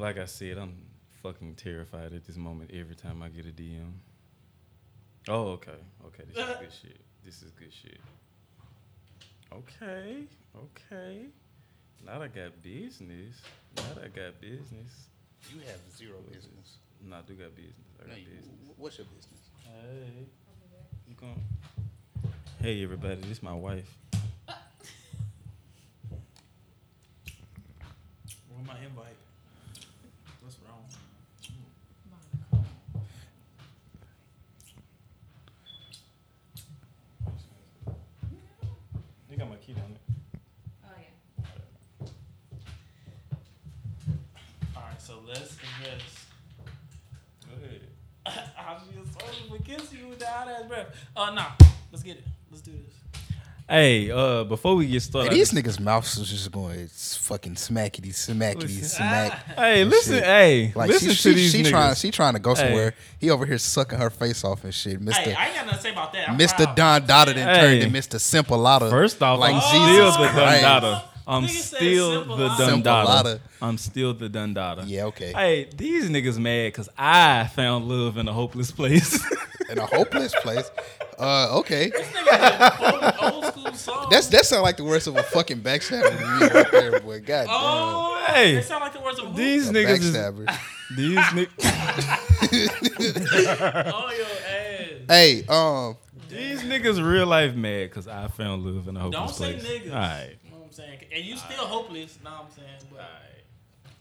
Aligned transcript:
like 0.00 0.18
I 0.18 0.24
said, 0.24 0.58
I'm 0.58 0.74
fucking 1.22 1.54
terrified 1.56 2.12
at 2.12 2.24
this 2.24 2.36
moment 2.36 2.70
every 2.72 2.94
time 2.96 3.22
I 3.22 3.28
get 3.28 3.46
a 3.46 3.50
DM. 3.50 3.92
Oh, 5.28 5.48
okay. 5.52 5.72
Okay, 6.06 6.24
this 6.32 6.36
is 6.48 6.56
good 6.58 6.72
shit. 6.82 7.00
This 7.24 7.42
is 7.42 7.50
good 7.52 7.72
shit. 7.72 8.00
Okay, 9.52 10.22
okay. 10.56 11.26
Now 12.06 12.22
I 12.22 12.28
got 12.28 12.62
business. 12.62 13.36
Now 13.76 13.82
I 14.02 14.08
got 14.08 14.40
business. 14.40 15.08
You 15.52 15.60
have 15.66 15.80
zero 15.96 16.16
business. 16.32 16.78
No, 17.06 17.16
I 17.16 17.20
do 17.26 17.34
got 17.34 17.54
business. 17.54 17.74
I 18.00 18.04
No, 18.04 18.08
got 18.10 18.18
you, 18.20 18.26
business. 18.26 18.54
what's 18.76 18.98
your 18.98 19.06
business? 19.08 19.40
Hey. 19.64 20.26
You 21.08 21.14
gon' 21.16 21.42
Hey 22.60 22.82
everybody, 22.84 23.16
this 23.22 23.30
is 23.38 23.42
my 23.42 23.54
wife. 23.54 23.96
Where's 28.48 28.66
my 28.66 28.76
invite? 28.84 29.16
What's 30.50 30.62
wrong? 30.68 30.84
You 39.30 39.36
got 39.36 39.48
my 39.48 39.54
key 39.56 39.74
on 39.74 39.78
it. 39.78 40.00
Oh 40.84 40.88
yeah. 40.98 42.06
All 44.74 44.82
right, 44.82 45.00
so 45.00 45.20
let's 45.24 45.56
address. 45.78 46.26
Go 47.46 47.54
ahead. 47.64 47.82
I 48.26 48.76
just 48.92 49.16
told 49.16 49.32
him 49.32 49.56
to 49.56 49.62
kiss 49.62 49.92
you 49.92 50.08
with 50.08 50.18
the 50.18 50.26
hot 50.26 50.48
ass 50.48 50.66
breath. 50.66 50.88
Uh, 51.16 51.30
nah. 51.30 51.52
Let's 51.92 52.02
get 52.02 52.16
it. 52.16 52.24
Let's 52.50 52.62
do 52.62 52.72
this. 52.72 52.96
Hey, 53.70 54.10
uh, 54.10 54.42
before 54.42 54.74
we 54.74 54.88
get 54.88 55.00
started, 55.00 55.30
Hey, 55.30 55.38
these 55.38 55.52
niggas' 55.52 55.78
mouths 55.78 56.18
is 56.18 56.28
just 56.28 56.50
going 56.50 56.80
it's 56.80 57.16
fucking 57.16 57.54
smackety, 57.54 58.08
smackety, 58.08 58.62
Listen. 58.80 58.82
smack. 58.88 59.44
Hey, 59.54 59.84
listen, 59.84 60.14
shit. 60.16 60.24
hey, 60.24 60.72
Like 60.74 60.88
listen 60.88 61.10
she, 61.10 61.14
to 61.14 61.22
she, 61.22 61.34
these 61.34 61.52
she 61.52 61.62
niggas. 61.62 61.70
trying, 61.70 61.94
she 61.94 62.10
trying 62.10 62.32
to 62.34 62.40
go 62.40 62.54
Hey. 62.56 62.62
somewhere. 62.62 62.94
He 63.20 63.30
over 63.30 63.46
here 63.46 63.58
sucking 63.58 64.00
her 64.00 64.10
face 64.10 64.42
off 64.42 64.64
and 64.64 64.74
shit, 64.74 65.00
Mister 65.00 65.22
Hey, 65.22 65.34
I 65.34 65.46
ain't 65.46 65.54
got 65.54 65.66
nothing 65.66 65.76
to 65.78 65.82
say 65.84 65.92
about 65.92 66.12
that. 66.14 66.30
I'm 66.30 66.36
Mister 66.36 66.64
proud. 66.64 66.74
Don 66.74 67.06
Dada 67.06 67.32
then 67.34 67.46
Hey. 67.48 67.60
turned 67.60 67.82
to 67.82 67.90
Mister 67.90 68.18
Simple 68.18 68.58
Lotta. 68.58 68.90
First 68.90 69.22
off, 69.22 69.38
like 69.38 69.54
I'm 69.54 69.60
Jesus 69.60 70.14
still 70.14 70.24
the 70.24 70.28
Christ. 70.30 70.64
Dundada. 70.64 71.02
I'm 71.28 71.46
still 71.46 72.24
the 72.24 72.30
lotta. 72.48 72.64
Simple 72.64 72.92
Dundada. 72.92 73.40
I'm 73.62 73.78
still 73.78 74.14
the 74.14 74.28
Dundada. 74.28 74.82
Yeah, 74.88 75.04
okay. 75.04 75.32
Hey, 75.32 75.68
these 75.76 76.10
niggas 76.10 76.38
mad 76.38 76.68
because 76.72 76.88
I 76.98 77.46
found 77.54 77.84
love 77.88 78.16
in 78.16 78.26
a 78.26 78.32
hopeless 78.32 78.72
place. 78.72 79.24
In 79.70 79.78
a 79.78 79.86
hopeless 79.86 80.34
place. 80.36 80.70
Uh, 81.18 81.58
okay. 81.58 81.90
This 81.90 82.06
nigga 82.08 82.76
quoting 82.76 83.32
old 83.34 83.44
school 83.46 83.72
songs. 83.74 84.06
That's 84.10 84.26
that 84.28 84.44
sound 84.46 84.62
like 84.62 84.76
the 84.76 84.84
worst 84.84 85.06
of 85.06 85.16
a 85.16 85.22
fucking 85.22 85.60
backstabber 85.60 86.08
to 86.18 86.26
me 86.26 86.48
right 86.60 86.70
there, 86.72 87.00
boy. 87.00 87.20
God 87.20 87.46
Oh, 87.50 88.24
Hey. 88.26 88.54
they 88.56 88.62
sound 88.62 88.80
like 88.82 88.92
the 88.92 89.00
words 89.00 89.18
of 89.18 89.26
who? 89.26 89.34
these. 89.36 89.68
A 89.68 89.72
niggas 89.72 90.00
is 90.00 90.16
backstabber. 90.16 90.46
these 90.96 91.18
niggas. 91.18 91.50
Oh, 93.92 94.10
your 94.16 94.26
ass. 94.26 95.06
hey, 95.08 95.44
um, 95.48 95.96
These 96.28 96.62
niggas 96.62 97.04
real 97.04 97.26
life 97.26 97.54
mad 97.54 97.90
because 97.90 98.08
I 98.08 98.26
found 98.28 98.64
love 98.64 98.88
in 98.88 98.96
a 98.96 99.00
hopeless 99.00 99.36
Don't 99.38 99.46
say 99.46 99.58
place. 99.58 99.82
niggas. 99.82 99.92
All 99.92 99.98
right. 99.98 100.36
You 100.44 100.50
know 100.50 100.56
what 100.58 100.66
I'm 100.66 100.72
saying? 100.72 100.98
And 101.14 101.24
you 101.24 101.36
still 101.36 101.66
hopeless. 101.66 102.18
Know 102.24 102.30
what 102.30 102.44
I'm 102.46 102.50
saying? 102.56 102.68
But 102.92 103.00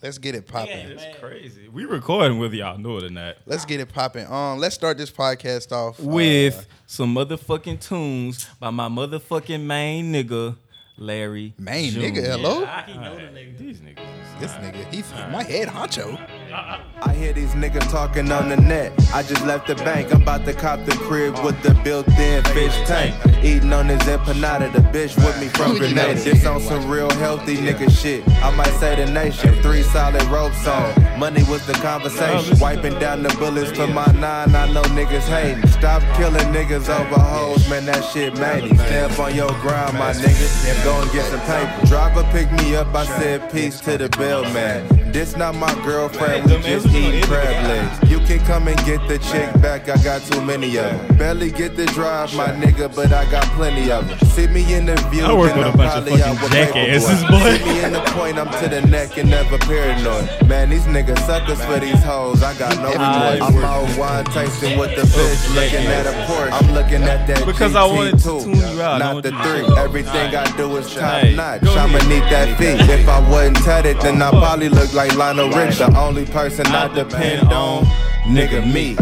let's 0.01 0.17
get 0.17 0.35
it 0.35 0.47
popping. 0.47 0.77
Yeah. 0.77 0.95
It's 0.95 1.19
crazy. 1.19 1.67
We 1.69 1.85
recording 1.85 2.39
with 2.39 2.53
y'all 2.53 2.77
know 2.77 2.97
it 2.97 3.03
or 3.03 3.09
not. 3.09 3.37
Let's 3.45 3.65
get 3.65 3.79
it 3.79 3.91
popping. 3.93 4.25
Um, 4.31 4.59
let's 4.59 4.75
start 4.75 4.97
this 4.97 5.11
podcast 5.11 5.71
off 5.71 5.99
uh, 5.99 6.03
With 6.03 6.67
some 6.85 7.15
motherfucking 7.15 7.79
tunes 7.81 8.45
by 8.59 8.69
my 8.69 8.87
motherfucking 8.87 9.61
main 9.61 10.13
nigga, 10.13 10.55
Larry. 10.97 11.53
Main 11.57 11.91
June. 11.91 12.03
nigga, 12.03 12.23
hello? 12.25 12.65
I 12.65 12.83
can 12.83 13.01
know 13.01 13.15
the 13.15 13.21
nigga. 13.23 13.57
These 13.57 13.79
niggas. 13.79 13.99
is- 13.99 14.39
this 14.39 14.51
nigga. 14.53 14.85
He 14.93 15.03
my 15.31 15.43
head 15.43 15.67
honcho. 15.67 16.17
I 16.51 17.13
hear 17.13 17.33
these 17.33 17.51
niggas 17.51 17.91
talking 17.91 18.31
on 18.31 18.49
the 18.49 18.57
net. 18.57 18.91
I 19.13 19.21
just 19.21 19.45
left 19.45 19.67
the 19.67 19.75
bank. 19.75 20.13
I'm 20.13 20.21
about 20.21 20.45
to 20.45 20.53
cop 20.53 20.83
the 20.85 20.93
crib 20.93 21.37
with 21.43 21.61
the 21.61 21.73
built-in 21.83 22.43
fish 22.45 22.75
tank. 22.87 23.15
Eating 23.43 23.71
on 23.71 23.87
this 23.87 24.01
empanada. 24.03 24.71
The 24.73 24.79
bitch 24.79 25.15
with 25.17 25.39
me 25.39 25.47
from 25.47 25.77
Grenada. 25.77 26.15
This 26.15 26.45
on 26.45 26.59
some 26.61 26.89
real 26.89 27.09
healthy 27.11 27.57
nigga 27.57 27.89
shit. 27.89 28.27
I 28.43 28.55
might 28.55 28.73
say 28.79 28.95
the 28.95 29.11
nation. 29.11 29.53
Three 29.61 29.83
solid 29.83 30.23
ropes 30.23 30.65
on. 30.67 31.19
Money 31.19 31.43
was 31.43 31.65
the 31.67 31.73
conversation. 31.73 32.57
Wiping 32.59 32.97
down 32.99 33.23
the 33.23 33.29
bullets 33.37 33.71
for 33.71 33.87
my 33.87 34.07
nine. 34.13 34.55
I 34.55 34.71
know 34.71 34.83
niggas 34.83 35.27
hating. 35.27 35.67
Stop 35.69 36.01
killing 36.17 36.47
niggas 36.53 36.89
over 36.89 37.19
hoes, 37.19 37.69
man. 37.69 37.85
That 37.85 38.03
shit 38.05 38.37
made 38.39 38.67
Step 38.79 39.19
on 39.19 39.35
your 39.35 39.49
grind, 39.61 39.97
my 39.97 40.13
nigga. 40.13 40.83
Go 40.83 40.99
and 40.99 41.11
get 41.11 41.25
some 41.25 41.39
paper. 41.41 41.85
Driver 41.85 42.23
pick 42.31 42.51
me 42.51 42.75
up. 42.75 42.93
I 42.95 43.05
said 43.05 43.51
peace 43.51 43.79
to 43.81 43.97
the 43.97 44.09
bill, 44.17 44.43
man. 44.45 45.11
This 45.11 45.35
not 45.35 45.55
my 45.55 45.73
girlfriend. 45.83 46.38
We 46.45 46.61
just 46.61 46.87
eating 46.87 47.23
crab 47.23 47.67
legs. 47.67 48.09
You 48.11 48.19
can 48.19 48.39
come 48.45 48.67
and 48.67 48.77
get 48.85 49.07
the 49.07 49.17
chick 49.19 49.51
back. 49.61 49.89
I 49.89 49.97
got 50.03 50.21
too 50.21 50.41
many 50.41 50.77
of 50.77 50.85
them. 50.85 51.17
Barely 51.17 51.51
get 51.51 51.75
the 51.75 51.85
drive, 51.87 52.35
my 52.35 52.47
nigga, 52.47 52.93
but 52.95 53.11
I 53.11 53.29
got 53.31 53.43
plenty 53.55 53.91
of 53.91 54.07
them. 54.07 54.17
See 54.29 54.47
me 54.47 54.73
in 54.73 54.85
the 54.85 54.95
view. 55.11 55.23
I 55.23 55.33
work 55.33 55.49
then 55.49 55.57
with 55.59 55.67
a 55.67 55.71
I'm 55.71 55.77
bunch 55.77 55.95
of 55.95 56.03
fucking 56.07 56.21
out 56.21 56.41
with 56.41 56.51
jackasses, 56.51 57.23
paperboy. 57.23 57.29
boy. 57.29 57.57
See 57.57 57.65
me 57.65 57.83
in 57.83 57.93
the 57.93 58.01
point, 58.11 58.37
I'm 58.37 58.49
to 58.61 58.69
the 58.69 58.81
neck 58.87 59.17
and 59.17 59.29
never 59.29 59.57
paranoid. 59.59 60.47
Man, 60.47 60.69
these 60.69 60.85
niggas 60.85 61.19
suckers 61.25 61.63
for 61.65 61.79
these 61.79 62.01
hoes. 62.03 62.41
I 62.43 62.57
got 62.57 62.75
no 62.77 62.91
remorse. 62.91 63.41
I'm 63.41 63.63
out 63.63 63.97
wine 63.97 64.25
tasting 64.25 64.77
with 64.79 64.95
the 64.95 65.05
fish, 65.07 65.49
looking 65.55 65.85
at 65.87 66.05
a 66.05 66.13
Porsche. 66.27 66.51
I'm 66.51 66.73
looking 66.73 67.03
at 67.03 67.27
that 67.27 67.45
Because 67.45 67.75
I 67.75 67.85
wanted 67.85 68.19
to 68.19 68.41
tune 68.43 68.55
you 68.55 68.81
out. 68.81 68.99
Not 68.99 69.23
the 69.23 69.31
three. 69.31 69.65
Everything 69.77 70.35
I 70.35 70.45
do 70.57 70.77
is 70.77 70.93
top 70.93 71.21
Hey, 71.21 71.35
notch. 71.35 71.63
I'ma 71.63 71.97
need 72.07 72.23
that 72.31 72.57
fee. 72.57 72.77
If 72.91 73.07
I 73.07 73.19
wasn't 73.29 73.57
tatted, 73.57 73.99
then 74.01 74.21
I 74.21 74.29
probably 74.31 74.69
look 74.69 74.93
like 74.93 75.15
Lionel 75.15 75.49
Rich. 75.49 75.77
The 75.79 75.95
only 75.97 76.25
person 76.29 76.67
I 76.67 76.87
depend 76.93 77.51
on, 77.51 77.83
nigga, 78.25 78.61
me. 78.71 78.95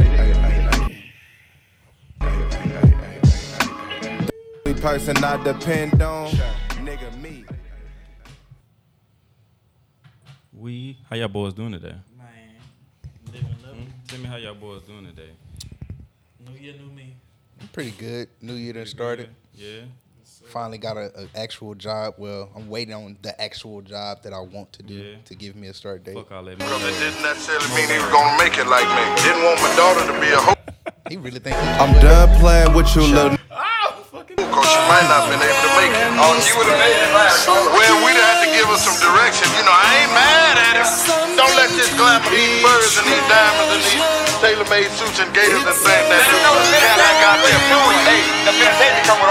Only 4.65 4.81
person 4.81 5.17
I 5.23 5.43
depend 5.43 6.01
on, 6.01 6.31
nigga, 6.85 7.21
me. 7.21 7.43
We, 10.53 10.97
how 11.09 11.17
y'all 11.17 11.27
boys 11.27 11.53
doing 11.53 11.73
today? 11.73 11.95
Man, 12.17 12.27
living, 13.33 13.55
living. 13.65 13.93
Tell 14.07 14.19
me 14.19 14.25
how 14.25 14.37
y'all 14.37 14.55
boys 14.55 14.83
doing 14.83 15.05
today. 15.05 15.31
New 16.47 16.57
year, 16.59 16.73
new 16.79 16.91
me. 16.93 17.13
I'm 17.59 17.67
Pretty 17.69 17.91
good. 17.91 18.29
New 18.41 18.53
year 18.53 18.73
done 18.73 18.85
started. 18.85 19.29
Yeah. 19.53 19.81
Finally 20.47 20.77
got 20.77 20.97
a, 20.97 21.11
a 21.19 21.27
actual 21.37 21.75
job. 21.75 22.15
Well, 22.17 22.49
I'm 22.55 22.69
waiting 22.69 22.93
on 22.93 23.17
the 23.21 23.39
actual 23.41 23.81
job 23.81 24.23
that 24.23 24.33
I 24.33 24.39
want 24.39 24.71
to 24.73 24.83
do 24.83 24.93
Yeah. 24.93 25.15
to 25.25 25.35
give 25.35 25.55
me 25.55 25.67
a 25.67 25.73
start 25.73 26.03
date. 26.03 26.15
Fuck 26.15 26.31
all 26.31 26.43
that. 26.45 26.57
Because 26.57 26.83
it 26.83 26.99
didn't 26.99 27.21
necessarily 27.21 27.67
mean 27.75 27.89
he 27.89 27.97
was 27.97 28.11
gonna 28.11 28.37
make 28.37 28.57
it 28.57 28.67
like 28.67 28.87
me. 28.87 29.23
Didn't 29.23 29.43
want 29.43 29.61
my 29.61 29.75
daughter 29.75 30.13
to 30.13 30.19
be 30.21 30.31
a 30.31 30.37
hoe 30.37 30.53
He 31.09 31.17
really 31.17 31.39
think 31.39 31.55
he 31.57 31.61
I'm 31.61 31.93
done 32.01 32.29
playing 32.39 32.73
with 32.73 32.95
you, 32.95 33.01
little 33.03 33.37
because 34.25 34.65
she 34.65 34.81
might 34.89 35.05
not 35.05 35.29
been 35.29 35.37
able 35.37 35.61
to 35.61 35.71
make 35.77 35.93
it. 35.93 36.09
Oh, 36.17 36.33
you 36.33 36.53
would 36.57 36.65
have 36.65 36.81
made 36.81 36.97
it 36.97 37.11
last 37.13 37.45
Well, 37.45 37.95
we'd 38.01 38.17
have 38.17 38.41
to 38.41 38.49
give 38.49 38.65
her 38.65 38.79
some 38.81 38.97
direction. 38.97 39.45
You 39.53 39.61
know, 39.61 39.75
I 39.75 39.85
ain't 40.01 40.13
mad 40.17 40.55
at 40.57 40.75
him. 40.81 40.89
Don't 41.37 41.53
let 41.53 41.69
this 41.77 41.91
glamour, 41.93 42.25
these 42.33 42.57
birds 42.65 42.97
and 42.97 43.05
these 43.05 43.25
diamonds 43.29 43.77
and 43.77 43.83
these 43.85 44.05
tailor-made 44.41 44.89
suits 44.97 45.21
and 45.21 45.29
gators 45.37 45.61
and 45.61 45.77
things 45.77 46.07
that 46.09 46.21
you 46.33 46.37
Cadillac 46.73 47.15
got 47.21 47.37
there. 47.45 47.61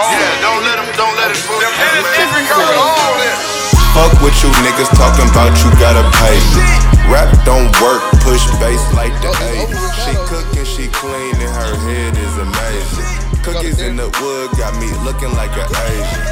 Yeah, 0.07 0.45
don't 0.45 0.63
let 0.63 0.79
him, 0.79 0.89
don't 0.95 1.17
let 1.19 1.35
it 1.35 1.41
fool 1.43 1.59
you. 1.59 1.71
man. 1.75 2.79
All 2.79 3.15
this. 3.19 3.39
Fuck 3.91 4.13
what 4.23 4.35
you 4.45 4.51
niggas 4.63 4.93
talking 4.95 5.27
about, 5.31 5.51
you 5.65 5.71
gotta 5.83 6.05
pay 6.21 6.39
me. 6.55 6.96
Rap 7.11 7.31
don't 7.45 7.71
work, 7.81 8.03
push 8.27 8.43
bass 8.59 8.83
like 8.95 9.15
the 9.23 9.31
80s. 9.31 9.79
She 10.03 10.13
cooking, 10.27 10.67
she 10.67 10.87
clean, 10.91 11.35
and 11.39 11.53
her 11.55 11.75
head 11.87 12.13
is 12.19 12.35
amazing. 12.39 13.43
Cookies 13.43 13.81
in 13.81 13.97
the 13.97 14.11
wood 14.21 14.51
got 14.59 14.75
me 14.81 14.91
looking 15.07 15.33
like 15.39 15.55
an 15.55 15.71
Asian. 15.71 16.23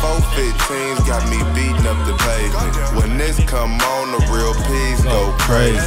415s 0.00 1.06
got 1.06 1.22
me 1.28 1.36
beating 1.54 1.86
up 1.86 2.00
the 2.08 2.16
pavement. 2.24 2.96
When 2.96 3.18
this 3.18 3.38
come 3.44 3.76
on, 3.76 4.12
the 4.12 4.20
real 4.32 4.54
P's 4.66 5.04
go 5.04 5.36
crazy. 5.38 5.78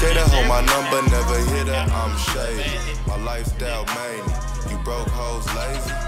Get 0.00 0.16
her 0.16 0.26
home, 0.32 0.48
my 0.48 0.64
number 0.64 1.02
never 1.10 1.38
hit 1.52 1.68
her, 1.68 1.86
I'm 1.92 2.16
shady. 2.32 2.80
My 3.06 3.16
lifestyle 3.18 3.84
mania, 3.94 4.40
you 4.70 4.78
broke 4.82 5.08
hoes 5.08 5.46
lazy. 5.54 5.99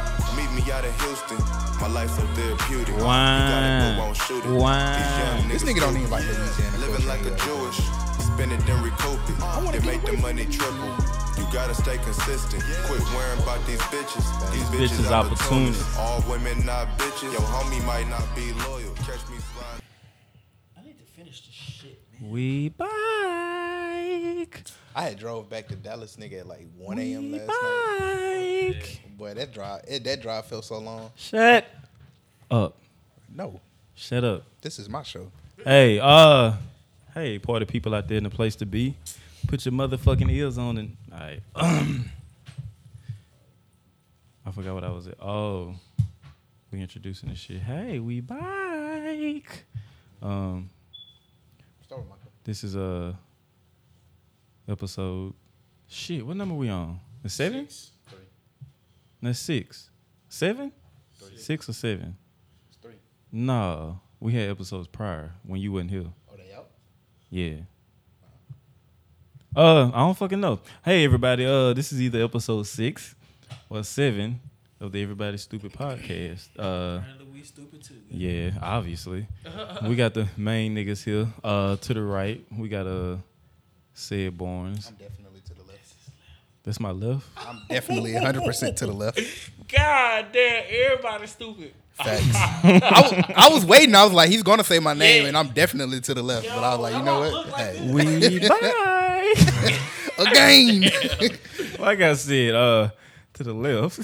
Meet 0.73 0.81
me 0.83 0.89
out 0.89 0.89
in 0.89 0.93
Houston, 1.05 1.39
my 1.81 1.89
life 1.89 2.11
so 2.11 2.23
therapeutic. 2.33 2.95
You 2.95 3.01
got 3.03 3.63
it, 3.63 3.97
but 3.97 4.05
won't 4.05 4.17
shoot 4.17 4.43
it. 4.43 4.51
Wine. 4.51 4.97
These 4.97 5.19
young 5.19 5.49
This 5.49 5.63
nigga 5.65 5.81
don't 5.81 5.97
even 5.99 6.11
like 6.11 6.25
Louisiana 6.25 6.79
Living 6.79 7.07
like 7.07 7.21
a. 7.21 7.37
Jewish, 7.45 7.77
spend 8.17 8.53
it 8.53 8.61
then 8.65 8.83
recoup 8.83 9.21
it. 9.29 9.37
It 9.77 9.85
make 9.85 10.03
the 10.03 10.17
money 10.23 10.47
triple. 10.47 10.97
You 11.37 11.45
gotta 11.53 11.75
stay 11.75 11.99
consistent. 11.99 12.63
Quit 12.87 13.03
worrying 13.13 13.43
about 13.43 13.61
these 13.67 13.81
bitches. 13.93 14.25
These 14.53 14.65
bitches 14.73 14.97
bitches 14.97 15.11
opportunists. 15.11 15.99
opportunists. 15.99 15.99
All 15.99 16.23
women 16.31 16.65
not 16.65 16.89
bitches. 16.99 17.33
Your 17.33 17.43
homie 17.43 17.85
might 17.85 18.09
not 18.09 18.25
be 18.35 18.53
loyal. 18.65 18.95
Catch 19.05 19.29
me 19.29 19.37
sliding. 19.53 19.85
I 20.79 20.83
need 20.85 20.99
to 20.99 21.05
finish 21.05 21.45
this 21.47 21.55
shit, 21.55 22.01
man. 22.19 22.31
We 22.31 22.71
bike. 22.71 24.65
I 24.95 25.03
had 25.05 25.19
drove 25.19 25.49
back 25.49 25.69
to 25.69 25.77
Dallas, 25.77 26.17
nigga, 26.17 26.41
at 26.41 26.47
like 26.47 26.67
1 26.77 26.99
a.m. 26.99 27.33
last 27.33 27.47
night. 27.49 28.75
bike. 28.79 29.01
Boy, 29.17 29.35
that 29.35 29.53
drive, 29.53 29.83
it, 29.89 30.05
that 30.05 30.21
drive 30.21 30.47
felt 30.47 30.65
so 30.65 30.79
long. 30.79 31.11
Shut 31.17 31.67
up. 32.51 32.77
No, 33.35 33.61
Shut 33.95 34.23
up. 34.25 34.45
this 34.61 34.79
is 34.79 34.89
my 34.89 35.03
show. 35.03 35.31
Hey, 35.65 35.99
uh, 36.01 36.55
Hey, 37.15 37.39
party 37.39 37.65
people 37.67 37.95
out 37.95 38.09
there 38.09 38.17
in 38.19 38.25
the 38.25 38.31
place 38.31 38.57
to 38.57 38.67
be. 38.67 38.95
Put 39.47 39.65
your 39.67 39.73
motherfucking 39.73 40.31
ears 40.31 40.57
on 40.59 40.79
and 40.79 40.97
all 41.13 41.19
right. 41.19 41.41
I 44.45 44.51
forgot 44.51 44.75
what 44.75 44.85
I 44.85 44.91
was 44.91 45.07
at. 45.07 45.21
Oh, 45.21 45.75
we 46.71 46.81
introducing 46.81 47.29
this 47.29 47.39
shit. 47.39 47.61
Hey, 47.61 47.99
we 47.99 48.21
bike. 48.21 49.65
Um, 50.23 50.71
Start 51.85 52.01
with 52.03 52.11
Mikal. 52.11 52.29
this 52.45 52.65
is 52.65 52.75
a 52.77 53.17
episode. 54.73 55.35
Shit, 55.87 56.27
what 56.27 56.37
number 56.37 56.55
we 56.55 56.69
on? 56.71 56.99
The 57.23 57.29
seven? 57.29 57.67
Three. 58.09 58.19
That's 59.21 59.39
six. 59.39 59.91
Seven? 60.29 60.73
Three. 61.19 61.37
Six 61.37 61.69
or 61.69 61.73
seven? 61.75 62.17
It's 62.69 62.79
three. 62.79 62.95
No, 63.31 64.01
we 64.19 64.33
had 64.33 64.49
episodes 64.51 64.89
prior 64.89 65.33
when 65.45 65.61
you 65.61 65.73
wasn't 65.73 65.91
here. 65.91 66.07
Oh, 66.31 66.37
they 66.37 66.55
out? 66.55 66.69
Yeah. 67.31 67.57
Uh, 69.55 69.89
I 69.93 69.99
don't 69.99 70.17
fucking 70.17 70.41
know. 70.41 70.61
Hey 70.83 71.05
everybody, 71.05 71.45
uh, 71.45 71.75
this 71.75 71.93
is 71.93 72.01
either 72.01 72.25
episode 72.25 72.63
six 72.67 73.15
or 73.69 73.85
seven 73.85 74.41
of 74.81 74.93
the 74.93 75.03
Everybody 75.03 75.37
Stupid 75.37 75.73
podcast. 75.75 76.49
Uh, 76.59 76.99
Apparently 77.01 77.27
we 77.31 77.43
stupid 77.43 77.83
too. 77.85 77.97
yeah, 78.09 78.53
obviously. 78.63 79.27
we 79.87 79.95
got 79.95 80.15
the 80.15 80.27
main 80.39 80.75
niggas 80.75 81.05
here. 81.05 81.29
Uh, 81.45 81.77
to 81.77 81.93
the 81.93 82.01
right, 82.03 82.43
we 82.57 82.71
got 82.71 82.87
uh, 82.87 83.17
Ced 83.95 84.37
Barnes. 84.37 84.89
I'm 84.89 84.95
definitely 84.97 85.41
to 85.47 85.55
the 85.55 85.63
left. 85.63 85.95
That's 86.65 86.81
my 86.81 86.91
left. 86.91 87.27
I'm 87.37 87.61
definitely 87.69 88.13
100% 88.13 88.77
to 88.77 88.87
the 88.87 88.93
left. 88.93 89.21
God 89.73 90.27
damn, 90.33 90.65
everybody 90.69 91.27
stupid. 91.27 91.73
Facts. 91.95 92.25
I, 92.35 93.01
was, 93.03 93.25
I 93.37 93.49
was 93.55 93.67
waiting. 93.67 93.95
I 93.95 94.05
was 94.05 94.13
like, 94.15 94.31
he's 94.31 94.43
gonna 94.43 94.65
say 94.65 94.79
my 94.79 94.95
name, 94.95 95.23
Yeah. 95.23 95.29
and 95.29 95.37
I'm 95.37 95.49
definitely 95.49 96.01
to 96.03 96.15
the 96.15 96.23
left. 96.23 96.47
Yo, 96.47 96.55
but 96.55 96.65
I 96.65 96.71
was 96.75 96.81
like, 96.81 96.95
you 96.95 97.03
know 97.03 97.21
what? 97.21 97.33
look 97.33 97.53
like 97.53 97.77
Hey, 97.77 97.93
We 97.93 98.49
bye. 98.49 99.35
again. 100.19 100.83
like 101.79 102.01
I 102.01 102.15
said, 102.15 102.55
uh, 102.55 102.91
to 103.45 103.53
the 103.53 103.55
left, 103.55 103.97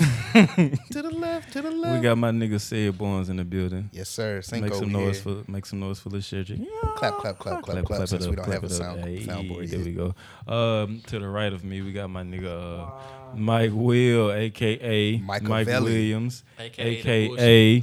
to 0.92 1.02
the 1.02 1.10
left. 1.10 1.52
To 1.52 1.62
the 1.62 1.70
left. 1.70 1.96
we 1.96 2.02
got 2.02 2.18
my 2.18 2.30
nigga 2.30 2.60
Ced 2.60 2.96
Barnes 2.98 3.28
in 3.28 3.36
the 3.36 3.44
building. 3.44 3.88
yes, 3.92 4.08
sir. 4.08 4.42
Cinco 4.42 4.66
Make 4.66 4.74
some 4.74 4.90
here. 4.90 4.98
noise 4.98 5.20
for 5.20 5.42
make 5.46 5.66
some 5.66 5.80
noise 5.80 6.00
for 6.00 6.08
the 6.08 6.20
shit. 6.20 6.48
Yeah. 6.50 6.64
Clap, 6.96 7.18
clap, 7.18 7.38
clap, 7.38 7.62
clap, 7.62 7.84
clap, 7.84 8.08
since 8.08 8.26
we 8.26 8.36
don't 8.36 8.48
have 8.50 8.64
a 8.64 8.68
sound- 8.70 9.02
soundboard 9.04 9.70
There 9.70 9.78
yet. 9.78 9.86
we 9.86 9.92
go. 9.92 10.14
Um, 10.52 11.00
to 11.06 11.18
the 11.18 11.28
right 11.28 11.52
of 11.52 11.64
me, 11.64 11.82
we 11.82 11.92
got 11.92 12.08
my 12.10 12.22
nigga 12.22 12.86
uh, 12.88 13.34
Mike 13.36 13.72
Will, 13.74 14.32
aka 14.32 15.18
Mike 15.18 15.42
Machiavelli. 15.42 15.92
Williams, 15.92 16.44
AKA, 16.58 16.98
aka 17.00 17.82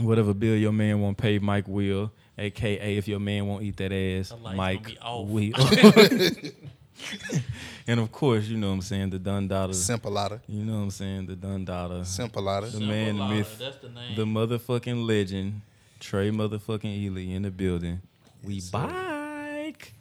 whatever 0.00 0.34
bill 0.34 0.56
your 0.56 0.72
man 0.72 1.00
won't 1.00 1.16
pay, 1.16 1.38
Mike 1.38 1.68
Will, 1.68 2.10
aka 2.36 2.96
if 2.96 3.06
your 3.08 3.20
man 3.20 3.46
won't 3.46 3.62
eat 3.62 3.76
that 3.76 3.92
ass, 3.92 4.32
Mike 4.54 4.82
gonna 4.82 4.94
be 4.94 4.98
off. 5.00 5.28
Will. 5.28 6.52
and 7.86 8.00
of 8.00 8.10
course, 8.12 8.46
you 8.46 8.56
know 8.56 8.68
what 8.68 8.74
I'm 8.74 8.80
saying, 8.82 9.10
the 9.10 9.18
Dun 9.18 9.48
Daughter. 9.48 9.72
Simpalata. 9.72 10.40
You 10.48 10.64
know 10.64 10.74
what 10.74 10.82
I'm 10.84 10.90
saying, 10.90 11.26
the 11.26 11.36
Dun 11.36 11.64
Daughter. 11.64 12.00
Simpalata. 12.00 12.70
The 12.72 12.80
man, 12.80 13.16
the 13.18 13.26
myth, 13.28 13.56
That's 13.58 13.76
the 13.78 13.88
name. 13.88 14.16
the 14.16 14.24
motherfucking 14.24 15.06
legend, 15.06 15.60
Tre 16.00 16.30
motherfucking 16.30 16.84
Ely 16.84 17.34
in 17.34 17.42
the 17.42 17.50
building. 17.50 18.00
We 18.42 18.60
bike. 18.72 19.92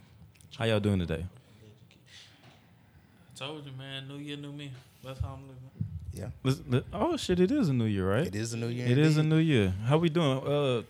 How 0.58 0.66
y'all 0.66 0.80
doing 0.80 1.00
today? 1.00 1.26
I 3.36 3.38
Told 3.40 3.66
you, 3.66 3.72
man. 3.78 4.08
New 4.08 4.18
year, 4.18 4.38
new 4.38 4.52
me. 4.52 4.72
That's 5.04 5.20
how 5.20 5.30
I'm 5.34 5.42
living. 5.42 5.56
Yeah. 6.14 6.30
Let's- 6.44 6.62
let- 6.68 6.84
oh 6.94 7.18
shit! 7.18 7.40
It 7.40 7.52
is 7.52 7.70
a 7.70 7.74
new 7.74 7.86
year, 7.86 8.10
right? 8.10 8.28
It 8.28 8.36
is 8.36 8.54
a 8.54 8.58
new 8.58 8.68
year. 8.68 8.88
It 8.88 8.98
is 8.98 9.18
a 9.18 9.24
new 9.24 9.38
year. 9.38 9.74
How 9.86 9.98
we 9.98 10.10
doing? 10.10 10.38
Uh, 10.46 10.82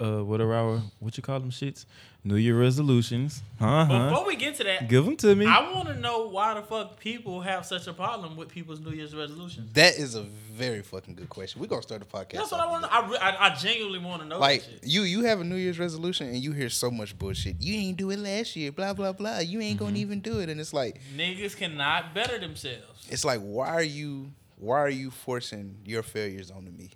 uh, 0.00 0.24
what 0.24 0.40
are 0.40 0.52
our 0.52 0.82
what 0.98 1.16
you 1.16 1.22
call 1.22 1.38
them 1.40 1.50
shits? 1.50 1.86
New 2.26 2.36
Year 2.36 2.58
resolutions? 2.58 3.42
Uh 3.60 3.84
huh. 3.84 4.08
Before 4.08 4.26
we 4.26 4.34
get 4.36 4.54
to 4.56 4.64
that, 4.64 4.88
Give 4.88 5.04
them 5.04 5.14
to 5.18 5.34
me. 5.34 5.44
I 5.46 5.70
want 5.72 5.88
to 5.88 5.94
know 5.94 6.26
why 6.28 6.54
the 6.54 6.62
fuck 6.62 6.98
people 6.98 7.42
have 7.42 7.66
such 7.66 7.86
a 7.86 7.92
problem 7.92 8.34
with 8.36 8.48
people's 8.48 8.80
New 8.80 8.92
Year's 8.92 9.14
resolutions. 9.14 9.72
That 9.74 9.98
is 9.98 10.14
a 10.14 10.22
very 10.22 10.80
fucking 10.82 11.16
good 11.16 11.28
question. 11.28 11.60
We're 11.60 11.66
gonna 11.66 11.82
start 11.82 12.00
the 12.00 12.06
podcast. 12.06 12.32
That's 12.32 12.50
what 12.52 12.60
I 12.62 12.66
want. 12.70 12.84
to 12.84 12.92
I, 12.94 13.08
re- 13.08 13.18
I 13.20 13.50
I 13.50 13.54
genuinely 13.54 13.98
want 13.98 14.22
to 14.22 14.28
know. 14.28 14.38
Like 14.38 14.62
that 14.64 14.70
shit. 14.70 14.80
you, 14.84 15.02
you 15.02 15.24
have 15.24 15.40
a 15.40 15.44
New 15.44 15.56
Year's 15.56 15.78
resolution 15.78 16.28
and 16.28 16.38
you 16.38 16.52
hear 16.52 16.70
so 16.70 16.90
much 16.90 17.18
bullshit. 17.18 17.56
You 17.60 17.74
ain't 17.74 17.98
do 17.98 18.10
it 18.10 18.18
last 18.18 18.56
year, 18.56 18.72
blah 18.72 18.94
blah 18.94 19.12
blah. 19.12 19.40
You 19.40 19.60
ain't 19.60 19.76
Mm-hmm. 19.76 19.84
gonna 19.84 19.98
even 19.98 20.20
do 20.20 20.38
it, 20.40 20.48
and 20.48 20.58
it's 20.60 20.72
like, 20.72 21.00
niggas 21.16 21.56
cannot 21.56 22.14
better 22.14 22.38
themselves. 22.38 23.06
it's 23.10 23.24
like, 23.24 23.40
why 23.40 23.68
are 23.68 23.82
you, 23.82 24.30
why 24.56 24.78
are 24.78 24.88
you 24.88 25.10
forcing 25.10 25.76
your 25.84 26.02
failures 26.02 26.50
onto 26.50 26.70
me? 26.70 26.90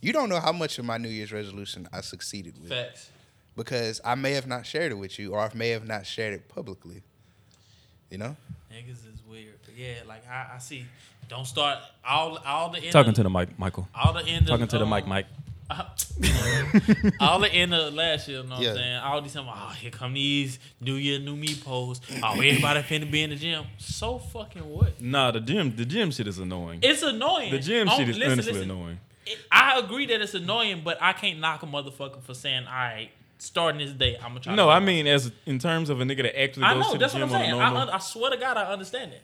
You 0.00 0.12
don't 0.12 0.28
know 0.28 0.40
how 0.40 0.52
much 0.52 0.78
of 0.78 0.84
my 0.84 0.98
New 0.98 1.08
Year's 1.08 1.32
resolution 1.32 1.88
I 1.92 2.00
succeeded 2.00 2.58
with 2.60 2.70
Facts. 2.70 3.10
Because 3.56 4.00
I 4.04 4.14
may 4.16 4.32
have 4.32 4.46
not 4.46 4.66
shared 4.66 4.90
it 4.92 4.96
with 4.96 5.18
you, 5.18 5.32
or 5.34 5.40
I 5.40 5.50
may 5.54 5.68
have 5.70 5.86
not 5.86 6.06
shared 6.06 6.34
it 6.34 6.48
publicly. 6.48 7.02
You 8.10 8.18
know, 8.18 8.36
Niggas 8.72 8.90
is 9.12 9.22
weird. 9.28 9.54
But 9.64 9.74
yeah, 9.76 9.94
like 10.08 10.28
I, 10.28 10.52
I 10.56 10.58
see. 10.58 10.84
Don't 11.28 11.46
start 11.46 11.78
all 12.06 12.36
all 12.44 12.70
the 12.70 12.80
Talking 12.90 13.10
of, 13.10 13.14
to 13.16 13.22
the 13.22 13.30
mic, 13.30 13.56
Mikal. 13.58 13.86
all 13.94 14.12
the 14.12 14.24
end 14.26 14.46
Talking 14.46 14.64
of, 14.64 14.68
to 14.70 14.78
the 14.78 14.86
mic, 14.86 15.04
um, 15.04 15.08
Mike. 15.10 15.26
all 17.20 17.38
the 17.40 17.50
end 17.52 17.72
of 17.74 17.94
last 17.94 18.28
year, 18.28 18.42
you 18.42 18.44
know 18.48 18.56
what 18.56 18.62
Yeah. 18.62 18.70
I'm 18.70 18.76
saying? 18.76 18.96
All 18.96 19.22
these 19.22 19.32
time, 19.32 19.46
oh, 19.48 19.68
here 19.80 19.90
come 19.90 20.12
these 20.14 20.58
New 20.80 20.94
Year, 20.96 21.18
New 21.18 21.36
Me 21.36 21.54
posts. 21.54 22.06
Oh, 22.22 22.32
everybody 22.32 22.80
finna 22.82 23.10
be 23.10 23.22
in 23.22 23.30
the 23.30 23.36
gym. 23.36 23.64
So 23.78 24.18
fucking 24.18 24.62
what? 24.68 25.00
Nah, 25.00 25.30
the 25.30 25.40
gym, 25.40 25.74
the 25.74 25.84
gym 25.86 26.10
shit 26.10 26.26
is 26.28 26.38
annoying. 26.38 26.80
It's 26.82 27.02
annoying. 27.02 27.50
the 27.50 27.58
gym 27.58 27.88
Oh, 27.90 27.96
shit 27.96 28.08
is 28.10 28.16
listen, 28.18 28.32
honestly 28.32 28.52
listen. 28.52 28.70
annoying. 28.70 28.98
It- 29.26 29.38
I 29.50 29.78
agree 29.78 30.06
that 30.06 30.20
it's 30.20 30.34
annoying, 30.34 30.82
but 30.84 30.98
I 31.00 31.14
can't 31.14 31.38
knock 31.40 31.62
a 31.62 31.66
motherfucker 31.66 32.22
for 32.22 32.34
saying, 32.34 32.66
all 32.66 32.72
right, 32.74 33.08
starting 33.44 33.80
this 33.80 33.92
day, 33.92 34.16
I'm 34.16 34.28
gonna 34.30 34.40
try. 34.40 34.54
No, 34.54 34.66
to 34.66 34.72
I 34.72 34.80
mean 34.80 35.06
as 35.06 35.30
in 35.46 35.58
terms 35.58 35.90
of 35.90 36.00
a 36.00 36.04
nigga 36.04 36.22
that 36.22 36.40
actually 36.40 36.64
I 36.64 36.74
goes 36.74 36.84
know 36.84 36.92
to 36.92 36.98
the 36.98 37.04
that's 37.04 37.14
what 37.14 37.20
gym 37.20 37.28
I'm 37.28 37.34
on 37.34 37.40
a 37.40 37.44
saying. 37.44 37.54
I, 37.54 37.64
normal. 37.64 37.82
un- 37.82 37.90
I 37.90 37.98
swear 37.98 38.30
to 38.30 38.36
God, 38.36 38.56
I 38.56 38.72
understand 38.72 39.12
it. 39.12 39.22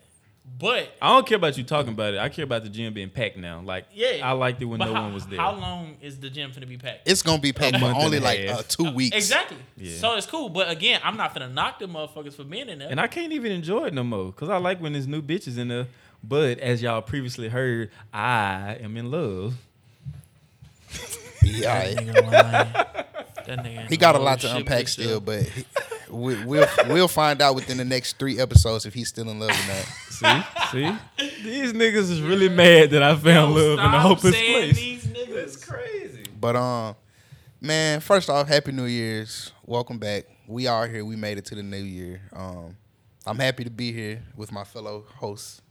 But 0.58 0.92
I 1.00 1.08
don't 1.14 1.26
care 1.26 1.36
about 1.36 1.56
you 1.56 1.64
talking 1.64 1.92
about 1.92 2.14
it. 2.14 2.18
I 2.18 2.28
care 2.28 2.44
about 2.44 2.64
the 2.64 2.70
gym 2.70 2.92
being 2.92 3.10
packed 3.10 3.36
now. 3.36 3.60
Like, 3.60 3.86
yeah, 3.92 4.18
I 4.22 4.32
liked 4.32 4.60
it 4.60 4.64
when 4.64 4.78
but 4.78 4.86
no 4.86 4.94
how, 4.94 5.02
one 5.04 5.14
was 5.14 5.26
there. 5.26 5.38
How 5.38 5.52
long 5.52 5.96
is 6.02 6.18
the 6.18 6.28
gym 6.28 6.50
finna 6.50 6.66
be 6.68 6.76
packed? 6.76 7.08
it's 7.08 7.22
gonna 7.22 7.40
be 7.40 7.52
packed 7.52 7.76
for 7.76 7.80
month 7.80 7.96
and 7.96 8.04
only 8.04 8.18
a 8.18 8.20
like 8.20 8.40
half. 8.40 8.58
uh, 8.58 8.62
two 8.66 8.90
weeks. 8.92 9.16
Exactly. 9.16 9.58
Yeah. 9.76 9.96
So 9.96 10.16
it's 10.16 10.26
cool, 10.26 10.48
but 10.48 10.68
again, 10.70 11.00
I'm 11.04 11.16
not 11.16 11.34
finna 11.34 11.52
knock 11.52 11.78
the 11.78 11.86
motherfuckers 11.86 12.34
for 12.34 12.44
being 12.44 12.68
in 12.68 12.78
there. 12.80 12.88
And 12.90 13.00
I 13.00 13.06
can't 13.06 13.32
even 13.32 13.52
enjoy 13.52 13.86
it 13.86 13.94
no 13.94 14.02
more 14.02 14.26
because 14.26 14.48
I 14.48 14.56
like 14.56 14.80
when 14.80 14.92
there's 14.92 15.06
new 15.06 15.22
bitches 15.22 15.56
in 15.56 15.68
there. 15.68 15.86
But 16.22 16.58
as 16.58 16.82
y'all 16.82 17.00
previously 17.00 17.48
heard, 17.48 17.90
I 18.12 18.76
am 18.80 18.96
in 18.96 19.10
love. 19.10 19.54
Yeah, 21.42 23.04
that 23.50 23.58
nigga 23.58 23.64
lying. 23.64 23.76
That 23.76 23.84
nigga 23.86 23.90
he 23.90 23.96
got 23.96 24.14
a 24.16 24.18
lot 24.18 24.40
to 24.40 24.56
unpack 24.56 24.80
with 24.80 24.88
still, 24.88 25.20
but 25.20 25.42
he, 25.42 25.64
we, 26.10 26.44
we'll 26.44 26.66
we'll 26.88 27.08
find 27.08 27.40
out 27.42 27.54
within 27.54 27.76
the 27.76 27.84
next 27.84 28.18
three 28.18 28.40
episodes 28.40 28.86
if 28.86 28.94
he's 28.94 29.08
still 29.08 29.28
in 29.28 29.38
love 29.38 29.50
or 29.50 29.68
not. 29.68 29.84
See, 30.10 30.42
see, 30.72 31.42
these 31.42 31.72
niggas 31.72 32.10
is 32.10 32.20
really 32.20 32.48
mad 32.48 32.90
that 32.90 33.02
I 33.02 33.14
found 33.16 33.54
Yo, 33.54 33.60
love 33.60 33.78
in 33.78 33.94
a 33.94 34.00
hopeless 34.00 34.34
place. 34.34 34.76
These 34.76 35.04
niggas. 35.06 35.66
crazy. 35.66 36.24
But 36.38 36.56
um, 36.56 36.96
man, 37.60 38.00
first 38.00 38.30
off, 38.30 38.48
happy 38.48 38.72
New 38.72 38.84
Year's. 38.84 39.52
Welcome 39.64 39.98
back. 39.98 40.24
We 40.46 40.66
are 40.66 40.86
here. 40.88 41.04
We 41.04 41.16
made 41.16 41.38
it 41.38 41.44
to 41.46 41.54
the 41.54 41.62
new 41.62 41.76
year. 41.76 42.22
Um, 42.32 42.76
I'm 43.26 43.38
happy 43.38 43.64
to 43.64 43.70
be 43.70 43.92
here 43.92 44.22
with 44.36 44.50
my 44.50 44.64
fellow 44.64 45.04
hosts 45.16 45.62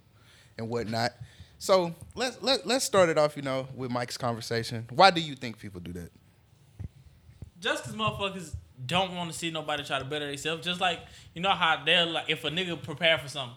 and 0.58 0.70
whatnot. 0.70 1.12
So 1.58 1.94
let's 2.16 2.42
let 2.42 2.66
let's 2.66 2.86
start 2.86 3.10
it 3.10 3.18
off. 3.18 3.36
You 3.36 3.44
know, 3.44 3.68
with 3.76 3.92
Mike's 3.92 4.18
conversation. 4.18 4.88
Why 4.92 5.12
do 5.12 5.20
you 5.20 5.36
think 5.36 5.60
people 5.60 5.82
do 5.82 5.92
that? 5.94 6.10
Just 7.60 7.84
because 7.84 7.98
motherfuckers 8.00 8.54
don't 8.86 9.16
want 9.16 9.32
to 9.32 9.38
see 9.38 9.52
nobody 9.52 9.84
try 9.84 10.00
to 10.00 10.06
better 10.06 10.28
themselves, 10.28 10.66
just 10.66 10.80
like 10.82 11.00
you 11.34 11.42
know 11.42 11.52
how 11.52 11.82
they're 11.86 12.06
like, 12.06 12.30
if 12.30 12.44
a 12.46 12.50
nigga 12.50 12.82
prepare 12.82 13.18
for 13.18 13.28
something, 13.28 13.56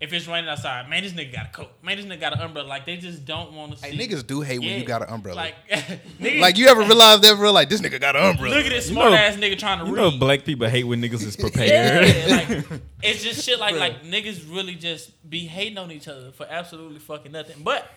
if 0.00 0.12
it's 0.14 0.26
raining 0.26 0.48
outside, 0.48 0.88
man, 0.88 1.02
this 1.02 1.12
nigga 1.12 1.32
got 1.32 1.46
a 1.46 1.48
coat, 1.50 1.68
man, 1.82 1.96
this 1.98 2.06
nigga 2.06 2.20
got 2.20 2.32
an 2.32 2.40
umbrella. 2.40 2.66
Like 2.68 2.86
they 2.86 2.96
just 2.96 3.24
don't 3.26 3.52
want 3.52 3.72
to 3.72 3.78
see. 3.78 3.90
Hey, 3.90 4.06
niggas 4.08 4.26
do 4.26 4.40
hate 4.40 4.58
when 4.60 4.78
you 4.80 4.84
got 4.84 5.02
an 5.02 5.08
umbrella. 5.12 5.36
Like, 5.36 5.54
Like, 6.40 6.56
you 6.56 6.68
ever 6.68 6.80
realize 6.82 7.20
that, 7.20 7.36
bro? 7.36 7.52
Like 7.52 7.68
this 7.68 7.80
nigga 7.82 8.00
got 8.00 8.16
an 8.16 8.24
umbrella. 8.30 8.54
look 8.56 8.64
at 8.64 8.70
this 8.70 8.86
You 8.88 8.94
smart 8.94 9.10
know- 9.10 9.16
ass 9.18 9.34
nigga 9.36 9.58
trying 9.58 9.80
to 9.80 9.86
You 9.86 9.94
read. 9.96 10.02
know, 10.12 10.18
black 10.18 10.44
people 10.44 10.68
hate 10.68 10.84
when 10.84 11.02
niggas 11.02 11.26
is 11.26 11.36
prepared. 11.44 12.06
Yeah, 12.06 12.36
like 12.36 12.80
it's 13.02 13.22
just 13.22 13.44
shit 13.44 13.58
like 13.58 13.74
Bruh. 13.74 13.78
like 13.80 14.02
niggas 14.04 14.50
really 14.50 14.74
just 14.76 15.28
be 15.28 15.40
hating 15.40 15.76
on 15.78 15.90
each 15.90 16.08
other 16.08 16.30
for 16.32 16.46
absolutely 16.48 17.00
fucking 17.00 17.32
nothing. 17.32 17.56
But 17.62 17.90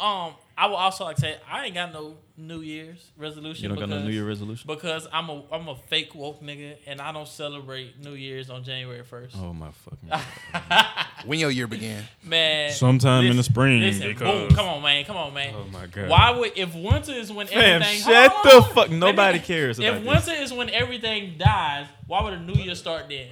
um, 0.00 0.34
I 0.58 0.66
will 0.66 0.76
also 0.76 1.04
like 1.04 1.16
say 1.18 1.36
I 1.50 1.64
ain't 1.66 1.74
got 1.74 1.92
no 1.92 2.16
New 2.36 2.60
Year's 2.60 3.10
resolution. 3.16 3.62
you 3.64 3.68
don't 3.68 3.78
got 3.78 3.88
no 3.88 3.96
because- 3.96 4.08
New 4.08 4.14
Year 4.14 4.26
resolution. 4.26 4.66
because 4.66 5.06
I'm 5.12 5.28
a 5.30 5.42
I'm 5.52 5.68
a 5.68 5.76
fake 5.76 6.14
woke 6.14 6.42
nigga 6.42 6.76
and 6.86 7.00
I 7.00 7.12
don't 7.12 7.28
celebrate 7.28 7.98
New 8.02 8.14
Year's 8.14 8.50
on 8.50 8.64
January 8.64 9.04
first. 9.04 9.36
Oh 9.38 9.52
my 9.52 9.70
fucking. 9.70 10.08
God. 10.08 10.96
When 11.24 11.38
your 11.38 11.50
year 11.52 11.68
began. 11.68 12.02
Man, 12.24 12.72
Sometime 12.72 13.26
in 13.26 13.36
the 13.36 13.44
spring, 13.44 13.80
Listen, 13.80 14.08
because- 14.08 14.48
boom, 14.48 14.56
come 14.56 14.66
on, 14.66 14.82
man, 14.82 15.04
come 15.04 15.16
on, 15.16 15.32
man. 15.32 15.54
Oh 15.56 15.64
my 15.72 15.86
god. 15.86 16.08
Why 16.08 16.30
would 16.32 16.52
if 16.58 16.74
winter 16.74 17.12
is 17.12 17.32
when 17.32 17.46
Fam, 17.46 17.80
everything? 17.82 18.00
shut 18.02 18.32
Hold 18.32 18.64
the 18.66 18.74
fuck- 18.74 18.90
nobody 18.90 19.38
me- 19.38 19.44
cares 19.44 19.78
If 19.78 19.94
this. 19.94 20.04
winter 20.06 20.32
is 20.42 20.52
when 20.52 20.68
everything 20.70 21.36
dies, 21.38 21.86
why 22.08 22.22
would 22.24 22.32
a 22.34 22.40
New 22.40 22.54
Year 22.60 22.74
start 22.74 23.08
then? 23.08 23.28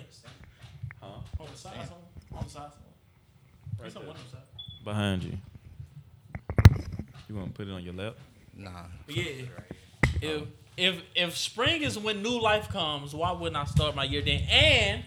Huh? 1.00 1.08
On 1.40 1.46
the 1.50 1.58
side, 1.58 1.72
on 2.32 2.44
the 2.44 2.50
side. 2.50 2.70
somewhere. 2.70 3.86
It's 3.86 3.96
on 3.96 4.06
one 4.06 4.14
of 4.16 4.22
the 4.24 4.30
side. 4.30 4.40
Behind 4.84 5.22
you. 5.24 5.38
You 7.30 7.36
want 7.36 7.54
to 7.54 7.56
put 7.56 7.68
it 7.68 7.72
on 7.72 7.84
your 7.84 7.94
lap? 7.94 8.16
Nah. 8.56 8.70
But 9.06 9.16
yeah, 9.16 9.46
if 10.20 10.42
if 10.76 11.00
if 11.14 11.38
spring 11.38 11.82
is 11.82 11.96
when 11.96 12.24
new 12.24 12.40
life 12.40 12.68
comes, 12.70 13.14
why 13.14 13.30
wouldn't 13.30 13.56
I 13.56 13.66
start 13.66 13.94
my 13.94 14.02
year 14.02 14.20
then? 14.20 14.40
And 14.50 15.04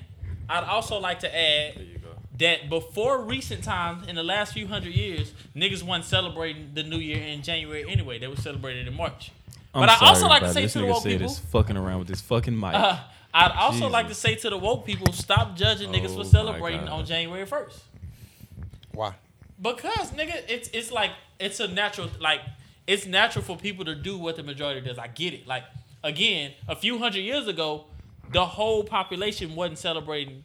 I'd 0.48 0.64
also 0.64 1.02
like 1.02 1.20
to 1.20 1.28
add 1.28 1.76
There 1.76 1.84
you 1.84 1.98
go. 1.98 2.08
that 2.40 2.70
before 2.70 3.24
recent 3.24 3.66
times, 3.66 4.08
in 4.08 4.16
the 4.16 4.24
last 4.24 4.54
few 4.54 4.68
hundred 4.68 4.94
years, 4.96 5.34
niggas 5.54 5.84
wasn't 5.84 6.06
celebrating 6.06 6.72
the 6.74 6.84
new 6.84 6.96
year 6.98 7.22
in 7.22 7.42
January 7.42 7.84
anyway. 7.90 8.20
They 8.20 8.28
were 8.28 8.38
celebrating 8.38 8.88
in 8.88 8.94
March. 8.94 9.34
I'm 9.74 9.82
but 9.82 9.90
I 9.90 10.08
also 10.08 10.30
like 10.30 10.44
to 10.44 10.54
say 10.54 10.62
this 10.62 10.74
to 10.74 10.80
the 10.80 10.86
woke 10.86 11.04
people, 11.04 11.28
fucking 11.28 11.76
around 11.76 12.00
with 12.00 12.08
this 12.08 12.22
fucking 12.22 12.58
mic. 12.58 12.74
uh, 12.74 13.00
I'd 13.34 13.52
also 13.52 13.90
like 13.90 14.08
to 14.08 14.16
say 14.16 14.36
to 14.36 14.50
the 14.50 14.58
woke 14.58 14.86
people, 14.86 15.12
stop 15.12 15.58
judging 15.58 15.92
niggas 15.92 16.12
Oh 16.12 16.24
for 16.24 16.30
celebrating 16.30 16.88
on 16.88 17.06
January 17.06 17.46
first. 17.46 17.84
Why? 18.94 19.16
Because 19.62 20.12
nigga, 20.12 20.42
it's 20.48 20.70
it's 20.70 20.90
like 20.90 21.12
it's 21.44 21.60
a 21.60 21.68
natural 21.68 22.10
like 22.20 22.42
it's 22.88 23.06
natural 23.06 23.44
for 23.44 23.58
people 23.58 23.86
to 23.86 23.96
do 23.96 24.18
what 24.18 24.36
the 24.36 24.44
majority 24.44 24.82
does. 24.82 24.98
I 24.98 25.08
get 25.08 25.34
it. 25.34 25.48
Like 25.48 25.64
again, 26.04 26.54
a 26.68 26.76
few 26.76 26.98
hundred 26.98 27.22
years 27.22 27.48
ago, 27.48 27.86
the 28.32 28.46
whole 28.46 28.84
population 28.84 29.56
wasn't 29.56 29.80
celebrating 29.80 30.44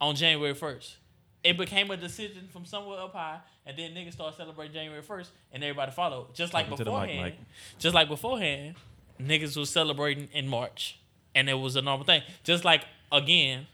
on 0.00 0.14
January 0.16 0.54
first. 0.54 0.96
It 1.42 1.58
became 1.58 1.90
a 1.90 1.96
decision 1.96 2.48
from 2.50 2.64
somewhere 2.64 3.00
up 3.00 3.12
high, 3.12 3.38
and 3.66 3.76
then 3.76 3.92
niggas 3.92 4.14
started 4.14 4.36
celebrating 4.36 4.72
January 4.72 5.02
first, 5.02 5.30
and 5.52 5.62
everybody 5.62 5.92
followed. 5.92 6.34
Just 6.34 6.54
like 6.54 6.68
Talking 6.68 6.84
the 6.86 6.90
mic, 6.90 7.08
beforehand, 7.08 7.34
just 7.78 7.94
like 7.94 8.08
beforehand, 8.08 8.74
niggas 9.20 9.56
was 9.56 9.70
celebrating 9.70 10.28
in 10.32 10.48
March, 10.48 10.98
and 11.34 11.48
it 11.48 11.54
was 11.54 11.76
a 11.76 11.82
normal 11.82 12.06
thing. 12.06 12.22
Just 12.44 12.64
like 12.64 12.84
again, 13.12 13.66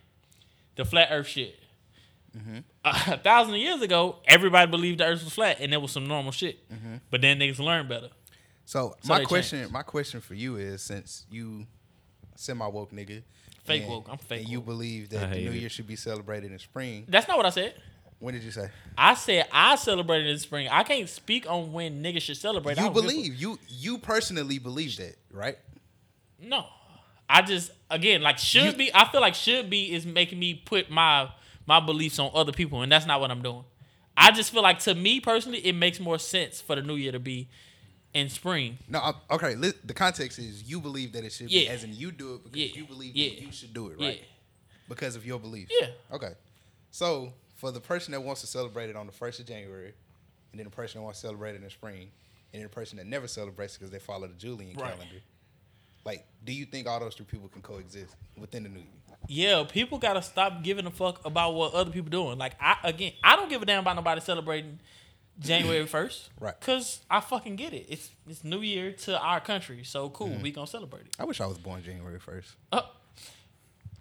the 0.77 0.85
flat 0.85 1.09
Earth 1.11 1.29
shit. 1.29 1.60
Mm-hmm. 2.37 2.59
a 3.13 3.17
thousand 3.19 3.55
years 3.57 3.83
ago, 3.83 4.17
everybody 4.27 4.71
believed 4.71 5.01
the 5.01 5.05
Earth 5.07 5.25
was 5.25 5.33
flat, 5.33 5.59
and 5.61 5.73
it 5.73 5.81
was 5.83 5.91
some 5.93 6.07
normal 6.07 6.33
shit. 6.33 6.69
Mm-hmm. 6.73 6.97
But 7.11 7.21
then 7.23 7.39
niggas 7.39 7.59
learned 7.59 7.89
better. 7.89 8.09
So, 8.65 8.95
So 9.03 9.15
my 9.15 9.25
question, 9.25 9.59
changed. 9.61 9.73
my 9.73 9.83
question 9.83 10.21
for 10.21 10.35
you 10.35 10.57
is, 10.57 10.81
since 10.83 11.27
you 11.31 11.67
semi 12.37 12.67
woke 12.69 12.93
nigga, 12.93 13.23
Fake 13.65 13.83
and- 13.83 13.91
woke, 13.91 14.09
I'm 14.11 14.19
fake 14.19 14.41
and 14.43 14.49
you 14.49 14.61
believe 14.61 15.11
that 15.11 15.31
the 15.31 15.37
New 15.41 15.51
it. 15.51 15.55
Year 15.57 15.69
should 15.69 15.87
be 15.87 15.97
celebrated 15.97 16.51
in 16.53 16.59
spring. 16.59 17.05
That's 17.09 17.27
not 17.29 17.37
what 17.37 17.47
I 17.47 17.51
said. 17.51 17.75
When 18.21 18.35
did 18.35 18.43
you 18.43 18.51
say? 18.51 18.69
I 18.99 19.15
said 19.15 19.47
I 19.53 19.77
celebrated 19.77 20.27
in 20.29 20.39
spring. 20.39 20.69
I 20.71 20.83
can't 20.83 21.09
speak 21.09 21.49
on 21.51 21.73
when 21.73 22.03
niggas 22.03 22.21
should 22.23 22.37
celebrate. 22.37 22.77
You 22.77 22.83
don't 22.85 22.91
a- 22.97 23.01
believe 23.03 23.35
you 23.35 23.59
you 23.69 23.99
personally 23.99 24.59
believe 24.59 24.97
that, 24.99 25.17
right? 25.33 25.59
No. 26.41 26.67
I 27.29 27.43
just 27.43 27.71
again 27.91 28.23
like 28.23 28.39
should 28.39 28.65
You- 28.65 28.73
be. 28.73 28.91
I 28.95 29.11
feel 29.11 29.21
like 29.21 29.35
should 29.35 29.71
be 29.71 29.93
is 29.95 30.05
making 30.07 30.39
me 30.39 30.55
put 30.55 30.91
my 30.91 31.31
my 31.71 31.79
beliefs 31.79 32.19
on 32.19 32.33
other 32.35 32.51
people, 32.51 32.83
and 32.83 32.91
that's 32.91 33.07
not 33.07 33.21
what 33.21 33.31
I'm 33.31 33.43
doing. 33.43 33.63
I 34.17 34.33
just 34.33 34.51
feel 34.51 34.61
like 34.63 34.81
to 34.81 34.95
me 34.97 35.21
personally, 35.21 35.59
it 35.65 35.73
makes 35.77 36.01
more 36.01 36.19
sense 36.19 36.61
for 36.61 36.75
the 36.75 36.83
new 36.83 36.97
year 36.97 37.13
to 37.13 37.21
be 37.21 37.49
in 38.13 38.29
spring. 38.29 38.77
No, 38.89 38.99
I'm- 38.99 39.15
okay. 39.31 39.55
Li- 39.55 39.73
the 39.85 39.95
context 39.95 40.41
is 40.41 40.65
you 40.65 40.81
believe 40.81 41.13
that 41.13 41.23
it 41.23 41.31
should 41.33 41.47
be, 41.47 41.69
as 41.69 41.85
in 41.85 41.95
you 41.95 42.11
do 42.11 42.35
it 42.35 42.43
because 42.43 42.59
Yeah. 42.59 42.75
you 42.75 42.85
believe 42.87 43.15
Yeah. 43.15 43.29
that 43.31 43.41
you 43.41 43.53
should 43.53 43.73
do 43.73 43.87
it, 43.91 44.01
right? 44.01 44.19
Yeah. 44.19 44.25
Because 44.89 45.15
of 45.15 45.25
your 45.25 45.39
beliefs. 45.39 45.71
Yeah. 45.81 45.91
Okay. 46.11 46.33
So 46.91 47.33
for 47.55 47.71
the 47.71 47.81
person 47.81 48.11
that 48.13 48.21
wants 48.23 48.41
to 48.41 48.49
celebrate 48.49 48.91
it 48.91 48.97
on 48.97 49.07
the 49.07 49.13
first 49.13 49.39
of 49.39 49.47
January, 49.47 49.95
and 50.51 50.59
then 50.59 50.65
the 50.65 50.71
person 50.75 50.99
that 50.99 51.05
wants 51.05 51.21
to 51.21 51.29
celebrate 51.29 51.55
it 51.55 51.63
in 51.63 51.71
spring, 51.71 52.11
and 52.53 52.61
then 52.61 52.63
the 52.65 52.69
person 52.69 52.97
that 52.99 53.07
never 53.07 53.29
celebrates 53.29 53.75
because 53.77 53.93
they 53.93 54.01
follow 54.01 54.27
the 54.27 54.35
Julian 54.35 54.75
Right. 54.77 54.91
calendar, 54.93 55.23
like, 56.05 56.27
do 56.45 56.53
you 56.53 56.65
think 56.67 56.89
all 56.89 56.99
those 56.99 57.15
three 57.15 57.27
people 57.27 57.49
can 57.49 57.63
coexist 57.63 58.17
within 58.37 58.65
the 58.65 58.71
new 58.71 58.81
year? 58.81 59.00
Yeah, 59.29 59.65
people 59.69 59.99
gotta 59.99 60.23
stop 60.23 60.63
giving 60.63 60.87
a 60.87 60.91
fuck 60.91 61.25
about 61.25 61.55
what 61.55 61.75
other 61.75 61.91
people 61.91 62.11
doing. 62.11 62.39
Like 62.39 62.55
I 62.61 62.77
again, 62.85 63.13
I 63.23 63.37
don't 63.37 63.49
give 63.49 63.63
a 63.63 63.67
damn 63.67 63.81
about 63.81 63.97
nobody 63.97 64.21
celebrating 64.21 64.81
January 65.39 65.87
first, 65.97 66.31
Right. 66.41 66.59
Cause 66.61 67.01
I 67.11 67.21
fucking 67.21 67.57
get 67.57 67.73
it. 67.73 67.87
It's 67.89 68.11
it's 68.29 68.45
New 68.45 68.61
Year 68.61 68.93
to 68.93 69.19
our 69.19 69.41
country, 69.41 69.85
so 69.85 70.09
cool. 70.11 70.29
Mm-hmm. 70.29 70.43
We 70.43 70.51
gonna 70.53 70.67
celebrate 70.67 71.03
it. 71.07 71.17
I 71.19 71.25
wish 71.25 71.41
I 71.41 71.47
was 71.47 71.59
born 71.59 71.83
January 71.83 72.19
first. 72.19 72.55
Uh, 72.73 72.83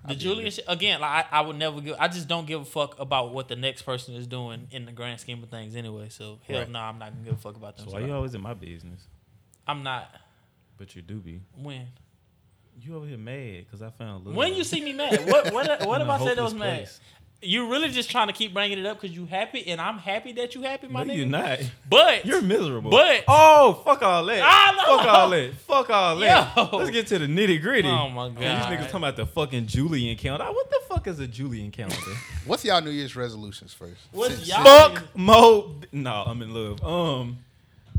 the 0.07 0.15
Julian 0.15 0.49
shit 0.49 0.63
again. 0.67 1.01
Like 1.01 1.25
I, 1.31 1.39
I 1.39 1.41
would 1.41 1.57
never 1.57 1.81
give. 1.81 1.95
I 1.99 2.07
just 2.07 2.27
don't 2.27 2.47
give 2.47 2.61
a 2.61 2.65
fuck 2.65 2.99
about 2.99 3.33
what 3.33 3.49
the 3.49 3.55
next 3.55 3.81
person 3.83 4.15
is 4.15 4.25
doing 4.27 4.67
in 4.71 4.85
the 4.85 4.91
grand 4.93 5.19
scheme 5.19 5.43
of 5.43 5.49
things. 5.49 5.75
Anyway, 5.75 6.07
so 6.09 6.39
hell 6.47 6.59
Right. 6.59 6.69
no, 6.69 6.79
I'm 6.79 6.97
not 6.97 7.11
gonna 7.13 7.25
give 7.25 7.33
a 7.33 7.37
fuck 7.37 7.55
about 7.57 7.77
them. 7.77 7.87
So 7.87 7.93
why 7.93 7.99
you 7.99 8.13
always 8.13 8.33
in 8.33 8.41
my 8.41 8.53
business? 8.53 9.01
I'm 9.67 9.83
not. 9.83 10.09
But 10.77 10.95
you 10.95 11.01
do 11.01 11.19
be. 11.19 11.41
When 11.55 11.87
You 12.81 12.95
over 12.95 13.05
here 13.05 13.17
mad 13.17 13.65
because 13.65 13.81
I 13.81 13.89
found 13.89 14.25
love. 14.25 14.35
when 14.35 14.53
you 14.53 14.63
see 14.63 14.81
me 14.81 14.93
mad, 14.93 15.25
what 15.29 15.51
what 15.53 15.67
what 15.87 16.01
in 16.01 16.07
if 16.07 16.09
a 16.09 16.11
I 16.11 16.19
said 16.25 16.37
that 16.37 16.43
was 16.43 16.53
mad? 16.53 16.77
place. 16.79 16.99
You 17.41 17.71
really 17.71 17.87
just 17.87 18.11
trying 18.11 18.27
to 18.27 18.33
keep 18.33 18.53
bringing 18.53 18.79
it 18.79 18.85
up 18.85 18.99
because 18.99 19.15
you 19.15 19.25
happy, 19.25 19.65
and 19.67 19.79
I'm 19.79 19.97
happy 19.97 20.33
that 20.33 20.55
you 20.55 20.61
happy, 20.61 20.87
my 20.89 21.03
No, 21.05 21.13
nigga. 21.13 21.17
you're 21.19 21.25
not. 21.25 21.59
But 21.89 22.25
You're 22.25 22.41
miserable. 22.41 22.91
But- 22.91 23.23
oh, 23.29 23.81
fuck 23.85 24.01
all 24.01 24.25
that. 24.25 24.41
I 24.43 24.75
know. 24.75 24.97
Fuck 24.97 25.07
all 25.07 25.29
that. 25.29 25.53
Fuck 25.55 25.89
all 25.89 26.15
that. 26.17 26.53
Yo. 26.57 26.77
Let's 26.77 26.89
get 26.89 27.07
to 27.07 27.17
the 27.19 27.27
nitty 27.27 27.61
gritty. 27.61 27.87
Oh, 27.87 28.09
my 28.09 28.27
god, 28.27 28.35
These 28.39 28.41
God. 28.43 28.71
niggas 28.73 28.83
talking 28.87 28.97
about 28.97 29.15
the 29.15 29.25
fucking 29.25 29.67
Julian 29.67 30.17
calendar. 30.17 30.51
What 30.51 30.69
the 30.69 30.81
fuck 30.89 31.07
is 31.07 31.21
a 31.21 31.27
Julian 31.27 31.71
calendar? 31.71 31.95
What's 32.45 32.65
y'all 32.65 32.81
New 32.81 32.89
Year's 32.89 33.15
resolutions 33.15 33.73
first? 33.73 34.01
What's 34.11 34.35
Since- 34.35 34.49
y'all- 34.49 34.63
fuck 34.65 35.15
Mo. 35.15 35.75
No, 35.93 36.23
I'm 36.27 36.41
in 36.41 36.53
love. 36.53 36.83
Um, 36.83 37.37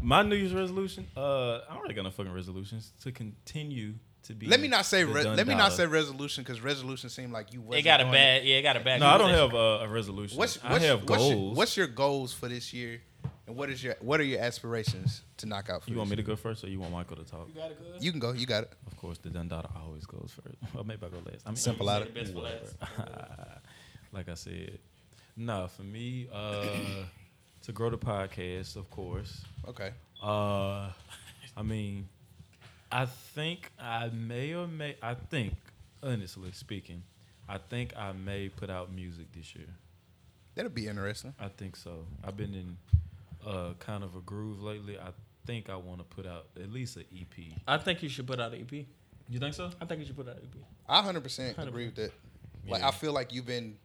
my 0.02 0.22
New 0.22 0.37
Year's 0.37 0.52
resolution. 0.52 1.06
Uh, 1.16 1.60
I 1.66 1.72
don't 1.72 1.80
really 1.84 1.94
got 1.94 2.02
no 2.04 2.10
fucking 2.10 2.34
resolutions 2.34 2.92
to 3.04 3.10
continue 3.10 3.94
to 4.25 4.35
be. 4.35 4.47
Let 4.47 4.61
me 4.61 4.69
not 4.69 4.87
say. 4.87 5.05
Re- 5.05 5.25
let 5.25 5.47
me 5.47 5.55
not 5.55 5.71
dollar. 5.71 5.71
say 5.71 5.87
resolution 5.87 6.45
because 6.45 6.61
resolution 6.61 7.11
seemed 7.11 7.33
like 7.33 7.53
you. 7.53 7.61
it 7.61 7.67
wasn't 7.67 7.85
got 7.85 8.00
a 8.00 8.05
doing 8.05 8.12
bad. 8.12 8.45
Yeah, 8.45 8.57
it 8.57 8.62
got 8.62 8.77
a 8.77 8.81
bad. 8.81 9.00
No, 9.00 9.07
I 9.07 9.19
don't 9.19 9.31
have 9.31 9.55
a, 9.55 9.85
a 9.85 9.89
resolution. 9.89 10.39
What's, 10.39 10.59
I 10.62 10.79
have 10.79 11.09
what's 11.09 11.23
goals. 11.23 11.33
Your, 11.33 11.55
what's 11.55 11.77
your 11.77 11.87
goals 11.87 12.33
for 12.33 12.49
this 12.49 12.73
year, 12.73 13.00
and 13.47 13.57
what 13.57 13.71
is 13.71 13.83
your 13.83 13.97
what 14.00 14.21
are 14.21 14.25
your 14.25 14.41
aspirations 14.41 15.23
to 15.39 15.47
knock 15.47 15.71
out? 15.71 15.83
For 15.83 15.91
you 15.91 15.95
this 15.95 15.99
want 15.99 16.11
me 16.11 16.17
to 16.17 16.23
go 16.23 16.37
first, 16.37 16.65
or 16.65 16.69
you 16.69 16.81
want 16.81 16.95
Mikal 16.95 17.17
to 17.17 17.25
talk? 17.25 17.49
You 18.00 18.11
can 18.11 18.21
go. 18.21 18.33
You 18.33 18.47
got 18.47 18.65
it. 18.65 18.73
Of 18.87 18.97
course, 18.97 19.19
the 19.19 19.31
Dundada 19.31 19.71
always 19.85 20.07
goes 20.07 20.33
first. 20.43 20.57
Or 20.77 20.85
maybe 20.85 21.05
I 21.05 21.09
go 21.09 21.19
last. 21.19 21.43
I 21.47 21.50
mean, 21.50 21.57
Simple 21.57 21.89
out 21.89 22.05
Save 22.05 22.15
the 22.15 22.21
best 22.21 22.33
for 22.33 22.41
last. 22.41 22.77
like 24.12 24.29
I 24.29 24.35
said, 24.35 24.79
no, 25.37 25.69
for 25.69 25.83
me, 25.83 26.29
uh, 26.33 26.65
to 27.62 27.73
grow 27.73 27.91
the 27.91 27.99
podcast, 27.99 28.77
of 28.77 28.91
course. 28.91 29.43
Okay. 29.69 29.91
Uh, 30.23 30.91
I 31.57 31.62
mean, 31.62 32.09
I 32.92 33.06
think 33.06 33.70
I 33.78 34.09
may 34.09 34.54
or 34.54 34.66
may. 34.66 34.97
I 35.02 35.14
think, 35.14 35.54
honestly 36.02 36.50
speaking, 36.52 37.02
I 37.49 37.59
think 37.59 37.97
I 37.97 38.12
may 38.12 38.49
put 38.49 38.70
out 38.70 38.92
music 38.92 39.26
this 39.32 39.54
year. 39.54 39.66
That'll 40.54 40.70
be 40.70 40.88
interesting. 40.88 41.35
I 41.38 41.49
think 41.49 41.76
so. 41.76 42.04
I've 42.25 42.37
been 42.37 42.54
in 42.54 42.76
uh, 43.47 43.75
kind 43.78 44.02
of 44.02 44.16
a 44.16 44.20
groove 44.20 44.61
lately. 44.62 44.99
I 44.99 45.11
think 45.47 45.70
I 45.70 45.76
want 45.76 45.99
to 45.99 46.04
put 46.04 46.26
out 46.26 46.47
at 46.61 46.70
least 46.73 46.97
an 46.97 47.04
E 47.12 47.23
EP. 47.38 47.44
I 47.66 47.78
think 47.78 48.02
you 48.02 48.09
should 48.09 48.26
put 48.26 48.40
out 48.40 48.52
an 48.52 48.61
EP. 48.61 48.85
You 49.28 49.38
think 49.38 49.54
so? 49.54 49.70
I 49.80 49.85
think 49.85 50.00
you 50.00 50.06
should 50.06 50.16
put 50.16 50.28
out 50.28 50.37
an 50.37 50.42
E 50.42 50.49
EP. 50.59 50.64
I 50.88 51.02
hundred 51.02 51.23
percent 51.23 51.56
agree 51.59 51.87
with 51.87 51.94
that. 51.97 52.12
Like 52.68 52.80
Yeah. 52.82 52.88
I 52.88 52.90
feel 52.90 53.12
like 53.12 53.32
you've 53.32 53.47
been, 53.47 53.76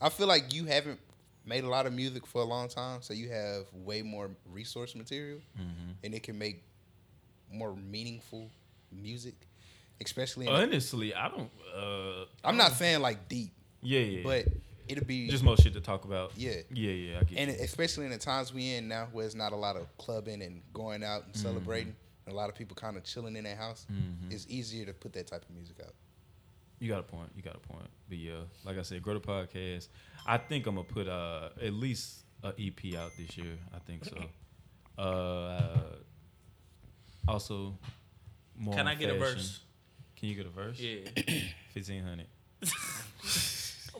I 0.00 0.08
feel 0.08 0.28
like 0.28 0.54
you 0.54 0.64
haven't 0.66 1.00
made 1.44 1.64
a 1.64 1.68
lot 1.68 1.86
of 1.86 1.92
music 1.92 2.24
for 2.26 2.40
a 2.40 2.44
long 2.44 2.68
time, 2.68 3.02
so 3.02 3.12
you 3.12 3.28
have 3.30 3.64
way 3.74 4.00
more 4.02 4.30
resource 4.50 4.94
material, 4.94 5.40
Mm-hmm. 5.58 5.90
and 6.04 6.14
it 6.14 6.22
can 6.22 6.38
make 6.38 6.62
more 7.54 7.74
meaningful 7.76 8.50
music, 8.92 9.34
especially. 10.04 10.46
In 10.46 10.52
Honestly, 10.52 11.14
I 11.14 11.28
don't. 11.28 11.50
Uh, 11.76 12.24
I'm 12.44 12.56
not 12.56 12.72
saying 12.72 13.00
like 13.00 13.28
deep, 13.28 13.52
yeah, 13.82 14.00
yeah. 14.00 14.22
but 14.22 14.46
it'll 14.88 15.04
be 15.04 15.28
just 15.28 15.44
more 15.44 15.56
shit 15.56 15.72
to 15.74 15.80
talk 15.80 16.04
about. 16.04 16.32
Yeah. 16.36 16.52
yeah, 16.72 16.90
yeah. 16.90 17.18
I 17.20 17.24
get 17.24 17.38
and 17.38 17.50
you. 17.50 17.56
especially 17.60 18.04
in 18.04 18.10
the 18.10 18.18
times 18.18 18.52
we 18.52 18.74
in 18.74 18.88
now, 18.88 19.08
where 19.12 19.24
it's 19.26 19.34
not 19.34 19.52
a 19.52 19.56
lot 19.56 19.76
of 19.76 19.86
clubbing 19.98 20.42
and 20.42 20.62
going 20.72 21.02
out 21.04 21.24
and 21.24 21.32
Mm-hmm. 21.34 21.42
celebrating, 21.42 21.96
and 22.26 22.32
a 22.34 22.36
lot 22.36 22.48
of 22.48 22.54
people 22.54 22.74
kind 22.76 22.96
of 22.96 23.04
chilling 23.04 23.36
in 23.36 23.44
their 23.44 23.56
house. 23.56 23.86
It's 24.30 24.46
easier 24.48 24.84
to 24.86 24.92
put 24.92 25.12
that 25.14 25.26
type 25.26 25.42
of 25.48 25.50
music 25.54 25.76
out. 25.84 25.94
You 26.80 26.88
got 26.90 27.00
a 27.00 27.04
point. 27.04 27.30
You 27.34 27.42
got 27.42 27.56
a 27.56 27.60
point. 27.60 27.88
But 28.08 28.18
yeah, 28.18 28.40
like 28.64 28.78
I 28.78 28.82
said, 28.82 29.00
grow 29.02 29.14
the 29.14 29.20
podcast. 29.20 29.88
I 30.26 30.36
think 30.38 30.66
I'm 30.66 30.74
gonna 30.74 30.86
put 30.86 31.08
uh 31.08 31.50
at 31.62 31.72
least 31.72 32.24
a 32.42 32.48
EP 32.48 32.94
out 32.94 33.10
this 33.16 33.38
year. 33.38 33.56
I 33.74 33.78
think 33.78 34.04
so. 34.04 34.16
Uh, 34.98 35.80
also, 37.28 37.78
more. 38.58 38.74
Can 38.74 38.86
I 38.88 38.94
get 38.94 39.10
a 39.10 39.18
fashion. 39.18 39.34
verse? 39.36 39.60
Can 40.16 40.28
you 40.28 40.34
get 40.34 40.46
a 40.46 40.50
verse? 40.50 40.78
Yeah. 40.80 41.00
Fifteen 41.74 42.02
hundred. 42.02 42.26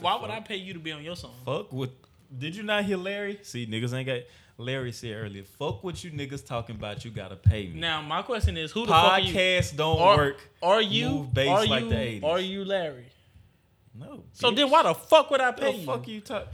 Why 0.00 0.16
would 0.20 0.30
I 0.30 0.40
pay 0.40 0.56
you 0.56 0.72
to 0.74 0.78
be 0.80 0.92
on 0.92 1.02
your 1.02 1.16
song? 1.16 1.32
Fuck 1.44 1.72
with. 1.72 1.90
Did 2.36 2.56
you 2.56 2.62
not 2.62 2.84
hear 2.84 2.96
Larry? 2.96 3.38
See, 3.42 3.66
niggas 3.66 3.92
ain't 3.94 4.06
got. 4.06 4.20
Larry 4.56 4.92
said 4.92 5.16
earlier, 5.16 5.42
"Fuck 5.42 5.82
what 5.82 6.02
you 6.04 6.12
niggas 6.12 6.46
talking 6.46 6.76
about. 6.76 7.04
You 7.04 7.10
gotta 7.10 7.34
pay 7.36 7.66
me." 7.66 7.80
Now 7.80 8.00
my 8.02 8.22
question 8.22 8.56
is, 8.56 8.70
who 8.70 8.82
the 8.86 8.92
fuck? 8.92 9.20
Podcasts 9.22 9.74
don't 9.76 9.98
Are, 9.98 10.16
work. 10.16 10.48
are 10.62 10.80
you? 10.82 11.08
Move 11.08 11.34
bass 11.34 11.48
are 11.48 11.66
like 11.66 11.82
you? 11.82 11.88
the 11.88 11.94
80s. 11.96 12.24
Are 12.24 12.38
you 12.40 12.64
Larry? 12.64 13.06
No. 13.94 14.22
So 14.32 14.50
bitch. 14.52 14.56
then 14.56 14.70
why 14.70 14.84
the 14.84 14.94
fuck 14.94 15.30
would 15.32 15.40
I 15.40 15.50
the 15.50 15.60
pay 15.60 15.76
you? 15.76 15.84
fuck 15.86 16.06
you 16.06 16.20
talk? 16.20 16.46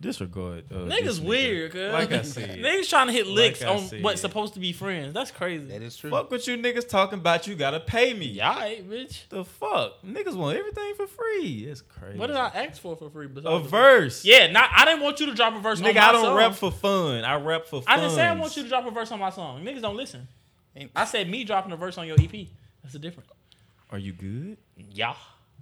Disregard. 0.00 0.64
Uh, 0.70 0.76
Niggas 0.86 1.18
weird, 1.18 1.72
cuz. 1.72 1.92
Like 1.92 2.12
I 2.12 2.22
said. 2.22 2.58
Niggas 2.60 2.88
trying 2.88 3.08
to 3.08 3.12
hit 3.12 3.26
licks 3.26 3.62
I 3.62 3.68
on 3.74 3.80
said. 3.80 4.02
what's 4.02 4.20
supposed 4.20 4.54
to 4.54 4.60
be 4.60 4.72
friends. 4.72 5.12
That's 5.12 5.32
crazy. 5.32 5.64
That 5.66 5.82
is 5.82 5.96
true. 5.96 6.08
Fuck 6.10 6.30
what 6.30 6.46
you 6.46 6.56
niggas 6.56 6.88
talking 6.88 7.18
about. 7.18 7.48
You 7.48 7.56
gotta 7.56 7.80
pay 7.80 8.14
me. 8.14 8.26
Yeah, 8.26 8.50
alright, 8.52 8.88
bitch. 8.88 9.28
The 9.28 9.44
fuck? 9.44 10.00
Niggas 10.06 10.34
want 10.36 10.56
everything 10.56 10.94
for 10.94 11.08
free. 11.08 11.66
It's 11.68 11.80
crazy. 11.80 12.16
What 12.16 12.28
did 12.28 12.36
I 12.36 12.46
ask 12.46 12.80
for 12.80 12.94
for 12.96 13.10
free? 13.10 13.28
A 13.44 13.58
verse. 13.58 14.24
Yeah, 14.24 14.46
not. 14.52 14.70
I 14.72 14.84
didn't 14.84 15.02
want 15.02 15.18
you 15.18 15.26
to 15.26 15.34
drop 15.34 15.54
a 15.56 15.58
verse. 15.58 15.80
on 15.80 15.86
Nigga, 15.88 15.96
my 15.96 16.08
I 16.08 16.12
don't 16.12 16.24
song. 16.26 16.36
rap 16.36 16.54
for 16.54 16.70
fun. 16.70 17.24
I 17.24 17.34
rap 17.34 17.64
for 17.66 17.82
fun. 17.82 17.92
I 17.92 18.00
didn't 18.00 18.12
say 18.14 18.22
I 18.24 18.34
want 18.36 18.56
you 18.56 18.62
to 18.62 18.68
drop 18.68 18.86
a 18.86 18.90
verse 18.92 19.10
on 19.10 19.18
my 19.18 19.30
song. 19.30 19.64
Niggas 19.64 19.82
don't 19.82 19.96
listen. 19.96 20.28
I 20.94 21.06
said 21.06 21.28
me 21.28 21.42
dropping 21.42 21.72
a 21.72 21.76
verse 21.76 21.98
on 21.98 22.06
your 22.06 22.16
EP. 22.20 22.46
That's 22.82 22.92
the 22.92 23.00
difference. 23.00 23.28
Are 23.90 23.98
you 23.98 24.12
good? 24.12 24.58
Yeah. 24.92 25.14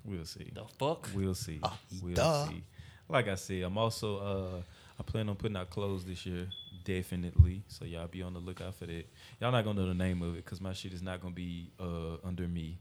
We'll 0.04 0.26
see. 0.26 0.50
The 0.54 0.64
fuck. 0.78 1.08
We'll 1.14 1.34
see. 1.34 1.58
Ah, 1.62 1.76
we'll 2.02 2.14
duh. 2.14 2.48
see. 2.48 2.62
Like 3.08 3.28
I 3.28 3.34
said, 3.36 3.62
I'm 3.62 3.78
also 3.78 4.18
uh 4.18 4.62
I 4.98 5.02
plan 5.02 5.28
on 5.28 5.36
putting 5.36 5.56
out 5.56 5.70
clothes 5.70 6.04
this 6.04 6.24
year, 6.26 6.48
definitely. 6.84 7.62
So 7.68 7.84
y'all 7.84 8.08
be 8.08 8.22
on 8.22 8.32
the 8.32 8.40
lookout 8.40 8.74
for 8.74 8.86
that. 8.86 9.04
Y'all 9.40 9.52
not 9.52 9.64
gonna 9.64 9.80
know 9.80 9.86
the 9.88 9.94
name 9.94 10.22
of 10.22 10.34
it 10.34 10.44
because 10.44 10.60
my 10.60 10.72
shit 10.72 10.92
is 10.92 11.02
not 11.02 11.20
gonna 11.20 11.34
be 11.34 11.70
uh 11.78 12.16
under 12.24 12.48
me. 12.48 12.78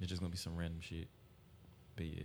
It's 0.00 0.08
just 0.08 0.20
gonna 0.20 0.30
be 0.30 0.36
some 0.38 0.56
random 0.56 0.80
shit. 0.80 1.08
But 1.96 2.06
yeah, 2.06 2.22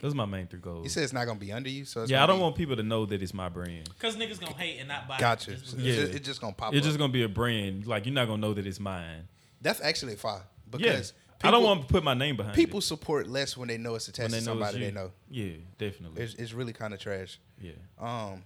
those 0.00 0.12
are 0.12 0.16
my 0.16 0.24
main 0.26 0.46
three 0.46 0.60
goals. 0.60 0.84
You 0.84 0.90
said 0.90 1.02
it's 1.04 1.12
not 1.12 1.26
gonna 1.26 1.38
be 1.38 1.52
under 1.52 1.68
you, 1.68 1.84
so 1.84 2.02
it's 2.02 2.10
yeah, 2.10 2.22
I 2.22 2.26
don't 2.26 2.38
be- 2.38 2.42
want 2.42 2.56
people 2.56 2.76
to 2.76 2.82
know 2.82 3.06
that 3.06 3.22
it's 3.22 3.34
my 3.34 3.48
brand. 3.48 3.88
Cause 3.98 4.16
niggas 4.16 4.40
gonna 4.40 4.52
hate 4.54 4.78
and 4.78 4.88
not 4.88 5.08
buy. 5.08 5.16
it 5.16 5.20
Gotcha. 5.20 5.52
just 5.52 5.68
So 5.72 5.76
Yeah. 5.78 5.88
it's, 5.92 5.96
just, 6.02 6.12
it's 6.14 6.26
just 6.26 6.40
gonna 6.40 6.52
pop 6.54 6.72
It's 6.74 6.80
up. 6.84 6.84
just 6.88 6.98
gonna 6.98 7.12
be 7.12 7.22
a 7.22 7.28
brand. 7.28 7.86
Like 7.86 8.04
you're 8.06 8.14
not 8.14 8.26
gonna 8.26 8.40
know 8.40 8.54
that 8.54 8.66
it's 8.66 8.80
mine. 8.80 9.28
That's 9.62 9.80
actually 9.80 10.16
fine 10.16 10.40
Yeah, 10.78 11.02
because 11.40 11.48
I 11.48 11.50
don't 11.50 11.64
want 11.64 11.82
to 11.82 11.92
put 11.92 12.04
my 12.04 12.14
name 12.14 12.36
behind 12.36 12.54
people 12.54 12.78
it. 12.78 12.82
support 12.82 13.26
less 13.28 13.56
when 13.56 13.68
they 13.68 13.78
know 13.78 13.94
it's 13.94 14.08
attached 14.08 14.34
to 14.34 14.40
they 14.40 14.44
know 14.46 14.52
it's 14.52 14.60
somebody 14.70 14.84
they 14.86 14.90
know. 14.92 15.10
Yeah, 15.30 15.52
definitely. 15.78 16.22
It's, 16.22 16.34
it's 16.34 16.52
really 16.52 16.72
kind 16.72 16.92
of 16.94 17.00
trash. 17.00 17.38
yeah. 17.60 17.72
Um, 17.98 18.42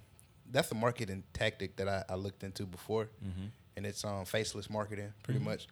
that's 0.50 0.68
the 0.68 0.74
marketing 0.76 1.24
tactic 1.32 1.76
that 1.76 1.88
I, 1.88 2.04
I 2.08 2.14
looked 2.14 2.44
into 2.44 2.64
before, 2.66 3.08
Mm-hmm. 3.24 3.46
and 3.76 3.86
it's 3.86 4.04
um 4.04 4.24
faceless 4.24 4.70
marketing 4.70 5.12
pretty 5.22 5.40
much. 5.40 5.66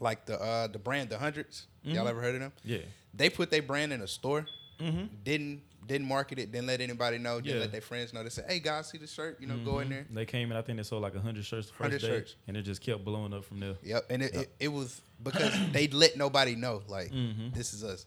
Like 0.00 0.24
the 0.26 0.40
uh 0.40 0.66
the 0.68 0.78
brand 0.78 1.10
the 1.10 1.16
100s 1.16 1.66
y'all 1.84 2.08
ever 2.08 2.20
heard 2.20 2.34
of 2.34 2.40
them? 2.40 2.52
Yeah. 2.64 2.78
They 3.14 3.28
put 3.28 3.50
their 3.50 3.62
brand 3.62 3.92
in 3.92 4.00
a 4.00 4.08
store, 4.08 4.46
Mm-hmm. 4.80 5.04
didn't 5.24 5.62
didn't 5.86 6.06
market 6.06 6.38
it, 6.38 6.52
didn't 6.52 6.66
let 6.68 6.80
anybody 6.80 7.18
know, 7.18 7.40
didn't 7.40 7.56
Yeah. 7.56 7.60
let 7.62 7.72
their 7.72 7.80
friends 7.80 8.12
know. 8.12 8.22
They 8.22 8.28
said, 8.30 8.44
"Hey 8.48 8.60
guys, 8.60 8.88
see 8.90 8.98
the 8.98 9.06
shirt? 9.06 9.40
You 9.40 9.46
know, 9.48 9.56
go 9.64 9.80
in 9.80 9.88
there." 9.88 10.06
They 10.10 10.24
came 10.24 10.50
in. 10.50 10.56
I 10.56 10.62
think 10.62 10.78
they 10.78 10.82
sold 10.84 11.02
like 11.02 11.14
hundred 11.16 11.44
shirts 11.44 11.66
the 11.68 11.72
first 11.74 11.80
100 11.80 12.00
day, 12.00 12.06
shirts. 12.08 12.36
and 12.46 12.56
it 12.56 12.62
just 12.62 12.80
kept 12.80 13.04
blowing 13.04 13.32
up 13.32 13.44
from 13.44 13.60
there. 13.60 13.74
Yep, 13.82 14.06
and 14.10 14.22
it, 14.22 14.34
it, 14.34 14.54
it 14.60 14.68
was 14.68 15.00
because 15.22 15.52
they 15.72 15.88
let 15.88 16.16
nobody 16.16 16.54
know 16.54 16.82
like 16.88 17.10
Mhm. 17.10 17.52
this 17.54 17.74
is 17.74 17.82
us, 17.84 18.06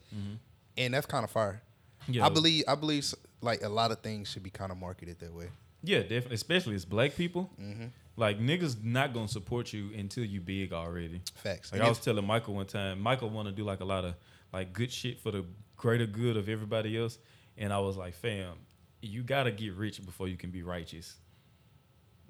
and 0.76 0.94
that's 0.94 1.06
kind 1.06 1.24
of 1.24 1.30
fire. 1.30 1.62
Yeah, 2.08 2.26
I 2.26 2.28
believe 2.28 2.64
I 2.68 2.74
believe 2.74 3.12
like 3.40 3.62
a 3.62 3.68
lot 3.68 3.90
of 3.90 4.00
things 4.00 4.30
should 4.30 4.42
be 4.42 4.50
kind 4.50 4.70
of 4.72 4.78
marketed 4.78 5.18
that 5.20 5.32
way. 5.32 5.48
Yeah, 5.82 6.00
definitely. 6.00 6.34
Especially 6.36 6.74
as 6.74 6.84
black 6.84 7.14
people, 7.14 7.50
Mm-hmm. 7.60 7.86
like 8.16 8.40
niggas 8.40 8.82
not 8.82 9.12
gonna 9.12 9.28
support 9.28 9.72
you 9.72 9.92
until 9.94 10.24
you 10.24 10.40
big 10.40 10.72
already. 10.72 11.20
Facts. 11.34 11.70
Like 11.72 11.80
And 11.80 11.86
I 11.86 11.88
was 11.90 11.98
telling 12.00 12.24
Mikal 12.24 12.48
one 12.54 12.66
time, 12.66 13.02
Mikal 13.02 13.30
want 13.30 13.48
to 13.48 13.52
do 13.52 13.62
like 13.64 13.80
a 13.80 13.84
lot 13.84 14.04
of 14.04 14.14
like 14.52 14.72
good 14.72 14.90
shit 14.90 15.20
for 15.20 15.30
the 15.30 15.44
greater 15.76 16.06
good 16.06 16.36
of 16.38 16.48
everybody 16.48 16.96
else, 16.96 17.18
and 17.58 17.72
I 17.72 17.78
was 17.78 17.96
like, 17.96 18.14
fam, 18.14 18.54
you 19.02 19.22
gotta 19.22 19.50
get 19.50 19.74
rich 19.74 20.04
before 20.04 20.28
you 20.28 20.36
can 20.36 20.50
be 20.50 20.62
righteous. 20.62 21.16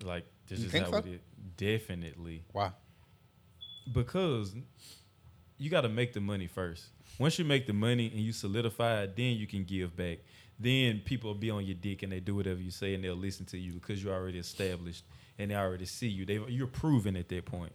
Like 0.05 0.27
this 0.49 0.61
You 0.61 0.67
is 0.67 0.73
how 0.73 0.91
so? 0.91 0.97
it. 0.99 1.23
Definitely. 1.57 2.45
Why? 2.53 2.73
because 3.93 4.55
you 5.59 5.71
got 5.71 5.83
to 5.83 5.89
make 5.89 6.13
the 6.13 6.21
money 6.21 6.47
first. 6.47 6.87
Once 7.19 7.39
you 7.39 7.45
make 7.45 7.67
the 7.67 7.73
money 7.73 8.09
and 8.09 8.21
you 8.21 8.33
solidify 8.33 9.03
it, 9.03 9.17
then 9.17 9.37
you 9.37 9.47
can 9.47 9.65
give 9.65 9.97
back. 9.97 10.19
Then 10.59 11.01
people 11.05 11.31
will 11.31 11.39
be 11.39 11.51
on 11.51 11.65
your 11.65 11.77
dick 11.77 12.03
and 12.03 12.11
they 12.13 12.21
do 12.21 12.35
whatever 12.35 12.61
you 12.61 12.71
say 12.71 12.95
and 12.95 13.05
they'll 13.05 13.15
listen 13.15 13.47
to 13.47 13.59
you 13.59 13.73
because 13.75 14.03
you're 14.03 14.15
already 14.15 14.39
established 14.39 15.05
and 15.39 15.51
they 15.51 15.55
already 15.55 15.87
see 15.87 16.09
you. 16.09 16.25
They 16.27 16.41
you're 16.49 16.67
proven 16.67 17.17
at 17.17 17.29
that 17.29 17.45
point. 17.45 17.73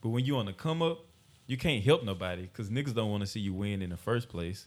But 0.00 0.08
when 0.10 0.24
you're 0.24 0.38
on 0.38 0.46
the 0.46 0.52
come 0.52 0.82
up, 0.82 1.04
you 1.46 1.56
can't 1.56 1.84
help 1.84 2.02
nobody 2.04 2.42
because 2.42 2.70
niggas 2.70 2.94
don't 2.94 3.10
want 3.10 3.22
to 3.22 3.26
see 3.26 3.40
you 3.40 3.52
win 3.54 3.82
in 3.82 3.90
the 3.90 3.96
first 3.96 4.28
place. 4.28 4.66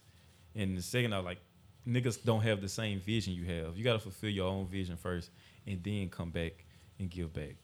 And 0.55 0.77
the 0.77 0.81
second, 0.81 1.13
I 1.13 1.17
like 1.17 1.39
niggas 1.87 2.23
don't 2.23 2.41
have 2.41 2.61
the 2.61 2.69
same 2.69 2.99
vision 2.99 3.33
you 3.33 3.45
have. 3.45 3.77
You 3.77 3.83
got 3.83 3.93
to 3.93 3.99
fulfill 3.99 4.29
your 4.29 4.47
own 4.47 4.65
vision 4.67 4.97
first 4.97 5.29
and 5.67 5.83
then 5.83 6.09
come 6.09 6.29
back 6.31 6.53
and 6.99 7.09
give 7.09 7.33
back. 7.33 7.55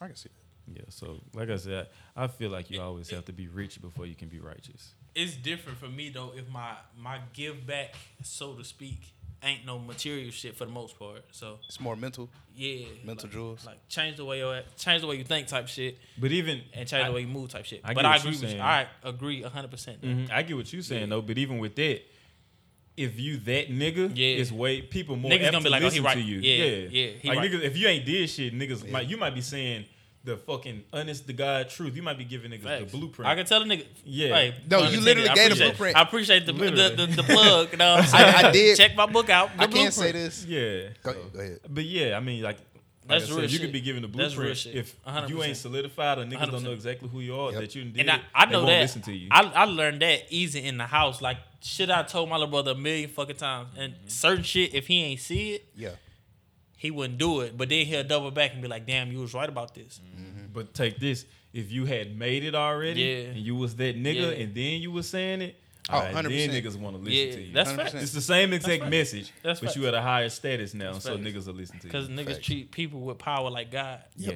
I 0.00 0.06
can 0.06 0.16
see 0.16 0.28
that. 0.28 0.74
Yeah, 0.74 0.82
so 0.90 1.20
like 1.34 1.50
I 1.50 1.56
said, 1.56 1.88
I 2.16 2.28
feel 2.28 2.50
like 2.50 2.70
you 2.70 2.80
always 2.80 3.10
have 3.10 3.24
to 3.26 3.32
be 3.32 3.48
rich 3.48 3.80
before 3.82 4.06
you 4.06 4.14
can 4.14 4.28
be 4.28 4.38
righteous. 4.38 4.94
It's 5.14 5.34
different 5.34 5.78
for 5.78 5.88
me 5.88 6.08
though. 6.08 6.32
If 6.36 6.48
my 6.48 6.74
my 6.96 7.18
give 7.32 7.66
back, 7.66 7.94
so 8.22 8.54
to 8.54 8.64
speak, 8.64 9.12
ain't 9.42 9.66
no 9.66 9.78
material 9.80 10.30
shit 10.30 10.56
for 10.56 10.64
the 10.64 10.70
most 10.70 10.96
part. 10.98 11.22
So 11.32 11.58
It's 11.66 11.80
more 11.80 11.96
mental. 11.96 12.30
yeah, 12.56 12.86
Mental 13.04 13.24
like, 13.26 13.32
jewels. 13.32 13.66
Like 13.66 13.88
change 13.88 14.16
the 14.18 14.24
way 14.24 14.38
you 14.38 14.60
change 14.78 15.00
the 15.02 15.08
way 15.08 15.16
you 15.16 15.24
think 15.24 15.48
type 15.48 15.66
shit, 15.66 15.98
But 16.16 16.30
even 16.30 16.62
and 16.72 16.88
change 16.88 17.04
I, 17.04 17.08
the 17.08 17.14
way 17.14 17.20
you 17.22 17.26
move 17.28 17.50
type 17.50 17.64
shit. 17.64 17.80
I 17.84 17.92
but 17.92 18.02
get 18.02 18.06
I 18.06 18.10
what 18.10 18.20
agree 18.20 18.30
you 18.30 18.36
with 18.36 18.42
you. 18.44 18.48
saying. 18.50 18.60
I 18.62 18.86
agree 19.02 19.42
hundred 19.42 19.70
percent. 19.72 20.00
Mhm, 20.00 20.30
I 20.30 20.42
get 20.42 20.56
what 20.56 20.72
you're 20.72 20.82
saying 20.82 21.00
Yeah. 21.02 21.06
though. 21.08 21.22
But 21.22 21.38
even 21.38 21.58
with 21.58 21.74
that, 21.74 22.02
if 22.96 23.18
you 23.18 23.38
that 23.38 23.70
nigga, 23.70 24.10
Yeah. 24.14 24.36
it's 24.40 24.52
way 24.52 24.82
people 24.82 25.16
more 25.16 25.30
Niggas 25.30 25.50
gonna 25.52 25.64
be 25.64 25.70
like, 25.70 25.82
oh, 25.82 25.84
he 25.90 26.00
listen 26.00 26.04
right. 26.04 26.14
to 26.14 26.20
you. 26.20 26.38
Yeah, 26.40 26.64
yeah, 26.64 26.88
yeah, 26.90 27.10
he 27.20 27.28
like 27.28 27.38
right. 27.38 27.50
niggas, 27.50 27.62
if 27.62 27.76
you 27.76 27.88
ain't 27.88 28.04
did 28.04 28.28
shit, 28.28 28.54
niggas, 28.54 28.90
might, 28.90 29.06
you 29.08 29.16
might 29.16 29.34
be 29.34 29.40
saying 29.40 29.86
the 30.24 30.36
fucking 30.36 30.84
honest 30.92 31.26
to 31.26 31.32
God 31.32 31.68
truth. 31.68 31.96
You 31.96 32.02
might 32.02 32.16
be 32.18 32.24
giving 32.24 32.52
niggas 32.52 32.62
Facts. 32.62 32.92
the 32.92 32.98
bluept. 32.98 33.18
I 33.20 33.34
can 33.34 33.44
tell 33.44 33.62
a 33.62 33.64
nigga. 33.64 33.86
Yeah. 34.04 34.28
Hey, 34.34 34.54
No, 34.70 34.84
you 34.88 35.00
literally 35.00 35.28
I 35.28 35.34
gave 35.34 35.50
the 35.50 35.64
blueprint. 35.64 35.96
I 35.96 36.02
appreciate 36.02 36.46
the 36.46 36.52
the, 36.52 36.70
the, 36.70 37.06
the 37.16 37.22
plug. 37.24 37.72
You 37.72 37.78
know 37.78 37.94
I'm? 37.94 38.04
I, 38.14 38.48
I 38.48 38.52
did. 38.52 38.76
Check 38.76 38.94
my 38.94 39.06
book 39.06 39.30
out. 39.30 39.56
The 39.56 39.64
I 39.64 39.66
can't 39.66 39.92
say 39.92 40.12
this. 40.12 40.44
yeah. 40.44 40.88
Go, 41.02 41.14
go 41.32 41.40
ahead. 41.40 41.60
But 41.68 41.84
yeah, 41.84 42.16
I 42.16 42.20
mean, 42.20 42.42
like, 42.42 42.58
like 43.08 43.18
That's 43.18 43.24
I 43.24 43.26
said, 43.28 43.34
real 43.36 43.42
you 43.44 43.48
shit. 43.50 43.60
could 43.62 43.72
be 43.72 43.80
giving 43.80 44.02
the 44.02 44.08
That's 44.08 44.34
real 44.36 44.54
blueprint 44.54 44.58
shit. 44.58 44.76
if 44.76 45.02
100%. 45.04 45.28
you 45.28 45.42
ain't 45.42 45.56
solidified 45.56 46.18
or 46.18 46.24
niggas 46.24 46.50
don't 46.50 46.62
know 46.62 46.72
exactly 46.72 47.08
who 47.08 47.20
you 47.20 47.34
are 47.36 47.50
Yep. 47.52 47.60
that 47.60 47.74
you 47.74 47.84
did. 47.84 48.00
And 48.00 48.10
I, 48.10 48.20
I 48.34 48.46
they 48.46 48.52
know 48.52 48.58
won't 48.58 48.68
that. 48.70 48.80
Listen 48.82 49.02
to 49.02 49.12
you. 49.12 49.28
I, 49.30 49.42
I 49.42 49.64
learned 49.64 50.02
that 50.02 50.20
easy 50.30 50.62
in 50.64 50.76
the 50.78 50.86
house. 50.86 51.20
Like 51.20 51.38
shit, 51.60 51.90
I 51.90 52.02
told 52.04 52.28
my 52.28 52.36
little 52.36 52.50
brother 52.50 52.70
a 52.72 52.74
million 52.76 53.08
fucking 53.10 53.36
times. 53.36 53.68
And 53.76 53.94
Mm-hmm. 53.94 54.08
certain 54.08 54.44
shit, 54.44 54.74
if 54.74 54.86
he 54.86 55.02
ain't 55.02 55.20
see 55.20 55.54
it, 55.54 55.66
Yeah. 55.76 55.90
he 56.76 56.90
wouldn't 56.92 57.18
do 57.18 57.40
it. 57.40 57.56
But 57.58 57.68
then 57.70 57.86
he'll 57.86 58.04
double 58.04 58.30
back 58.30 58.52
and 58.52 58.62
be 58.62 58.68
like, 58.68 58.86
"Damn, 58.86 59.10
you 59.12 59.18
was 59.20 59.34
right 59.34 59.48
about 59.48 59.74
this." 59.74 60.00
But 60.52 60.72
take 60.74 60.98
this: 60.98 61.24
if 61.52 61.72
you 61.72 61.86
had 61.86 62.16
made 62.16 62.44
it 62.44 62.54
already, 62.54 63.02
Yeah. 63.02 63.16
and 63.30 63.36
you 63.38 63.56
was 63.56 63.74
that 63.76 63.96
nigga, 63.96 64.36
Yeah. 64.36 64.42
and 64.44 64.54
then 64.54 64.80
you 64.80 64.90
was 64.92 65.08
saying 65.08 65.42
it, 65.42 65.56
Oh, 65.90 65.94
alright, 65.96 66.14
100%. 66.14 66.28
then 66.28 66.50
niggas 66.50 66.76
want 66.76 66.96
to 66.96 67.02
listen 67.02 67.28
Yeah, 67.28 67.34
to 67.34 67.40
you. 67.42 67.52
that's 67.52 67.70
100%. 67.72 67.76
facts. 67.76 67.94
it's 67.94 68.12
the 68.12 68.20
same 68.20 68.52
exact 68.52 68.82
facts. 68.82 68.90
message, 68.90 69.32
That's 69.42 69.58
but 69.60 69.66
facts. 69.66 69.76
you 69.76 69.86
at 69.88 69.94
a 69.94 70.00
higher 70.02 70.28
status 70.28 70.74
now, 70.74 70.92
That's 70.92 71.04
so 71.04 71.16
facts. 71.18 71.26
niggas 71.28 71.46
will 71.48 71.54
listen 71.54 71.78
to 71.80 71.86
you. 71.86 71.92
Because 71.92 72.08
niggas 72.08 72.34
Facts. 72.34 72.46
treat 72.46 72.70
people 72.70 73.00
with 73.00 73.18
power 73.18 73.50
like 73.50 73.70
God, 73.72 74.00
yeah, 74.16 74.34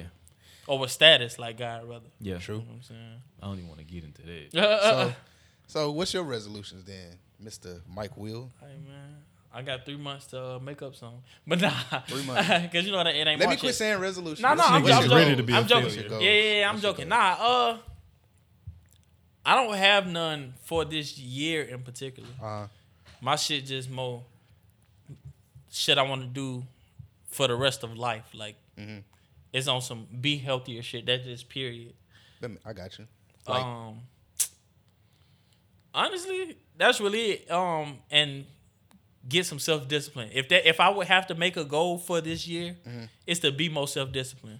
or 0.67 0.77
with 0.79 0.91
status 0.91 1.39
like 1.39 1.57
God, 1.57 1.87
rather. 1.87 2.05
yeah, 2.19 2.37
True. 2.39 2.55
You 2.55 2.61
know 2.61 2.67
what 2.67 2.75
I'm 2.75 2.83
saying? 2.83 3.21
I 3.41 3.45
don't 3.47 3.55
even 3.57 3.67
want 3.69 3.79
to 3.79 3.85
get 3.85 4.03
into 4.03 4.21
that. 4.23 4.53
So, 5.69 5.85
so 5.85 5.91
what's 5.91 6.13
your 6.13 6.23
resolutions 6.23 6.83
then, 6.85 7.17
Mister 7.39 7.81
Mike 7.93 8.17
Will? 8.17 8.51
Hey 8.61 8.75
man, 8.85 9.15
I 9.53 9.61
got 9.61 9.85
three 9.85 9.97
months 9.97 10.27
to 10.27 10.41
uh, 10.55 10.59
make 10.59 10.81
up 10.81 10.95
some, 10.95 11.15
but 11.45 11.59
nah, 11.61 11.71
Three 12.07 12.23
months. 12.25 12.49
because 12.63 12.85
you 12.85 12.91
know 12.91 13.03
that 13.03 13.15
it 13.15 13.25
ain't. 13.27 13.39
Let 13.39 13.49
me 13.49 13.55
quit 13.55 13.63
yet. 13.69 13.75
saying 13.75 13.99
resolutions. 13.99 14.41
No, 14.41 14.49
no, 14.53 14.55
What's 14.63 14.69
I'm, 14.69 14.83
your- 14.83 14.91
I'm 14.93 15.01
joking. 15.03 15.09
your 15.11 15.19
ready 15.19 15.35
to 15.37 15.43
be 15.43 15.53
goals? 15.53 15.59
a 15.59 15.61
I'm 15.63 15.67
joking. 15.67 15.83
What's 15.83 15.95
failure. 15.95 16.09
your 16.11 16.21
Yeah, 16.21 16.41
yeah, 16.53 16.59
yeah, 16.59 16.67
I'm 16.69 16.75
What's 16.75 16.83
joking. 16.83 17.07
Nah, 17.09 17.35
uh, 17.39 17.77
I 19.47 19.55
don't 19.55 19.73
have 19.77 20.05
none 20.07 20.53
for 20.63 20.83
this 20.83 21.17
year 21.17 21.63
in 21.63 21.81
particular. 21.81 22.27
Uh-huh. 22.41 22.67
My 23.21 23.37
shit 23.37 23.65
just 23.65 23.89
more 23.89 24.21
shit 25.71 25.97
I 25.97 26.01
want 26.03 26.21
to 26.21 26.27
do 26.27 26.63
for 27.27 27.47
the 27.47 27.55
rest 27.55 27.83
of 27.83 27.97
life. 27.97 28.25
Like 28.33 28.55
Mhm. 28.77 29.03
it's 29.53 29.67
on 29.67 29.81
some 29.81 30.05
be 30.19 30.37
healthier 30.37 30.83
shit. 30.83 31.05
That's 31.05 31.23
just 31.23 31.47
period. 31.49 31.93
I 32.65 32.73
got 32.73 32.99
you. 32.99 33.07
Like, 33.47 33.63
um, 33.63 34.01
honestly, 35.93 36.57
that's 36.77 36.99
really 36.99 37.31
it. 37.31 37.51
Um, 37.51 37.99
and 38.11 38.45
get 39.27 39.45
some 39.45 39.59
self 39.59 39.87
discipline. 39.87 40.29
If 40.33 40.49
that 40.49 40.67
if 40.67 40.79
I 40.79 40.89
would 40.89 41.07
have 41.07 41.27
to 41.27 41.35
make 41.35 41.57
a 41.57 41.63
goal 41.63 41.97
for 41.97 42.21
this 42.21 42.47
year, 42.47 42.75
it's 43.25 43.39
to 43.41 43.51
be 43.51 43.69
more 43.69 43.87
self 43.87 44.11
disciplined. 44.11 44.59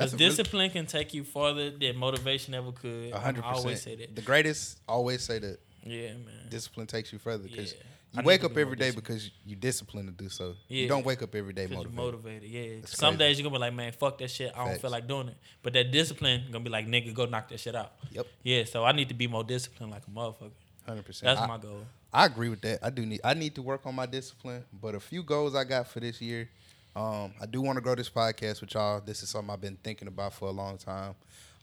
Because 0.00 0.14
a 0.14 0.16
really- 0.16 0.28
discipline 0.30 0.70
can 0.70 0.86
take 0.86 1.14
you 1.14 1.24
farther 1.24 1.70
than 1.70 1.96
motivation 1.96 2.54
ever 2.54 2.72
could. 2.72 3.12
Hundred 3.12 3.44
I 3.44 3.52
always 3.52 3.82
say 3.82 3.96
that. 3.96 4.14
The 4.16 4.22
greatest 4.22 4.78
always 4.88 5.22
say 5.22 5.38
that 5.38 5.58
Yeah, 5.84 6.08
man. 6.14 6.48
discipline 6.48 6.86
takes 6.86 7.12
you 7.12 7.18
further 7.18 7.44
because 7.44 7.72
Yeah. 7.72 7.78
You 8.12 8.22
need 8.22 8.26
wake 8.26 8.42
up 8.42 8.56
every 8.56 8.74
day 8.74 8.90
because 8.90 9.30
you 9.46 9.54
disciplined 9.54 10.08
to 10.08 10.24
do 10.24 10.28
so. 10.28 10.56
Yeah. 10.66 10.82
You 10.82 10.88
don't 10.88 11.06
wake 11.06 11.22
up 11.22 11.32
every 11.32 11.52
day 11.52 11.68
motivated. 11.68 11.94
motivated. 11.94 12.50
Yeah. 12.50 12.84
Some 12.86 13.16
days 13.16 13.38
you're 13.38 13.44
gonna 13.44 13.54
be 13.56 13.60
like, 13.60 13.72
man, 13.74 13.92
fuck 13.92 14.18
that 14.18 14.28
shit. 14.32 14.50
I 14.52 14.58
don't 14.58 14.68
Facts. 14.70 14.80
feel 14.80 14.90
like 14.90 15.06
doing 15.06 15.28
it. 15.28 15.36
But 15.62 15.74
that 15.74 15.92
discipline 15.92 16.42
gonna 16.50 16.64
be 16.64 16.70
like, 16.70 16.88
nigga, 16.88 17.14
go 17.14 17.26
knock 17.26 17.48
that 17.50 17.60
shit 17.60 17.76
out. 17.76 17.92
Yep, 18.10 18.26
Yeah. 18.42 18.64
So 18.64 18.84
I 18.84 18.90
need 18.90 19.08
to 19.10 19.14
be 19.14 19.28
more 19.28 19.44
disciplined 19.44 19.92
like 19.92 20.02
a 20.08 20.10
motherfucker. 20.10 20.50
hundred 20.84 21.04
percent. 21.04 21.26
That's 21.26 21.40
I, 21.40 21.46
my 21.46 21.58
goal. 21.58 21.86
I 22.12 22.26
agree 22.26 22.48
with 22.48 22.62
that. 22.62 22.80
I 22.84 22.90
do 22.90 23.06
need. 23.06 23.20
I 23.22 23.34
need 23.34 23.54
to 23.54 23.62
work 23.62 23.86
on 23.86 23.94
my 23.94 24.06
discipline. 24.06 24.64
But 24.72 24.96
a 24.96 25.00
few 25.00 25.22
goals 25.22 25.54
I 25.54 25.62
got 25.62 25.86
for 25.86 26.00
this 26.00 26.20
year. 26.20 26.48
Um, 26.96 27.32
I 27.40 27.46
do 27.46 27.60
want 27.60 27.76
to 27.76 27.80
grow 27.82 27.94
this 27.94 28.10
podcast 28.10 28.60
with 28.60 28.74
y'all. 28.74 29.00
This 29.00 29.22
is 29.22 29.28
something 29.28 29.50
I've 29.52 29.60
been 29.60 29.76
thinking 29.82 30.08
about 30.08 30.34
for 30.34 30.48
a 30.48 30.52
long 30.52 30.76
time. 30.76 31.14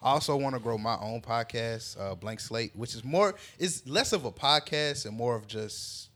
I 0.02 0.12
also 0.12 0.36
want 0.38 0.56
to 0.56 0.62
grow 0.62 0.78
my 0.78 0.96
own 1.02 1.22
podcast, 1.22 2.00
uh, 2.00 2.16
Blank 2.16 2.40
Slate, 2.40 2.76
which 2.76 2.94
is 2.96 3.04
more 3.04 3.36
is 3.58 3.88
less 3.88 4.13
of 4.13 4.26
a 4.26 4.32
podcast 4.32 5.06
and 5.06 5.16
more 5.18 5.36
of 5.36 5.48
just 5.48 6.10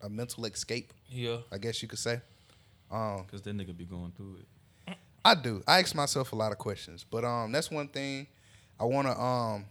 a 0.00 0.08
mental 0.08 0.44
escape, 0.46 0.92
Yeah. 1.08 1.38
I 1.52 1.58
guess 1.58 1.82
you 1.82 1.88
could 1.88 1.98
say. 1.98 2.20
Um, 2.90 3.24
Cause 3.30 3.42
that 3.42 3.56
nigga 3.56 3.76
be 3.76 3.84
going 3.84 4.12
through 4.16 4.36
it. 4.40 4.96
I 5.24 5.34
do. 5.34 5.62
I 5.66 5.80
ask 5.80 5.94
myself 5.94 6.32
a 6.32 6.36
lot 6.36 6.52
of 6.52 6.58
questions, 6.58 7.04
but 7.08 7.24
um, 7.24 7.52
that's 7.52 7.70
one 7.70 7.88
thing 7.88 8.28
I 8.80 8.84
want 8.84 9.08
to 9.08 9.20
um 9.20 9.66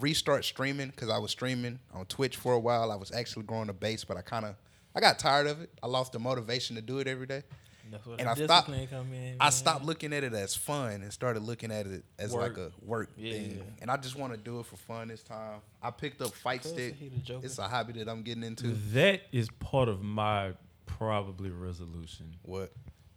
restart 0.00 0.44
streaming 0.44 0.88
because 0.88 1.08
I 1.08 1.18
was 1.18 1.30
streaming 1.30 1.78
on 1.94 2.04
Twitch 2.06 2.36
for 2.36 2.54
a 2.54 2.58
while. 2.58 2.90
I 2.90 2.96
was 2.96 3.12
actually 3.12 3.44
growing 3.44 3.68
a 3.68 3.72
base, 3.74 4.02
but 4.04 4.16
I 4.16 4.22
kind 4.22 4.44
of 4.46 4.56
I 4.94 5.00
got 5.00 5.18
tired 5.18 5.46
of 5.46 5.60
it. 5.60 5.70
I 5.82 5.86
lost 5.86 6.12
the 6.12 6.18
motivation 6.18 6.74
to 6.76 6.82
do 6.82 6.98
it 6.98 7.06
every 7.06 7.26
day. 7.26 7.42
That's 7.90 8.06
where 8.06 8.16
And 8.18 8.28
I 8.28 8.34
stopped- 8.34 8.66
come 8.90 9.12
in. 9.12 9.36
I 9.40 9.44
man. 9.44 9.52
stopped 9.52 9.84
looking 9.84 10.12
at 10.12 10.24
it 10.24 10.32
as 10.34 10.54
fun 10.54 11.02
and 11.02 11.12
started 11.12 11.42
looking 11.42 11.70
at 11.72 11.86
it 11.86 12.04
as 12.18 12.34
like 12.34 12.56
a 12.56 12.70
work 12.82 13.10
Yeah, 13.16 13.32
thing. 13.32 13.62
And 13.80 13.90
I 13.90 13.96
just 13.96 14.16
want 14.16 14.32
to 14.32 14.38
do 14.38 14.60
it 14.60 14.66
for 14.66 14.76
fun 14.76 15.08
this 15.08 15.22
time. 15.22 15.60
I 15.82 15.90
picked 15.90 16.20
up 16.22 16.32
Fight 16.34 16.62
Cuz 16.62 16.72
Stick. 16.72 16.96
he 16.96 17.08
the 17.08 17.18
Joker. 17.18 17.46
It's 17.46 17.58
a 17.58 17.68
hobby 17.68 17.92
that 17.94 18.08
I'm 18.08 18.22
getting 18.22 18.42
into. 18.44 18.68
That 18.92 19.22
is 19.32 19.48
part 19.58 19.88
of 19.88 20.02
my 20.02 20.52
probably 20.86 21.50
resolution. 21.50 22.36
What? 22.42 22.72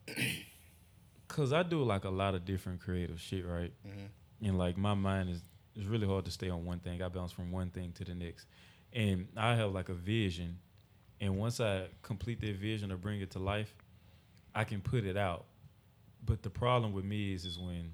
Cause 1.28 1.54
I 1.54 1.64
do 1.64 1.82
like 1.84 2.04
a 2.04 2.10
lot 2.10 2.36
of 2.36 2.44
different 2.44 2.82
creative 2.82 3.20
shit, 3.22 3.46
right? 3.46 3.72
Mm-hmm. 3.88 4.48
And 4.48 4.58
like 4.58 4.78
my 4.78 4.94
mind 4.94 5.30
is 5.30 5.42
it's 5.76 5.86
really 5.86 6.06
hard 6.06 6.26
to 6.26 6.32
stay 6.32 6.50
on 6.50 6.66
one 6.66 6.80
thing. 6.80 7.02
I 7.02 7.08
bounce 7.08 7.32
from 7.32 7.52
one 7.52 7.70
thing 7.70 7.94
to 7.94 8.04
the 8.04 8.14
next, 8.14 8.48
and 8.92 9.28
I 9.38 9.56
have 9.56 9.72
like 9.72 9.88
a 9.88 9.94
vision, 9.94 10.60
and 11.22 11.38
once 11.38 11.62
I 11.62 11.86
complete 12.02 12.42
that 12.42 12.58
vision 12.58 12.92
or 12.92 12.98
bring 12.98 13.22
it 13.22 13.32
to 13.32 13.40
life, 13.40 13.74
I 14.54 14.64
can 14.64 14.82
put 14.82 15.06
it 15.06 15.18
out. 15.18 15.46
But 16.26 16.44
the 16.44 16.50
problem 16.50 16.94
with 16.94 17.06
me 17.06 17.34
is 17.34 17.46
is 17.46 17.58
when 17.58 17.92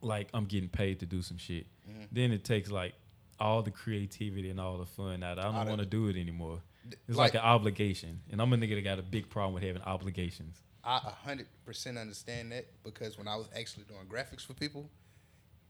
like 0.00 0.28
I'm 0.34 0.44
getting 0.46 0.68
paid 0.68 1.00
to 1.00 1.06
do 1.06 1.22
some 1.22 1.38
shit, 1.38 1.66
Mm-hmm. 1.88 2.02
then 2.10 2.32
it 2.32 2.42
takes 2.44 2.68
like 2.70 2.94
all 3.38 3.62
the 3.62 3.70
creativity 3.70 4.50
and 4.50 4.58
all 4.58 4.76
the 4.78 4.86
fun 4.86 5.22
out. 5.22 5.38
I 5.38 5.44
don't 5.44 5.68
want 5.68 5.78
to 5.80 5.86
do 5.86 6.08
it 6.08 6.16
anymore. 6.16 6.60
It's 7.08 7.16
like- 7.16 7.34
like, 7.34 7.42
an 7.42 7.48
obligation, 7.48 8.20
and 8.30 8.40
I'm 8.42 8.52
a 8.52 8.56
nigga 8.56 8.74
that 8.76 8.82
got 8.82 8.98
a 8.98 9.02
big 9.02 9.28
problem 9.28 9.54
with 9.54 9.62
having 9.62 9.82
obligations. 9.82 10.56
I 10.82 10.98
hundred 10.98 11.46
percent 11.64 11.96
understand 11.98 12.50
that 12.52 12.66
because 12.84 13.18
when 13.18 13.26
I 13.28 13.36
was 13.36 13.48
actually 13.56 13.84
doing 13.84 14.06
graphics 14.08 14.44
for 14.46 14.54
people, 14.54 14.88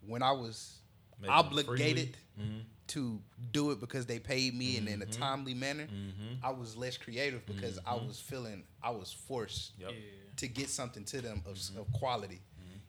when 0.07 0.23
I 0.23 0.33
was 0.33 0.79
Making 1.21 1.33
obligated 1.35 2.17
freely. 2.37 2.65
to 2.89 3.21
do 3.53 3.71
it 3.73 3.81
because 3.81 4.07
they 4.07 4.19
paid 4.19 4.55
me 4.55 4.77
and 4.77 4.87
in 4.89 5.01
Mm-hmm. 5.01 5.11
a 5.11 5.13
timely 5.13 5.55
manner, 5.55 5.87
I 6.43 6.51
was 6.51 6.77
less 6.77 6.97
creative 6.97 7.45
because 7.47 7.79
I 7.87 7.95
was 7.95 8.21
feeling 8.21 8.65
I 8.83 8.91
was 8.91 9.13
forced 9.13 9.73
Yep. 9.79 9.93
to 10.37 10.49
get 10.49 10.69
something 10.69 11.05
to 11.05 11.21
them 11.21 11.43
of, 11.47 11.57
Mm-hmm. 11.57 11.79
of 11.79 11.93
quality. 11.93 12.41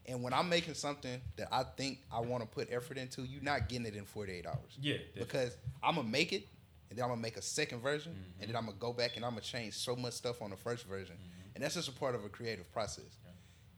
And 0.09 0.23
when 0.23 0.31
I'm 0.33 0.47
making 0.47 0.73
something 0.75 1.19
that 1.35 1.49
I 1.51 1.63
think 1.63 1.99
I 2.11 2.19
want 2.21 2.41
to 2.41 2.47
put 2.47 2.69
effort 2.71 2.97
into, 2.97 3.23
you're 3.23 3.41
not 3.43 3.67
getting 3.67 3.85
it 3.85 3.95
in 3.95 4.05
48 4.05 4.45
hours. 4.45 4.57
Yeah, 4.79 4.93
definitely. 4.97 5.19
Because 5.23 5.57
I'm 5.83 5.95
gonna 5.95 6.07
make 6.07 6.31
it, 6.31 6.47
and 6.89 6.97
then 6.97 7.03
I'm 7.03 7.09
gonna 7.09 7.21
make 7.21 7.35
a 7.37 7.41
second 7.41 7.81
version, 7.81 8.13
Mm-hmm. 8.13 8.39
and 8.41 8.49
then 8.49 8.55
I'm 8.55 8.65
gonna 8.67 8.77
go 8.79 8.93
back 8.93 9.15
and 9.17 9.25
I'm 9.25 9.31
gonna 9.31 9.41
change 9.41 9.73
so 9.73 9.95
much 9.97 10.13
stuff 10.13 10.41
on 10.41 10.49
the 10.51 10.55
first 10.57 10.85
version, 10.85 11.15
Mm-hmm. 11.15 11.55
and 11.55 11.63
that's 11.63 11.73
just 11.75 11.89
a 11.89 11.91
part 11.91 12.15
of 12.15 12.23
a 12.23 12.29
creative 12.29 12.71
process. 12.71 13.17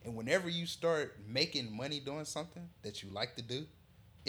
And 0.05 0.15
whenever 0.15 0.47
you 0.49 0.65
start 0.65 1.17
making 1.27 1.75
money 1.75 1.99
doing 1.99 2.25
something 2.25 2.69
that 2.83 3.01
you 3.03 3.09
like 3.09 3.35
to 3.35 3.41
do, 3.41 3.65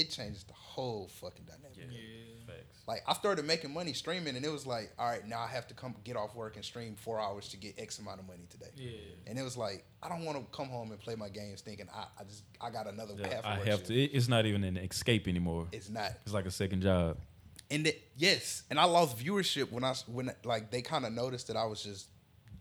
it 0.00 0.10
changes 0.10 0.44
the 0.44 0.52
whole 0.54 1.08
fucking 1.20 1.44
dynamic. 1.44 1.76
Yeah. 1.76 2.46
Facts. 2.46 2.78
Like 2.88 3.02
I 3.06 3.12
started 3.14 3.44
making 3.44 3.72
money 3.72 3.92
streaming, 3.92 4.34
and 4.36 4.44
it 4.44 4.50
was 4.50 4.66
like, 4.66 4.92
all 4.98 5.08
right, 5.08 5.26
now 5.26 5.40
I 5.40 5.46
have 5.46 5.66
to 5.68 5.74
come 5.74 5.94
get 6.04 6.16
off 6.16 6.34
work 6.34 6.56
and 6.56 6.64
stream 6.64 6.96
four 6.96 7.20
hours 7.20 7.48
to 7.50 7.56
get 7.56 7.74
X 7.78 7.98
amount 7.98 8.20
of 8.20 8.26
money 8.26 8.46
today. 8.50 8.70
Yeah. 8.76 8.90
And 9.26 9.38
it 9.38 9.42
was 9.42 9.56
like, 9.56 9.84
I 10.02 10.08
don't 10.08 10.24
want 10.24 10.38
to 10.38 10.44
come 10.56 10.68
home 10.68 10.90
and 10.90 10.98
play 11.00 11.14
my 11.14 11.28
games 11.28 11.60
thinking 11.60 11.86
I, 11.94 12.04
I 12.18 12.24
just 12.24 12.42
I 12.60 12.70
got 12.70 12.86
another 12.88 13.14
Yeah, 13.18 13.34
half. 13.34 13.44
I 13.44 13.56
of 13.58 13.66
have 13.66 13.84
to. 13.84 13.94
it- 13.94 14.10
It's 14.14 14.28
not 14.28 14.46
even 14.46 14.64
an 14.64 14.76
escape 14.78 15.28
anymore. 15.28 15.66
It's 15.72 15.88
not. 15.90 16.12
It's 16.24 16.32
like 16.34 16.46
a 16.46 16.50
second 16.50 16.82
job. 16.82 17.18
And 17.70 17.86
it, 17.86 18.02
yes, 18.16 18.64
and 18.70 18.80
I 18.80 18.84
lost 18.84 19.16
viewership 19.16 19.70
when 19.70 19.84
I 19.84 19.90
s- 19.90 20.08
when 20.08 20.32
like 20.44 20.72
they 20.72 20.82
kind 20.82 21.04
of 21.06 21.12
noticed 21.12 21.46
that 21.48 21.56
I 21.56 21.66
was 21.66 21.80
just 21.84 22.08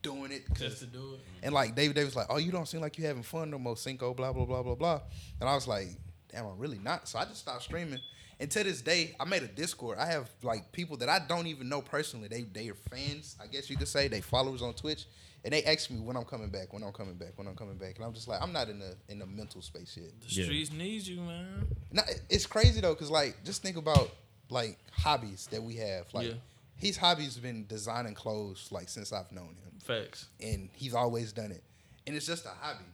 doing 0.03 0.31
it 0.31 0.45
'cause- 0.47 0.59
Just 0.59 0.79
to 0.81 0.85
do 0.85 1.15
it. 1.15 1.19
and 1.41 1.51
like 1.53 1.73
David 1.75 1.95
Davis 1.95 2.15
like, 2.15 2.27
oh, 2.29 2.37
you 2.37 2.51
don't 2.51 2.67
seem 2.67 2.79
like 2.81 2.95
you're 2.99 3.07
having 3.07 3.23
fun 3.23 3.49
no 3.49 3.57
more, 3.57 3.75
Cinco, 3.75 4.13
blah 4.13 4.31
blah 4.31 4.45
blah 4.45 4.61
blah 4.61 4.75
blah. 4.75 5.01
And 5.41 5.49
I 5.49 5.55
was 5.55 5.67
like, 5.67 5.87
damn, 6.31 6.45
I'm 6.45 6.57
really 6.57 6.79
not. 6.79 7.07
So 7.07 7.19
I 7.19 7.25
just 7.25 7.39
stopped 7.39 7.63
streaming. 7.63 7.99
And 8.41 8.49
to 8.51 8.63
this 8.63 8.81
day, 8.81 9.15
I 9.19 9.25
made 9.25 9.43
a 9.43 9.47
Discord. 9.47 9.97
I 9.97 10.05
have 10.05 10.29
like 10.43 10.71
people 10.71 10.95
that 10.97 11.09
I 11.09 11.19
don't 11.19 11.47
even 11.47 11.67
know 11.67 11.81
personally. 11.81 12.27
They 12.29 12.43
they 12.43 12.69
are 12.69 12.73
fans, 12.75 13.35
I 13.41 13.47
guess 13.47 13.69
you 13.69 13.75
could 13.75 13.87
say. 13.89 14.07
They 14.07 14.21
followers 14.21 14.61
on 14.61 14.73
Twitch, 14.75 15.07
and 15.43 15.53
they 15.53 15.61
ask 15.65 15.91
me 15.91 15.99
when 15.99 16.15
I'm 16.15 16.23
coming 16.23 16.49
back, 16.49 16.71
when 16.71 16.81
I'm 16.83 16.93
coming 16.93 17.15
back, 17.15 17.33
when 17.37 17.47
I'm 17.47 17.55
coming 17.55 17.75
back. 17.75 17.97
And 17.97 18.05
I'm 18.05 18.13
just 18.13 18.29
like, 18.29 18.41
I'm 18.41 18.53
not 18.53 18.69
in 18.69 18.79
the 18.79 18.95
in 19.09 19.19
the 19.19 19.25
mental 19.25 19.61
space 19.61 19.97
yet. 19.99 20.11
The 20.21 20.27
Yeah. 20.29 20.43
streets 20.45 20.71
need 20.71 21.01
you, 21.05 21.19
man. 21.21 21.67
No, 21.91 22.01
it's 22.29 22.45
crazy 22.45 22.79
though, 22.79 22.95
cause 22.95 23.11
like 23.11 23.43
just 23.43 23.61
think 23.61 23.75
about 23.75 24.09
like 24.49 24.77
hobbies 24.93 25.47
that 25.51 25.61
we 25.61 25.75
have. 25.75 26.05
Like 26.13 26.27
Yeah. 26.27 26.33
his 26.77 26.95
hobby's 26.95 27.35
been 27.37 27.65
designing 27.67 28.13
clothes 28.13 28.69
like 28.71 28.87
since 28.87 29.11
I've 29.11 29.31
known 29.33 29.57
him, 29.65 29.79
Facts. 29.83 30.27
and 30.39 30.69
he's 30.75 30.93
always 30.93 31.33
done 31.33 31.51
it, 31.51 31.63
and 32.07 32.15
it's 32.15 32.25
just 32.25 32.45
a 32.45 32.53
hobby. 32.61 32.85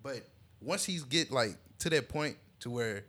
But 0.00 0.20
once 0.60 0.84
he's 0.84 1.02
get 1.02 1.32
like 1.32 1.56
to 1.80 1.90
that 1.90 2.08
point 2.08 2.36
to 2.62 2.70
where, 2.70 3.04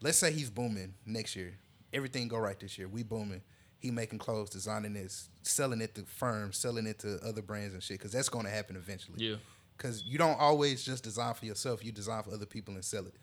let's 0.00 0.18
say 0.18 0.32
he's 0.32 0.50
booming 0.50 0.94
next 1.04 1.36
year, 1.36 1.58
everything 1.92 2.28
go 2.28 2.38
right 2.38 2.58
this 2.58 2.78
year. 2.78 2.88
We 2.88 3.02
booming. 3.02 3.42
He 3.78 3.90
making 3.90 4.18
clothes, 4.18 4.50
designing 4.50 4.94
this, 4.94 5.28
selling 5.42 5.80
it 5.80 5.94
to 5.96 6.02
firms, 6.02 6.56
selling 6.56 6.86
it 6.86 6.98
to 7.00 7.18
other 7.24 7.42
brands 7.42 7.74
and 7.74 7.82
shit, 7.82 8.00
cause 8.00 8.12
that's 8.12 8.28
gonna 8.28 8.48
happen 8.48 8.74
eventually. 8.74 9.18
Yeah. 9.18 9.36
Cause 9.78 10.02
you 10.06 10.16
don't 10.16 10.40
always 10.40 10.82
just 10.82 11.04
design 11.04 11.34
for 11.34 11.44
yourself. 11.44 11.84
You 11.84 11.92
design 11.92 12.22
for 12.22 12.32
other 12.32 12.46
people 12.46 12.74
and 12.74 12.84
sell 12.84 13.06
it. 13.06 13.14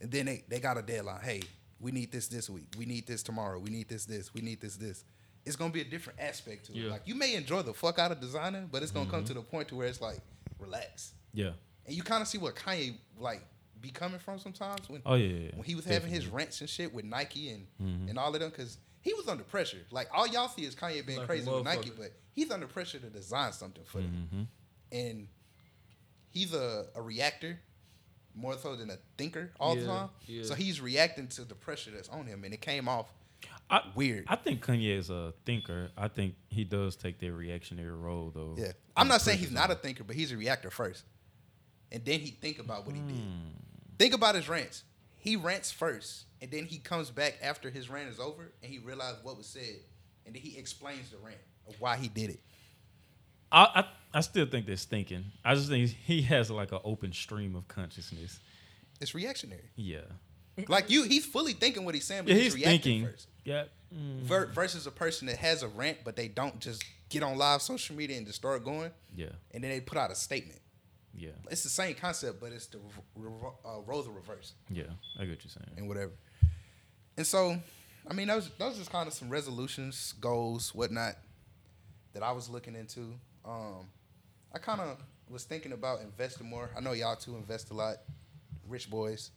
And 0.00 0.10
then 0.10 0.26
they, 0.26 0.44
they 0.48 0.60
got 0.60 0.76
a 0.76 0.82
deadline. 0.82 1.22
Hey, 1.22 1.40
we 1.80 1.90
need 1.92 2.12
this 2.12 2.28
this 2.28 2.50
week. 2.50 2.66
We 2.76 2.84
need 2.84 3.06
this 3.06 3.22
tomorrow. 3.22 3.58
We 3.58 3.70
need 3.70 3.88
this 3.88 4.04
this. 4.04 4.34
We 4.34 4.42
need 4.42 4.60
this 4.60 4.76
this. 4.76 5.04
It's 5.46 5.56
gonna 5.56 5.72
be 5.72 5.80
a 5.80 5.84
different 5.84 6.20
aspect 6.20 6.66
to 6.66 6.72
it. 6.72 6.78
Yeah. 6.78 6.90
Like 6.90 7.02
you 7.06 7.14
may 7.14 7.34
enjoy 7.34 7.62
the 7.62 7.72
fuck 7.72 7.98
out 7.98 8.12
of 8.12 8.20
designing, 8.20 8.68
but 8.70 8.82
it's 8.82 8.92
gonna 8.92 9.08
come 9.08 9.20
mm-hmm. 9.20 9.28
to 9.28 9.34
the 9.34 9.42
point 9.42 9.68
to 9.68 9.76
where 9.76 9.86
it's 9.86 10.02
like 10.02 10.20
relax. 10.58 11.14
Yeah. 11.32 11.52
And 11.86 11.96
you 11.96 12.02
kind 12.02 12.20
of 12.20 12.28
see 12.28 12.38
what 12.38 12.54
Kanye 12.54 12.94
like 13.18 13.42
be 13.80 13.90
coming 13.90 14.18
from 14.18 14.38
sometimes 14.38 14.88
when 14.88 15.02
Oh 15.06 15.14
yeah. 15.14 15.26
yeah, 15.26 15.38
yeah. 15.44 15.50
when 15.54 15.64
he 15.64 15.74
was 15.74 15.84
having 15.84 16.10
his 16.10 16.26
rants 16.26 16.60
and 16.60 16.68
shit 16.68 16.92
with 16.92 17.04
Nike 17.04 17.50
and 17.50 17.66
mm-hmm. 17.80 18.08
and 18.08 18.18
all 18.18 18.34
of 18.34 18.40
them 18.40 18.50
because 18.50 18.78
he 19.00 19.14
was 19.14 19.28
under 19.28 19.44
pressure. 19.44 19.78
Like 19.90 20.08
all 20.12 20.26
y'all 20.26 20.48
see 20.48 20.62
is 20.62 20.74
Kanye 20.74 21.06
being 21.06 21.18
Like 21.18 21.28
crazy 21.28 21.50
with 21.50 21.64
Nike, 21.64 21.90
motherfucker. 21.90 21.98
but 21.98 22.12
he's 22.32 22.50
under 22.50 22.66
pressure 22.66 22.98
to 22.98 23.08
design 23.08 23.52
something 23.52 23.84
for 23.84 23.98
them. 23.98 24.28
Mm-hmm. 24.32 24.42
And 24.92 25.28
he's 26.30 26.52
a, 26.54 26.86
a 26.94 27.02
reactor 27.02 27.58
more 28.34 28.56
so 28.56 28.76
than 28.76 28.90
a 28.90 28.98
thinker 29.18 29.50
all 29.58 29.74
the 29.74 29.86
time. 29.86 30.08
yeah. 30.26 30.44
So 30.44 30.54
he's 30.54 30.80
reacting 30.80 31.26
to 31.28 31.44
the 31.44 31.54
pressure 31.54 31.90
that's 31.90 32.08
on 32.08 32.26
him, 32.26 32.44
and 32.44 32.54
it 32.54 32.60
came 32.60 32.88
off 32.88 33.06
I, 33.68 33.82
weird. 33.94 34.24
I 34.28 34.36
think 34.36 34.64
Kanye 34.64 34.96
is 34.98 35.10
a 35.10 35.32
thinker. 35.44 35.90
I 35.96 36.08
think 36.08 36.34
he 36.48 36.64
does 36.64 36.96
take 36.96 37.18
that 37.20 37.32
reactionary 37.32 37.92
role 37.92 38.32
though. 38.34 38.54
yeah, 38.58 38.72
I'm 38.96 39.08
not 39.08 39.20
saying 39.20 39.38
he's 39.38 39.52
not 39.52 39.70
a 39.70 39.74
thinker, 39.74 40.04
but 40.04 40.16
he's 40.16 40.32
a 40.32 40.36
reactor 40.36 40.70
first, 40.70 41.04
and 41.92 42.04
then 42.04 42.20
he 42.20 42.30
think 42.30 42.58
about 42.58 42.86
what 42.86 42.94
he 42.94 43.00
did. 43.00 43.16
Hmm. 43.16 43.69
Think 44.00 44.14
about 44.14 44.34
his 44.34 44.48
rants. 44.48 44.84
He 45.18 45.36
rants 45.36 45.70
first, 45.70 46.24
and 46.40 46.50
then 46.50 46.64
he 46.64 46.78
comes 46.78 47.10
back 47.10 47.36
after 47.42 47.68
his 47.68 47.90
rant 47.90 48.08
is 48.08 48.18
over, 48.18 48.50
and 48.62 48.72
he 48.72 48.78
realized 48.78 49.18
what 49.22 49.36
was 49.36 49.46
said, 49.46 49.76
and 50.24 50.34
then 50.34 50.40
he 50.40 50.56
explains 50.56 51.10
the 51.10 51.18
rant 51.18 51.36
of 51.68 51.78
why 51.82 51.96
he 51.98 52.08
did 52.08 52.30
it. 52.30 52.40
I, 53.52 53.64
I 53.74 53.84
I 54.14 54.20
still 54.22 54.46
think 54.46 54.64
that's 54.64 54.84
thinking. 54.86 55.26
I 55.44 55.54
just 55.54 55.68
think 55.68 55.90
he 55.90 56.22
has 56.22 56.50
like 56.50 56.72
an 56.72 56.78
open 56.82 57.12
stream 57.12 57.54
of 57.54 57.68
consciousness. 57.68 58.40
It's 59.02 59.14
reactionary. 59.14 59.68
Yeah. 59.76 59.98
Like 60.66 60.88
you, 60.88 61.02
he's 61.02 61.26
fully 61.26 61.52
thinking 61.52 61.84
what 61.84 61.94
he's 61.94 62.06
saying, 62.06 62.22
but 62.24 62.30
Yeah, 62.30 62.36
he's, 62.36 62.54
he's 62.54 62.64
reacting 62.64 62.80
thinking. 63.02 63.06
first. 63.12 63.28
Yeah. 63.44 63.64
Mm, 63.94 64.22
Ver- 64.22 64.46
versus 64.46 64.86
a 64.86 64.90
person 64.90 65.26
that 65.26 65.36
has 65.36 65.62
a 65.62 65.68
rant, 65.68 65.98
but 66.04 66.16
they 66.16 66.28
don't 66.28 66.58
just 66.58 66.82
get 67.10 67.22
on 67.22 67.36
live 67.36 67.60
social 67.60 67.94
media 67.96 68.16
and 68.16 68.26
just 68.26 68.38
start 68.38 68.64
going, 68.64 68.92
yeah. 69.14 69.26
and 69.52 69.62
then 69.62 69.70
they 69.70 69.80
put 69.80 69.98
out 69.98 70.10
a 70.10 70.14
statement. 70.14 70.60
Yeah. 71.14 71.30
It's 71.50 71.62
the 71.62 71.68
same 71.68 71.94
concept, 71.94 72.40
but 72.40 72.52
it's 72.52 72.66
the 72.66 72.78
re- 73.16 73.28
re- 73.30 73.50
uh, 73.64 73.80
roles 73.86 74.06
are 74.08 74.12
reversed 74.12 74.54
Yeah. 74.70 74.84
I 75.18 75.24
get 75.24 75.30
what 75.30 75.44
you're 75.44 75.50
saying. 75.50 75.76
and 75.76 75.88
whatever. 75.88 76.12
And 77.16 77.26
so, 77.26 77.56
I 78.08 78.14
mean, 78.14 78.28
those 78.28 78.48
those 78.58 78.78
just 78.78 78.90
kind 78.90 79.06
of 79.06 79.12
some 79.12 79.28
resolutions, 79.28 80.14
goals, 80.20 80.74
whatnot 80.74 81.16
that 82.12 82.22
I 82.22 82.32
was 82.32 82.48
looking 82.48 82.74
into. 82.74 83.14
Um, 83.44 83.86
I 84.52 84.58
kind 84.58 84.80
of 84.80 84.98
was 85.28 85.44
thinking 85.44 85.72
about 85.72 86.00
investing 86.00 86.48
more. 86.48 86.70
I 86.76 86.80
know 86.80 86.92
y'all 86.92 87.16
two 87.16 87.36
invest 87.36 87.70
a 87.70 87.74
lot, 87.74 87.96
rich 88.68 88.88
boys. 88.90 89.30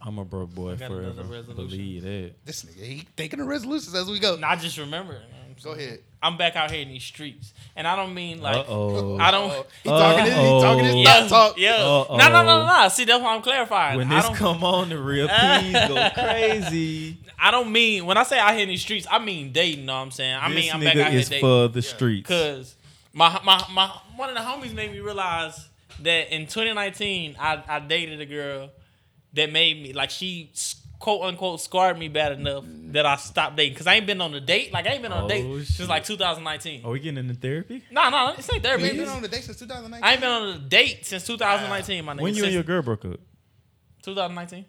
I'm 0.00 0.18
a 0.18 0.24
broke 0.24 0.54
boy 0.54 0.76
got 0.76 0.88
forever. 0.90 1.04
another 1.10 1.22
resolution. 1.24 1.68
Believe 1.78 2.02
that. 2.02 2.32
This 2.44 2.64
nigga, 2.64 2.82
he 2.84 3.06
thinking 3.16 3.40
of 3.40 3.46
resolutions 3.46 3.94
as 3.94 4.08
we 4.10 4.18
go. 4.18 4.34
And 4.34 4.44
I 4.44 4.54
just 4.56 4.76
remember. 4.78 5.14
man. 5.14 5.45
Go 5.62 5.72
ahead. 5.72 6.00
I'm 6.22 6.36
back 6.36 6.56
out 6.56 6.70
here 6.70 6.80
in 6.82 6.88
these 6.88 7.04
streets, 7.04 7.52
and 7.76 7.86
I 7.86 7.94
don't 7.94 8.12
mean 8.14 8.40
like. 8.40 8.56
Uh-oh. 8.56 9.18
I 9.18 9.30
don't. 9.30 9.50
He 9.82 9.88
talking 9.90 10.24
his, 10.24 10.34
he 10.34 10.40
talking 10.60 10.84
his 10.84 11.06
Uh-oh. 11.06 11.28
talk. 11.28 11.58
Yeah. 11.58 11.74
Uh-oh. 11.76 12.16
No, 12.16 12.28
no, 12.28 12.42
no, 12.42 12.66
no, 12.66 12.82
no. 12.82 12.88
See, 12.88 13.04
that's 13.04 13.22
why 13.22 13.34
I'm 13.34 13.42
clarifying. 13.42 13.98
When 13.98 14.08
this 14.08 14.26
come 14.34 14.64
on, 14.64 14.88
the 14.88 14.98
real 14.98 15.28
please 15.28 15.72
go 15.72 16.08
crazy. 16.14 17.18
I 17.38 17.50
don't 17.50 17.70
mean 17.70 18.06
when 18.06 18.16
I 18.16 18.22
say 18.22 18.38
out 18.38 18.52
here 18.54 18.62
in 18.62 18.68
these 18.68 18.80
streets. 18.82 19.06
I 19.10 19.18
mean 19.18 19.52
dating. 19.52 19.84
Know 19.86 19.94
what 19.94 20.00
I'm 20.00 20.10
saying? 20.10 20.34
I 20.34 20.48
this 20.48 20.56
mean 20.56 20.72
I'm 20.72 20.80
nigga 20.80 20.84
back 20.84 20.96
out 21.06 21.10
here 21.12 21.20
is 21.20 21.28
dating. 21.28 21.42
for 21.42 21.68
the 21.68 21.82
streets. 21.82 22.28
Cause 22.28 22.74
my 23.12 23.40
my 23.44 23.62
my 23.72 23.90
one 24.16 24.28
of 24.30 24.34
the 24.34 24.40
homies 24.40 24.74
made 24.74 24.90
me 24.92 25.00
realize 25.00 25.68
that 26.00 26.34
in 26.34 26.42
2019 26.46 27.36
I, 27.38 27.62
I 27.68 27.78
dated 27.80 28.20
a 28.20 28.26
girl 28.26 28.70
that 29.34 29.52
made 29.52 29.82
me 29.82 29.92
like 29.92 30.10
she 30.10 30.50
s- 30.54 30.76
quote 30.98 31.22
unquote 31.22 31.60
scarred 31.60 31.98
me 31.98 32.08
bad 32.08 32.32
enough 32.32 32.64
that 32.92 33.04
I 33.06 33.16
stopped 33.16 33.56
dating 33.56 33.74
because 33.74 33.86
I 33.86 33.94
ain't 33.94 34.06
been 34.06 34.20
on 34.20 34.32
a 34.34 34.40
date 34.40 34.72
like 34.72 34.86
I 34.86 34.90
ain't 34.94 35.02
been 35.02 35.12
on 35.12 35.22
a 35.22 35.24
Oh, 35.26 35.28
date 35.28 35.58
shit. 35.58 35.66
since 35.76 35.88
like 35.88 36.04
2019. 36.04 36.84
Are 36.84 36.90
we 36.90 37.00
getting 37.00 37.18
into 37.18 37.34
therapy? 37.34 37.82
No, 37.90 38.08
no, 38.10 38.34
it's 38.36 38.50
ain't 38.52 38.62
therapy. 38.62 38.84
You 38.84 38.88
ain't 38.90 38.98
been 38.98 39.08
on 39.08 39.24
a 39.24 39.28
date 39.28 39.44
since 39.44 39.58
2019. 39.58 40.04
I 40.04 40.12
ain't 40.12 40.20
been 40.20 40.30
on 40.30 40.48
a 40.48 40.58
date 40.58 41.04
since 41.06 41.26
2019, 41.26 42.04
my 42.04 42.14
nigga. 42.14 42.20
When 42.20 42.34
you 42.34 42.44
and 42.44 42.52
your 42.52 42.62
girl 42.62 42.82
broke 42.82 43.04
up? 43.04 43.20
2019, 44.02 44.64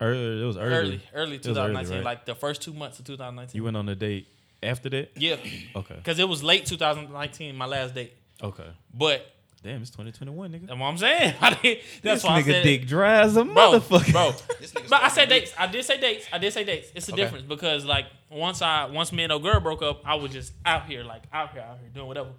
Early, 0.00 0.42
it 0.42 0.44
was 0.46 0.56
early. 0.56 0.72
early, 0.74 1.00
early, 1.12 1.34
It 1.36 1.46
was 1.46 1.58
early, 1.58 1.68
2019, 1.74 1.94
right? 1.96 2.04
like 2.04 2.24
the 2.26 2.34
first 2.36 2.62
two 2.62 2.72
months 2.72 2.98
of 3.00 3.04
2019. 3.06 3.58
You 3.58 3.64
went 3.64 3.76
on 3.76 3.88
a 3.88 3.94
date 3.96 4.28
after 4.62 4.88
that? 4.90 5.10
yeah, 5.16 5.36
Okay. 5.74 5.94
because 5.96 6.18
it 6.20 6.28
was 6.28 6.42
late 6.44 6.66
2019, 6.66 7.56
my 7.56 7.66
last 7.66 7.94
date. 7.94 8.12
Okay. 8.42 8.66
But 8.94 9.26
Damn, 9.62 9.82
it's 9.82 9.90
2021, 9.90 10.52
nigga. 10.52 10.66
That's 10.68 10.78
what 10.78 10.86
I'm 10.86 10.98
saying. 10.98 11.34
That's 11.40 11.62
this 12.02 12.24
why 12.24 12.36
I 12.36 12.42
nigga 12.42 12.44
said, 12.46 12.62
dick 12.62 12.86
dry 12.86 13.20
as 13.22 13.36
a 13.36 13.44
bro, 13.44 13.72
motherfucker. 13.80 14.12
bro. 14.12 14.32
This 14.60 14.72
nigga's 14.72 14.88
But 14.90 15.02
I 15.02 15.08
said 15.08 15.28
dates. 15.28 15.52
I 15.58 15.66
did 15.66 15.84
say 15.84 15.98
dates. 16.00 16.26
I 16.32 16.38
did 16.38 16.52
say 16.52 16.62
dates. 16.64 16.92
It's 16.94 17.08
a 17.08 17.12
Okay. 17.12 17.22
difference 17.22 17.44
because 17.44 17.84
like 17.84 18.06
once 18.30 18.62
I 18.62 18.84
once 18.86 19.12
me 19.12 19.24
and 19.24 19.30
no 19.30 19.40
girl 19.40 19.58
broke 19.60 19.82
up, 19.82 20.02
I 20.04 20.14
was 20.14 20.30
just 20.30 20.52
out 20.64 20.86
here 20.86 21.02
like 21.02 21.22
out 21.32 21.52
here 21.52 21.62
out 21.62 21.78
here 21.80 21.90
doing 21.92 22.06
whatever. 22.06 22.30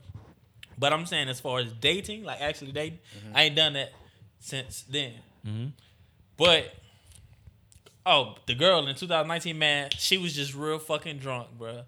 But 0.78 0.94
I'm 0.94 1.06
saying 1.06 1.28
as 1.28 1.42
far 1.42 1.60
as 1.60 1.74
dating, 1.74 2.24
like 2.24 2.40
actually 2.40 2.72
dating, 2.72 3.00
Mm-hmm. 3.18 3.36
I 3.38 3.44
ain't 3.44 3.56
done 3.56 3.74
that 3.74 3.92
since 4.40 4.84
then. 4.90 5.14
Mhm. 5.46 5.72
But 6.38 6.74
oh, 8.06 8.36
the 8.46 8.56
girl 8.56 8.88
in 8.88 8.96
2019, 8.96 9.58
man, 9.60 9.90
she 9.98 10.18
was 10.18 10.34
just 10.34 10.56
real 10.56 10.80
fucking 10.80 11.18
drunk, 11.18 11.50
bruh. 11.60 11.84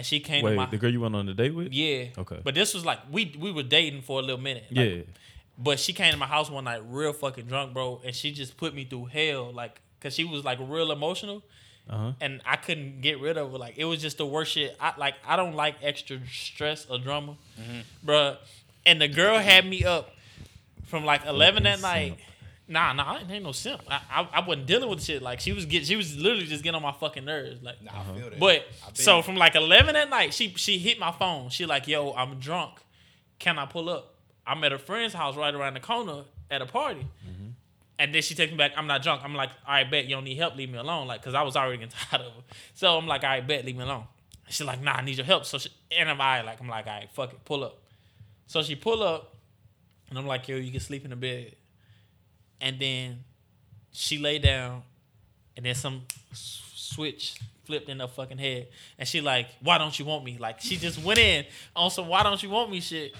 And 0.00 0.06
she 0.06 0.18
came 0.18 0.40
to 0.42 0.46
Wait, 0.50 0.56
my 0.56 0.64
the 0.64 0.78
girl 0.78 0.90
you 0.90 1.00
went 1.02 1.14
on 1.14 1.28
a 1.28 1.34
date 1.34 1.54
with? 1.54 1.74
yeah. 1.74 2.06
Okay. 2.16 2.40
But 2.42 2.54
this 2.54 2.72
was 2.72 2.86
like 2.86 3.00
we 3.12 3.34
we 3.38 3.52
were 3.52 3.62
dating 3.62 4.00
for 4.00 4.18
a 4.18 4.22
little 4.22 4.40
minute. 4.40 4.64
Like, 4.70 4.86
Yeah. 4.90 5.02
but 5.58 5.78
she 5.78 5.92
came 5.92 6.10
to 6.12 6.16
my 6.18 6.26
house 6.26 6.48
one 6.48 6.64
night 6.64 6.80
real 6.88 7.12
fucking 7.12 7.44
drunk, 7.46 7.74
bro, 7.74 8.00
and 8.02 8.14
she 8.14 8.32
just 8.32 8.56
put 8.56 8.74
me 8.74 8.84
through 8.86 9.06
hell, 9.06 9.52
like, 9.52 9.78
cause 10.00 10.14
she 10.14 10.24
was 10.24 10.42
like 10.42 10.58
real 10.58 10.90
emotional, 10.90 11.42
Uh 11.88 11.96
huh. 11.98 12.12
and 12.22 12.40
I 12.46 12.56
couldn't 12.56 13.02
get 13.02 13.20
rid 13.20 13.36
of 13.36 13.52
her. 13.52 13.58
Like, 13.58 13.74
it 13.76 13.84
was 13.84 14.00
just 14.00 14.16
the 14.16 14.24
worst 14.26 14.52
shit. 14.52 14.74
I 14.80 14.94
like, 14.96 15.16
I 15.26 15.36
don't 15.36 15.54
like 15.54 15.74
extra 15.82 16.18
stress 16.32 16.86
or 16.88 16.98
drama, 16.98 17.36
bro. 18.02 18.36
And 18.86 19.02
the 19.02 19.08
girl 19.08 19.38
had 19.38 19.66
me 19.66 19.84
up 19.84 20.12
from 20.86 21.04
like 21.04 21.26
eleven 21.26 21.66
at 21.66 21.80
night. 21.82 22.16
Nah, 22.70 22.92
nah, 22.92 23.16
I 23.16 23.32
ain't 23.32 23.42
no 23.42 23.50
simp. 23.50 23.82
I, 23.90 24.00
I, 24.08 24.28
I 24.34 24.46
wasn't 24.46 24.66
dealing 24.66 24.88
with 24.88 25.02
shit. 25.02 25.20
Like, 25.22 25.40
she 25.40 25.52
was 25.52 25.66
get, 25.66 25.86
she 25.86 25.96
was 25.96 26.16
literally 26.16 26.46
just 26.46 26.62
getting 26.62 26.76
on 26.76 26.82
my 26.82 26.92
fucking 26.92 27.24
nerves. 27.24 27.60
Like, 27.64 27.82
Nah, 27.82 27.90
I 28.00 28.04
feel 28.16 28.30
that. 28.30 28.38
but 28.38 28.64
so 28.94 29.22
from 29.22 29.34
like 29.34 29.56
eleven 29.56 29.96
at 29.96 30.08
night, 30.08 30.32
she 30.32 30.54
she 30.56 30.78
hit 30.78 30.96
my 30.98 31.10
phone. 31.10 31.50
She 31.50 31.66
like, 31.66 31.88
"Yo, 31.88 32.12
I'm 32.12 32.38
drunk. 32.38 32.74
Can 33.40 33.58
I 33.58 33.66
pull 33.66 33.90
up?" 33.90 34.14
I'm 34.46 34.62
at 34.62 34.72
a 34.72 34.78
friend's 34.78 35.14
house 35.14 35.36
right 35.36 35.52
around 35.52 35.74
the 35.74 35.80
corner 35.80 36.22
at 36.48 36.62
a 36.62 36.66
party, 36.66 37.00
mm-hmm. 37.28 37.48
and 37.98 38.14
then 38.14 38.22
she 38.22 38.36
takes 38.36 38.52
me 38.52 38.56
back. 38.56 38.72
I'm 38.76 38.86
not 38.86 39.02
drunk. 39.02 39.22
I'm 39.24 39.34
like, 39.34 39.50
"All 39.66 39.74
right, 39.74 39.90
bet 39.90 40.04
you 40.04 40.14
don't 40.14 40.24
need 40.24 40.36
help. 40.36 40.54
Leave 40.54 40.70
me 40.70 40.78
alone." 40.78 41.08
Like, 41.08 41.22
cause 41.22 41.34
I 41.34 41.42
was 41.42 41.56
already 41.56 41.78
getting 41.78 41.92
tired 42.10 42.24
of 42.24 42.32
her. 42.32 42.42
So 42.74 42.96
I'm 42.96 43.08
like, 43.08 43.24
"All 43.24 43.30
right, 43.30 43.44
bet 43.46 43.64
leave 43.64 43.76
me 43.76 43.82
alone." 43.82 44.04
She's 44.48 44.66
like, 44.66 44.80
"Nah, 44.80 44.92
I 44.92 45.02
need 45.02 45.16
your 45.16 45.26
help." 45.26 45.44
So 45.44 45.58
she, 45.58 45.70
and 45.98 46.08
I'm 46.08 46.18
like, 46.18 46.60
I'm 46.60 46.68
like, 46.68 46.86
"All 46.86 46.92
right, 46.92 47.10
fuck 47.10 47.32
it, 47.32 47.44
pull 47.44 47.64
up." 47.64 47.78
So 48.46 48.62
she 48.62 48.76
pull 48.76 49.02
up, 49.02 49.34
and 50.08 50.16
I'm 50.16 50.26
like, 50.28 50.46
"Yo, 50.46 50.56
you 50.56 50.70
can 50.70 50.80
sleep 50.80 51.02
in 51.04 51.10
the 51.10 51.16
bed," 51.16 51.56
and 52.60 52.78
then 52.78 53.24
she 53.92 54.18
lay 54.18 54.38
down, 54.38 54.82
and 55.56 55.66
then 55.66 55.74
some 55.74 56.02
switch 56.32 57.38
flipped 57.64 57.88
in 57.88 58.00
her 58.00 58.08
fucking 58.08 58.38
head, 58.38 58.68
and 58.98 59.06
she 59.06 59.20
like, 59.20 59.48
"Why 59.60 59.78
don't 59.78 59.96
you 59.98 60.04
want 60.04 60.24
me?" 60.24 60.38
Like 60.38 60.60
she 60.60 60.76
just 60.76 61.02
went 61.02 61.18
in 61.18 61.44
on 61.74 61.90
some 61.90 62.08
"Why 62.08 62.22
don't 62.22 62.42
you 62.42 62.50
want 62.50 62.70
me?" 62.70 62.80
shit, 62.80 63.14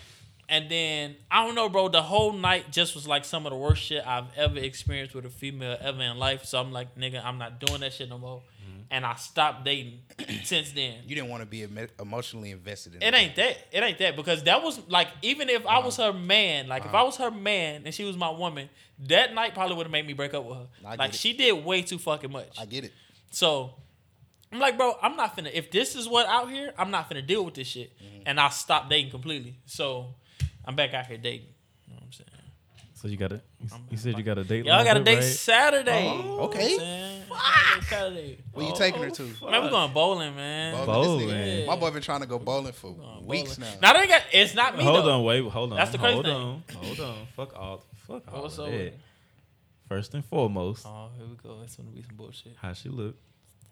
and 0.48 0.68
then 0.68 1.16
I 1.30 1.46
don't 1.46 1.54
know, 1.54 1.68
bro. 1.68 1.88
The 1.88 2.02
whole 2.02 2.32
night 2.32 2.72
just 2.72 2.94
was 2.94 3.06
like 3.06 3.24
some 3.24 3.46
of 3.46 3.50
the 3.50 3.56
worst 3.56 3.82
shit 3.82 4.04
I've 4.06 4.26
ever 4.36 4.58
experienced 4.58 5.14
with 5.14 5.24
a 5.24 5.30
female 5.30 5.76
ever 5.80 6.02
in 6.02 6.18
life. 6.18 6.44
So 6.44 6.60
I'm 6.60 6.72
like, 6.72 6.96
nigga, 6.96 7.24
I'm 7.24 7.38
not 7.38 7.60
doing 7.60 7.80
that 7.80 7.92
shit 7.92 8.08
no 8.08 8.18
more, 8.18 8.42
and 8.90 9.06
I 9.06 9.14
stopped 9.14 9.64
dating 9.64 10.00
since 10.44 10.72
then. 10.72 10.96
you 11.06 11.14
didn't 11.14 11.30
want 11.30 11.42
to 11.42 11.46
be 11.46 11.62
emo- 11.62 11.86
emotionally 12.00 12.50
invested 12.50 12.94
in 12.96 13.02
It 13.02 13.14
ain't 13.14 13.36
that. 13.36 13.56
It 13.72 13.82
ain't 13.82 13.98
that 13.98 14.16
because 14.16 14.42
that 14.44 14.62
was 14.62 14.80
like 14.88 15.08
even 15.22 15.48
if 15.48 15.64
I 15.66 15.78
was 15.78 15.96
her 15.98 16.12
man, 16.12 16.66
like 16.68 16.84
if 16.84 16.94
I 16.94 17.02
was 17.02 17.16
her 17.18 17.30
man 17.30 17.82
and 17.84 17.94
she 17.94 18.04
was 18.04 18.16
my 18.16 18.30
woman, 18.30 18.68
that 19.06 19.32
night 19.34 19.54
probably 19.54 19.76
would 19.76 19.86
have 19.86 19.92
made 19.92 20.06
me 20.06 20.12
break 20.12 20.34
up 20.34 20.44
with 20.44 20.58
her. 20.58 20.66
I 20.84 20.96
like 20.96 21.12
she 21.12 21.32
did 21.32 21.64
way 21.64 21.82
too 21.82 21.98
fucking 21.98 22.32
much. 22.32 22.58
I 22.60 22.66
get 22.66 22.84
it. 22.84 22.92
So 23.30 23.74
I'm 24.52 24.58
like, 24.58 24.76
bro, 24.76 24.94
I'm 25.00 25.16
not 25.16 25.36
finna. 25.36 25.50
If 25.52 25.70
this 25.70 25.94
is 25.94 26.08
what 26.08 26.26
out 26.26 26.50
here, 26.50 26.72
I'm 26.76 26.90
not 26.90 27.08
finna 27.08 27.24
deal 27.24 27.44
with 27.44 27.54
this 27.54 27.68
shit, 27.68 27.92
Mm-hmm. 27.98 28.22
and 28.26 28.40
I 28.40 28.48
stopped 28.48 28.90
dating 28.90 29.12
completely. 29.12 29.54
So 29.66 30.14
I'm 30.64 30.74
back 30.74 30.92
out 30.94 31.06
here 31.06 31.16
dating. 31.16 31.46
You 31.86 31.94
know 31.94 32.00
what 32.00 32.06
I'm 32.06 32.12
saying? 32.12 32.28
So 33.00 33.08
you 33.08 33.16
got 33.16 33.32
a. 33.32 33.40
You, 33.60 33.68
you 33.92 33.96
said 33.96 34.18
you 34.18 34.22
got 34.22 34.36
a 34.36 34.44
date. 34.44 34.66
Y'all 34.66 34.84
got 34.84 34.96
a 34.98 35.02
date 35.02 35.14
right? 35.16 35.24
Saturday. 35.24 36.06
Oh, 36.06 36.40
okay. 36.40 36.58
what 36.58 36.72
I'm 36.72 36.78
saying? 36.78 37.22
I 37.32 37.32
got 37.32 37.76
a 37.76 37.80
date 37.80 37.86
Saturday. 37.88 38.38
Where 38.52 38.66
you 38.66 38.74
taking 38.76 39.02
her 39.02 39.10
to? 39.10 39.30
Oh, 39.42 39.50
man, 39.50 39.62
we 39.64 39.70
going 39.70 39.92
bowling, 39.92 40.36
man. 40.36 40.74
Bowling. 40.86 41.26
Bowling. 41.26 41.28
Yeah. 41.60 41.66
My 41.66 41.76
boy 41.76 41.90
been 41.92 42.02
trying 42.02 42.20
to 42.20 42.26
go 42.26 42.38
bowling 42.38 42.72
for 42.72 42.92
Going 42.92 43.26
weeks 43.26 43.56
now. 43.58 43.72
Now 43.80 43.92
they 43.94 44.06
got. 44.06 44.22
It's 44.32 44.54
not 44.54 44.76
me 44.76 44.84
Hold 44.84 45.06
though. 45.06 45.12
on, 45.18 45.24
wait, 45.24 45.42
hold 45.50 45.72
on. 45.72 45.78
That's 45.78 45.92
the 45.92 45.98
crazy 45.98 46.12
hold 46.12 46.24
thing. 46.26 46.34
on, 46.34 46.62
hold 46.74 47.00
on. 47.00 47.16
Fuck 47.36 47.56
all, 47.58 47.84
fuck 48.06 48.22
all 48.34 48.42
What's 48.42 48.58
of 48.58 48.66
up? 48.66 48.70
that. 48.72 48.92
First 49.88 50.12
and 50.14 50.24
foremost, 50.24 50.84
Oh, 50.86 51.08
here 51.16 51.26
we 51.26 51.36
go. 51.36 51.60
It's 51.64 51.76
gonna 51.76 51.88
be 51.90 52.02
some 52.02 52.16
bullshit. 52.16 52.52
how 52.60 52.72
she 52.74 52.90
look? 52.90 53.16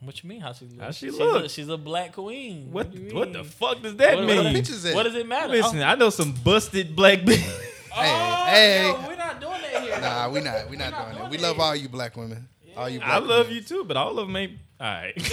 What 0.01 0.23
you 0.23 0.29
mean? 0.31 0.41
How 0.41 0.53
she 0.55 0.65
look? 0.67 0.81
How 0.81 0.91
she 0.91 1.07
she's 1.11 1.19
look? 1.19 1.45
A, 1.45 1.49
she's 1.51 1.69
a 1.69 1.77
black 1.77 2.13
queen. 2.15 2.73
What 2.73 2.91
do 2.93 2.99
you 2.99 3.15
what 3.15 3.33
the 3.33 3.45
fuck 3.45 3.83
does 3.83 3.97
that 3.97 4.17
What- 4.17 4.25
mean? 4.27 4.37
what 4.39 4.43
the 4.45 4.53
pictures 4.53 4.85
at? 4.87 4.95
What 4.95 5.03
does 5.03 5.15
it 5.17 5.29
matter? 5.29 5.49
Listen, 5.53 5.81
Oh, 5.81 5.85
I 5.85 5.95
know 5.97 6.09
some 6.11 6.33
busted 6.33 6.97
black 6.97 7.19
bitches. 7.27 7.65
Oh, 7.97 8.45
hey. 8.47 8.89
yo, 8.89 9.09
we're 9.09 9.17
not 9.17 9.41
doing 9.41 9.61
that 9.61 9.83
here. 9.83 10.01
Nah, 10.01 10.29
we 10.31 10.41
not. 10.41 10.69
We 10.71 10.77
not 10.77 10.91
not 10.91 11.07
doing 11.11 11.23
that. 11.23 11.31
We 11.31 11.39
love 11.39 11.61
all 11.61 11.75
you 11.77 11.89
black 11.89 12.17
women. 12.17 12.49
All 12.77 12.89
you. 12.89 12.99
Black 13.01 13.11
I 13.11 13.19
love 13.19 13.47
women. 13.47 13.55
you 13.55 13.61
too, 13.63 13.85
but 13.85 13.97
all 13.97 14.19
of 14.19 14.27
them 14.27 14.37
ain't. 14.37 14.59
All 14.81 14.87
right. 14.87 15.15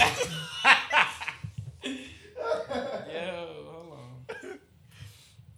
Yo, 1.85 1.91
hold 3.67 3.93
on. 3.93 3.99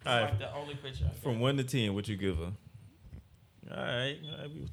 All 0.05 0.13
right. 0.15 0.21
like 0.23 0.39
the 0.39 0.53
only 0.55 0.75
picture. 0.75 1.05
I. 1.09 1.13
From 1.21 1.39
one 1.39 1.57
to 1.57 1.63
ten, 1.63 1.93
what 1.93 2.07
you 2.07 2.15
give 2.17 2.37
her? 2.37 2.51
All 3.71 3.77
right. 3.77 4.17
all 4.23 4.37
right, 4.39 4.49
we- 4.53 4.67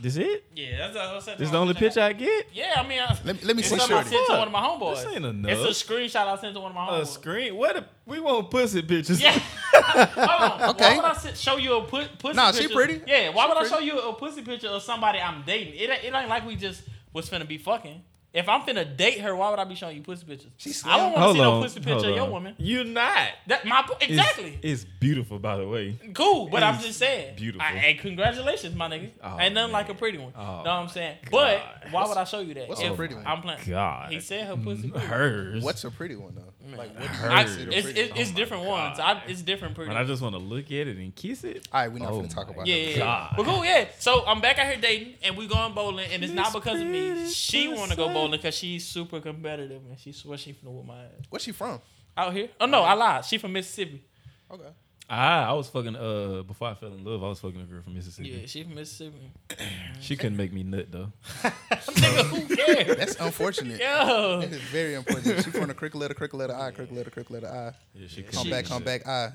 This 0.00 0.16
it? 0.16 0.44
Yeah, 0.54 0.78
that's 0.78 0.94
what 0.94 1.04
I 1.04 1.18
said. 1.20 1.38
This 1.38 1.46
is 1.46 1.52
the 1.52 1.58
only 1.58 1.74
picture 1.74 2.00
I 2.00 2.12
get? 2.12 2.46
Yeah, 2.52 2.74
I 2.76 2.86
mean, 2.86 3.00
I, 3.00 3.16
Let 3.24 3.36
me, 3.36 3.40
let 3.44 3.56
me 3.56 3.62
see 3.62 3.76
something 3.78 3.96
I 3.96 4.02
Shorty. 4.02 4.08
sent 4.10 4.26
to 4.26 4.32
Fuck. 4.32 4.38
one 4.38 4.48
of 4.48 4.52
my 4.52 4.60
homeboys. 4.60 5.04
This 5.04 5.14
ain't 5.14 5.24
enough. 5.24 5.50
It's 5.66 5.82
a 5.82 5.84
screenshot 5.86 6.26
I 6.26 6.36
sent 6.36 6.54
to 6.54 6.60
one 6.60 6.70
of 6.72 6.74
my 6.74 6.86
homeboys. 6.86 6.98
A 6.98 7.02
homeboys. 7.02 7.06
screen? 7.06 7.56
What? 7.56 7.76
A, 7.76 7.84
we 8.04 8.20
want 8.20 8.50
pussy 8.50 8.82
pictures. 8.82 9.20
Yeah. 9.22 9.30
Hold 9.74 10.52
on. 10.62 10.70
Okay. 10.70 10.90
Why 10.90 10.96
would 10.96 11.04
I 11.04 11.14
sit, 11.14 11.36
show 11.36 11.56
you 11.56 11.76
a 11.78 11.82
pu- 11.84 12.06
pussy 12.18 12.36
Nah, 12.36 12.52
picture? 12.52 12.68
she 12.68 12.74
pretty. 12.74 13.00
Yeah. 13.06 13.30
Why 13.30 13.44
She 13.44 13.48
would 13.48 13.58
I 13.58 13.68
show 13.68 13.78
you 13.78 13.98
a 14.00 14.12
pussy 14.14 14.42
picture 14.42 14.68
of 14.68 14.82
somebody 14.82 15.18
I'm 15.18 15.42
dating? 15.46 15.74
It, 15.74 15.90
ain't- 15.90 16.04
it 16.04 16.14
ain't 16.14 16.28
like 16.28 16.46
we 16.46 16.56
just 16.56 16.82
was 17.12 17.28
finna 17.30 17.46
be 17.48 17.58
fucking. 17.58 18.02
If 18.36 18.50
I'm 18.50 18.60
finna 18.60 18.96
date 18.96 19.20
her, 19.20 19.34
why 19.34 19.48
would 19.48 19.58
I 19.58 19.64
be 19.64 19.74
showing 19.74 19.96
you 19.96 20.02
pussy 20.02 20.26
pictures? 20.26 20.50
She's 20.58 20.84
I 20.84 20.98
don't 20.98 21.12
want 21.12 21.14
to 21.14 21.20
Hold 21.22 21.36
see 21.36 21.42
no 21.42 21.60
pussy 21.62 21.80
picture 21.80 21.92
hold 21.94 22.04
of 22.04 22.14
your 22.16 22.24
on. 22.26 22.30
woman. 22.32 22.54
You're 22.58 22.84
not. 22.84 23.28
That 23.46 23.64
my 23.64 23.82
po- 23.82 23.94
It's- 23.94 24.10
exactly. 24.10 24.58
It's, 24.62 24.84
beautiful, 24.84 25.38
by 25.38 25.56
the 25.56 25.66
way. 25.66 25.98
Cool, 26.12 26.48
but 26.50 26.62
I'm 26.62 26.78
just 26.80 26.98
saying. 26.98 27.36
beautiful. 27.36 27.62
I, 27.66 27.70
hey, 27.78 27.94
congratulations, 27.94 28.74
my 28.76 28.88
nigga. 28.88 29.10
Oh, 29.22 29.38
Ain't 29.40 29.54
nothing 29.54 29.54
man. 29.54 29.72
like 29.72 29.88
a 29.88 29.94
pretty 29.94 30.18
one. 30.18 30.32
Oh, 30.36 30.42
know 30.42 30.56
what 30.58 30.68
I'm 30.68 30.88
saying? 30.88 31.16
But 31.30 31.62
why 31.90 32.06
would 32.06 32.16
I 32.18 32.24
show 32.24 32.40
you 32.40 32.52
that? 32.54 32.68
what's 32.68 32.82
if 32.82 32.92
a 32.92 32.94
pretty 32.94 33.14
one? 33.14 33.26
I'm 33.26 33.40
playing. 33.40 33.60
God. 33.66 34.12
He 34.12 34.20
said 34.20 34.46
her 34.46 34.56
pussy. 34.56 34.88
Mm, 34.88 34.92
pretty. 34.92 35.06
Hers. 35.06 35.62
What's 35.64 35.84
a 35.84 35.90
pretty 35.90 36.16
one 36.16 36.34
though? 36.34 36.52
Like 36.74 36.94
what? 36.98 36.98
do 36.98 37.02
you 37.04 37.30
I, 37.30 37.42
it's 37.42 37.86
it's, 37.86 37.98
it's 37.98 38.10
Oh 38.12 38.32
my 38.32 38.36
different 38.36 38.64
ones. 38.64 38.98
I, 38.98 39.22
it's 39.28 39.42
different 39.42 39.74
pretty. 39.74 39.88
When 39.88 39.96
I 39.96 40.04
just 40.04 40.22
want 40.22 40.34
to 40.34 40.40
look 40.40 40.66
at 40.66 40.72
it 40.88 40.96
and 40.96 41.14
kiss 41.14 41.44
it. 41.44 41.68
All 41.72 41.80
right, 41.80 41.92
we're 41.92 41.98
not 42.00 42.12
Oh 42.12 42.16
gonna 42.16 42.28
talk 42.28 42.48
my 42.48 42.54
about 42.54 42.66
Yeah, 42.66 42.74
that. 42.74 42.90
yeah, 42.90 42.96
yeah. 42.98 43.32
But 43.36 43.46
cool, 43.46 43.64
yeah. 43.64 43.84
So 43.98 44.24
I'm 44.26 44.40
back 44.40 44.58
out 44.58 44.66
here 44.66 44.80
dating, 44.80 45.14
and 45.22 45.36
we 45.36 45.46
going 45.46 45.72
bowling, 45.74 46.08
and 46.10 46.24
it's 46.24 46.32
not 46.32 46.52
because 46.52 46.80
of 46.80 46.86
me. 46.86 47.28
She 47.28 47.68
want 47.68 47.90
to 47.90 47.96
go 47.96 48.08
bowling 48.12 48.32
because 48.32 48.54
she's 48.54 48.86
super 48.86 49.20
competitive, 49.20 49.82
and 49.88 49.98
she's 49.98 50.16
swear 50.16 50.38
she 50.38 50.52
finna 50.52 50.70
whoop 50.72 50.86
my 50.86 50.98
ass 51.04 51.10
Where's 51.30 51.42
she 51.42 51.52
from? 51.52 51.80
out 52.16 52.32
here. 52.32 52.48
Oh 52.60 52.66
no, 52.66 52.82
I 52.82 52.94
lied. 52.94 53.24
She 53.24 53.38
from 53.38 53.52
Mississippi. 53.52 54.02
Okay. 54.50 54.68
Ah, 55.08 55.48
I 55.50 55.52
was 55.52 55.68
fucking 55.68 55.94
uh 55.94 56.42
before 56.42 56.68
I 56.68 56.74
fell 56.74 56.92
in 56.92 57.04
love. 57.04 57.22
I 57.22 57.28
was 57.28 57.38
fucking 57.38 57.60
a 57.60 57.64
girl 57.64 57.80
from 57.82 57.94
Mississippi. 57.94 58.28
Yeah, 58.28 58.46
she 58.46 58.64
from 58.64 58.74
Mississippi. 58.74 59.32
She 60.00 60.16
couldn't 60.16 60.36
make 60.36 60.52
me 60.52 60.62
nut 60.62 60.86
though. 60.90 61.12
Nigga, 61.42 62.24
who 62.26 62.56
cares? 62.56 62.96
That's 62.96 63.16
unfortunate. 63.20 63.80
Yo, 63.80 64.40
That 64.40 64.52
is 64.52 64.60
very 64.62 64.94
important. 64.94 65.44
She 65.44 65.50
from 65.50 65.68
the 65.68 65.74
cricket 65.74 65.98
letter, 66.00 66.14
cricket 66.14 66.38
letter, 66.38 66.54
I, 66.54 66.70
cricket 66.72 66.94
letter, 66.94 67.10
cricket 67.10 67.30
letter, 67.30 67.48
I. 67.48 67.72
Yeah, 67.98 68.08
she 68.08 68.22
Come 68.22 68.32
couldn't 68.32 68.50
back, 68.50 68.64
come 68.66 68.80
me 68.82 68.84
back, 68.84 69.06
I. 69.06 69.32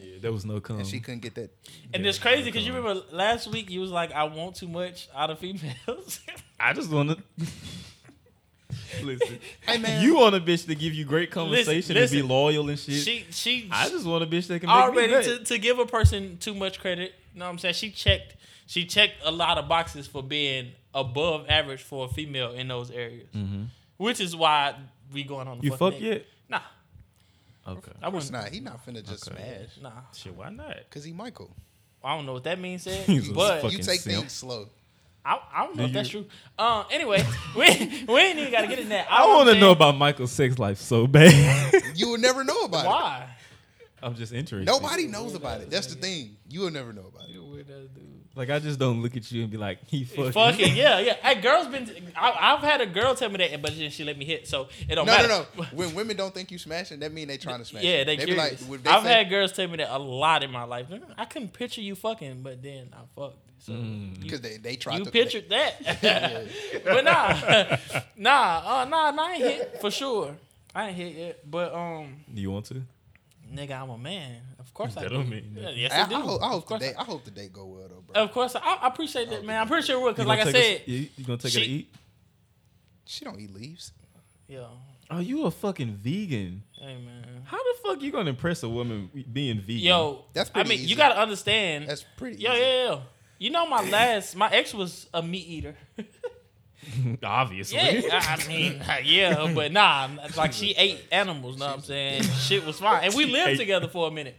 Yeah, 0.00 0.18
there 0.20 0.32
was 0.32 0.44
no 0.44 0.60
come. 0.60 0.78
And 0.78 0.86
she 0.86 1.00
couldn't 1.00 1.20
get 1.22 1.34
that. 1.34 1.50
and 1.92 2.06
it's 2.06 2.18
crazy 2.20 2.44
because 2.44 2.64
you 2.66 2.72
remember 2.72 3.02
last 3.10 3.48
week 3.48 3.68
you 3.70 3.80
was 3.80 3.90
like, 3.90 4.12
I 4.12 4.22
want 4.24 4.54
too 4.54 4.68
much 4.68 5.08
out 5.14 5.30
of 5.30 5.40
females. 5.40 6.20
I 6.60 6.72
just 6.72 6.90
want 6.90 7.10
to. 7.10 7.18
Listen, 9.02 9.38
Hey 9.62 9.78
man, 9.78 10.02
you 10.02 10.16
want 10.16 10.34
a 10.34 10.40
bitch 10.40 10.66
to 10.66 10.74
give 10.74 10.94
you 10.94 11.04
great 11.04 11.30
conversation 11.30 11.96
and 11.96 12.02
listen. 12.02 12.18
be 12.18 12.22
loyal 12.22 12.68
and 12.68 12.78
shit. 12.78 12.94
she 13.02 13.26
she 13.30 13.68
I 13.70 13.88
just 13.88 14.06
want 14.06 14.22
a 14.24 14.26
bitch 14.26 14.46
that 14.48 14.60
can 14.60 14.68
make 14.68 14.76
me 14.76 14.82
already 14.82 15.12
nut. 15.12 15.24
to, 15.24 15.44
to 15.44 15.58
give 15.58 15.78
a 15.78 15.86
person 15.86 16.38
too 16.38 16.54
much 16.54 16.80
credit. 16.80 17.14
You 17.34 17.40
know 17.40 17.46
what 17.46 17.52
I'm 17.52 17.58
saying? 17.58 17.74
She 17.74 17.90
checked 17.90 18.36
she 18.66 18.84
checked 18.86 19.14
a 19.24 19.30
lot 19.30 19.58
of 19.58 19.68
boxes 19.68 20.06
for 20.06 20.22
being 20.22 20.72
above 20.94 21.46
average 21.48 21.82
for 21.82 22.06
a 22.06 22.08
female 22.08 22.52
in 22.52 22.68
those 22.68 22.90
areas. 22.90 23.28
Mm-hmm. 23.34 23.64
Which 23.98 24.20
is 24.20 24.34
why 24.36 24.74
we 25.12 25.24
going 25.24 25.48
on 25.48 25.58
the 25.58 25.64
you 25.64 25.76
fuck 25.76 25.92
date. 25.94 26.02
yet? 26.02 26.26
Nah. 26.48 26.60
Okay. 27.66 27.92
I 28.02 28.08
It's 28.08 28.30
wouldn't. 28.30 28.54
He 28.54 28.60
not 28.60 28.84
finna 28.86 29.06
just 29.06 29.24
smash. 29.24 29.38
nah. 29.82 29.90
Shit, 30.14 30.34
why 30.34 30.50
not? 30.50 30.76
Cause 30.90 31.04
he 31.04 31.12
Mikal. 31.12 31.50
I 32.02 32.16
don't 32.16 32.26
know 32.26 32.34
what 32.34 32.44
that 32.44 32.58
means 32.60 32.82
said, 32.84 33.06
but 33.34 33.70
You 33.72 33.78
take 33.78 34.00
simp. 34.00 34.20
things 34.20 34.32
slow. 34.32 34.68
I, 35.24 35.38
I 35.52 35.64
don't 35.66 35.76
know 35.76 35.82
Do 35.82 35.88
if 35.88 35.92
that's 35.92 36.12
you- 36.14 36.22
true. 36.22 36.30
Um 36.64 36.84
anyway, 36.90 37.24
we 37.56 37.64
we 38.08 38.20
ain't 38.20 38.38
even 38.38 38.52
gotta 38.52 38.66
get 38.68 38.78
in 38.78 38.88
that. 38.90 39.06
I 39.10 39.22
I'm 39.24 39.28
want 39.30 39.48
to 39.50 39.58
know 39.60 39.72
about 39.72 39.96
Mikal's 39.96 40.32
sex 40.32 40.58
life 40.58 40.78
so 40.78 41.06
bad. 41.06 41.82
You 41.94 42.08
will 42.10 42.18
never 42.18 42.44
know 42.44 42.62
about 42.62 42.84
it. 42.84 42.88
why. 42.88 43.28
I'm 44.02 44.14
just 44.14 44.32
interested. 44.32 44.66
Nobody 44.66 45.06
knows 45.08 45.34
about 45.34 45.60
it. 45.60 45.70
That's 45.70 45.88
the 45.88 45.96
thing. 46.00 46.36
You 46.48 46.60
will 46.60 46.70
never 46.70 46.92
know 46.92 47.06
about 47.12 47.28
it. 47.28 47.30
You 47.32 47.42
a 47.42 47.46
weird 47.46 47.68
ass 47.70 47.88
dude. 47.94 48.04
Like 48.36 48.48
I 48.50 48.60
just 48.60 48.78
don't 48.78 49.02
look 49.02 49.16
at 49.16 49.32
you 49.32 49.42
and 49.42 49.50
be 49.50 49.56
like, 49.56 49.80
he 49.88 50.04
fucking. 50.04 50.30
Fucking 50.30 50.76
yeah, 50.76 51.00
yeah. 51.00 51.14
Hey, 51.14 51.40
girls 51.40 51.66
been. 51.66 51.90
I, 52.16 52.54
I've 52.54 52.60
had 52.62 52.80
a 52.80 52.86
girl 52.86 53.16
tell 53.16 53.28
me 53.28 53.38
that, 53.38 53.60
but 53.60 53.76
then 53.76 53.90
she 53.90 54.04
let 54.04 54.16
me 54.16 54.24
hit, 54.24 54.46
so 54.46 54.68
it 54.88 54.94
don't 54.94 55.06
No, 55.06 55.12
matter. 55.12 55.26
no, 55.28 55.46
no. 55.56 55.64
When 55.72 55.92
women 55.96 56.16
don't 56.16 56.32
think 56.32 56.52
you 56.52 56.58
smashing, 56.58 57.00
that 57.00 57.12
mean 57.12 57.26
they 57.26 57.36
trying 57.38 57.58
to 57.58 57.64
smash. 57.64 57.82
Yeah, 57.82 57.98
you. 57.98 58.04
they, 58.04 58.16
be 58.16 58.24
curious. 58.26 58.60
like, 58.62 58.70
would 58.70 58.84
they 58.84 58.90
I've 58.90 59.02
say- 59.02 59.12
had 59.14 59.28
girls 59.30 59.50
tell 59.52 59.66
me 59.66 59.78
that 59.78 59.90
a 59.92 59.98
lot 59.98 60.44
in 60.44 60.52
my 60.52 60.62
life. 60.62 60.86
I 61.18 61.24
couldn't 61.24 61.52
picture 61.52 61.80
you 61.80 61.96
fucking, 61.96 62.42
but 62.42 62.62
then 62.62 62.90
I 62.92 62.98
fucked. 63.16 63.38
So 63.60 63.72
Mm. 63.72 64.20
because 64.20 64.40
they 64.40 64.56
they 64.58 64.76
try 64.76 64.96
you 64.98 65.04
to 65.04 65.10
pictured 65.10 65.48
that, 65.50 65.74
but 66.84 67.04
nah, 67.04 67.76
nah, 68.16 68.62
uh, 68.82 68.84
nah, 68.84 69.10
nah, 69.10 69.22
I 69.26 69.32
ain't 69.34 69.42
hit 69.44 69.80
for 69.80 69.90
sure. 69.90 70.36
I 70.74 70.88
ain't 70.88 70.96
hit 70.96 71.14
yet, 71.16 71.50
but 71.50 71.74
um, 71.74 72.24
Do 72.32 72.40
you 72.40 72.50
want 72.50 72.66
to? 72.66 72.82
nigga, 73.52 73.80
I'm 73.80 73.90
a 73.90 73.98
man. 73.98 74.42
Of 74.58 74.72
course 74.74 74.96
I 74.96 75.02
That 75.02 75.08
do. 75.08 75.16
don't 75.16 75.28
mean 75.28 75.56
Yeah, 75.58 75.70
yes, 75.70 75.92
I, 75.92 76.02
I 76.04 76.08
do. 76.08 76.14
I 76.14 76.20
hope, 76.20 76.42
I 76.42 76.46
Of 76.46 76.50
hope 76.52 76.60
the 76.62 76.66
course 76.68 76.80
date. 76.82 76.94
I- 76.96 77.00
I 77.00 77.04
hope 77.04 77.24
the 77.24 77.30
date 77.30 77.52
go 77.52 77.64
well 77.66 77.88
though, 77.88 78.02
bro. 78.06 78.22
Of 78.22 78.32
course, 78.32 78.54
I, 78.54 78.60
I 78.60 78.86
appreciate 78.86 79.28
that, 79.30 79.44
man. 79.44 79.60
I'm 79.62 79.66
pretty 79.66 79.86
sure 79.86 79.98
it 79.98 80.02
will, 80.04 80.12
because 80.12 80.26
like 80.26 80.40
I 80.40 80.52
said, 80.52 80.76
us- 80.82 80.88
you, 80.88 81.08
you 81.16 81.24
gonna 81.24 81.38
take 81.38 81.54
her 81.54 81.60
to 81.60 81.66
eat? 81.66 81.92
She 83.06 83.24
don't 83.24 83.40
eat 83.40 83.52
leaves. 83.52 83.92
yeah, 84.46 84.66
Oh, 85.10 85.20
you 85.20 85.44
a 85.46 85.50
fucking 85.50 85.94
vegan. 85.94 86.62
hey 86.78 86.96
man, 86.98 87.42
How 87.44 87.56
the 87.56 87.78
fuck 87.82 88.02
you 88.02 88.12
gonna 88.12 88.28
impress 88.30 88.62
a 88.62 88.68
woman 88.68 89.10
being 89.32 89.60
vegan? 89.60 89.78
yo, 89.82 90.24
That's 90.34 90.50
I 90.54 90.62
mean, 90.64 90.72
easy. 90.80 90.88
you 90.90 90.96
gotta 90.96 91.18
understand. 91.18 91.88
That's 91.88 92.04
pretty. 92.18 92.36
Yo, 92.42 92.52
easy. 92.52 92.60
yeah, 92.60 92.84
yeah. 92.90 92.98
You 93.38 93.50
know, 93.50 93.66
my 93.66 93.88
last, 93.88 94.36
my 94.36 94.50
ex 94.50 94.74
was 94.74 95.08
a 95.14 95.22
meat 95.22 95.46
eater. 95.46 95.76
obviously. 97.22 97.76
Yeah, 97.76 98.00
I 98.12 98.38
I 98.42 98.48
mean, 98.48 98.82
yeah, 99.04 99.52
but 99.54 99.72
nah, 99.72 100.08
like 100.36 100.52
she 100.52 100.72
ate 100.72 101.04
animals. 101.10 101.58
Know 101.58 101.66
what 101.66 101.76
I'm 101.76 101.82
saying? 101.82 102.22
Shit 102.22 102.66
was 102.66 102.78
fine, 102.78 103.04
and 103.04 103.14
we 103.14 103.24
lived 103.26 103.58
together 103.58 103.88
for 103.88 104.08
a 104.08 104.10
minute. 104.10 104.36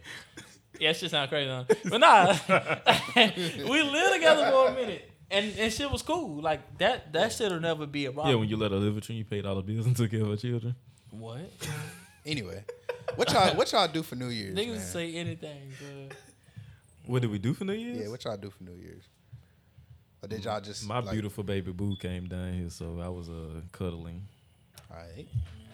Yeah, 0.78 0.92
shit 0.92 1.10
sound 1.10 1.28
crazy, 1.28 1.50
huh? 1.50 1.64
but 1.90 1.98
nah, 1.98 2.34
we 3.16 3.82
lived 3.82 4.14
together 4.14 4.50
for 4.50 4.68
a 4.68 4.74
minute, 4.74 5.10
and 5.30 5.52
and 5.58 5.72
shit 5.72 5.90
was 5.90 6.02
cool. 6.02 6.40
Like 6.40 6.78
that, 6.78 7.12
that 7.12 7.32
shit'll 7.32 7.60
never 7.60 7.86
be 7.86 8.06
a 8.06 8.12
problem. 8.12 8.34
Yeah, 8.34 8.40
when 8.40 8.48
you 8.48 8.56
let 8.56 8.70
her 8.70 8.78
live 8.78 8.94
with 8.94 9.10
you, 9.10 9.16
you 9.16 9.24
paid 9.24 9.44
all 9.44 9.56
the 9.56 9.62
bills 9.62 9.86
and 9.86 9.96
took 9.96 10.10
care 10.10 10.22
of 10.22 10.28
her 10.28 10.36
children. 10.36 10.74
what 11.10 11.40
Anyway, 12.24 12.64
what 13.16 13.30
y'all 13.32 13.54
what 13.54 13.70
y'all 13.72 13.88
do 13.88 14.02
for 14.02 14.16
New 14.16 14.28
Year's? 14.28 14.54
niggas 14.56 14.68
man? 14.68 14.80
say 14.80 15.14
anything, 15.14 15.72
bro. 15.78 16.08
What 17.10 17.22
did 17.22 17.32
we 17.32 17.38
do 17.40 17.54
for 17.54 17.64
New 17.64 17.72
Year's? 17.72 17.98
Yeah, 17.98 18.08
what 18.08 18.22
y'all 18.22 18.36
do 18.36 18.50
for 18.50 18.62
New 18.62 18.76
Year's? 18.80 19.02
Or 20.22 20.28
did 20.28 20.44
y'all 20.44 20.60
just 20.60 20.86
My 20.86 21.00
like, 21.00 21.10
beautiful 21.10 21.42
baby 21.42 21.72
boo 21.72 21.96
came 21.96 22.28
down 22.28 22.52
here, 22.52 22.70
so 22.70 23.00
I 23.02 23.08
was 23.08 23.28
uh, 23.28 23.62
cuddling. 23.72 24.22
All 24.88 24.96
right, 24.96 25.26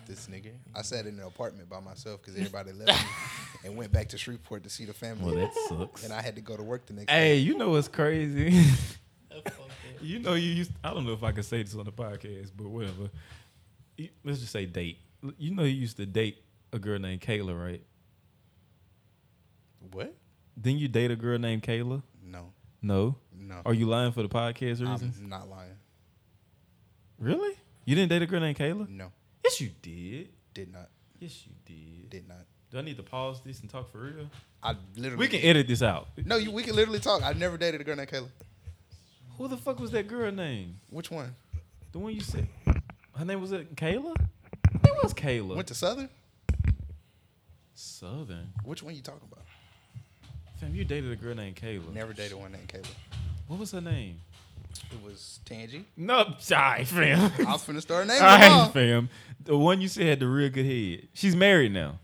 this 0.06 0.28
nigga. 0.28 0.52
I 0.74 0.80
sat 0.80 1.04
in 1.04 1.18
an 1.18 1.26
apartment 1.26 1.68
by 1.68 1.80
myself 1.80 2.22
because 2.22 2.38
everybody 2.38 2.72
left 2.72 3.04
me 3.04 3.10
and 3.66 3.76
went 3.76 3.92
back 3.92 4.08
to 4.08 4.18
Shreveport 4.18 4.62
to 4.62 4.70
see 4.70 4.86
the 4.86 4.94
family. 4.94 5.36
Well, 5.36 5.44
that 5.44 5.52
sucks. 5.68 6.04
and 6.04 6.12
I 6.14 6.22
had 6.22 6.36
to 6.36 6.40
go 6.40 6.56
to 6.56 6.62
work 6.62 6.86
the 6.86 6.94
next 6.94 7.08
day. 7.08 7.12
Hey, 7.12 7.34
day. 7.34 7.40
you 7.40 7.58
know 7.58 7.68
what's 7.68 7.88
crazy? 7.88 8.48
That's 9.28 9.42
fucked 9.42 9.46
up. 9.60 9.70
you 10.00 10.20
know 10.20 10.32
you 10.32 10.48
used. 10.48 10.70
I 10.82 10.94
don't 10.94 11.04
know 11.04 11.12
if 11.12 11.22
I 11.22 11.32
can 11.32 11.42
say 11.42 11.62
this 11.62 11.74
on 11.74 11.84
the 11.84 11.92
podcast, 11.92 12.52
but 12.56 12.68
whatever. 12.68 13.10
You- 13.98 14.08
Let's 14.24 14.40
just 14.40 14.52
say 14.52 14.64
date. 14.64 15.00
You 15.36 15.54
know 15.54 15.64
you 15.64 15.74
used 15.74 15.98
to 15.98 16.06
date 16.06 16.42
a 16.72 16.78
girl 16.78 16.98
named 16.98 17.20
Kayla, 17.20 17.62
right? 17.62 17.82
What? 19.92 20.14
Didn't 20.60 20.78
you 20.80 20.88
date 20.88 21.10
a 21.10 21.16
girl 21.16 21.38
named 21.38 21.62
Kayla? 21.62 22.02
No, 22.22 22.52
No. 22.82 23.16
no. 23.36 23.60
Are 23.64 23.74
you 23.74 23.86
lying 23.86 24.12
for 24.12 24.22
the 24.22 24.28
podcast 24.28 24.80
reasons? 24.80 25.18
I'm 25.20 25.28
not 25.28 25.48
lying. 25.48 25.76
Really? 27.18 27.56
You 27.84 27.94
didn't 27.94 28.10
date 28.10 28.22
a 28.22 28.26
girl 28.26 28.40
named 28.40 28.58
Kayla? 28.58 28.88
No, 28.88 29.12
Yes, 29.44 29.60
you 29.60 29.70
did. 29.82 30.28
did 30.54 30.72
not. 30.72 30.88
Yes, 31.18 31.46
you 31.46 31.52
did. 31.64 32.10
Did 32.10 32.28
not. 32.28 32.44
Do 32.70 32.78
I 32.78 32.82
need 32.82 32.96
to 32.96 33.02
pause 33.02 33.40
this 33.44 33.60
and 33.60 33.70
talk 33.70 33.90
for 33.92 33.98
real? 33.98 34.30
I 34.62 34.74
literally. 34.96 35.16
We 35.24 35.28
can 35.28 35.40
edit 35.40 35.68
this 35.68 35.82
out. 35.82 36.08
No, 36.24 36.36
you, 36.36 36.50
we 36.50 36.62
can 36.62 36.74
literally 36.74 36.98
talk. 36.98 37.22
I 37.22 37.32
never 37.32 37.56
dated 37.56 37.80
a 37.80 37.84
girl 37.84 37.96
named 37.96 38.08
Kayla. 38.10 38.28
Who 39.38 39.48
the 39.48 39.56
fuck 39.56 39.78
was 39.78 39.90
that 39.92 40.08
girl 40.08 40.32
name? 40.32 40.80
Which 40.90 41.10
one? 41.10 41.34
The 41.92 41.98
one 42.00 42.12
you 42.14 42.20
said. 42.20 42.48
Her 43.14 43.24
name 43.24 43.40
was 43.40 43.52
it 43.52 43.76
Kayla? 43.76 44.14
It 44.84 45.02
was 45.02 45.14
Kayla. 45.14 45.54
Went 45.54 45.68
to 45.68 45.74
Southern. 45.74 46.08
Southern. 47.74 48.52
Which 48.64 48.82
one 48.82 48.94
you 48.94 49.02
talking 49.02 49.28
about? 49.30 49.44
Fam, 50.66 50.74
you 50.74 50.84
dated 50.84 51.12
a 51.12 51.16
girl 51.16 51.34
named 51.34 51.56
Kayla. 51.56 51.92
Never 51.92 52.12
dated 52.12 52.38
one 52.38 52.52
named 52.52 52.68
Kayla. 52.68 52.88
What 53.46 53.60
was 53.60 53.70
her 53.72 53.80
name? 53.80 54.20
It 54.92 55.02
was 55.04 55.38
Tangy. 55.44 55.84
No, 55.96 56.34
sorry, 56.38 56.84
fam. 56.84 57.32
I 57.46 57.52
was 57.52 57.64
finna 57.64 57.80
start 57.80 58.06
naming 58.06 58.22
All 58.22 58.64
them 58.64 58.72
fam. 58.72 59.08
The 59.44 59.56
one 59.56 59.80
you 59.80 59.88
said 59.88 60.06
had 60.06 60.20
the 60.20 60.26
real 60.26 60.50
good 60.50 60.66
head. 60.66 61.08
She's 61.14 61.36
married 61.36 61.72
now. 61.72 61.98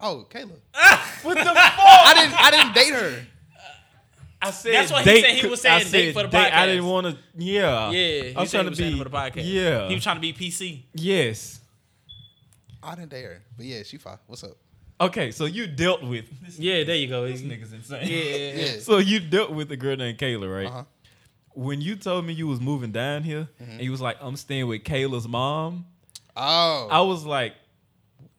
Oh, 0.00 0.26
Kayla. 0.28 0.50
What 1.22 1.38
the 1.38 1.44
fuck? 1.44 1.56
I 1.56 2.12
didn't. 2.14 2.38
I 2.38 2.50
didn't 2.50 2.74
date 2.74 2.92
her. 2.92 3.26
I 4.42 4.50
said 4.50 4.74
That's 4.74 4.92
what 4.92 5.06
he 5.06 5.22
said. 5.22 5.30
He 5.36 5.46
was 5.46 5.62
saying 5.62 5.90
date 5.90 6.12
for 6.12 6.22
the 6.24 6.28
date. 6.28 6.52
I 6.52 6.66
didn't 6.66 6.84
want 6.84 7.06
to. 7.06 7.16
Yeah. 7.38 7.90
Yeah, 7.90 8.22
he 8.24 8.36
I 8.36 8.40
was 8.40 8.50
trying 8.50 8.64
he 8.64 8.66
to 8.66 8.70
was 8.70 8.78
saying 8.78 8.92
be 8.92 8.98
for 8.98 9.04
the 9.04 9.16
podcast. 9.16 9.42
Yeah. 9.46 9.88
he 9.88 9.94
was 9.94 10.02
trying 10.02 10.16
to 10.16 10.20
be 10.20 10.32
PC. 10.34 10.82
yes. 10.92 11.60
I 12.82 12.94
didn't 12.94 13.08
date 13.08 13.24
her. 13.24 13.42
But 13.56 13.64
yeah, 13.64 13.82
she 13.84 13.96
fine. 13.96 14.18
What's 14.26 14.44
up? 14.44 14.58
Okay, 15.00 15.30
so 15.32 15.44
you 15.44 15.66
dealt 15.66 16.02
with. 16.02 16.24
This, 16.44 16.58
Yeah, 16.58 16.84
there 16.84 16.96
you 16.96 17.08
go. 17.08 17.26
this 17.26 17.40
nigga's 17.42 17.72
insane. 17.72 18.06
Yeah, 18.06 18.62
Yeah. 18.64 18.72
So 18.80 18.98
you 18.98 19.20
dealt 19.20 19.50
with 19.50 19.70
a 19.72 19.76
girl 19.76 19.96
named 19.96 20.18
Kayla, 20.18 20.52
right? 20.54 20.66
Uh-huh. 20.68 20.84
When 21.54 21.80
you 21.80 21.96
told 21.96 22.24
me 22.24 22.32
you 22.32 22.46
was 22.48 22.60
moving 22.60 22.92
down 22.92 23.22
here, 23.22 23.48
Mm-hmm. 23.62 23.70
and 23.72 23.80
you 23.82 23.90
was 23.90 24.00
like, 24.00 24.16
"I'm 24.20 24.36
staying 24.36 24.66
with 24.66 24.82
Kayla's 24.84 25.26
mom," 25.28 25.86
Oh. 26.36 26.88
I 26.90 27.00
was 27.02 27.24
like, 27.24 27.54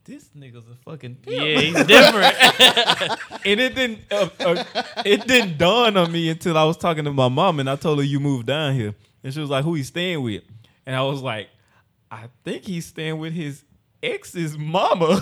"This 0.03 0.29
nigga's 0.37 0.65
a 0.67 0.75
fucking 0.83 1.15
pimp." 1.15 1.37
yeah, 1.37 1.59
he's 1.59 1.85
different. 1.95 2.35
and 3.45 3.59
it 3.59 3.73
didn't 3.75 3.99
uh, 4.11 4.29
uh, 4.41 4.63
it 5.05 5.25
didn't 5.27 5.57
dawn 5.57 5.95
on 5.97 6.11
me 6.11 6.29
until 6.29 6.57
I 6.57 6.63
was 6.65 6.75
talking 6.77 7.05
to 7.05 7.13
my 7.13 7.29
mom 7.29 7.59
and 7.61 7.69
I 7.69 7.75
told 7.77 7.99
her 7.99 8.03
you 8.03 8.19
moved 8.19 8.47
down 8.47 8.73
here 8.73 8.93
and 9.23 9.33
she 9.33 9.39
was 9.39 9.49
like 9.49 9.63
who 9.63 9.75
he's 9.75 9.87
staying 9.87 10.21
with 10.21 10.43
and 10.85 10.93
I 10.95 11.01
was 11.03 11.21
like 11.21 11.47
I 12.11 12.25
think 12.43 12.65
he's 12.65 12.85
staying 12.85 13.17
with 13.19 13.31
his 13.33 13.63
ex's 14.03 14.57
mama 14.57 15.21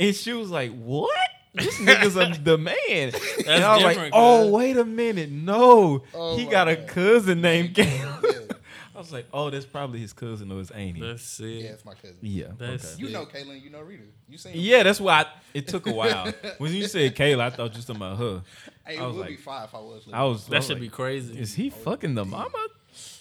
and 0.00 0.14
she 0.16 0.32
was 0.32 0.50
like 0.50 0.72
what 0.72 1.10
this 1.54 1.76
nigga's 1.78 2.16
a, 2.16 2.36
the 2.44 2.58
man 2.58 3.12
and 3.46 3.64
I 3.64 3.74
was 3.76 3.84
like 3.84 3.94
different, 3.94 4.14
oh 4.16 4.42
cuz. 4.44 4.50
wait 4.52 4.76
a 4.76 4.84
minute 4.84 5.30
no 5.30 6.02
Oh 6.14 6.36
he 6.36 6.44
my 6.46 6.50
got 6.50 6.68
a 6.68 6.76
God. 6.76 6.88
cousin 6.88 7.40
named 7.40 7.74
Caleb 7.74 8.24
Yeah. 8.24 8.36
I 8.94 8.98
was 8.98 9.12
like 9.12 9.26
oh 9.32 9.48
that's 9.50 9.64
probably 9.66 9.98
his 9.98 10.12
cousin 10.12 10.52
or 10.52 10.58
his 10.58 10.70
auntie 10.70 11.00
That's 11.00 11.40
it. 11.40 11.44
Yeah, 11.46 11.60
it. 11.62 11.64
it's 11.72 11.84
my 11.84 11.94
cousin. 11.94 12.16
yeah 12.22 12.46
That's- 12.58 12.94
okay. 12.94 13.02
You 13.02 13.10
know 13.10 13.24
Kaylin, 13.26 13.62
you 13.62 13.70
know 13.70 13.80
Rita. 13.80 14.02
You 14.28 14.38
seen 14.38 14.52
yeah 14.54 14.82
that's 14.82 15.00
why 15.00 15.22
I, 15.22 15.26
it 15.54 15.66
took 15.68 15.86
a 15.86 15.92
while 15.92 16.32
when 16.58 16.72
you 16.74 16.86
said 16.86 17.14
Kayla 17.16 17.40
I 17.40 17.50
thought 17.50 17.72
you 17.72 17.78
was 17.78 17.84
talking 17.86 18.02
about 18.02 18.18
her 18.18 18.42
Hey, 18.86 18.98
I 18.98 19.06
was 19.06 19.16
would 19.16 19.20
like- 19.22 19.30
be 19.30 19.36
five 19.36 19.68
if 19.68 19.74
I 19.74 19.78
was. 19.78 20.02
I 20.12 20.22
was 20.24 20.46
I 20.46 20.50
That 20.50 20.56
was 20.58 20.66
should 20.66 20.72
like, 20.74 20.82
be 20.82 20.88
crazy. 20.88 21.38
Is 21.38 21.54
he 21.54 21.68
oh, 21.74 21.78
fucking 21.84 22.14
the 22.14 22.24
mama? 22.24 22.66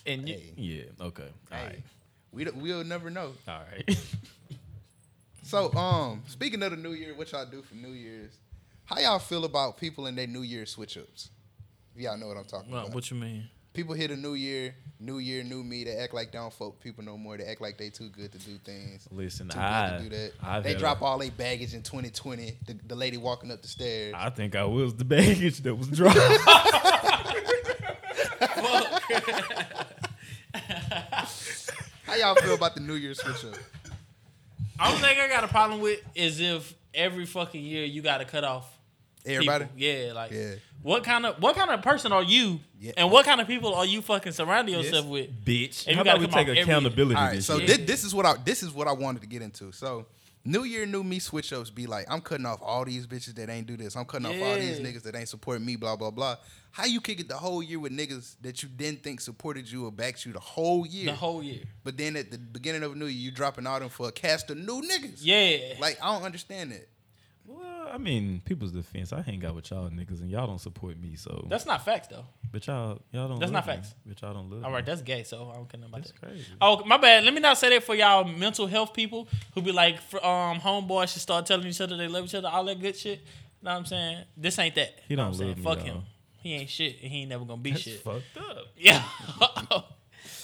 And 0.05 0.27
you, 0.27 0.35
Hey. 0.35 0.53
yeah, 0.55 0.83
okay, 1.07 1.23
all 1.51 1.57
Hey, 1.57 1.65
right, 1.65 1.83
we 2.31 2.43
don't, 2.43 2.57
we'll 2.57 2.83
never 2.83 3.09
know. 3.11 3.33
all 3.47 3.61
right. 3.71 3.97
So, 5.49 5.73
um, 5.73 6.21
speaking 6.27 6.61
of 6.61 6.69
the 6.69 6.77
New 6.77 6.91
Year, 6.91 7.15
what 7.15 7.31
y'all 7.31 7.43
do 7.43 7.63
for 7.63 7.73
New 7.73 7.93
Year's? 7.93 8.37
How 8.85 8.99
y'all 8.99 9.17
feel 9.17 9.45
about 9.45 9.77
people 9.77 10.05
in 10.05 10.13
their 10.13 10.27
New 10.27 10.43
Year 10.43 10.67
switch 10.67 10.95
ups? 10.95 11.31
Y'all 11.95 12.19
know 12.19 12.27
what 12.27 12.37
I'm 12.37 12.45
talking 12.45 12.71
about. 12.71 12.93
what 12.93 13.09
you 13.09 13.17
mean? 13.17 13.49
people 13.73 13.95
hit 13.95 14.11
a 14.11 14.15
new 14.15 14.35
year, 14.35 14.75
new 14.99 15.17
year, 15.17 15.43
new 15.43 15.63
me. 15.63 15.85
They 15.85 15.95
act 15.95 16.13
like 16.13 16.31
they 16.31 16.37
don't 16.37 16.53
fuck 16.53 16.79
people 16.79 17.03
no 17.03 17.17
more. 17.17 17.35
They 17.35 17.45
act 17.45 17.61
like 17.61 17.79
they 17.79 17.89
too 17.89 18.09
good 18.09 18.31
to 18.31 18.37
do 18.37 18.59
things. 18.63 19.07
Listen, 19.09 19.49
Too 19.49 19.57
I, 19.59 19.89
good 19.89 19.97
to 19.97 20.03
do 20.03 20.09
that. 20.17 20.33
I've 20.43 20.63
they 20.63 20.73
had 20.73 20.77
drop 20.77 21.01
all 21.01 21.17
their 21.17 21.31
baggage 21.31 21.73
in 21.73 21.81
2020. 21.81 22.57
The, 22.67 22.73
the 22.85 22.95
lady 22.95 23.17
walking 23.17 23.49
up 23.49 23.63
the 23.63 23.67
stairs. 23.67 24.13
I 24.15 24.29
think 24.29 24.55
I 24.55 24.65
was 24.65 24.93
the 24.93 25.05
baggage 25.05 25.61
that 25.61 25.73
was 25.73 25.87
dropped. 25.87 26.15
How 32.03 32.15
y'all 32.15 32.35
feel 32.35 32.53
about 32.53 32.75
the 32.75 32.81
New 32.81 32.93
Year 32.93 33.15
switch 33.15 33.45
up? 33.45 33.57
Only 34.81 34.97
thing 34.99 35.19
I 35.19 35.27
got 35.27 35.43
a 35.43 35.47
problem 35.47 35.81
with 35.81 35.99
is 36.15 36.39
if 36.39 36.73
every 36.93 37.25
fucking 37.25 37.61
year 37.63 37.85
you 37.85 38.01
got 38.01 38.19
to 38.19 38.25
cut 38.25 38.43
off 38.43 38.65
Everybody. 39.25 39.65
people. 39.65 39.79
Yeah, 39.79 40.13
like 40.13 40.31
Yeah. 40.31 40.55
what 40.81 41.03
kind 41.03 41.25
of 41.25 41.41
what 41.41 41.55
kind 41.55 41.69
of 41.69 41.81
person 41.81 42.11
are 42.13 42.23
you, 42.23 42.59
Yeah. 42.79 42.93
and 42.97 43.11
what 43.11 43.25
kind 43.25 43.41
of 43.41 43.47
people 43.47 43.73
are 43.75 43.85
you 43.85 44.01
fucking 44.01 44.31
surrounding 44.31 44.75
yourself 44.75 45.05
with? 45.05 45.29
bitch. 45.45 45.85
And 45.87 45.95
How 45.95 46.01
you 46.01 46.05
gotta 46.05 46.09
about 46.09 46.19
we 46.19 46.25
take 46.27 46.35
off 46.35 46.57
every- 46.57 46.61
accountability 46.61 47.15
All 47.15 47.21
right, 47.25 47.35
this 47.35 47.45
so 47.45 47.57
year? 47.57 47.67
thi- 47.67 47.83
this 47.83 48.03
is 48.03 48.15
what 48.15 48.25
I 48.25 48.35
this 48.43 48.63
is 48.63 48.71
what 48.71 48.87
I 48.87 48.93
wanted 48.93 49.21
to 49.21 49.27
get 49.27 49.41
into. 49.41 49.71
So 49.73 50.05
New 50.49 50.63
Year, 50.63 50.87
new 50.87 51.03
me 51.03 51.19
switch 51.19 51.53
ups 51.53 51.69
be 51.69 51.85
like, 51.85 52.07
I'm 52.09 52.21
cutting 52.21 52.47
off 52.47 52.59
all 52.63 52.83
these 52.83 53.05
bitches 53.05 53.35
that 53.35 53.51
ain't 53.51 53.67
do 53.67 53.77
this. 53.77 53.95
I'm 53.95 54.05
cutting 54.05 54.25
off 54.25 54.33
all 54.41 54.55
these 54.55 54.79
niggas 54.79 55.03
that 55.03 55.15
ain't 55.15 55.29
support 55.29 55.61
me, 55.61 55.75
blah, 55.75 55.95
blah, 55.95 56.09
blah. 56.09 56.37
How 56.71 56.85
you 56.85 57.01
kick 57.01 57.19
it 57.19 57.27
the 57.27 57.37
whole 57.37 57.61
year 57.61 57.79
with 57.79 57.95
niggas 57.95 58.35
that 58.41 58.63
you 58.63 58.69
didn't 58.69 59.03
think 59.03 59.21
supported 59.21 59.71
you 59.71 59.85
or 59.85 59.91
backed 59.91 60.25
you 60.25 60.33
the 60.33 60.39
whole 60.39 60.87
year? 60.87 61.05
The 61.05 61.13
whole 61.13 61.43
year. 61.43 61.65
but 61.83 61.97
then 61.97 62.15
at 62.15 62.31
the 62.31 62.39
beginning 62.39 62.81
of 62.81 62.93
a 62.93 62.95
new 62.95 63.05
year, 63.05 63.25
you 63.25 63.31
dropping 63.31 63.67
all 63.67 63.79
them 63.79 63.89
for 63.89 64.07
a 64.07 64.11
cast 64.11 64.49
of 64.49 64.57
new 64.57 64.81
niggas. 64.81 65.19
Yeah. 65.19 65.75
Like, 65.79 65.99
I 66.01 66.11
don't 66.13 66.23
understand 66.23 66.71
that. 66.71 66.87
Well, 67.49 67.89
I 67.91 67.97
mean, 67.97 68.41
people's 68.45 68.71
defense. 68.71 69.11
I 69.11 69.21
hang 69.21 69.43
out 69.45 69.55
with 69.55 69.69
y'all 69.71 69.89
niggas, 69.89 70.21
and 70.21 70.29
y'all 70.29 70.45
don't 70.47 70.59
support 70.61 70.99
me. 70.99 71.15
So, 71.15 71.45
That's 71.49 71.65
not 71.65 71.83
facts 71.83 72.07
though. 72.07 72.25
but 72.51 72.65
y'all, 72.67 73.01
y'all 73.11 73.27
don't. 73.27 73.39
That's 73.39 73.51
not 73.51 73.65
me. 73.65 73.73
facts. 73.73 73.95
But 74.05 74.21
y'all 74.21 74.33
don't 74.33 74.49
love. 74.49 74.63
All 74.63 74.71
right, 74.71 74.85
that's 74.85 75.01
gay, 75.01 75.23
so 75.23 75.49
I 75.51 75.55
don't 75.55 75.67
care 75.69 75.79
about 75.81 75.91
That's 76.01 76.11
that. 76.11 76.21
crazy. 76.21 76.45
Oh, 76.61 76.83
my 76.85 76.97
bad. 76.97 77.23
Let 77.23 77.33
me 77.33 77.39
not 77.39 77.57
say 77.57 77.69
that 77.71 77.83
for 77.83 77.95
y'all 77.95 78.23
mental 78.23 78.67
health 78.67 78.93
people 78.93 79.27
who 79.55 79.61
be 79.61 79.71
like, 79.71 79.95
um, 80.23 80.59
homeboys 80.59 81.11
should 81.13 81.21
start 81.21 81.45
telling 81.47 81.67
each 81.67 81.81
other 81.81 81.97
they 81.97 82.07
love 82.07 82.25
each 82.25 82.35
other, 82.35 82.47
all 82.49 82.63
that 82.65 82.79
good 82.79 82.95
shit. 82.95 83.19
You 83.19 83.25
Know 83.65 83.71
what 83.71 83.77
I'm 83.79 83.85
saying? 83.87 84.23
This 84.37 84.57
ain't 84.59 84.75
that. 84.75 84.99
He 85.07 85.15
Know 85.15 85.23
don't 85.23 85.31
what 85.31 85.41
I'm 85.41 85.47
love 85.47 85.55
saying? 85.57 85.65
me. 85.65 85.75
Fuck 85.75 85.79
him. 85.85 86.01
He 86.41 86.53
ain't 86.53 86.69
shit, 86.69 86.97
and 87.01 87.11
he 87.11 87.21
ain't 87.21 87.29
never 87.29 87.43
gonna 87.43 87.61
be 87.61 87.71
That's 87.71 87.81
shit. 87.83 87.99
fucked 88.01 88.37
up. 88.37 88.67
Yeah. 88.77 89.03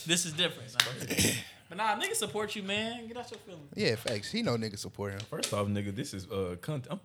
this 0.06 0.26
is 0.26 0.34
different. 0.34 0.76
Nah. 1.70 1.76
but 1.76 1.78
nah, 1.78 1.96
niggas 2.04 2.16
support 2.16 2.56
you, 2.56 2.64
man. 2.64 3.08
Get 3.08 3.18
out 3.18 3.30
your 3.32 3.40
feelings. 3.40 3.70
Yeah, 3.76 3.96
facts. 3.96 4.32
He 4.32 4.42
know 4.42 4.58
niggas 4.58 4.80
support 4.80 5.14
him. 5.14 5.20
First 5.30 5.54
off, 5.54 5.68
nigga, 5.68 5.96
this 5.96 6.14
is 6.14 6.30
uh 6.32 6.56
content. 6.62 6.88
I'm, 6.92 7.00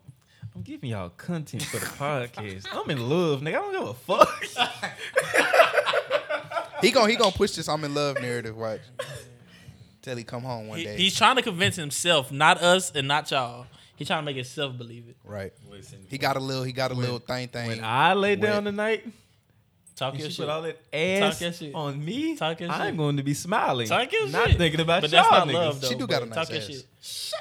I'm 0.54 0.62
giving 0.62 0.90
y'all 0.90 1.10
content 1.10 1.62
for 1.64 1.78
the 1.78 1.86
podcast. 1.86 2.66
I'm 2.72 2.90
in 2.90 3.08
love, 3.08 3.40
nigga. 3.40 3.48
I 3.48 3.52
don't 3.52 3.72
give 3.72 3.88
a 3.88 3.94
fuck. 3.94 4.42
He 6.82 6.90
gon' 6.90 7.10
he 7.10 7.16
gonna 7.16 7.30
push 7.30 7.52
this 7.52 7.68
I'm 7.68 7.84
in 7.84 7.94
love 7.94 8.20
narrative. 8.22 8.56
Watch. 8.56 8.80
Till 10.02 10.16
he 10.16 10.24
come 10.24 10.42
home 10.42 10.68
one 10.68 10.78
He, 10.78 10.84
day. 10.84 10.96
he's 10.96 11.14
trying 11.14 11.36
to 11.36 11.42
convince 11.42 11.76
himself, 11.76 12.32
not 12.32 12.62
us 12.62 12.90
and 12.94 13.06
not 13.06 13.30
y'all. 13.30 13.66
He's 13.96 14.06
trying 14.06 14.22
to 14.22 14.24
make 14.24 14.36
himself 14.36 14.78
believe 14.78 15.04
it. 15.06 15.16
right. 15.24 15.52
Listen, 15.70 15.98
He 16.08 16.16
got 16.16 16.38
a 16.38 16.40
little. 16.40 16.64
He 16.64 16.72
got 16.72 16.90
a 16.90 16.94
little 16.94 17.18
thing 17.18 17.48
thing. 17.48 17.68
when 17.68 17.84
I 17.84 18.14
lay 18.14 18.34
down 18.36 18.64
Wet. 18.64 18.72
tonight, 18.72 19.06
Talk 20.00 20.14
and 20.14 20.20
your 20.22 20.30
she 20.30 20.36
shit. 20.36 20.46
put 20.46 20.50
all 20.52 20.62
that 20.62 20.78
ass 20.92 21.40
your 21.42 21.52
shit. 21.52 21.74
on 21.74 22.02
me, 22.04 22.34
Talk 22.36 22.58
your 22.58 22.70
I'm 22.72 22.88
shit. 22.88 22.96
going 22.96 23.16
to 23.18 23.22
be 23.22 23.34
smiling, 23.34 23.86
Talk 23.86 24.10
your 24.10 24.28
not 24.28 24.48
shit. 24.48 24.56
thinking 24.58 24.80
about 24.80 25.02
but 25.02 25.12
y'all 25.12 25.22
that's 25.22 25.30
not 25.30 25.48
niggas. 25.48 25.52
love, 25.54 25.80
though. 25.82 25.88
She 25.88 25.94
do 25.94 26.06
got 26.06 26.22
a 26.22 26.26
but 26.26 26.34
nice 26.36 26.46
Talk 26.48 26.54
your 26.54 26.62
ass. 26.62 26.66
shit. 27.02 27.34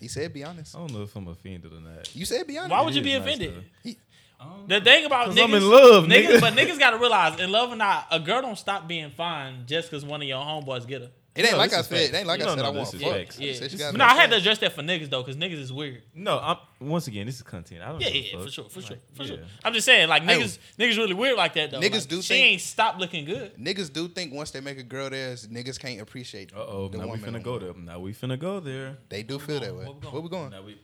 he 0.00 0.08
said, 0.08 0.32
"Be 0.32 0.42
honest." 0.44 0.74
I 0.74 0.78
don't 0.78 0.92
know 0.92 1.02
if 1.02 1.14
I'm 1.14 1.28
offended 1.28 1.72
or 1.72 1.80
not. 1.80 2.14
You 2.16 2.24
said, 2.24 2.46
"Be 2.46 2.56
honest." 2.58 2.70
Why 2.72 2.80
would 2.82 2.94
you 2.94 3.00
It 3.00 3.04
be 3.04 3.12
is 3.12 3.20
nice, 3.24 3.34
offended? 3.36 3.54
though. 3.54 3.90
He- 3.90 3.98
The 4.68 4.80
thing 4.80 5.04
about 5.06 5.26
'Cause 5.26 5.34
niggas, 5.36 5.44
I'm 5.44 5.54
in 5.54 5.70
love, 5.70 6.04
niggas, 6.04 6.26
nigga. 6.26 6.40
but 6.40 6.52
niggas 6.54 6.78
gotta 6.78 6.98
realize, 6.98 7.40
in 7.40 7.50
love 7.50 7.72
or 7.72 7.76
not, 7.76 8.06
a 8.10 8.20
girl 8.20 8.42
don't 8.42 8.58
stop 8.58 8.86
being 8.86 9.10
fine 9.10 9.64
just 9.66 9.90
because 9.90 10.04
one 10.04 10.20
of 10.22 10.28
your 10.28 10.42
homeboys 10.42 10.86
get 10.86 11.02
her. 11.02 11.10
It 11.36 11.42
ain't 11.42 11.52
No, 11.52 11.58
like 11.58 11.72
I 11.72 11.82
said. 11.82 11.86
facts. 11.86 12.08
It 12.08 12.14
ain't 12.14 12.26
like 12.26 12.40
No, 12.40 12.46
I 12.46 12.56
said 12.56 12.64
I 12.64 12.68
want 12.70 12.94
is 12.94 13.00
fuck. 13.02 13.12
facts. 13.12 13.38
I 13.40 13.52
said 13.52 13.72
Yeah. 13.72 13.90
No, 13.92 14.04
I 14.04 14.14
had 14.14 14.30
to 14.30 14.36
address 14.36 14.58
that 14.58 14.72
for 14.72 14.82
niggas 14.82 15.10
though, 15.10 15.22
because 15.22 15.36
niggas 15.36 15.60
is 15.60 15.72
weird. 15.72 16.02
No, 16.14 16.38
I'm 16.38 16.56
once 16.80 17.06
again. 17.06 17.26
This 17.26 17.36
is 17.36 17.42
content. 17.42 17.82
I 17.82 17.88
don't. 17.92 18.00
Yeah, 18.00 18.10
give 18.10 18.24
yeah, 18.24 18.32
fuck. 18.36 18.42
for 18.44 18.50
sure, 18.50 18.64
for 18.68 18.80
sure, 18.82 18.96
for 19.14 19.22
yeah. 19.24 19.28
sure. 19.28 19.38
I'm 19.64 19.72
just 19.74 19.84
saying, 19.86 20.08
like 20.08 20.22
Hey, 20.22 20.40
niggas, 20.40 20.58
niggas 20.78 20.96
really 20.96 21.14
weird 21.14 21.36
like 21.36 21.54
that 21.54 21.70
though. 21.70 21.80
niggas 21.80 21.92
Like, 21.92 22.08
do 22.08 22.22
She 22.22 22.28
think- 22.34 22.46
ain't 22.52 22.60
stopped 22.62 22.98
looking 22.98 23.24
good. 23.24 23.56
Niggas 23.56 23.92
do 23.92 24.08
think 24.08 24.32
once 24.32 24.50
they 24.50 24.60
make 24.60 24.78
a 24.78 24.82
girl 24.82 25.10
theirs, 25.10 25.46
niggas 25.48 25.78
can't 25.78 26.00
appreciate. 26.00 26.52
Uh 26.54 26.64
oh, 26.66 26.88
the 26.88 26.98
now 26.98 27.06
we 27.08 27.18
finna 27.18 27.42
go 27.42 27.58
there. 27.58 27.74
Now 27.74 27.98
we 28.00 28.12
finna 28.12 28.38
go 28.38 28.60
there. 28.60 28.96
They 29.08 29.22
do 29.22 29.38
feel 29.38 29.60
that 29.60 29.74
way. 29.74 29.84
Where 29.84 29.92
we 29.92 30.00
going? 30.00 30.12
Where 30.12 30.22
we 30.22 30.28
going? 30.28 30.50
Now 30.50 30.62
we 30.62 30.78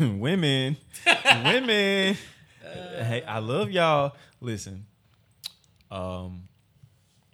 women, 0.18 0.76
women. 1.44 2.16
hey, 2.62 3.22
I 3.26 3.38
love 3.38 3.70
y'all. 3.70 4.14
Listen, 4.40 4.86
um, 5.90 6.48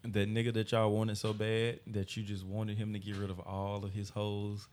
that 0.02 0.28
nigga 0.28 0.52
that 0.54 0.72
y'all 0.72 0.90
wanted 0.90 1.16
so 1.18 1.32
bad 1.32 1.80
that 1.88 2.16
you 2.16 2.22
just 2.22 2.44
wanted 2.44 2.78
him 2.78 2.92
to 2.92 2.98
get 2.98 3.16
rid 3.16 3.30
of 3.30 3.40
all 3.40 3.84
of 3.84 3.92
his 3.92 4.10
hoes. 4.10 4.66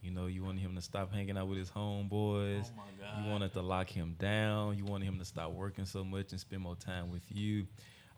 You 0.00 0.12
know, 0.12 0.26
you 0.26 0.44
wanted 0.44 0.60
him 0.60 0.76
to 0.76 0.80
stop 0.82 1.12
hanging 1.12 1.36
out 1.36 1.48
with 1.48 1.58
his 1.58 1.70
homeboys. 1.70 2.66
Oh 2.66 2.76
my 2.76 2.84
God. 3.00 3.24
You 3.24 3.30
wanted 3.30 3.52
to 3.54 3.62
lock 3.62 3.88
him 3.90 4.14
down. 4.18 4.78
You 4.78 4.84
wanted 4.84 5.06
him 5.06 5.18
to 5.18 5.24
stop 5.24 5.50
working 5.50 5.84
so 5.84 6.04
much 6.04 6.30
and 6.30 6.40
spend 6.40 6.62
more 6.62 6.76
time 6.76 7.10
with 7.10 7.22
you. 7.28 7.66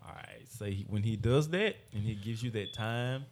All 0.07 0.15
right. 0.15 0.47
Say 0.47 0.73
he, 0.73 0.87
when 0.89 1.03
he 1.03 1.17
does 1.17 1.49
that 1.51 1.77
and 1.93 2.03
he 2.03 2.15
gives 2.15 2.43
you 2.43 2.51
that 2.51 2.75
time 2.75 3.25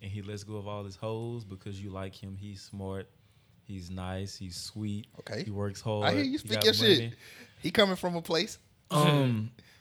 and 0.00 0.10
he 0.10 0.22
lets 0.22 0.44
go 0.44 0.56
of 0.56 0.68
all 0.68 0.84
his 0.84 0.94
hoes 0.94 1.44
because 1.44 1.82
you 1.82 1.90
like 1.90 2.14
him, 2.14 2.36
he's 2.36 2.62
smart, 2.62 3.08
he's 3.64 3.90
nice, 3.90 4.36
he's 4.36 4.56
sweet. 4.56 5.08
Okay. 5.20 5.42
He 5.42 5.50
works 5.50 5.80
hard. 5.80 6.04
I 6.04 6.12
hear 6.14 6.22
you 6.22 6.32
he 6.32 6.38
speak 6.38 6.52
got 6.52 6.64
your 6.66 6.74
money. 6.74 6.96
shit. 6.96 7.14
He 7.60 7.70
coming 7.72 7.96
from 7.96 8.14
a 8.14 8.22
place. 8.22 8.58
Um, 8.92 9.50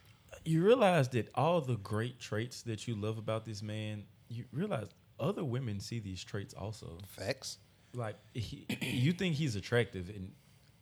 you 0.47 0.63
realize 0.63 1.09
that 1.09 1.29
all 1.35 1.61
the 1.61 1.75
great 1.77 2.19
traits 2.19 2.61
that 2.63 2.87
you 2.87 2.95
love 2.95 3.17
about 3.17 3.45
this 3.45 3.61
man, 3.61 4.03
you 4.29 4.45
realize 4.51 4.87
other 5.19 5.43
women 5.43 5.79
see 5.79 5.99
these 5.99 6.23
traits 6.23 6.53
also. 6.53 6.97
Facts. 7.07 7.57
Like 7.93 8.15
he, 8.33 8.65
you 8.81 9.11
think 9.11 9.35
he's 9.35 9.55
attractive, 9.55 10.09
and 10.09 10.31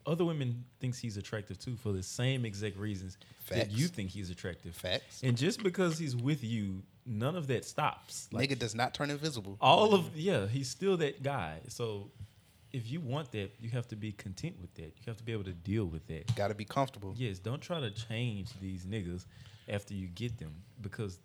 other 0.05 0.25
women 0.25 0.65
thinks 0.79 0.99
he's 0.99 1.17
attractive 1.17 1.57
too 1.57 1.75
for 1.77 1.91
the 1.91 2.03
same 2.03 2.45
exact 2.45 2.77
reasons 2.77 3.17
that 3.49 3.71
you 3.71 3.87
think 3.87 4.09
he's 4.09 4.29
attractive. 4.29 4.75
Facts. 4.75 5.21
And 5.23 5.37
just 5.37 5.63
because 5.63 5.97
he's 5.97 6.15
with 6.15 6.43
you, 6.43 6.83
none 7.05 7.35
of 7.35 7.47
that 7.47 7.65
stops. 7.65 8.27
Like 8.31 8.49
Nigga 8.49 8.59
does 8.59 8.75
not 8.75 8.93
turn 8.93 9.09
invisible. 9.09 9.57
all 9.61 9.93
of 9.93 10.15
yeah, 10.15 10.47
he's 10.47 10.69
still 10.69 10.97
that 10.97 11.23
guy. 11.23 11.59
So 11.69 12.11
if 12.73 12.91
you 12.91 12.99
want 12.99 13.31
that, 13.31 13.51
you 13.59 13.69
have 13.69 13.87
to 13.87 13.95
be 13.95 14.11
content 14.11 14.57
with 14.59 14.73
that. 14.75 14.93
You 14.97 15.03
have 15.07 15.17
to 15.17 15.23
be 15.23 15.31
able 15.31 15.45
to 15.45 15.53
deal 15.53 15.85
with 15.85 16.05
that. 16.07 16.35
Got 16.35 16.49
to 16.49 16.55
be 16.55 16.65
comfortable. 16.65 17.13
Yes, 17.17 17.39
don't 17.39 17.61
try 17.61 17.79
to 17.79 17.91
change 17.91 18.49
these 18.59 18.85
niggas 18.85 19.25
after 19.67 19.93
you 19.93 20.07
get 20.07 20.37
them 20.37 20.53
because 20.81 21.19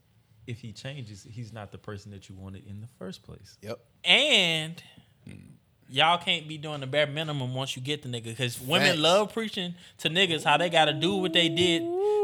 if 0.47 0.61
he 0.61 0.73
changes, 0.73 1.27
he's 1.31 1.53
not 1.53 1.71
the 1.71 1.79
person 1.79 2.11
that 2.13 2.29
you 2.29 2.35
wanted 2.35 2.67
in 2.67 2.81
the 2.81 2.87
first 2.99 3.23
place. 3.23 3.59
Yep. 3.63 3.81
And 4.05 4.83
y'all 5.89 6.19
can't 6.19 6.49
be 6.49 6.57
doing 6.57 6.81
the 6.81 6.87
bare 6.87 7.07
minimum 7.07 7.55
once 7.55 7.77
you 7.77 7.83
get 7.83 8.03
the 8.03 8.09
nigga, 8.09 8.25
because 8.25 8.61
women 8.61 8.89
Facts. 8.89 8.99
love 9.01 9.33
preaching 9.33 9.75
to 9.99 10.09
niggas 10.09 10.45
how 10.45 10.57
they 10.57 10.71
gotta 10.71 10.93
do 10.93 11.17
what 11.17 11.33
they 11.33 11.49
did 11.49 11.83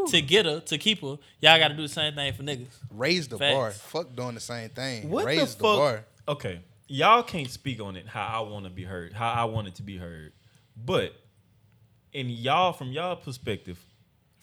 to 0.08 0.22
get 0.22 0.46
her, 0.46 0.60
to 0.60 0.78
keep 0.78 1.00
her. 1.02 1.18
Y'all 1.40 1.58
gotta 1.58 1.74
do 1.74 1.82
the 1.82 1.88
same 1.88 2.14
thing 2.14 2.32
for 2.32 2.42
niggas. 2.42 2.68
Raise 2.90 3.28
the 3.28 3.38
Facts. 3.38 3.54
bar. 3.54 3.70
Fuck 3.72 4.16
doing 4.16 4.34
the 4.34 4.40
same 4.40 4.70
thing. 4.70 5.10
What 5.10 5.24
Raise 5.26 5.54
the 5.54 5.58
the, 5.58 5.62
bar. 5.62 6.04
Okay, 6.28 6.60
y'all 6.88 7.22
can't 7.22 7.50
speak 7.50 7.80
on 7.80 7.96
it 7.96 8.06
how 8.06 8.44
I 8.44 8.48
want 8.48 8.64
to 8.64 8.70
be 8.70 8.84
heard, 8.84 9.12
how 9.12 9.30
I 9.30 9.44
want 9.44 9.68
it 9.68 9.76
to 9.76 9.82
be 9.82 9.96
heard. 9.96 10.32
But 10.76 11.14
in 12.12 12.28
y'all, 12.28 12.72
from 12.72 12.92
y'all 12.92 13.16
perspective, 13.16 13.78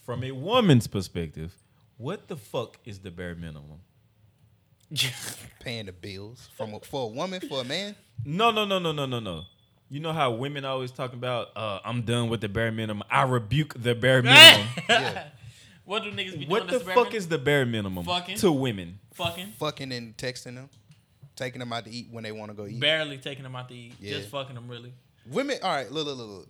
from 0.05 0.23
a 0.23 0.31
woman's 0.31 0.87
perspective, 0.87 1.53
what 2.03 2.27
the 2.27 2.35
fuck 2.35 2.77
is 2.83 2.99
the 2.99 3.09
bare 3.09 3.33
minimum? 3.33 3.79
Paying 5.61 5.85
the 5.85 5.93
bills 5.93 6.49
from 6.57 6.73
a, 6.73 6.79
for 6.81 7.05
a 7.05 7.07
woman 7.07 7.39
for 7.39 7.61
a 7.61 7.63
man. 7.63 7.95
No, 8.25 8.51
no, 8.51 8.65
no, 8.65 8.77
no, 8.77 8.91
no, 8.91 9.05
no, 9.05 9.21
no. 9.21 9.43
You 9.89 10.01
know 10.01 10.11
how 10.11 10.31
women 10.31 10.65
always 10.65 10.91
talking 10.91 11.17
about, 11.17 11.49
uh, 11.55 11.79
I'm 11.85 12.01
done 12.01 12.27
with 12.27 12.41
the 12.41 12.49
bare 12.49 12.71
minimum. 12.73 13.03
I 13.09 13.23
rebuke 13.23 13.81
the 13.81 13.95
bare 13.95 14.21
minimum. 14.23 14.67
Yeah. 14.89 15.27
what 15.85 16.03
do 16.03 16.11
niggas 16.11 16.37
be 16.37 16.45
what 16.45 16.67
doing? 16.67 16.71
the 16.73 16.79
that's 16.79 16.93
fuck 16.93 17.11
bare 17.11 17.15
is 17.15 17.27
the 17.29 17.37
bare 17.37 17.65
minimum 17.65 18.03
Fucking. 18.03 18.37
to 18.39 18.51
women? 18.51 18.99
fucking? 19.13 19.53
Fucking 19.57 19.91
and 19.93 20.17
texting 20.17 20.55
them, 20.55 20.69
taking 21.37 21.59
them 21.59 21.71
out 21.71 21.85
to 21.85 21.91
eat 21.91 22.07
when 22.11 22.23
they 22.25 22.33
want 22.33 22.51
to 22.51 22.57
go 22.57 22.67
eat. 22.67 22.81
Barely 22.81 23.17
taking 23.17 23.43
them 23.43 23.55
out 23.55 23.69
to 23.69 23.75
eat. 23.75 23.93
Yeah. 24.01 24.17
Just 24.17 24.29
fucking 24.29 24.55
them 24.55 24.67
really. 24.67 24.91
Women, 25.31 25.57
all 25.63 25.73
right, 25.73 25.89
look, 25.89 26.05
look, 26.05 26.17
look, 26.17 26.29
look. 26.29 26.47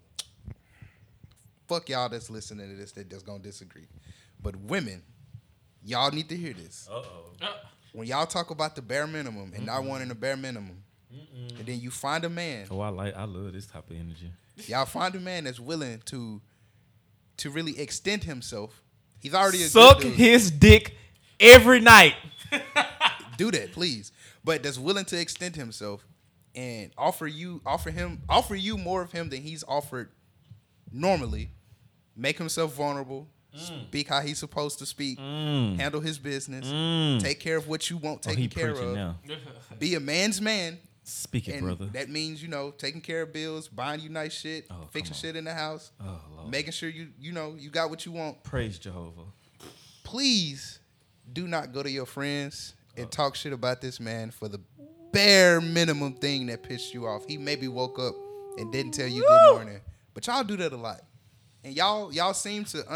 Fuck 1.67 1.89
y'all 1.89 2.09
that's 2.09 2.31
listening 2.31 2.69
to 2.71 2.75
this 2.75 2.91
that 2.93 3.07
that's 3.09 3.23
gonna 3.23 3.39
disagree. 3.39 3.85
But 4.41 4.55
women, 4.57 5.03
y'all 5.85 6.11
need 6.11 6.29
to 6.29 6.35
hear 6.37 6.53
this. 6.53 6.87
Uh 6.91 6.95
oh. 6.95 7.05
Uh, 7.41 7.47
When 7.93 8.07
y'all 8.07 8.25
talk 8.25 8.49
about 8.51 8.75
the 8.75 8.81
bare 8.81 9.07
minimum 9.07 9.53
and 9.55 9.65
not 9.65 9.83
wanting 9.83 10.07
the 10.09 10.15
bare 10.15 10.37
minimum, 10.37 10.83
and 11.57 11.65
then 11.65 11.79
you 11.79 11.91
find 11.91 12.23
a 12.25 12.29
man, 12.29 12.65
Oh, 12.71 12.79
I 12.79 12.89
like, 12.89 13.15
I 13.15 13.25
love 13.25 13.53
this 13.53 13.67
type 13.67 13.89
of 13.89 13.95
energy. 13.95 14.31
y'all 14.67 14.85
find 14.85 15.13
a 15.15 15.19
man 15.19 15.43
that's 15.43 15.59
willing 15.59 16.01
to 16.05 16.41
to 17.37 17.49
really 17.49 17.79
extend 17.79 18.23
himself. 18.23 18.81
He's 19.19 19.33
already 19.33 19.63
a 19.63 19.67
Suck 19.67 19.97
good 19.99 20.09
dude. 20.09 20.13
his 20.17 20.51
dick 20.51 20.95
every 21.39 21.79
night. 21.79 22.15
do 23.37 23.49
that, 23.51 23.71
please. 23.71 24.11
But 24.43 24.61
that's 24.63 24.77
willing 24.77 25.05
to 25.05 25.19
extend 25.19 25.55
himself 25.55 26.05
and 26.55 26.91
offer 26.97 27.25
you 27.27 27.61
offer 27.65 27.89
him 27.91 28.21
offer 28.29 28.55
you 28.55 28.77
more 28.77 29.01
of 29.01 29.11
him 29.11 29.29
than 29.29 29.41
he's 29.41 29.63
offered 29.67 30.09
normally. 30.91 31.49
Make 32.15 32.37
himself 32.37 32.75
vulnerable. 32.75 33.27
Mm. 33.55 33.87
Speak 33.87 34.07
how 34.07 34.21
he's 34.21 34.39
supposed 34.39 34.79
to 34.79 34.85
speak. 34.85 35.19
Handle 35.19 36.01
his 36.01 36.17
business. 36.17 36.65
Take 37.23 37.39
care 37.39 37.57
of 37.57 37.67
what 37.67 37.89
you 37.89 37.97
want 37.97 38.21
Mm. 38.23 38.31
Oh, 38.31 38.33
taken 38.35 38.49
care 38.49 38.71
of. 38.71 38.95
now. 38.95 39.15
Be 39.79 39.95
a 39.95 39.99
man's 39.99 40.41
man. 40.41 40.79
Speak 41.05 41.49
it, 41.49 41.55
And 41.55 41.63
brother. 41.63 41.85
that 41.93 42.09
means, 42.09 42.41
you 42.41 42.47
know, 42.47 42.71
taking 42.71 43.01
care 43.01 43.23
of 43.23 43.33
bills, 43.33 43.67
buying 43.67 43.99
you 43.99 44.07
nice 44.09 44.33
shit, 44.33 44.65
Oh, 44.71 44.87
fixing 44.91 45.13
shit 45.13 45.35
in 45.35 45.43
the 45.43 45.53
house, 45.53 45.91
oh, 45.99 46.47
making 46.47 46.71
sure 46.71 46.87
you, 46.89 47.09
you 47.19 47.33
know, 47.33 47.55
you 47.59 47.69
got 47.69 47.89
what 47.89 48.05
you 48.05 48.13
want. 48.13 48.41
Praise 48.43 48.79
Jehovah. 48.79 49.23
please 50.03 50.79
do 51.31 51.47
not 51.47 51.73
go 51.73 51.83
to 51.83 51.89
your 51.89 52.05
friends 52.05 52.73
Oh. 52.97 53.01
and 53.01 53.11
talk 53.11 53.35
shit 53.35 53.53
about 53.53 53.81
this 53.81 53.99
man 53.99 54.31
for 54.31 54.47
the 54.47 54.59
bare 55.11 55.59
minimum 55.59 56.13
thing 56.13 56.45
that 56.47 56.63
pissed 56.63 56.93
you 56.93 57.07
off. 57.07 57.25
He 57.27 57.37
maybe 57.37 57.67
woke 57.67 57.99
up 57.99 58.15
and 58.57 58.71
didn't 58.71 58.93
tell 58.93 59.07
you 59.07 59.21
good 59.27 59.53
morning, 59.55 59.81
but 60.13 60.25
y'all 60.27 60.43
do 60.43 60.55
that 60.57 60.71
a 60.73 60.77
lot, 60.77 61.01
and 61.63 61.75
y'all 61.75 62.13
y'all 62.13 62.33
seem 62.33 62.65
to 62.65 62.87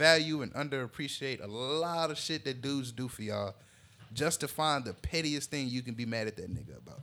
undervalue 0.00 0.42
and 0.42 0.52
underappreciate 0.54 1.42
a 1.42 1.46
lot 1.46 2.10
of 2.10 2.18
shit 2.18 2.44
that 2.44 2.62
dudes 2.62 2.92
do 2.92 3.08
for 3.08 3.22
y'all, 3.22 3.54
just 4.12 4.40
to 4.40 4.48
find 4.48 4.84
the 4.84 4.94
pettiest 4.94 5.50
thing 5.50 5.68
you 5.68 5.82
can 5.82 5.94
be 5.94 6.06
mad 6.06 6.26
at 6.26 6.36
that 6.36 6.50
nigga 6.50 6.78
about. 6.78 7.00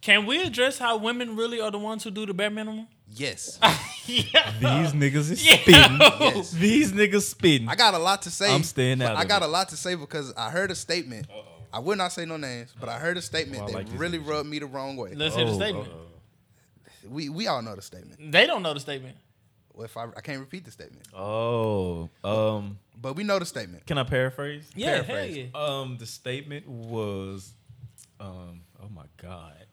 Can 0.00 0.26
we 0.26 0.42
address 0.42 0.78
how 0.78 0.96
women 0.96 1.36
really 1.36 1.60
are 1.60 1.70
the 1.70 1.78
ones 1.78 2.02
who 2.02 2.10
do 2.10 2.26
the 2.26 2.34
bare 2.34 2.50
minimum? 2.50 2.88
Yes, 3.08 3.58
yeah. 4.06 4.52
These 4.58 4.92
niggas 4.94 5.30
is 5.30 5.46
Yeah. 5.46 5.56
spitting. 5.58 5.98
Yes. 6.00 6.50
These 6.50 6.92
niggas 6.92 7.22
spitting. 7.22 7.68
I 7.68 7.76
got 7.76 7.94
a 7.94 7.98
lot 7.98 8.22
to 8.22 8.30
say. 8.30 8.52
I'm 8.52 8.64
staying 8.64 9.00
out 9.02 9.16
I 9.16 9.22
of 9.22 9.28
got 9.28 9.42
it. 9.42 9.44
a 9.44 9.48
lot 9.48 9.68
to 9.68 9.76
say 9.76 9.94
because 9.94 10.32
I 10.36 10.50
heard 10.50 10.70
a 10.70 10.74
statement. 10.74 11.26
I 11.72 11.78
will 11.78 11.96
not 11.96 12.12
say 12.12 12.24
no 12.26 12.36
names, 12.36 12.74
but 12.78 12.88
I 12.88 12.98
heard 12.98 13.16
a 13.16 13.22
statement 13.22 13.62
Oh, 13.62 13.66
that 13.66 13.74
like 13.74 13.86
really 13.94 14.18
rubbed 14.18 14.48
me 14.48 14.58
the 14.58 14.66
wrong 14.66 14.96
way. 14.96 15.14
Let's 15.14 15.36
hear 15.36 15.44
the 15.46 15.52
Oh, 15.52 15.56
statement. 15.56 15.88
uh-oh. 15.88 17.08
We 17.10 17.28
we 17.28 17.46
all 17.46 17.62
know 17.62 17.74
the 17.76 17.82
statement. 17.82 18.32
They 18.32 18.46
don't 18.46 18.62
know 18.62 18.74
the 18.74 18.80
statement. 18.80 19.16
Well, 19.74 19.84
if 19.86 19.96
I, 19.96 20.04
I 20.16 20.20
can't 20.20 20.40
repeat 20.40 20.64
the 20.64 20.70
statement, 20.70 21.06
Oh, 21.14 22.10
um, 22.24 22.78
but 23.00 23.16
we 23.16 23.24
know 23.24 23.38
the 23.38 23.46
statement. 23.46 23.86
can 23.86 23.96
I 23.98 24.04
paraphrase? 24.04 24.68
Yeah, 24.76 24.96
hell 24.96 25.04
Paraphrase. 25.04 25.48
yeah. 25.54 25.60
Um, 25.60 25.96
the 25.98 26.06
statement 26.06 26.68
was, 26.68 27.54
um, 28.20 28.60
oh 28.82 28.88
my 28.94 29.04
god, 29.16 29.64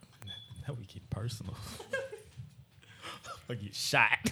now 0.68 0.74
we 0.80 0.86
get 0.86 1.10
personal. 1.10 1.54
I 3.50 3.56
get 3.56 3.74
shot. 3.76 4.30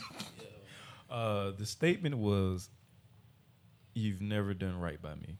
Uh, 1.10 1.52
the 1.58 1.66
statement 1.66 2.16
was, 2.18 2.70
you've 3.94 4.22
never 4.22 4.54
done 4.54 4.80
right 4.80 5.02
by 5.02 5.16
me. 5.16 5.36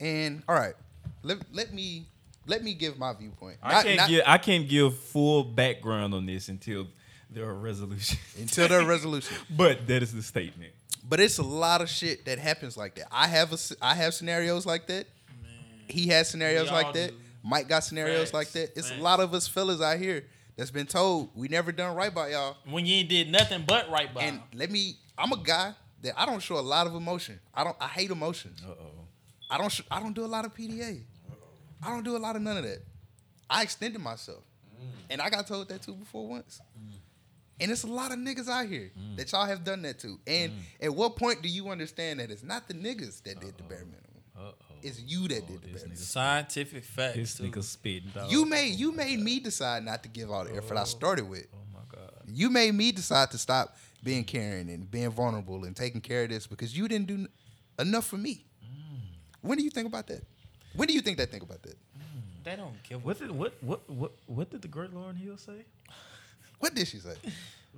And 0.00 0.42
all 0.48 0.54
right, 0.54 0.74
let 1.22 1.38
let 1.54 1.72
me 1.72 2.06
let 2.46 2.62
me 2.62 2.74
give 2.74 2.98
my 2.98 3.14
viewpoint. 3.14 3.56
I 3.62 3.72
Not- 3.72 3.84
can't 3.84 3.96
not- 3.96 4.08
give 4.10 4.22
I 4.26 4.38
can't 4.38 4.68
give 4.68 4.96
full 4.98 5.44
background 5.44 6.12
on 6.12 6.26
this 6.26 6.48
until 6.50 6.88
there 7.30 7.44
are 7.46 7.54
resolutions. 7.54 8.20
until 8.40 8.68
the 8.68 8.84
resolution. 8.86 9.36
but 9.50 9.86
that 9.86 10.02
is 10.02 10.12
the 10.12 10.22
statement. 10.22 10.72
But 11.08 11.20
it's 11.20 11.38
a 11.38 11.42
lot 11.42 11.82
of 11.82 11.88
shit 11.88 12.24
that 12.24 12.38
happens 12.38 12.76
like 12.76 12.96
that. 12.96 13.06
I 13.12 13.28
have 13.28 13.52
a, 13.52 13.58
I 13.80 13.94
have 13.94 14.14
scenarios 14.14 14.66
like 14.66 14.86
that. 14.88 15.06
He 15.88 16.08
has 16.08 16.28
scenarios 16.28 16.70
like 16.70 16.92
that. 16.94 17.10
do. 17.10 17.16
Mike 17.44 17.68
got 17.68 17.84
scenarios 17.84 18.30
Facts. 18.30 18.34
like 18.34 18.50
that. 18.52 18.76
It's 18.76 18.88
Facts. 18.88 19.00
a 19.00 19.02
lot 19.04 19.20
of 19.20 19.32
us 19.34 19.46
fellas 19.46 19.80
out 19.80 19.98
here 19.98 20.24
that's 20.56 20.72
been 20.72 20.86
told 20.86 21.30
we 21.36 21.46
never 21.46 21.70
done 21.70 21.94
right 21.94 22.12
by 22.12 22.30
y'all. 22.30 22.56
When 22.68 22.84
you 22.86 22.96
ain't 22.96 23.08
did 23.08 23.30
nothing 23.30 23.62
but 23.64 23.88
right 23.88 24.12
by. 24.12 24.22
And 24.24 24.40
let 24.52 24.68
me, 24.72 24.96
I'm 25.16 25.30
a 25.30 25.36
guy 25.36 25.74
that 26.02 26.14
I 26.20 26.26
don't 26.26 26.40
show 26.42 26.58
a 26.58 26.60
lot 26.60 26.88
of 26.88 26.94
emotion. 26.96 27.38
I 27.54 27.62
don't. 27.62 27.76
I 27.80 27.86
hate 27.86 28.10
emotions. 28.10 28.60
Uh 28.66 28.70
oh. 28.72 28.90
I 29.48 29.58
don't. 29.58 29.70
Sh- 29.70 29.82
I 29.90 30.00
don't 30.00 30.12
do 30.14 30.24
a 30.24 30.26
lot 30.26 30.44
of 30.44 30.54
PDA. 30.54 31.02
Oh. 31.30 31.34
I 31.86 31.90
don't 31.90 32.02
do 32.04 32.16
a 32.16 32.18
lot 32.18 32.34
of 32.34 32.42
none 32.42 32.56
of 32.56 32.64
that. 32.64 32.82
I 33.48 33.62
extended 33.62 34.00
myself, 34.00 34.42
and 35.08 35.20
I 35.22 35.30
got 35.30 35.46
told 35.46 35.68
that 35.68 35.82
too 35.82 35.94
before 35.94 36.26
once. 36.26 36.60
And 37.60 37.70
it's 37.70 37.84
a 37.84 37.88
lot 37.88 38.12
of 38.12 38.18
niggas 38.18 38.48
out 38.48 38.66
here 38.66 38.90
mm. 38.98 39.16
that 39.16 39.32
y'all 39.32 39.46
have 39.46 39.64
done 39.64 39.82
that 39.82 39.98
to. 40.00 40.18
And 40.26 40.52
mm. 40.52 40.60
at 40.80 40.94
what 40.94 41.16
point 41.16 41.42
do 41.42 41.48
you 41.48 41.68
understand 41.68 42.20
that 42.20 42.30
it's 42.30 42.42
not 42.42 42.68
the 42.68 42.74
niggas 42.74 43.22
that 43.22 43.40
did 43.40 43.56
the 43.56 43.62
bare 43.62 43.78
minimum? 43.78 44.02
Uh 44.36 44.40
oh. 44.40 44.52
It's 44.82 45.00
you 45.00 45.22
that 45.28 45.46
did 45.46 45.62
the 45.62 45.68
bare 45.68 45.74
minimum. 45.74 45.96
Scientific 45.96 46.84
facts. 46.84 47.16
This 47.16 47.40
nigga 47.40 47.62
spitting 47.62 48.10
dog. 48.14 48.30
You 48.30 48.44
made 48.44 48.74
you 48.74 48.92
made 48.92 49.18
oh 49.20 49.22
me 49.22 49.40
decide 49.40 49.84
not 49.84 50.02
to 50.02 50.08
give 50.08 50.30
all 50.30 50.44
the 50.44 50.56
effort 50.56 50.76
I 50.76 50.82
oh. 50.82 50.84
started 50.84 51.28
with. 51.28 51.46
Oh 51.54 51.58
my 51.72 51.80
god. 51.90 52.12
You 52.26 52.50
made 52.50 52.74
me 52.74 52.92
decide 52.92 53.30
to 53.30 53.38
stop 53.38 53.76
being 54.02 54.24
caring 54.24 54.68
and 54.68 54.90
being 54.90 55.10
vulnerable 55.10 55.64
and 55.64 55.74
taking 55.74 56.00
care 56.00 56.24
of 56.24 56.28
this 56.28 56.46
because 56.46 56.76
you 56.76 56.88
didn't 56.88 57.06
do 57.06 57.14
n- 57.14 57.28
enough 57.78 58.06
for 58.06 58.18
me. 58.18 58.44
Mm. 58.62 59.00
When 59.40 59.56
do 59.56 59.64
you 59.64 59.70
think 59.70 59.86
about 59.86 60.06
that? 60.08 60.22
When 60.74 60.86
do 60.86 60.94
you 60.94 61.00
think 61.00 61.16
they 61.16 61.26
think 61.26 61.42
about 61.42 61.62
that? 61.62 61.76
They 62.46 62.54
don't 62.54 62.80
give 62.84 63.04
What 63.04 63.18
did 63.18 63.32
what 63.32 63.54
what 63.60 63.90
what 63.90 64.12
what 64.26 64.50
did 64.50 64.62
the 64.62 64.68
great 64.68 64.94
Lauryn 64.94 65.16
Hill 65.16 65.36
say? 65.36 65.64
What 66.58 66.74
did 66.74 66.88
she 66.88 66.98
say? 66.98 67.14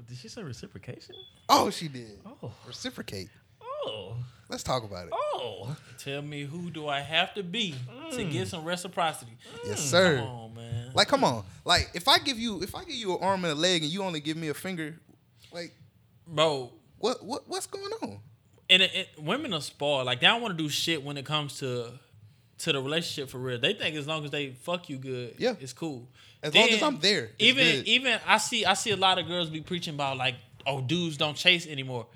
Did 0.08 0.16
she 0.16 0.28
say 0.28 0.42
reciprocation? 0.42 1.14
Oh, 1.48 1.70
she 1.70 1.88
did. 1.88 2.18
Oh. 2.24 2.52
Reciprocate. 2.66 3.28
Oh. 3.60 4.16
Let's 4.48 4.62
talk 4.62 4.84
about 4.84 5.08
it. 5.08 5.12
Oh. 5.12 5.76
Tell 5.98 6.22
me 6.22 6.44
who 6.44 6.70
do 6.70 6.88
I 6.88 7.00
have 7.00 7.34
to 7.34 7.42
be 7.42 7.74
to 8.12 8.18
mm. 8.18 8.30
get 8.30 8.48
some 8.48 8.64
reciprocity? 8.64 9.32
Yes, 9.66 9.80
mm. 9.80 9.90
sir. 9.90 10.16
Come 10.18 10.28
on, 10.28 10.54
man. 10.54 10.90
Like, 10.94 11.08
come 11.08 11.24
on. 11.24 11.44
Like, 11.64 11.90
if 11.94 12.08
I 12.08 12.18
give 12.18 12.38
you, 12.38 12.62
if 12.62 12.74
I 12.74 12.84
give 12.84 12.94
you 12.94 13.16
an 13.16 13.22
arm 13.22 13.44
and 13.44 13.52
a 13.52 13.56
leg, 13.56 13.82
and 13.82 13.92
you 13.92 14.02
only 14.02 14.20
give 14.20 14.36
me 14.36 14.48
a 14.48 14.54
finger, 14.54 14.94
like, 15.52 15.74
Bro, 16.26 16.70
what, 16.98 17.24
what, 17.24 17.48
what's 17.48 17.66
going 17.66 17.92
on? 18.02 18.20
and 18.70 18.82
it, 18.82 18.94
it, 18.94 19.08
women 19.18 19.54
are 19.54 19.60
spoiled. 19.60 20.06
Like 20.06 20.20
they 20.20 20.26
don't 20.26 20.42
want 20.42 20.56
to 20.56 20.62
do 20.62 20.68
shit 20.68 21.02
when 21.02 21.16
it 21.16 21.24
comes 21.24 21.58
to 21.60 21.92
to 22.58 22.72
the 22.72 22.80
relationship 22.82 23.30
for 23.30 23.38
real. 23.38 23.58
They 23.58 23.74
think 23.74 23.96
as 23.96 24.06
long 24.06 24.24
as 24.24 24.30
they 24.30 24.50
fuck 24.50 24.88
you 24.88 24.96
good, 24.98 25.34
Yeah. 25.38 25.54
it's 25.60 25.72
cool. 25.72 26.08
As 26.42 26.54
long 26.54 26.68
as 26.68 26.82
I'm 26.82 26.98
there, 27.00 27.30
even 27.38 27.64
good. 27.76 27.88
even 27.88 28.20
I 28.26 28.38
see 28.38 28.64
I 28.64 28.74
see 28.74 28.90
a 28.90 28.96
lot 28.96 29.18
of 29.18 29.26
girls 29.26 29.50
be 29.50 29.60
preaching 29.60 29.94
about 29.94 30.16
like, 30.16 30.34
oh, 30.66 30.80
dudes 30.80 31.16
don't 31.16 31.36
chase 31.36 31.66
anymore. 31.66 32.06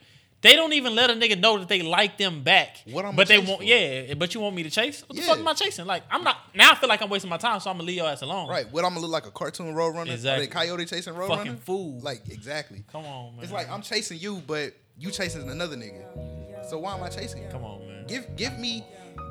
They 0.43 0.57
don't 0.57 0.73
even 0.73 0.97
let 0.97 1.09
a 1.09 1.13
nigga 1.13 1.39
know 1.39 1.59
that 1.59 1.69
they 1.69 1.83
like 1.83 2.19
them 2.19 2.43
back. 2.43 2.77
What 2.91 3.05
I'ma 3.05 3.15
but 3.17 3.29
they 3.29 3.39
want 3.39 3.59
for? 3.61 3.63
yeah, 3.65 4.15
but 4.15 4.35
you 4.35 4.41
want 4.41 4.57
me 4.57 4.65
to 4.65 4.71
chase? 4.71 5.03
What 5.07 5.15
the 5.15 5.23
Yeah. 5.23 5.29
fuck 5.29 5.39
am 5.39 5.47
I 5.47 5.55
chasing? 5.55 5.87
Like 5.87 6.03
I'm 6.11 6.25
not 6.25 6.37
now 6.55 6.73
I 6.73 6.75
feel 6.75 6.89
like 6.89 7.01
I'm 7.01 7.09
wasting 7.11 7.31
my 7.31 7.37
time, 7.37 7.61
so 7.61 7.71
I'm 7.71 7.77
gonna 7.77 7.87
leave 7.87 7.97
your 7.99 8.09
ass 8.09 8.23
alone. 8.23 8.49
Right? 8.49 8.69
What 8.73 8.85
I'm 8.85 8.91
gonna 8.91 9.01
look 9.03 9.13
like 9.13 9.27
a 9.27 9.31
cartoon 9.31 9.73
road 9.75 9.95
runner? 9.95 10.13
Exactly. 10.13 10.49
Coyote 10.49 10.85
chasing 10.87 11.15
road 11.15 11.29
Fucking 11.29 11.47
runner? 11.53 11.61
fool. 11.65 12.01
Like, 12.01 12.29
exactly. 12.29 12.83
Come 12.91 13.05
on, 13.05 13.37
man. 13.37 13.45
It's 13.45 13.53
like 13.53 13.71
I'm 13.71 13.83
chasing 13.83 14.19
you, 14.19 14.43
but 14.45 14.73
you 14.99 15.13
chasing 15.13 15.49
another 15.49 15.77
nigga. 15.77 16.69
So 16.69 16.79
why 16.79 16.97
am 16.97 17.03
I 17.05 17.09
chasing 17.09 17.43
you? 17.43 17.49
Come 17.49 17.63
on, 17.65 17.87
man. 17.87 18.07
Give 18.09 18.37
give 18.37 18.59
me 18.59 18.85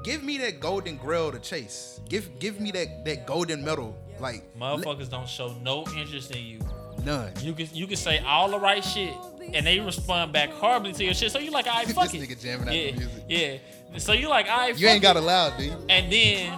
give 0.04 0.24
me 0.24 0.38
that 0.39 0.60
golden 0.60 0.97
grail 0.97 1.32
to 1.32 1.39
chase. 1.39 1.99
Give 2.10 2.28
give 2.39 2.60
me 2.60 2.72
that 2.72 3.06
that 3.06 3.26
golden 3.28 3.64
medal. 3.64 3.95
Like 4.20 4.43
Motherfuckers 4.58 5.10
don't 5.10 5.28
show 5.28 5.54
no 5.64 5.86
interest 5.97 6.32
in 6.32 6.43
you. 6.43 6.60
none. 7.04 7.32
You 7.41 7.54
can 7.54 7.68
you 7.74 7.88
can 7.88 7.95
say 7.97 8.20
all 8.20 8.49
the 8.52 8.60
right 8.60 8.84
shit, 8.84 9.14
and 9.54 9.66
they 9.66 9.80
respond 9.80 10.32
back 10.34 10.49
horribly 10.52 10.93
to 10.93 11.04
your 11.04 11.14
shit. 11.14 11.32
So 11.32 11.39
you 11.39 11.52
like, 11.52 11.68
I 11.68 11.86
fuck 11.97 12.12
This 12.12 12.22
it. 12.22 12.30
nigga 12.30 12.41
jamming 12.41 12.68
out 12.68 12.74
the 12.74 12.91
music. 12.99 13.24
yeah. 13.28 13.58
So 13.97 14.14
you 14.14 14.30
like, 14.30 14.47
I 14.47 14.70
You 14.70 14.88
ain't 14.88 15.02
got 15.02 15.18
do 15.58 15.66
you? 15.66 15.74
And 15.89 16.12
then 16.12 16.58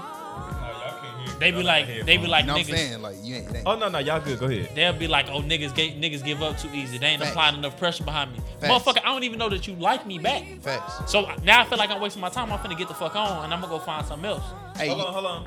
they 1.39 1.51
be 1.51 1.63
like, 1.63 1.87
they 2.05 2.17
be 2.17 2.27
like 2.27 2.43
You 2.43 2.47
know 2.47 2.53
what 2.53 2.61
I'm 2.61 2.65
niggas. 2.67 2.77
saying? 2.77 3.01
Like 3.01 3.15
you 3.21 3.35
ain't. 3.35 3.49
it 3.49 3.55
ain't- 3.57 3.67
Oh 3.67 3.75
no 3.77 3.89
no 3.89 3.99
y'all 3.99 4.19
good. 4.21 4.39
Go 4.39 4.45
ahead. 4.45 4.69
They'll 4.75 4.93
be 4.93 5.07
like, 5.07 5.27
oh 5.29 5.41
niggas, 5.41 5.75
ga- 5.75 5.95
niggas 5.99 6.23
give 6.23 6.41
up 6.41 6.57
too 6.57 6.69
easy. 6.73 6.97
They 6.97 7.07
ain't 7.07 7.19
Facts. 7.21 7.31
applying 7.31 7.55
enough 7.55 7.77
pressure 7.77 8.03
behind 8.03 8.31
me. 8.33 8.39
Facts. 8.59 8.71
Motherfucker, 8.73 9.01
I 9.03 9.07
don't 9.13 9.23
even 9.23 9.39
know 9.39 9.49
that 9.49 9.67
you 9.67 9.73
like 9.75 10.05
me 10.05 10.19
back. 10.19 10.43
Facts. 10.61 11.11
So 11.11 11.29
now 11.43 11.61
I 11.61 11.65
feel 11.65 11.77
like 11.77 11.89
I'm 11.89 12.01
wasting 12.01 12.21
my 12.21 12.29
time. 12.29 12.51
I'm 12.51 12.59
finna 12.59 12.77
get 12.77 12.87
the 12.87 12.93
fuck 12.93 13.15
on, 13.15 13.45
and 13.45 13.53
I'm 13.53 13.61
gonna 13.61 13.71
go 13.73 13.79
find 13.79 14.05
something 14.05 14.29
else. 14.29 14.43
Hey, 14.77 14.87
Hold 14.89 14.99
you- 14.99 15.05
on 15.07 15.13
hold 15.13 15.25
on. 15.25 15.45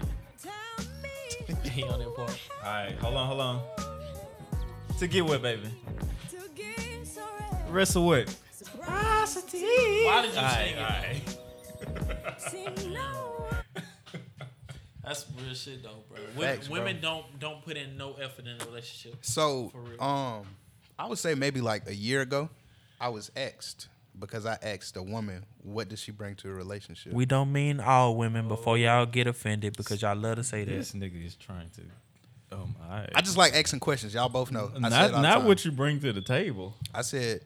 he 1.70 1.82
on 1.84 1.98
that 2.00 2.14
part. 2.16 2.38
All 2.64 2.72
right, 2.72 2.94
hold 2.98 3.14
on, 3.14 3.26
hold 3.28 3.40
on. 3.40 3.60
To 4.98 5.06
get 5.06 5.24
what, 5.24 5.42
baby? 5.42 5.68
Rest 7.68 7.96
of 7.96 8.02
what? 8.04 8.34
Why 8.84 9.26
did 10.22 10.34
you 10.34 10.40
All 10.40 10.50
sing 10.50 10.52
right, 10.66 10.70
it? 10.70 10.78
all 10.78 10.84
right. 10.84 11.16
That's 15.06 15.24
real 15.42 15.54
shit 15.54 15.82
though, 15.82 16.02
bro. 16.10 16.18
Women, 16.36 16.56
Facts, 16.56 16.68
bro. 16.68 16.78
women 16.78 17.00
don't 17.00 17.38
don't 17.38 17.62
put 17.64 17.76
in 17.76 17.96
no 17.96 18.14
effort 18.14 18.46
in 18.46 18.60
a 18.60 18.64
relationship. 18.66 19.16
So, 19.22 19.68
For 19.70 19.78
real. 19.80 20.02
um, 20.02 20.46
I 20.98 21.06
would 21.06 21.18
say 21.18 21.34
maybe 21.34 21.60
like 21.60 21.88
a 21.88 21.94
year 21.94 22.20
ago, 22.22 22.50
I 23.00 23.08
was 23.10 23.30
asked 23.36 23.88
because 24.18 24.46
I 24.46 24.58
asked 24.62 24.96
a 24.96 25.02
woman, 25.02 25.44
"What 25.62 25.88
does 25.88 26.00
she 26.00 26.10
bring 26.10 26.34
to 26.36 26.48
a 26.48 26.52
relationship?" 26.52 27.12
We 27.12 27.24
don't 27.24 27.52
mean 27.52 27.78
all 27.80 28.16
women 28.16 28.48
before 28.48 28.76
y'all 28.78 29.06
get 29.06 29.26
offended 29.28 29.76
because 29.76 30.02
y'all 30.02 30.16
love 30.16 30.36
to 30.36 30.44
say 30.44 30.64
that. 30.64 30.70
This 30.70 30.92
nigga 30.92 31.24
is 31.24 31.36
trying 31.36 31.70
to. 31.70 31.82
Oh 32.52 32.68
my. 32.78 33.08
I 33.14 33.20
just 33.22 33.36
like 33.36 33.54
asking 33.54 33.80
questions. 33.80 34.14
Y'all 34.14 34.28
both 34.28 34.50
know. 34.50 34.70
I 34.74 34.78
say 34.80 34.86
it 34.86 34.90
not 34.90 34.92
all 35.02 35.08
the 35.10 35.20
not 35.22 35.34
time. 35.38 35.46
what 35.46 35.64
you 35.64 35.70
bring 35.72 36.00
to 36.00 36.12
the 36.12 36.20
table. 36.22 36.74
I 36.94 37.02
said, 37.02 37.42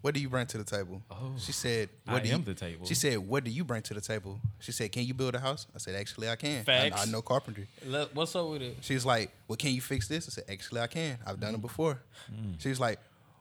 "What 0.00 0.14
do 0.14 0.20
you 0.20 0.28
bring 0.28 0.46
to 0.46 0.58
the 0.58 0.64
table?" 0.64 1.02
Oh. 1.10 1.32
she 1.38 1.52
said, 1.52 1.88
I 2.06 2.12
"What 2.12 2.22
do 2.22 2.30
am 2.30 2.38
you?" 2.40 2.44
the 2.44 2.54
table. 2.54 2.86
She 2.86 2.94
said, 2.94 3.18
"What 3.18 3.44
do 3.44 3.50
you 3.50 3.64
bring 3.64 3.82
to 3.82 3.94
the 3.94 4.00
table?" 4.00 4.40
She 4.58 4.72
said, 4.72 4.90
"Can 4.92 5.04
you 5.04 5.14
build 5.14 5.34
a 5.34 5.40
house?" 5.40 5.66
I 5.74 5.78
said, 5.78 5.94
"Actually, 5.94 6.28
I 6.28 6.36
can. 6.36 6.60
I- 6.60 6.64
Facts. 6.64 7.06
I, 7.06 7.10
know 7.10 7.22
carpentry." 7.22 7.68
Let- 7.86 8.14
What's 8.14 8.34
up 8.34 8.48
with 8.48 8.62
it? 8.62 8.76
She's 8.80 9.04
like, 9.04 9.30
"Well, 9.48 9.56
can 9.56 9.72
you 9.72 9.80
fix 9.80 10.08
this?" 10.08 10.28
I 10.28 10.30
said, 10.30 10.44
"Actually, 10.50 10.80
I 10.80 10.86
can. 10.86 11.18
I've 11.26 11.40
done 11.40 11.54
it 11.54 11.58
mm. 11.58 11.62
before." 11.62 12.00
Mm. 12.32 12.60
She 12.60 12.68
was 12.68 12.80
like, 12.80 12.98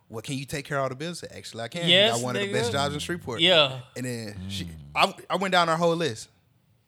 "Well, 0.10 0.22
can 0.22 0.38
you 0.38 0.46
take 0.46 0.66
care 0.66 0.78
of 0.78 0.84
all 0.84 0.90
the 0.90 0.96
bills?" 0.96 1.24
I 1.24 1.28
said, 1.28 1.38
"Actually, 1.38 1.64
I 1.64 1.68
can. 1.70 1.88
Yes, 1.88 2.16
Got 2.16 2.24
one 2.24 2.36
of 2.36 2.42
the 2.42 2.52
best 2.52 2.72
jobs 2.72 2.94
in 2.94 3.00
Shreveport." 3.00 3.42
Yeah. 3.42 3.80
And 3.96 4.06
then 4.06 4.36
she, 4.50 4.66
mm. 4.66 4.72
I, 4.96 5.14
I 5.30 5.36
went 5.38 5.52
down 5.52 5.70
our 5.70 5.78
whole 5.78 5.96
list. 5.96 6.30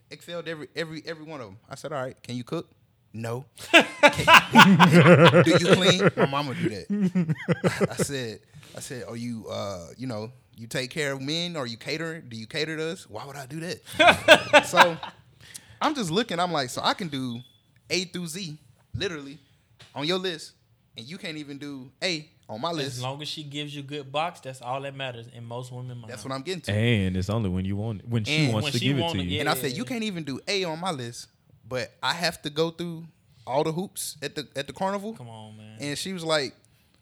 Excelled 0.09 0.47
every 0.47 0.67
every 0.76 1.01
every 1.05 1.24
one 1.24 1.39
of 1.39 1.47
them. 1.47 1.57
I 1.69 1.76
said, 1.76 1.93
"All 1.93 2.01
right, 2.01 2.22
can 2.22 2.36
you 2.36 2.43
cook?" 2.43 2.69
No. 3.13 3.45
Can- 3.72 5.43
do 5.43 5.51
you 5.51 5.76
clean? 5.76 6.09
My 6.15 6.26
mama 6.26 6.55
do 6.55 6.69
that. 6.69 7.88
I 7.91 7.95
said, 7.95 8.39
I 8.76 8.80
said, 8.80 9.03
"Are 9.07 9.15
you, 9.17 9.47
uh, 9.49 9.88
you 9.97 10.07
know, 10.07 10.32
you 10.55 10.67
take 10.67 10.89
care 10.91 11.11
of 11.13 11.22
men? 11.22 11.55
Or 11.55 11.65
you 11.67 11.78
cater? 11.78 12.22
Do 12.22 12.36
you 12.38 12.47
cater 12.47 12.78
to 12.78 12.91
us? 12.91 13.09
Why 13.09 13.26
would 13.26 13.36
I 13.36 13.45
do 13.45 13.59
that?" 13.61 14.65
so 14.67 14.97
I'm 15.82 15.95
just 15.95 16.11
looking. 16.11 16.39
I'm 16.39 16.51
like, 16.51 16.69
so 16.69 16.82
I 16.84 16.93
can 16.93 17.07
do 17.07 17.39
A 17.89 18.05
through 18.05 18.28
Z, 18.28 18.57
literally, 18.93 19.39
on 19.95 20.05
your 20.05 20.17
list, 20.19 20.53
and 20.97 21.05
you 21.05 21.17
can't 21.17 21.38
even 21.38 21.57
do 21.57 21.91
A 22.03 22.30
on 22.47 22.61
my 22.61 22.72
list. 22.72 22.97
As 22.97 23.01
long 23.03 23.22
as 23.22 23.28
she 23.28 23.43
gives 23.43 23.76
you 23.76 23.82
good 23.82 24.11
box, 24.11 24.39
that's 24.41 24.61
all 24.61 24.82
that 24.82 24.95
matters 24.95 25.28
in 25.34 25.45
most 25.45 25.72
women 25.72 25.97
mind. 25.97 26.11
That's 26.11 26.24
what 26.24 26.34
I'm 26.34 26.41
getting 26.41 26.61
to. 26.63 26.72
And 26.74 27.15
it's 27.17 27.30
only 27.30 27.49
when 27.49 27.65
you 27.65 27.76
want 27.76 28.07
when 28.07 28.24
she 28.26 28.45
And 28.45 28.53
wants 28.53 28.65
when 28.65 28.72
to 28.74 28.80
she 28.80 28.86
give 28.86 28.97
it 28.97 29.01
wanna 29.01 29.24
you. 29.24 29.30
get- 29.30 29.39
And 29.41 29.49
I 29.49 29.55
Yeah. 29.55 29.61
said, 29.61 29.72
you 29.78 29.86
can't 29.86 30.03
even 30.03 30.24
do 30.24 30.39
A 30.47 30.63
on 30.65 30.80
my 30.80 30.91
list, 30.91 31.28
but 31.67 31.91
I 32.03 32.13
have 32.13 32.41
to 32.43 32.49
go 32.49 32.69
through 32.72 33.05
all 33.47 33.63
the 33.63 33.72
hoops 33.72 34.17
at 34.22 34.36
the 34.36 34.47
at 34.55 34.67
the 34.67 34.74
carnival. 34.74 35.13
Come 35.13 35.30
on, 35.30 35.57
man. 35.57 35.78
And 35.80 35.97
she 35.97 36.13
was 36.13 36.24
like, 36.24 36.53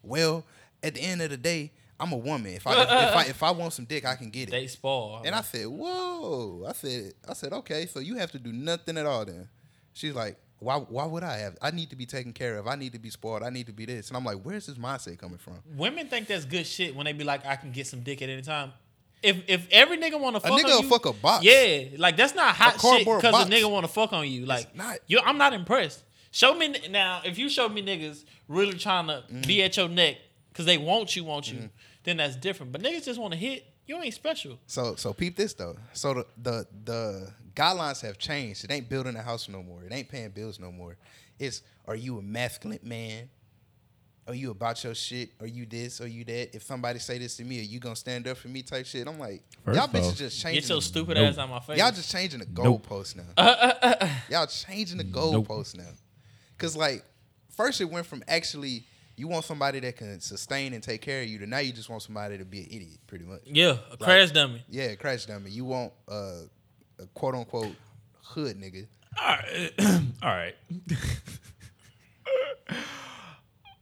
"Well, 0.02 0.44
at 0.82 0.94
the 0.94 1.00
end 1.00 1.22
of 1.22 1.30
the 1.30 1.36
day, 1.36 1.72
I'm 1.98 2.12
a 2.12 2.16
woman. 2.16 2.54
If 2.54 2.66
I 2.66 2.82
if, 2.82 2.88
I 3.16 3.24
if 3.26 3.42
I 3.42 3.50
want 3.50 3.72
some 3.72 3.84
dick, 3.84 4.04
I 4.06 4.14
can 4.16 4.30
get 4.30 4.48
it." 4.48 4.52
they 4.52 4.66
spoil. 4.66 5.22
And 5.24 5.34
I 5.34 5.42
said, 5.42 5.66
"Whoa!" 5.66 6.64
I 6.68 6.72
said, 6.72 7.12
"I 7.28 7.34
said 7.34 7.52
okay, 7.52 7.86
so 7.86 8.00
you 8.00 8.16
have 8.16 8.30
to 8.32 8.38
do 8.38 8.52
nothing 8.52 8.96
at 8.96 9.06
all 9.06 9.24
then." 9.24 9.48
She's 9.92 10.14
like, 10.14 10.38
"Why? 10.60 10.76
Why 10.76 11.04
would 11.04 11.22
I 11.22 11.36
have? 11.38 11.58
I 11.60 11.70
need 11.72 11.90
to 11.90 11.96
be 11.96 12.06
taken 12.06 12.32
care 12.32 12.56
of. 12.58 12.66
I 12.66 12.76
need 12.76 12.92
to 12.94 12.98
be 12.98 13.10
spoiled. 13.10 13.42
I 13.42 13.50
need 13.50 13.66
to 13.66 13.72
be 13.72 13.84
this." 13.84 14.08
And 14.08 14.16
I'm 14.16 14.24
like, 14.24 14.38
"Where's 14.42 14.66
this 14.66 14.78
mindset 14.78 15.18
coming 15.18 15.38
from?" 15.38 15.56
Women 15.76 16.06
think 16.08 16.26
that's 16.26 16.44
good 16.46 16.66
shit 16.66 16.94
when 16.96 17.04
they 17.04 17.12
be 17.12 17.24
like, 17.24 17.44
I 17.44 17.56
can 17.56 17.70
get 17.72 17.86
some 17.86 18.00
dick 18.00 18.22
at 18.22 18.28
any 18.30 18.42
time. 18.42 18.72
If 19.22 19.42
if 19.48 19.68
every 19.70 19.98
nigga 19.98 20.18
want 20.18 20.36
to 20.36 20.40
fuck 20.40 20.52
a 20.52 20.54
nigga 20.62 20.76
on 20.78 20.82
you, 20.84 20.88
fuck 20.88 21.04
a 21.04 21.12
box. 21.12 21.44
Yeah, 21.44 21.84
like 21.98 22.16
that's 22.16 22.34
not 22.34 22.54
hot 22.54 22.80
shit 22.80 23.00
because 23.06 23.46
a 23.46 23.50
nigga 23.50 23.70
want 23.70 23.84
to 23.84 23.92
fuck 23.92 24.14
on 24.14 24.26
you. 24.26 24.46
Like, 24.46 24.74
not. 24.74 24.96
I'm 25.26 25.36
not 25.36 25.52
impressed. 25.52 26.02
Show 26.30 26.54
me 26.54 26.74
now 26.88 27.20
if 27.26 27.36
you 27.36 27.50
show 27.50 27.68
me 27.68 27.82
niggas 27.82 28.24
really 28.48 28.78
trying 28.78 29.08
to 29.08 29.24
Mm-hmm. 29.30 29.42
be 29.42 29.62
at 29.62 29.76
your 29.76 29.88
neck 29.88 30.16
because 30.50 30.66
they 30.66 30.78
want 30.78 31.16
you, 31.16 31.24
want 31.24 31.50
you, 31.50 31.58
mm-hmm. 31.58 31.66
then 32.04 32.18
that's 32.18 32.36
different. 32.36 32.72
But 32.72 32.82
niggas 32.82 33.04
just 33.04 33.20
want 33.20 33.32
to 33.32 33.38
hit. 33.38 33.66
You 33.86 33.96
ain't 34.00 34.14
special. 34.14 34.58
So 34.66 34.94
so 34.96 35.12
peep 35.12 35.36
this 35.36 35.54
though. 35.54 35.76
So 35.92 36.14
the, 36.14 36.26
the 36.40 36.66
the 36.84 37.32
guidelines 37.54 38.00
have 38.02 38.18
changed. 38.18 38.64
It 38.64 38.70
ain't 38.70 38.88
building 38.88 39.16
a 39.16 39.22
house 39.22 39.48
no 39.48 39.62
more. 39.62 39.82
It 39.82 39.92
ain't 39.92 40.08
paying 40.08 40.30
bills 40.30 40.60
no 40.60 40.70
more. 40.70 40.96
It's 41.38 41.62
are 41.86 41.96
you 41.96 42.18
a 42.18 42.22
masculine 42.22 42.80
man? 42.82 43.28
are 44.30 44.34
you 44.34 44.50
about 44.52 44.82
your 44.84 44.94
shit? 44.94 45.30
Are 45.40 45.46
you 45.46 45.66
this? 45.66 46.00
Are 46.00 46.06
you 46.06 46.24
that? 46.24 46.54
If 46.54 46.62
somebody 46.62 47.00
say 47.00 47.18
this 47.18 47.36
to 47.38 47.44
me, 47.44 47.58
are 47.58 47.62
you 47.62 47.80
gonna 47.80 47.96
stand 47.96 48.28
up 48.28 48.36
for 48.36 48.46
me? 48.48 48.62
Type 48.62 48.86
shit. 48.86 49.06
I'm 49.08 49.18
like, 49.18 49.42
First 49.64 49.76
y'all 49.76 49.84
off, 49.84 49.92
bitches 49.92 50.16
just 50.16 50.40
changing. 50.40 50.60
Get 50.60 50.68
your 50.68 50.78
the- 50.78 50.82
stupid 50.82 51.16
Nope. 51.16 51.28
ass 51.28 51.38
out 51.38 51.50
my 51.50 51.60
face. 51.60 51.78
Y'all 51.78 51.90
just 51.90 52.12
changing 52.12 52.38
the 52.38 52.46
Nope. 52.46 52.86
goalpost 52.86 53.16
now. 53.16 54.10
y'all 54.30 54.46
changing 54.46 54.98
the 54.98 55.04
Nope. 55.04 55.48
goalpost 55.48 55.76
now. 55.76 55.88
Cause 56.58 56.76
like 56.76 57.04
first 57.56 57.80
it 57.80 57.90
went 57.90 58.06
from 58.06 58.22
actually 58.28 58.84
you 59.20 59.28
want 59.28 59.44
somebody 59.44 59.78
that 59.80 59.96
can 59.96 60.18
sustain 60.20 60.72
and 60.72 60.82
take 60.82 61.02
care 61.02 61.20
of 61.22 61.28
you 61.28 61.38
to 61.38 61.46
now 61.46 61.58
you 61.58 61.72
just 61.72 61.90
want 61.90 62.02
somebody 62.02 62.38
to 62.38 62.44
be 62.44 62.60
an 62.60 62.66
idiot, 62.70 62.98
pretty 63.06 63.24
much. 63.26 63.42
yeah, 63.44 63.76
a 63.92 63.96
crash 63.96 64.30
dummy. 64.30 64.64
Yeah, 64.68 64.84
a 64.84 64.96
crash 64.96 65.26
dummy. 65.26 65.50
You 65.50 65.66
want 65.66 65.92
uh, 66.08 66.40
a 66.98 67.06
quote 67.14 67.34
unquote 67.34 67.74
hood 68.22 68.56
nigga. 68.58 68.86
All 69.20 69.26
right. 69.36 69.72
All 70.22 70.30
right. 70.30 70.54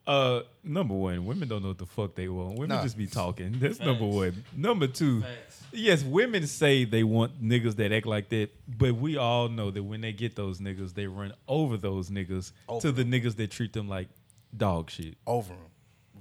uh, 0.06 0.40
number 0.64 0.94
one, 0.94 1.26
women 1.26 1.48
don't 1.48 1.62
know 1.62 1.68
what 1.68 1.78
the 1.78 1.86
fuck 1.86 2.14
they 2.14 2.28
want. 2.28 2.58
Women 2.58 2.76
Nah. 2.76 2.82
just 2.82 2.96
be 2.96 3.06
talking. 3.06 3.56
That's 3.58 3.78
number 3.78 4.06
one. 4.06 4.42
Number 4.56 4.86
two, 4.86 5.20
Facts. 5.20 5.62
yes, 5.72 6.02
women 6.02 6.46
say 6.46 6.84
they 6.84 7.04
want 7.04 7.42
niggas 7.42 7.76
that 7.76 7.92
act 7.92 8.06
like 8.06 8.30
that, 8.30 8.48
but 8.66 8.94
we 8.96 9.18
all 9.18 9.48
know 9.50 9.70
that 9.70 9.82
when 9.82 10.00
they 10.00 10.12
get 10.12 10.34
those 10.34 10.60
niggas, 10.60 10.94
they 10.94 11.06
run 11.06 11.32
over 11.46 11.76
those 11.76 12.08
niggas 12.10 12.52
Over 12.68 12.80
to 12.80 12.92
the 12.92 13.04
niggas 13.04 13.36
that 13.36 13.50
treat 13.50 13.74
them 13.74 13.88
like 13.88 14.08
dog 14.56 14.90
shit. 14.90 15.16
Over 15.26 15.54
them. 15.54 15.70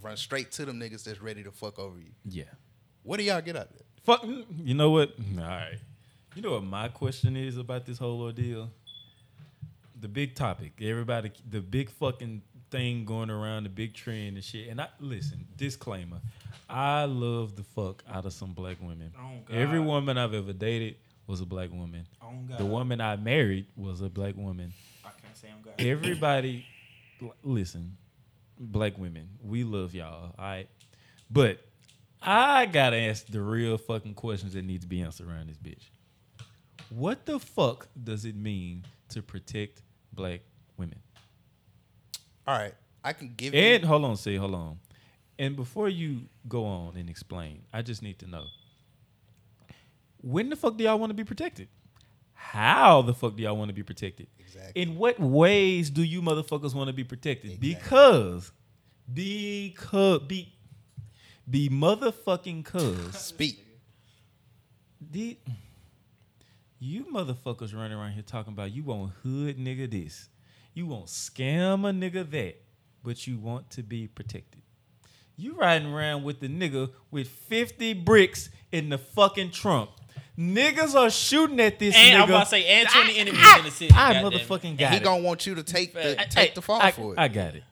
Run 0.02 0.18
straight 0.18 0.52
to 0.54 0.66
them 0.66 0.80
niggas 0.80 1.04
that's 1.04 1.22
ready 1.22 1.44
to 1.44 1.52
fuck 1.52 1.80
over 1.80 2.00
you. 2.00 2.12
Yeah. 2.26 2.44
What 3.04 3.18
do 3.18 3.24
y'all 3.24 3.42
get 3.42 3.56
out 3.56 3.70
of 3.70 3.76
it? 3.76 3.86
Fuck. 4.04 4.26
You 4.64 4.74
know 4.74 4.92
what? 4.92 5.14
All 5.38 5.44
right. 5.44 5.80
You 6.36 6.42
know 6.42 6.52
what 6.52 6.64
my 6.64 6.88
question 6.88 7.36
is 7.36 7.58
about 7.58 7.86
this 7.86 7.98
whole 7.98 8.22
ordeal? 8.22 8.70
The 10.00 10.08
big 10.08 10.36
topic. 10.36 10.74
Everybody, 10.82 11.32
the 11.50 11.62
big 11.62 11.90
fucking 11.90 12.44
thing 12.70 13.06
going 13.06 13.30
around, 13.30 13.64
the 13.64 13.70
big 13.70 13.94
trend 13.94 14.36
and 14.36 14.44
shit. 14.44 14.68
And 14.70 14.80
I 14.80 14.90
listen. 15.00 15.48
Disclaimer: 15.56 16.22
I 16.70 17.06
love 17.06 17.56
the 17.56 17.64
fuck 17.64 18.04
out 18.08 18.26
of 18.26 18.34
some 18.34 18.54
black 18.54 18.78
women. 18.82 19.14
Oh, 19.18 19.40
God. 19.46 19.58
Every 19.58 19.80
woman 19.80 20.18
I've 20.18 20.34
ever 20.34 20.54
dated 20.54 20.98
was 21.26 21.42
a 21.42 21.46
black 21.46 21.72
woman. 21.72 22.08
Oh, 22.22 22.32
God. 22.48 22.58
The 22.60 22.66
woman 22.66 23.02
I 23.02 23.16
married 23.16 23.66
was 23.76 24.02
a 24.02 24.10
black 24.10 24.36
woman. 24.36 24.74
I 25.04 25.10
can't 25.22 25.36
say 25.36 25.48
I'm 25.50 25.62
God. 25.64 25.74
Everybody, 25.80 26.66
listen, 27.44 27.98
black 28.60 28.98
women, 28.98 29.30
we 29.42 29.64
love 29.64 29.94
y'all, 29.94 30.34
all 30.38 30.46
right? 30.46 30.68
But 31.30 31.60
I 32.22 32.66
gotta 32.66 32.98
ask 32.98 33.28
the 33.28 33.42
real 33.42 33.78
fucking 33.78 34.16
questions 34.16 34.54
that 34.54 34.64
need 34.64 34.82
to 34.82 34.88
be 34.88 35.02
answered 35.02 35.28
around 35.28 35.50
this 35.50 35.58
bitch. 35.58 35.90
What 36.90 37.26
the 37.26 37.40
fuck 37.40 37.88
does 38.02 38.26
it 38.26 38.36
mean 38.36 38.86
to 39.10 39.22
protect 39.22 39.82
black 40.14 40.42
women? 40.78 41.00
All 42.48 42.58
right. 42.58 42.74
I 43.04 43.14
can 43.14 43.34
give 43.36 43.54
And 43.54 43.84
you 43.84 43.88
hold 43.88 44.06
on, 44.06 44.18
say 44.18 44.36
hold 44.36 44.56
on. 44.56 44.80
And 45.40 45.56
before 45.56 45.90
you 45.90 46.22
go 46.48 46.66
on 46.66 46.98
and 46.98 47.10
explain, 47.10 47.62
I 47.74 47.82
just 47.82 48.02
need 48.02 48.20
to 48.20 48.30
know 48.30 48.46
when 50.22 50.50
the 50.50 50.56
fuck 50.56 50.78
do 50.78 50.84
y'all 50.84 50.98
want 51.00 51.12
to 51.12 51.14
be 51.14 51.24
protected? 51.24 51.68
How 52.38 53.02
the 53.02 53.14
fuck 53.14 53.36
do 53.36 53.44
y'all 53.44 53.58
want 53.58 53.70
to 53.70 53.74
be 53.74 53.84
protected? 53.84 54.28
Exactly. 54.40 54.82
In 54.82 54.96
what 54.96 55.20
ways 55.20 55.90
do 55.90 56.04
you 56.04 56.22
motherfuckers 56.22 56.74
want 56.74 56.88
to 56.88 56.94
be 56.94 57.04
protected? 57.04 57.52
Exactly. 57.52 57.74
Because, 57.74 58.52
because, 59.12 60.22
be, 60.22 60.54
be 61.50 61.68
motherfucking 61.68 62.64
cuz 62.64 63.18
speak. 63.18 63.66
the 65.12 65.38
you 66.80 67.06
motherfuckers 67.06 67.76
running 67.76 67.98
around 67.98 68.12
here 68.12 68.24
talking 68.24 68.54
about 68.54 68.72
you 68.72 68.84
want 68.84 69.12
hood 69.24 69.58
nigga 69.58 69.90
this, 69.90 70.30
you 70.74 70.86
want 70.86 71.08
scam 71.08 71.90
a 71.90 71.92
nigga 71.92 72.30
that, 72.30 72.62
but 73.04 73.26
you 73.26 73.38
want 73.40 73.70
to 73.72 73.82
be 73.82 74.08
protected. 74.08 74.62
You 75.36 75.56
riding 75.56 75.92
around 75.94 76.24
with 76.24 76.40
the 76.40 76.48
nigga 76.48 76.92
with 77.10 77.28
50 77.28 77.94
bricks 77.94 78.50
in 78.72 78.90
the 78.90 78.98
fucking 78.98 79.52
trunk. 79.52 79.90
Niggas 80.38 80.94
are 80.96 81.10
shooting 81.10 81.60
at 81.60 81.80
this 81.80 81.96
And 81.96 82.16
nigga. 82.16 82.24
I'm 82.24 82.30
about 82.30 82.44
to 82.44 82.50
say, 82.52 82.66
and 82.66 82.88
20 82.88 83.18
enemies 83.18 83.42
in 83.58 83.64
the 83.66 83.72
city. 83.72 83.94
I 83.94 84.14
goddamn 84.14 84.34
it. 84.34 84.48
motherfucking 84.48 84.78
got 84.78 84.92
he 84.92 84.98
it. 84.98 85.04
gonna 85.04 85.24
want 85.24 85.46
you 85.48 85.56
to 85.56 85.64
take 85.64 85.94
the 85.94 86.16
Facts. 86.16 86.36
take 86.36 86.50
Hey, 86.50 86.54
the 86.56 86.62
fall 86.62 86.80
I, 86.82 86.92
for 86.92 87.14
it. 87.14 87.20
I 87.20 87.28
got 87.28 87.56
it. 87.56 87.64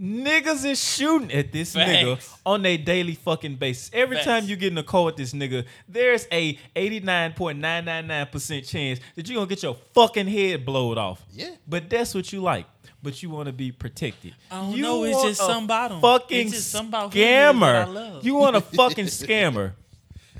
Niggas 0.00 0.64
is 0.66 0.82
shooting 0.82 1.32
at 1.32 1.52
this 1.52 1.74
nigga 1.74 2.18
on 2.44 2.66
a 2.66 2.76
daily 2.76 3.14
fucking 3.14 3.54
basis. 3.56 3.90
Every 3.94 4.16
Facts. 4.16 4.26
time 4.26 4.44
you 4.44 4.56
get 4.56 4.72
in 4.72 4.78
a 4.78 4.82
call 4.82 5.06
with 5.06 5.16
this 5.16 5.32
nigga, 5.32 5.64
there's 5.88 6.26
a 6.32 6.58
89.999% 6.74 8.68
chance 8.68 9.00
that 9.14 9.28
you're 9.28 9.36
gonna 9.36 9.46
get 9.48 9.62
your 9.62 9.76
fucking 9.94 10.26
head 10.28 10.66
blowed 10.66 10.98
off. 10.98 11.24
Yeah. 11.32 11.50
But 11.66 11.88
that's 11.88 12.14
what 12.14 12.32
you 12.32 12.42
like. 12.42 12.66
But 13.02 13.22
you 13.22 13.30
want 13.30 13.46
to 13.46 13.52
be 13.52 13.70
protected. 13.72 14.34
I 14.50 14.56
don't 14.62 14.72
you 14.72 14.82
know, 14.82 15.04
it's 15.04 15.22
just 15.22 15.40
a 15.40 15.44
something 15.44 15.64
about 15.64 15.92
'em. 15.92 16.00
Fucking 16.00 16.46
It's 16.48 16.56
just 16.56 16.70
something 16.72 16.88
about 16.88 17.12
hood 17.12 17.22
niggas 17.22 17.60
that 17.60 17.88
I 17.88 17.90
scammer. 17.92 18.24
You 18.24 18.34
want 18.34 18.56
a 18.56 18.60
fucking 18.60 19.04
scammer. 19.06 19.72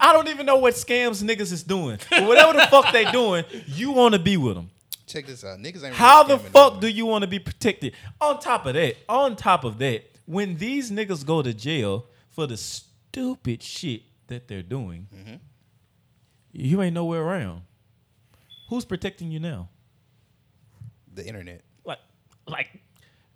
I 0.00 0.12
don't 0.12 0.28
even 0.28 0.46
know 0.46 0.56
what 0.56 0.74
scams 0.74 1.22
niggas 1.22 1.52
is 1.52 1.62
doing. 1.62 1.98
But 2.10 2.26
whatever 2.26 2.52
the 2.58 2.66
fuck 2.66 2.92
they 2.92 3.10
doing, 3.10 3.44
you 3.66 3.92
want 3.92 4.14
to 4.14 4.18
be 4.20 4.36
with 4.36 4.54
them. 4.54 4.70
Check 5.06 5.26
this 5.26 5.44
out. 5.44 5.58
Niggas 5.58 5.84
ain't 5.84 5.94
How 5.94 6.22
really 6.24 6.34
the 6.36 6.50
fuck 6.50 6.74
no 6.74 6.80
do 6.80 6.88
you 6.88 7.06
want 7.06 7.22
to 7.22 7.28
be 7.28 7.38
protected? 7.38 7.94
On 8.20 8.38
top 8.40 8.66
of 8.66 8.74
that, 8.74 8.96
on 9.08 9.36
top 9.36 9.64
of 9.64 9.78
that, 9.78 10.02
when 10.26 10.56
these 10.56 10.90
niggas 10.90 11.24
go 11.24 11.42
to 11.42 11.54
jail 11.54 12.06
for 12.30 12.46
the 12.46 12.56
stupid 12.56 13.62
shit 13.62 14.02
that 14.26 14.48
they're 14.48 14.62
doing, 14.62 15.06
Mm-hmm. 15.14 15.34
you 16.52 16.82
ain't 16.82 16.94
nowhere 16.94 17.22
around. 17.22 17.62
Who's 18.68 18.84
protecting 18.84 19.30
you 19.30 19.38
now? 19.40 19.68
the 21.14 21.24
internet? 21.26 21.62
Like, 21.84 21.98
like, 22.46 22.68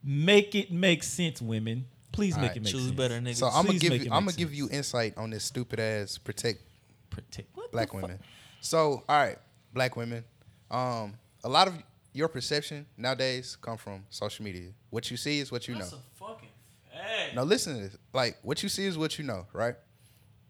make 0.05 0.55
it 0.55 0.71
make 0.73 1.03
sense, 1.03 1.41
women. 1.41 1.87
Please 2.13 2.37
make 2.37 2.43
Alright, 2.43 2.57
it 2.57 2.63
make 2.65 2.73
Choose 2.73 2.85
sense. 2.87 2.97
better 2.97 3.21
niggas. 3.21 3.37
So 3.37 3.47
I'm 3.47 3.67
gonna 3.67 3.79
give 3.79 3.93
you 4.05 4.11
I'm 4.13 4.25
gonna 4.25 4.37
give 4.37 4.53
you 4.55 4.69
insight 4.71 5.17
on 5.17 5.31
this 5.31 5.45
stupid 5.45 5.81
ass 5.81 6.19
protect 6.19 6.61
Protect 7.11 7.49
what 7.57 7.73
black 7.73 7.89
the 7.89 7.95
fuck? 7.95 8.03
women. 8.03 8.19
So 8.61 9.03
all 9.09 9.19
right, 9.19 9.39
black 9.73 9.97
women. 9.97 10.25
Um, 10.71 11.15
a 11.43 11.49
lot 11.49 11.67
of 11.69 11.75
your 12.13 12.29
perception 12.29 12.87
nowadays 12.97 13.57
come 13.61 13.77
from 13.77 14.05
social 14.11 14.45
media. 14.45 14.71
What 14.91 15.11
you 15.11 15.17
see 15.17 15.41
is 15.41 15.51
what 15.51 15.69
you 15.69 15.75
know. 15.75 15.81
That's 15.81 15.93
a 15.93 15.99
fucking 16.19 16.49
fact. 16.93 17.35
Now 17.35 17.43
listen 17.43 17.75
to 17.77 17.81
this. 17.83 17.97
Like 18.13 18.39
what 18.43 18.63
you 18.63 18.69
see 18.69 18.87
is 18.87 18.97
what 18.99 19.19
you 19.19 19.25
know, 19.25 19.47
right? 19.53 19.75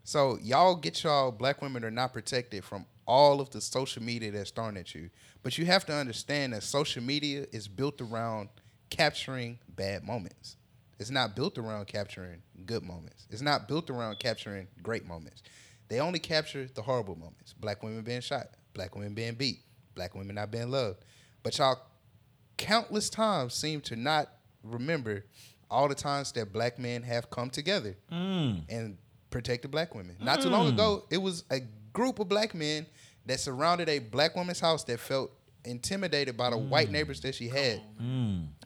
So 0.05 0.39
y'all 0.43 0.75
get 0.75 1.03
y'all 1.05 1.31
black 1.31 1.63
women 1.63 1.85
are 1.85 1.91
not 1.91 2.13
protected 2.13 2.65
from 2.65 2.87
all 3.07 3.41
of 3.41 3.51
the 3.51 3.61
social 3.61 4.03
media 4.03 4.31
that's 4.31 4.51
thrown 4.51 4.77
at 4.77 4.95
you. 4.95 5.11
But 5.43 5.59
you 5.59 5.67
have 5.67 5.85
to 5.87 5.93
understand 5.93 6.53
that 6.53 6.63
social 6.63 7.03
media 7.03 7.47
is 7.53 7.69
built 7.69 8.01
around 8.01 8.49
capturing 8.89 9.59
bad 9.69 10.05
moments. 10.05 10.57
It's 11.01 11.11
not 11.11 11.35
built 11.35 11.57
around 11.57 11.87
capturing 11.87 12.43
good 12.67 12.85
moments. 12.85 13.27
It's 13.31 13.41
not 13.41 13.67
built 13.67 13.89
around 13.89 14.19
capturing 14.19 14.69
great 14.83 15.07
moments. 15.07 15.43
They 15.89 15.99
only 15.99 16.19
capture 16.19 16.69
the 16.73 16.83
horrible 16.83 17.17
moments. 17.17 17.55
Black 17.55 17.83
women 17.83 18.03
being 18.03 18.21
shot, 18.21 18.49
black 18.75 18.95
women 18.95 19.15
being 19.15 19.35
beat, 19.35 19.61
black 19.95 20.15
women 20.15 20.35
not 20.35 20.51
being 20.51 20.71
loved. 20.71 21.05
But 21.43 21.57
y'all 21.57 21.81
countless 22.59 23.09
times 23.09 23.55
seem 23.55 23.81
to 23.81 23.97
not 23.97 24.29
remember 24.63 25.25
all 25.71 25.89
the 25.89 25.95
times 25.95 26.33
that 26.33 26.53
black 26.53 26.79
men 26.79 27.03
have 27.03 27.31
come 27.31 27.49
together 27.49 27.97
mm. 28.13 28.61
and 28.69 28.99
protected 29.31 29.71
black 29.71 29.95
women. 29.95 30.17
Not 30.21 30.43
too 30.43 30.51
long 30.51 30.67
mm. 30.67 30.75
ago, 30.75 31.05
it 31.11 31.19
was 31.19 31.45
a 31.51 31.61
group 31.95 32.19
of 32.19 32.29
black 32.29 32.55
men 32.55 32.85
that 33.25 33.41
surrounded 33.41 33.89
a 33.89 34.01
black 34.01 34.37
woman's 34.37 34.61
house 34.61 34.85
that 34.85 35.01
felt 35.01 35.33
intimidated 35.65 36.37
by 36.37 36.51
the 36.51 36.59
white 36.59 36.89
mm. 36.89 36.93
neighbors 36.93 37.21
that 37.23 37.35
she 37.35 37.49
had. 37.49 37.81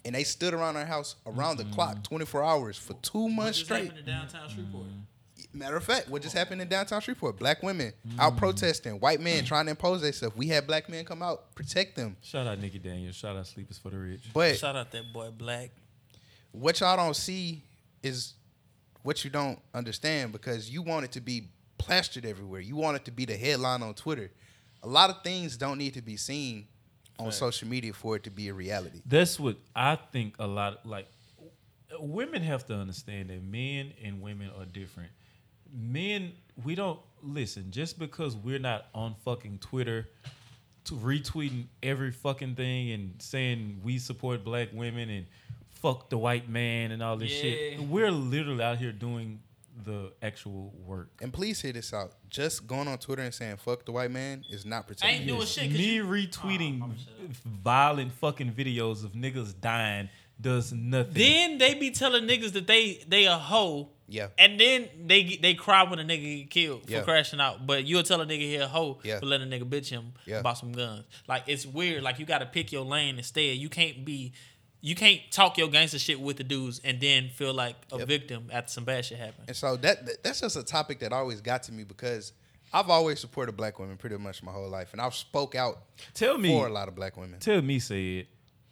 And 0.04 0.14
they 0.14 0.24
stood 0.24 0.52
around 0.52 0.76
our 0.76 0.84
house 0.84 1.16
around 1.26 1.56
the 1.56 1.64
clock 1.64 1.94
mm-hmm. 1.94 2.02
24 2.02 2.44
hours 2.44 2.76
for 2.76 2.92
two 2.94 3.28
months 3.28 3.58
just 3.58 3.66
straight. 3.66 3.84
happened 3.84 4.00
in 4.00 4.04
downtown 4.04 4.48
Shreveport? 4.48 4.84
Mm-hmm. 4.84 5.58
Matter 5.58 5.76
of 5.76 5.84
fact, 5.84 6.08
what 6.08 6.20
just 6.20 6.36
happened 6.36 6.60
in 6.60 6.68
downtown 6.68 7.00
Shreveport? 7.00 7.38
Black 7.38 7.62
women 7.62 7.92
mm-hmm. 8.06 8.20
out 8.20 8.36
protesting, 8.36 8.98
white 9.00 9.20
men 9.20 9.44
trying 9.44 9.66
to 9.66 9.70
impose 9.70 10.02
themselves. 10.02 10.36
We 10.36 10.48
had 10.48 10.66
black 10.66 10.88
men 10.88 11.04
come 11.04 11.22
out, 11.22 11.54
protect 11.54 11.96
them. 11.96 12.16
Shout 12.22 12.46
out 12.46 12.58
Nikki 12.58 12.80
Daniels. 12.80 13.14
Shout 13.14 13.36
out 13.36 13.46
Sleepers 13.46 13.78
for 13.78 13.90
the 13.90 13.98
Rich. 13.98 14.30
But 14.34 14.56
Shout 14.56 14.74
out 14.74 14.90
that 14.90 15.12
boy 15.12 15.30
Black. 15.30 15.70
what 16.50 16.80
y'all 16.80 16.96
don't 16.96 17.14
see 17.14 17.62
is 18.02 18.34
what 19.02 19.24
you 19.24 19.30
don't 19.30 19.58
understand 19.72 20.32
because 20.32 20.68
you 20.70 20.82
want 20.82 21.04
it 21.04 21.12
to 21.12 21.20
be 21.20 21.48
plastered 21.78 22.24
everywhere. 22.24 22.60
You 22.60 22.76
want 22.76 22.96
it 22.96 23.04
to 23.04 23.10
be 23.10 23.24
the 23.24 23.36
headline 23.36 23.82
on 23.82 23.94
Twitter. 23.94 24.30
A 24.82 24.88
lot 24.88 25.08
of 25.10 25.22
things 25.22 25.56
don't 25.56 25.78
need 25.78 25.94
to 25.94 26.02
be 26.02 26.16
seen 26.16 26.66
on 27.18 27.30
social 27.32 27.68
media 27.68 27.92
for 27.92 28.16
it 28.16 28.24
to 28.24 28.30
be 28.30 28.48
a 28.48 28.54
reality. 28.54 29.00
That's 29.06 29.38
what 29.38 29.56
I 29.74 29.96
think 29.96 30.34
a 30.38 30.46
lot 30.46 30.84
like 30.86 31.06
women 32.00 32.42
have 32.42 32.66
to 32.66 32.74
understand 32.74 33.30
that 33.30 33.42
men 33.42 33.92
and 34.02 34.20
women 34.20 34.50
are 34.58 34.64
different. 34.64 35.10
Men, 35.72 36.32
we 36.64 36.74
don't 36.74 36.98
listen 37.22 37.70
just 37.70 37.98
because 37.98 38.36
we're 38.36 38.58
not 38.58 38.86
on 38.94 39.14
fucking 39.24 39.58
Twitter 39.58 40.08
to 40.84 40.94
retweeting 40.94 41.64
every 41.82 42.10
fucking 42.10 42.54
thing 42.56 42.90
and 42.90 43.14
saying 43.18 43.80
we 43.82 43.98
support 43.98 44.44
black 44.44 44.68
women 44.72 45.08
and 45.08 45.26
fuck 45.70 46.10
the 46.10 46.18
white 46.18 46.48
man 46.48 46.90
and 46.92 47.02
all 47.02 47.16
this 47.16 47.32
Yeah. 47.32 47.40
shit. 47.42 47.80
We're 47.80 48.10
literally 48.10 48.62
out 48.62 48.78
here 48.78 48.92
doing 48.92 49.40
the 49.84 50.12
actual 50.22 50.72
work. 50.86 51.08
And 51.20 51.32
please 51.32 51.60
hear 51.60 51.72
this 51.72 51.92
out. 51.92 52.12
Just 52.28 52.66
going 52.66 52.86
on 52.88 52.98
Twitter 52.98 53.22
and 53.22 53.34
saying 53.34 53.56
"fuck 53.56 53.84
the 53.84 53.92
white 53.92 54.10
man" 54.10 54.44
is 54.50 54.64
not 54.64 54.84
I 54.84 54.88
protecting. 54.88 55.16
ain't 55.18 55.26
doing 55.26 55.40
you. 55.40 55.46
shit. 55.46 55.70
'cause 55.70 55.78
Me 55.78 55.94
you- 55.94 56.04
retweeting 56.04 56.80
Oh, 56.80 56.84
I'ma 56.84 56.94
shut 56.94 57.14
up. 57.30 57.36
violent 57.44 58.12
fucking 58.12 58.52
videos 58.52 59.04
of 59.04 59.12
niggas 59.12 59.60
dying 59.60 60.08
does 60.40 60.72
nothing. 60.72 61.14
Then 61.14 61.58
they 61.58 61.74
be 61.74 61.90
telling 61.90 62.24
niggas 62.24 62.52
that 62.52 62.66
they 62.66 63.04
they 63.08 63.24
a 63.26 63.36
hoe. 63.38 63.90
Yeah. 64.06 64.28
And 64.38 64.60
then 64.60 64.88
they 65.06 65.38
they 65.40 65.54
cry 65.54 65.82
when 65.84 65.98
a 65.98 66.02
nigga 66.04 66.40
get 66.42 66.50
killed 66.50 66.84
for 66.84 66.90
Yeah. 66.92 67.02
crashing 67.02 67.40
out. 67.40 67.66
But 67.66 67.84
you'll 67.86 68.02
tell 68.02 68.20
a 68.20 68.26
nigga 68.26 68.40
he 68.40 68.56
a 68.56 68.68
hoe 68.68 69.00
Yeah. 69.02 69.18
for 69.18 69.26
letting 69.26 69.50
a 69.52 69.56
nigga 69.56 69.64
bitch 69.68 69.88
him 69.88 70.12
Yeah. 70.26 70.40
about 70.40 70.58
some 70.58 70.72
guns. 70.72 71.04
Like 71.26 71.44
it's 71.46 71.64
weird. 71.64 72.02
Like 72.02 72.18
you 72.18 72.26
gotta 72.26 72.46
pick 72.46 72.70
your 72.72 72.84
lane 72.84 73.16
instead. 73.16 73.56
You 73.56 73.68
can't 73.70 74.04
be 74.04 74.32
you 74.84 74.94
can't 74.94 75.18
talk 75.30 75.56
your 75.56 75.68
gangster 75.68 75.98
shit 75.98 76.20
with 76.20 76.36
the 76.36 76.44
dudes 76.44 76.78
and 76.84 77.00
then 77.00 77.30
feel 77.30 77.54
like 77.54 77.74
a 77.90 77.96
Yep. 78.00 78.06
victim 78.08 78.50
after 78.52 78.70
some 78.70 78.84
bad 78.84 79.02
shit 79.02 79.16
happen. 79.18 79.44
And 79.48 79.56
so 79.56 79.76
that 79.76 80.04
that- 80.04 80.22
that's 80.22 80.40
just 80.40 80.56
a 80.56 80.62
topic 80.62 80.98
that 81.00 81.10
always 81.10 81.40
got 81.40 81.62
to 81.64 81.72
me 81.72 81.84
because 81.84 82.34
I've 82.70 82.90
always 82.90 83.18
supported 83.18 83.56
black 83.56 83.78
women 83.78 83.96
pretty 83.96 84.18
much 84.18 84.42
my 84.42 84.52
whole 84.52 84.68
life, 84.68 84.92
and 84.92 85.00
I've 85.00 85.14
spoke 85.14 85.54
out 85.54 85.82
Tell 86.12 86.36
me, 86.36 86.50
for 86.50 86.66
a 86.66 86.70
lot 86.72 86.88
of 86.88 86.94
black 86.94 87.16
women. 87.16 87.40
tell 87.40 87.62
me, 87.62 87.78
say 87.78 88.16
it. 88.18 88.28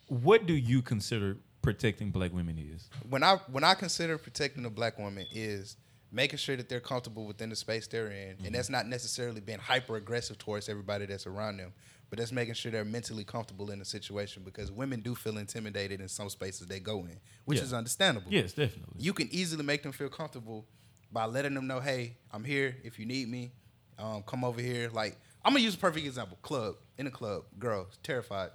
What 0.09 0.45
do 0.45 0.53
you 0.53 0.83
consider 0.83 1.39
protecting 1.63 2.11
black 2.11 2.33
women 2.35 2.59
is? 2.59 2.91
when 3.09 3.23
I 3.23 3.37
when 3.51 3.65
I 3.65 3.73
consider 3.75 4.19
protecting 4.19 4.67
a 4.67 4.71
black 4.71 4.99
woman 4.99 5.27
is 5.33 5.77
making 6.11 6.37
sure 6.37 6.57
that 6.57 6.69
they're 6.69 6.81
comfortable 6.81 7.25
within 7.25 7.49
the 7.49 7.57
space 7.57 7.87
they're 7.87 8.09
in, 8.09 8.29
and 8.31 8.39
mm-hmm. 8.39 8.53
that's 8.53 8.69
not 8.69 8.87
necessarily 8.87 9.41
being 9.41 9.59
hyper 9.59 9.97
aggressive 9.97 10.37
towards 10.37 10.69
everybody 10.69 11.07
that's 11.07 11.27
around 11.27 11.57
them, 11.57 11.73
but 12.13 12.19
that's 12.19 12.31
making 12.31 12.53
sure 12.53 12.71
they're 12.71 12.85
mentally 12.85 13.25
comfortable 13.25 13.71
in 13.71 13.79
the 13.79 13.87
situation 13.87 14.43
because 14.45 14.71
women 14.71 15.01
do 15.01 15.15
feel 15.15 15.39
intimidated 15.39 15.99
in 15.99 16.09
some 16.09 16.29
spaces 16.29 16.67
they 16.67 16.79
go 16.79 16.99
in, 16.99 17.19
which 17.47 17.57
Yeah. 17.57 17.65
is 17.65 17.73
understandable. 17.73 18.31
Yes, 18.31 18.53
definitely. 18.53 18.97
You 19.03 19.15
can 19.15 19.31
easily 19.33 19.65
make 19.65 19.83
them 19.83 19.93
feel 19.93 20.11
comfortable 20.11 20.67
by 21.11 21.25
letting 21.25 21.55
them 21.55 21.67
know, 21.67 21.81
hey, 21.81 22.19
I'm 22.31 22.45
here 22.45 22.77
if 22.85 22.99
you 22.99 23.07
need 23.07 23.29
me. 23.29 23.53
Um, 23.99 24.23
come 24.25 24.45
over 24.45 24.61
here. 24.61 24.91
Like 24.93 25.17
I'm 25.43 25.55
gonna 25.55 25.65
use 25.65 25.75
a 25.75 25.79
perfect 25.79 26.05
example. 26.05 26.37
Club 26.43 26.75
in 26.99 27.07
a 27.07 27.11
club, 27.11 27.45
girls 27.59 27.99
terrified. 28.03 28.51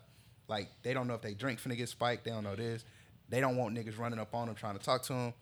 Like 0.47 0.69
they 0.83 0.93
don't 0.93 1.07
know 1.07 1.15
if 1.15 1.23
they 1.23 1.33
drink 1.33 1.59
finna 1.59 1.75
get 1.75 1.89
spiked. 1.89 2.25
They 2.25 2.29
don't 2.31 2.43
know 2.43 2.55
this. 2.55 2.85
They 3.27 3.39
don't 3.41 3.57
want 3.57 3.75
niggas 3.75 3.97
running 3.97 4.19
up 4.19 4.35
on 4.35 4.45
them 4.45 4.55
trying 4.55 4.77
to 4.77 4.85
talk 4.85 5.01
to 5.05 5.13
them. 5.13 5.33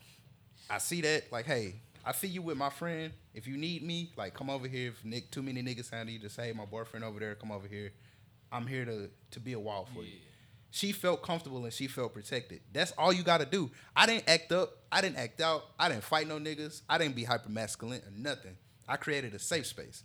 I 0.69 0.77
see 0.77 1.01
that. 1.01 1.33
Like, 1.33 1.47
hey, 1.47 1.81
I 2.05 2.13
see 2.13 2.27
you 2.27 2.41
with 2.41 2.55
my 2.55 2.69
friend. 2.69 3.11
If 3.33 3.45
you 3.45 3.57
need 3.57 3.83
me, 3.83 4.13
like, 4.15 4.33
come 4.33 4.49
over 4.49 4.69
here. 4.69 4.91
If 4.91 5.03
Nick, 5.03 5.31
too 5.31 5.43
many 5.43 5.61
niggas 5.61 5.89
handle 5.91 6.13
you, 6.13 6.19
just 6.19 6.35
say, 6.37 6.47
hey, 6.47 6.53
my 6.53 6.63
boyfriend 6.65 7.03
over 7.03 7.19
there, 7.19 7.35
come 7.35 7.51
over 7.51 7.67
here. 7.67 7.91
I'm 8.55 8.67
here 8.67 8.85
to 8.85 9.09
to 9.31 9.39
be 9.39 9.53
a 9.53 9.59
wall 9.59 9.87
for 9.93 10.01
you. 10.01 10.13
She 10.71 10.91
felt 10.91 11.21
comfortable 11.21 11.63
and 11.63 11.73
she 11.73 11.87
felt 11.87 12.13
protected. 12.13 12.61
That's 12.73 12.91
all 12.97 13.13
you 13.13 13.23
got 13.23 13.39
to 13.39 13.45
do. 13.45 13.71
I 13.95 14.05
didn't 14.05 14.27
act 14.27 14.51
up. 14.51 14.77
I 14.91 15.01
didn't 15.01 15.17
act 15.17 15.39
out. 15.41 15.63
I 15.79 15.89
didn't 15.89 16.03
fight 16.03 16.27
no 16.27 16.37
niggas. 16.37 16.81
I 16.89 16.97
didn't 16.97 17.15
be 17.15 17.23
hyper 17.23 17.49
masculine 17.49 18.01
or 18.01 18.11
nothing. 18.13 18.57
I 18.87 18.97
created 18.97 19.33
a 19.33 19.39
safe 19.39 19.67
space. 19.67 20.03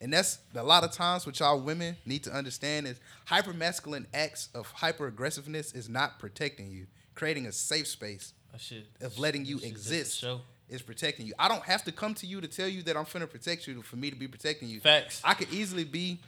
And 0.00 0.12
that's 0.12 0.38
a 0.56 0.62
lot 0.62 0.82
of 0.82 0.90
times 0.90 1.24
what 1.24 1.38
y'all 1.38 1.60
women 1.60 1.96
need 2.04 2.24
to 2.24 2.32
understand 2.32 2.88
is 2.88 2.98
hyper 3.24 3.52
masculine 3.52 4.08
acts 4.12 4.48
of 4.54 4.66
hyper 4.72 5.06
aggressiveness 5.06 5.72
is 5.72 5.88
not 5.88 6.18
protecting 6.18 6.70
you. 6.70 6.86
Creating 7.14 7.46
a 7.46 7.52
safe 7.52 7.86
space 7.86 8.32
shit 8.58 8.86
of 9.00 9.18
letting 9.18 9.44
you 9.44 9.56
that 9.56 9.62
shit 9.62 9.74
just 9.74 9.84
a 9.92 9.96
exist 9.98 10.24
is 10.68 10.82
protecting 10.82 11.26
you. 11.26 11.34
I 11.38 11.48
don't 11.48 11.62
have 11.64 11.84
to 11.84 11.92
come 11.92 12.14
to 12.14 12.26
you 12.26 12.40
to 12.40 12.48
tell 12.48 12.66
you 12.66 12.82
that 12.84 12.96
I'm 12.96 13.04
finna 13.04 13.30
protect 13.30 13.66
you 13.68 13.82
for 13.82 13.96
me 13.96 14.10
to 14.10 14.16
be 14.16 14.26
protecting 14.26 14.68
you. 14.68 14.80
Facts. 14.80 15.20
I 15.22 15.34
could 15.34 15.52
easily 15.52 15.84
be 15.84 16.18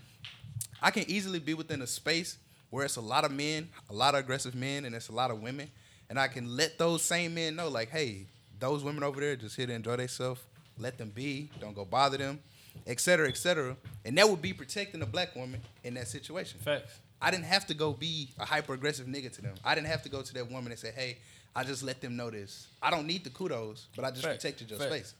I 0.82 0.90
can 0.90 1.04
easily 1.08 1.38
be 1.38 1.54
within 1.54 1.82
a 1.82 1.86
space 1.86 2.36
where 2.70 2.84
it's 2.84 2.96
a 2.96 3.00
lot 3.00 3.24
of 3.24 3.30
men, 3.30 3.68
a 3.88 3.94
lot 3.94 4.14
of 4.14 4.20
aggressive 4.20 4.54
men, 4.54 4.84
and 4.84 4.94
it's 4.94 5.08
a 5.08 5.12
lot 5.12 5.30
of 5.30 5.40
women. 5.40 5.70
And 6.10 6.18
I 6.18 6.28
can 6.28 6.56
let 6.56 6.78
those 6.78 7.02
same 7.02 7.34
men 7.34 7.56
know, 7.56 7.68
like, 7.68 7.88
hey, 7.90 8.26
those 8.58 8.84
women 8.84 9.02
over 9.02 9.20
there 9.20 9.36
just 9.36 9.56
here 9.56 9.66
to 9.66 9.72
enjoy 9.72 9.96
themselves. 9.96 10.40
Let 10.78 10.98
them 10.98 11.10
be. 11.10 11.50
Don't 11.60 11.74
go 11.74 11.84
bother 11.84 12.18
them, 12.18 12.40
et 12.86 13.00
cetera, 13.00 13.28
et 13.28 13.36
cetera. 13.36 13.76
And 14.04 14.18
that 14.18 14.28
would 14.28 14.42
be 14.42 14.52
protecting 14.52 15.02
a 15.02 15.06
black 15.06 15.34
woman 15.36 15.60
in 15.84 15.94
that 15.94 16.08
situation. 16.08 16.58
Facts. 16.60 16.98
I 17.22 17.30
didn't 17.30 17.44
have 17.44 17.66
to 17.68 17.74
go 17.74 17.92
be 17.92 18.30
a 18.38 18.44
hyper 18.44 18.74
aggressive 18.74 19.06
nigga 19.06 19.32
to 19.34 19.42
them. 19.42 19.54
I 19.64 19.74
didn't 19.74 19.86
have 19.86 20.02
to 20.02 20.08
go 20.08 20.20
to 20.20 20.34
that 20.34 20.50
woman 20.50 20.72
and 20.72 20.78
say, 20.78 20.92
hey, 20.94 21.18
I 21.56 21.62
just 21.62 21.82
let 21.84 22.00
them 22.00 22.16
know 22.16 22.28
this. 22.30 22.66
I 22.82 22.90
don't 22.90 23.06
need 23.06 23.22
the 23.24 23.30
kudos, 23.30 23.86
but 23.94 24.04
I 24.04 24.10
just 24.10 24.24
Facts. 24.24 24.42
protected 24.42 24.70
your 24.70 24.78
Facts. 24.80 24.90
space. 24.90 25.14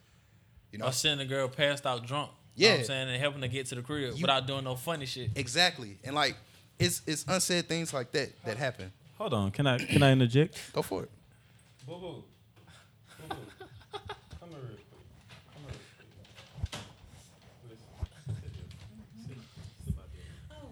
You 0.73 0.81
know? 0.81 0.87
Or 0.87 0.93
sending 0.93 1.25
a 1.25 1.29
girl 1.29 1.49
passed 1.49 1.87
out 1.87 2.05
drunk. 2.05 2.31
You 2.57 2.67
know 2.67 2.71
what 2.71 2.75
Yeah. 2.77 2.81
I'm 2.81 2.85
saying? 2.87 3.09
And 3.09 3.21
helping 3.21 3.41
to 3.43 3.49
get 3.49 3.67
to 3.67 3.75
the 3.75 3.83
crib 3.83 4.15
You- 4.15 4.23
without 4.23 4.47
doing 4.47 4.65
no 4.65 4.77
funny 4.77 5.07
shit. 5.07 5.31
Exactly. 5.35 5.99
And 6.05 6.15
like 6.15 6.37
it's 6.79 7.03
it's 7.07 7.25
unsaid 7.29 7.69
things 7.69 7.93
like 7.93 8.13
that 8.13 8.31
that 8.45 8.57
happen. 8.57 8.93
Hold 9.19 9.33
on, 9.35 9.51
can 9.51 9.67
I 9.67 9.79
can 9.79 10.03
I 10.03 10.13
interject? 10.13 10.59
Go 10.73 10.83
for 10.83 11.05
it. 11.05 11.11
Boo 11.87 11.95
boo. 11.99 12.01
Boo 12.01 12.25
boo. 13.29 13.37
Come 14.41 14.49
here 14.51 14.59
real 14.59 14.79
quick. 14.91 15.03
Come 15.51 15.63
here 15.63 15.69
real 20.51 20.65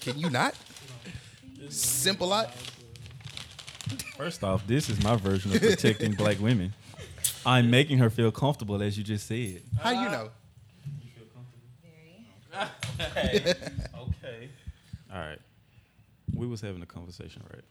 Can 0.00 0.18
you 0.18 0.30
not? 0.30 0.54
Simple 1.68 2.28
lot. 2.28 2.52
First 4.16 4.42
off, 4.44 4.66
this 4.66 4.88
is 4.88 5.02
my 5.02 5.16
version 5.16 5.52
of 5.54 5.60
protecting 5.60 6.12
black 6.14 6.38
women. 6.40 6.72
I'm 7.44 7.70
making 7.70 7.98
her 7.98 8.08
feel 8.10 8.30
comfortable, 8.32 8.80
as 8.82 8.96
you 8.96 9.04
just 9.04 9.26
said. 9.26 9.62
How 9.80 9.90
you 9.90 10.08
know? 10.10 10.30
You 12.98 13.04
feel 13.04 13.54
comfortable? 13.54 13.54
okay. 13.54 13.54
okay. 13.98 14.48
All 15.12 15.20
right. 15.20 15.38
We 16.34 16.46
was 16.46 16.60
having 16.60 16.82
a 16.82 16.86
conversation, 16.86 17.42
right? 17.52 17.64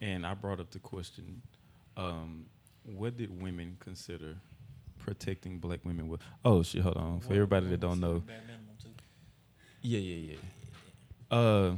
And 0.00 0.26
I 0.26 0.34
brought 0.34 0.60
up 0.60 0.70
the 0.70 0.78
question, 0.78 1.40
um, 1.96 2.46
what 2.84 3.16
did 3.16 3.40
women 3.40 3.76
consider 3.80 4.36
protecting 4.98 5.58
black 5.58 5.80
women 5.84 6.08
with? 6.08 6.20
Oh 6.44 6.62
shit, 6.62 6.82
hold 6.82 6.96
on. 6.96 7.20
For 7.20 7.32
everybody 7.32 7.66
that 7.68 7.80
don't 7.80 8.00
know. 8.00 8.22
Yeah, 9.82 9.98
yeah, 10.00 10.32
yeah. 10.32 11.36
Uh 11.36 11.76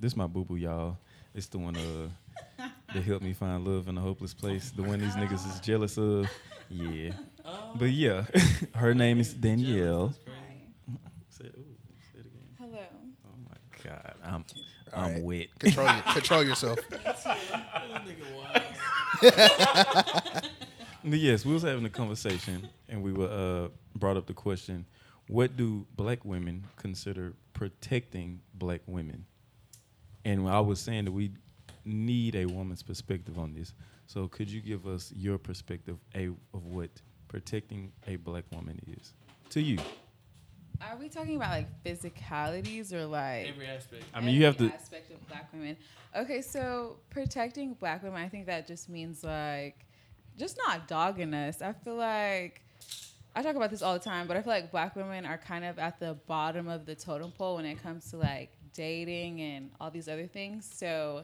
this 0.00 0.16
my 0.16 0.26
boo 0.26 0.44
boo, 0.44 0.56
y'all. 0.56 0.96
It's 1.34 1.46
the 1.46 1.58
one 1.58 1.76
uh 1.76 2.08
that 2.94 3.02
helped 3.02 3.24
me 3.24 3.32
find 3.32 3.66
love 3.66 3.88
in 3.88 3.96
a 3.96 4.00
hopeless 4.00 4.34
place. 4.34 4.70
The 4.70 4.82
one 4.82 5.00
these 5.00 5.14
niggas 5.14 5.46
is 5.46 5.60
jealous 5.60 5.96
of. 5.98 6.28
Yeah. 6.70 7.12
But 7.74 7.90
yeah, 7.90 8.24
her 8.74 8.94
name 8.94 9.20
is 9.20 9.34
Danielle. 9.34 10.14
Say, 11.28 11.44
ooh, 11.44 11.76
say 12.10 12.20
it 12.20 12.26
again. 12.26 12.48
Hello. 12.58 12.78
Oh 13.26 13.36
my 13.46 13.56
god, 13.92 14.14
I'm 14.24 14.44
All 14.94 15.04
I'm 15.04 15.14
right. 15.14 15.22
wet. 15.22 15.58
Control 15.58 15.86
your, 15.92 16.02
control 16.12 16.44
yourself. 16.44 16.78
Yes, 21.04 21.44
we 21.44 21.52
was 21.52 21.62
having 21.64 21.84
a 21.84 21.90
conversation, 21.90 22.68
and 22.88 23.02
we 23.02 23.12
were 23.12 23.28
uh, 23.28 23.68
brought 23.98 24.16
up 24.16 24.26
the 24.26 24.34
question: 24.34 24.86
What 25.28 25.56
do 25.56 25.86
black 25.96 26.24
women 26.24 26.64
consider 26.76 27.34
protecting 27.54 28.40
black 28.54 28.82
women? 28.86 29.26
And 30.24 30.48
I 30.48 30.60
was 30.60 30.80
saying 30.80 31.06
that 31.06 31.12
we 31.12 31.32
need 31.84 32.36
a 32.36 32.46
woman's 32.46 32.82
perspective 32.84 33.38
on 33.38 33.54
this. 33.54 33.72
So, 34.06 34.28
could 34.28 34.48
you 34.50 34.60
give 34.60 34.86
us 34.86 35.12
your 35.16 35.38
perspective 35.38 35.98
a, 36.14 36.26
of 36.54 36.66
what 36.66 36.90
protecting 37.28 37.92
a 38.06 38.16
black 38.16 38.44
woman 38.52 38.78
is 38.86 39.12
to 39.50 39.60
you? 39.60 39.78
Are 40.90 40.96
we 40.96 41.08
talking 41.08 41.36
about 41.36 41.50
like 41.50 41.82
physicalities 41.84 42.92
or 42.92 43.06
like 43.06 43.48
Every 43.48 43.66
aspect. 43.66 44.04
I 44.12 44.20
mean, 44.20 44.34
you 44.34 44.44
have 44.44 44.56
every 44.56 44.68
to. 44.68 44.74
aspect 44.74 45.10
of 45.10 45.28
black 45.28 45.52
women? 45.52 45.76
Okay, 46.16 46.42
so 46.42 46.96
protecting 47.10 47.74
black 47.74 48.02
women, 48.02 48.22
I 48.22 48.28
think 48.28 48.46
that 48.46 48.66
just 48.66 48.88
means 48.88 49.22
like 49.22 49.76
just 50.36 50.58
not 50.66 50.88
dogging 50.88 51.34
us. 51.34 51.62
I 51.62 51.72
feel 51.72 51.94
like 51.96 52.62
I 53.34 53.42
talk 53.42 53.56
about 53.56 53.70
this 53.70 53.82
all 53.82 53.94
the 53.94 54.00
time, 54.00 54.26
but 54.26 54.36
I 54.36 54.42
feel 54.42 54.52
like 54.52 54.70
black 54.70 54.94
women 54.96 55.24
are 55.24 55.38
kind 55.38 55.64
of 55.64 55.78
at 55.78 55.98
the 56.00 56.14
bottom 56.26 56.68
of 56.68 56.84
the 56.84 56.94
totem 56.94 57.30
pole 57.30 57.56
when 57.56 57.64
it 57.64 57.82
comes 57.82 58.10
to 58.10 58.16
like 58.18 58.50
dating 58.74 59.40
and 59.40 59.70
all 59.80 59.90
these 59.90 60.08
other 60.08 60.26
things. 60.26 60.68
So 60.70 61.22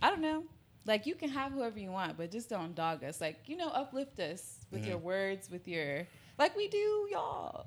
I 0.00 0.08
don't 0.08 0.22
know. 0.22 0.44
Like 0.86 1.06
you 1.06 1.14
can 1.14 1.28
have 1.28 1.52
whoever 1.52 1.78
you 1.78 1.90
want, 1.90 2.16
but 2.16 2.30
just 2.30 2.48
don't 2.48 2.74
dog 2.74 3.04
us. 3.04 3.20
Like, 3.20 3.40
you 3.46 3.56
know, 3.56 3.68
uplift 3.68 4.18
us 4.20 4.60
with 4.70 4.80
mm-hmm. 4.80 4.90
your 4.90 4.98
words, 4.98 5.50
with 5.50 5.68
your 5.68 6.06
like 6.40 6.56
we 6.56 6.66
do, 6.68 7.06
y'all. 7.12 7.66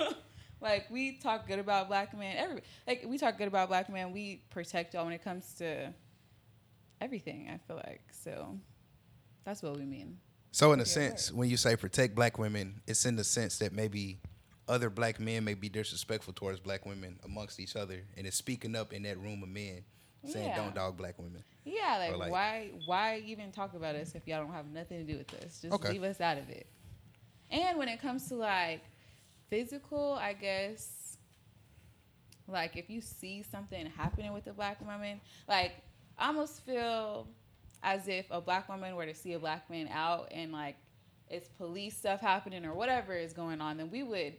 like 0.60 0.86
we 0.90 1.16
talk 1.18 1.46
good 1.46 1.58
about 1.58 1.88
black 1.88 2.16
men. 2.16 2.36
Every 2.38 2.62
like 2.86 3.04
we 3.06 3.18
talk 3.18 3.36
good 3.36 3.48
about 3.48 3.68
black 3.68 3.90
men. 3.90 4.12
We 4.12 4.42
protect 4.50 4.94
y'all 4.94 5.04
when 5.04 5.12
it 5.12 5.22
comes 5.22 5.52
to 5.58 5.92
everything. 7.00 7.50
I 7.52 7.58
feel 7.66 7.76
like 7.76 8.02
so. 8.12 8.56
That's 9.44 9.62
what 9.62 9.76
we 9.76 9.84
mean. 9.84 10.18
So 10.52 10.72
in 10.72 10.78
a 10.78 10.82
Yeah, 10.82 10.86
sense, 10.88 11.32
when 11.32 11.50
you 11.50 11.56
say 11.56 11.76
protect 11.76 12.14
black 12.14 12.38
women, 12.38 12.80
it's 12.86 13.04
in 13.04 13.16
the 13.16 13.24
sense 13.24 13.58
that 13.58 13.72
maybe 13.72 14.20
other 14.68 14.88
black 14.88 15.18
men 15.20 15.44
may 15.44 15.54
be 15.54 15.68
disrespectful 15.68 16.32
towards 16.32 16.60
black 16.60 16.86
women 16.86 17.18
amongst 17.24 17.60
each 17.60 17.76
other, 17.76 18.00
and 18.16 18.26
it's 18.26 18.36
speaking 18.36 18.74
up 18.76 18.92
in 18.92 19.02
that 19.02 19.18
room 19.18 19.42
of 19.42 19.48
men 19.48 19.84
saying 20.24 20.46
Yeah. 20.46 20.56
don't 20.56 20.74
dog 20.74 20.96
black 20.96 21.18
women. 21.18 21.42
Yeah, 21.64 21.98
like, 21.98 22.16
like- 22.16 22.30
why 22.30 22.70
why 22.86 23.22
even 23.26 23.50
talk 23.50 23.74
about 23.74 23.96
us 23.96 24.14
if 24.14 24.26
y'all 24.28 24.42
don't 24.44 24.52
have 24.54 24.66
nothing 24.66 25.04
to 25.04 25.12
do 25.12 25.18
with 25.18 25.26
this? 25.28 25.60
Just 25.60 25.74
Okay. 25.74 25.90
leave 25.90 26.04
us 26.04 26.20
out 26.20 26.38
of 26.38 26.48
it. 26.48 26.66
And 27.50 27.78
when 27.78 27.88
it 27.88 28.00
comes 28.00 28.28
to 28.28 28.34
like 28.36 28.82
physical, 29.50 30.14
I 30.14 30.32
guess 30.32 31.16
like 32.48 32.76
if 32.76 32.90
you 32.90 33.00
see 33.00 33.42
something 33.42 33.86
happening 33.86 34.32
with 34.32 34.46
a 34.46 34.52
black 34.52 34.80
woman, 34.80 35.20
like 35.48 35.72
I 36.18 36.28
almost 36.28 36.64
feel 36.64 37.28
as 37.82 38.08
if 38.08 38.26
a 38.30 38.40
black 38.40 38.68
woman 38.68 38.96
were 38.96 39.06
to 39.06 39.14
see 39.14 39.34
a 39.34 39.38
black 39.38 39.68
man 39.70 39.88
out 39.92 40.28
and 40.30 40.52
like 40.52 40.76
it's 41.28 41.48
police 41.48 41.96
stuff 41.96 42.20
happening 42.20 42.64
or 42.64 42.74
whatever 42.74 43.14
is 43.14 43.32
going 43.32 43.60
on, 43.60 43.76
then 43.76 43.90
we 43.90 44.02
would 44.02 44.34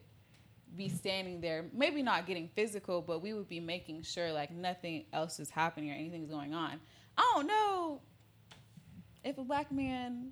be 0.76 0.90
standing 0.90 1.42
there, 1.42 1.66
maybe 1.74 2.02
not 2.02 2.28
getting 2.28 2.50
physical, 2.56 3.02
but 3.02 3.22
we 3.22 3.34
would 3.34 3.48
be 3.48 3.60
making 3.60 4.04
sure 4.04 4.32
like 4.32 4.52
nothing 4.52 5.06
else 5.14 5.40
is 5.40 5.50
happening 5.50 5.92
or 5.92 5.94
anything's 5.94 6.30
going 6.30 6.54
on. 6.54 6.80
I 7.18 7.32
don't 7.34 7.48
know 7.48 8.02
if 9.24 9.38
a 9.38 9.44
black 9.44 9.72
man 9.72 10.32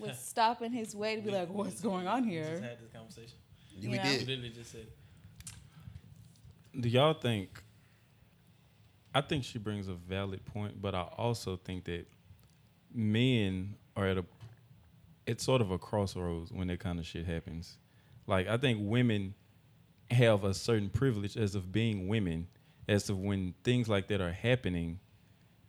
would 0.00 0.16
stop 0.30 0.62
in 0.62 0.72
his 0.72 0.94
way 0.94 1.16
to 1.16 1.22
be 1.22 1.30
like, 1.30 1.48
"What's 1.48 1.80
going 1.80 2.06
on 2.06 2.24
here?" 2.24 2.42
We 2.42 2.48
just 2.50 2.62
here?" 2.62 2.70
had 2.70 2.80
this 2.80 2.92
conversation. 2.92 3.38
we 3.82 3.88
Yeah. 3.88 4.04
We 4.04 4.18
did. 4.18 4.28
literally 4.28 4.50
just 4.50 4.72
said. 4.72 4.86
Do 6.78 6.88
y'all 6.88 7.14
think? 7.14 7.62
I 9.12 9.20
think 9.20 9.42
she 9.44 9.58
brings 9.58 9.88
a 9.88 9.94
valid 9.94 10.44
point, 10.44 10.80
but 10.80 10.94
I 10.94 11.02
also 11.02 11.56
think 11.56 11.84
that 11.84 12.06
men 12.94 13.74
are 13.96 14.06
at 14.06 14.18
a 14.18 14.24
it's 15.26 15.44
sort 15.44 15.60
of 15.60 15.70
a 15.70 15.78
crossroads 15.78 16.52
when 16.52 16.68
that 16.68 16.80
kind 16.80 16.98
of 16.98 17.06
shit 17.06 17.26
happens. 17.26 17.78
Like 18.26 18.48
I 18.48 18.56
think 18.56 18.78
women 18.82 19.34
have 20.10 20.44
a 20.44 20.54
certain 20.54 20.88
privilege 20.88 21.36
as 21.36 21.54
of 21.54 21.72
being 21.72 22.08
women, 22.08 22.48
as 22.88 23.08
of 23.10 23.18
when 23.18 23.54
things 23.62 23.88
like 23.88 24.08
that 24.08 24.20
are 24.20 24.32
happening, 24.32 24.98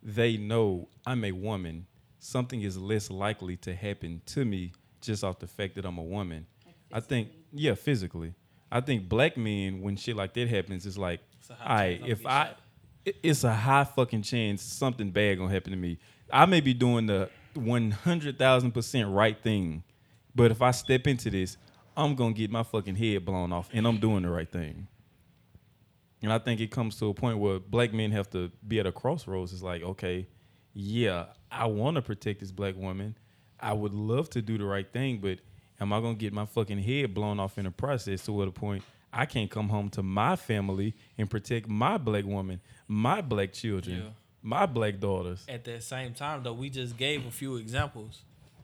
they 0.02 0.36
know 0.36 0.88
I'm 1.06 1.24
a 1.24 1.32
woman. 1.32 1.86
Something 2.24 2.62
is 2.62 2.78
less 2.78 3.10
likely 3.10 3.56
to 3.58 3.74
happen 3.74 4.22
to 4.26 4.44
me 4.44 4.70
just 5.00 5.24
off 5.24 5.40
the 5.40 5.48
fact 5.48 5.74
that 5.74 5.84
I'm 5.84 5.98
a 5.98 6.02
woman. 6.04 6.46
I 6.92 7.00
think, 7.00 7.30
yeah, 7.52 7.74
physically. 7.74 8.32
I 8.70 8.80
think 8.80 9.08
black 9.08 9.36
men, 9.36 9.80
when 9.82 9.96
shit 9.96 10.14
like 10.14 10.32
that 10.34 10.46
happens, 10.46 10.86
it's 10.86 10.96
like, 10.96 11.18
It's 11.40 11.50
a 11.50 11.54
high 11.54 11.64
all 11.72 11.76
right, 11.78 12.08
if 12.08 12.24
I, 12.24 12.44
shot." 12.44 12.60
it- 13.04 13.16
it's 13.24 13.42
a 13.42 13.52
high 13.52 13.82
fucking 13.82 14.22
chance 14.22 14.62
something 14.62 15.10
bad 15.10 15.38
gonna 15.38 15.52
happen 15.52 15.72
to 15.72 15.76
me. 15.76 15.98
I 16.32 16.46
may 16.46 16.60
be 16.60 16.72
doing 16.74 17.06
the 17.06 17.28
one 17.54 17.90
hundred 17.90 18.38
thousand 18.38 18.70
percent 18.70 19.08
right 19.10 19.36
thing, 19.42 19.82
but 20.34 20.52
if 20.52 20.62
I 20.62 20.70
step 20.70 21.08
into 21.08 21.28
this, 21.28 21.56
I'm 21.96 22.14
gonna 22.14 22.34
get 22.34 22.52
my 22.52 22.62
fucking 22.62 22.94
head 22.94 23.24
blown 23.24 23.52
off, 23.52 23.68
and 23.72 23.84
I'm 23.84 23.98
doing 23.98 24.22
the 24.22 24.30
right 24.30 24.48
thing. 24.50 24.86
And 26.22 26.32
I 26.32 26.38
think 26.38 26.60
it 26.60 26.70
comes 26.70 26.96
to 27.00 27.06
a 27.06 27.14
point 27.14 27.38
where 27.38 27.58
black 27.58 27.92
men 27.92 28.12
have 28.12 28.30
to 28.30 28.52
be 28.68 28.78
at 28.78 28.86
a 28.86 28.92
crossroads. 28.92 29.52
It's 29.52 29.62
like, 29.62 29.82
okay, 29.82 30.28
yeah, 30.72 31.24
I 31.52 31.66
want 31.66 31.96
to 31.96 32.02
protect 32.02 32.40
this 32.40 32.50
black 32.50 32.76
woman. 32.76 33.16
I 33.60 33.72
would 33.74 33.92
love 33.94 34.30
to 34.30 34.42
do 34.42 34.58
the 34.58 34.64
right 34.64 34.90
thing, 34.90 35.18
but 35.18 35.38
am 35.80 35.92
I 35.92 36.00
gonna 36.00 36.14
get 36.14 36.32
my 36.32 36.46
fucking 36.46 36.78
head 36.78 37.14
blown 37.14 37.38
off 37.38 37.58
in 37.58 37.64
the 37.64 37.70
process 37.70 38.24
to 38.24 38.32
what 38.32 38.48
a 38.48 38.50
point 38.52 38.82
I 39.12 39.26
can't 39.26 39.50
come 39.50 39.68
home 39.68 39.90
to 39.90 40.02
my 40.02 40.36
family 40.36 40.94
and 41.18 41.28
protect 41.28 41.68
my 41.68 41.98
black 41.98 42.24
woman, 42.24 42.60
my 42.88 43.20
black 43.20 43.52
children, 43.52 43.98
Yeah. 43.98 44.08
my 44.42 44.64
black 44.66 44.98
daughters? 44.98 45.44
At 45.48 45.64
that 45.66 45.82
same 45.82 46.14
time, 46.14 46.42
though, 46.42 46.54
we 46.54 46.70
just 46.70 46.96
gave 46.96 47.26
a 47.26 47.30
few 47.30 47.56
examples 47.56 48.22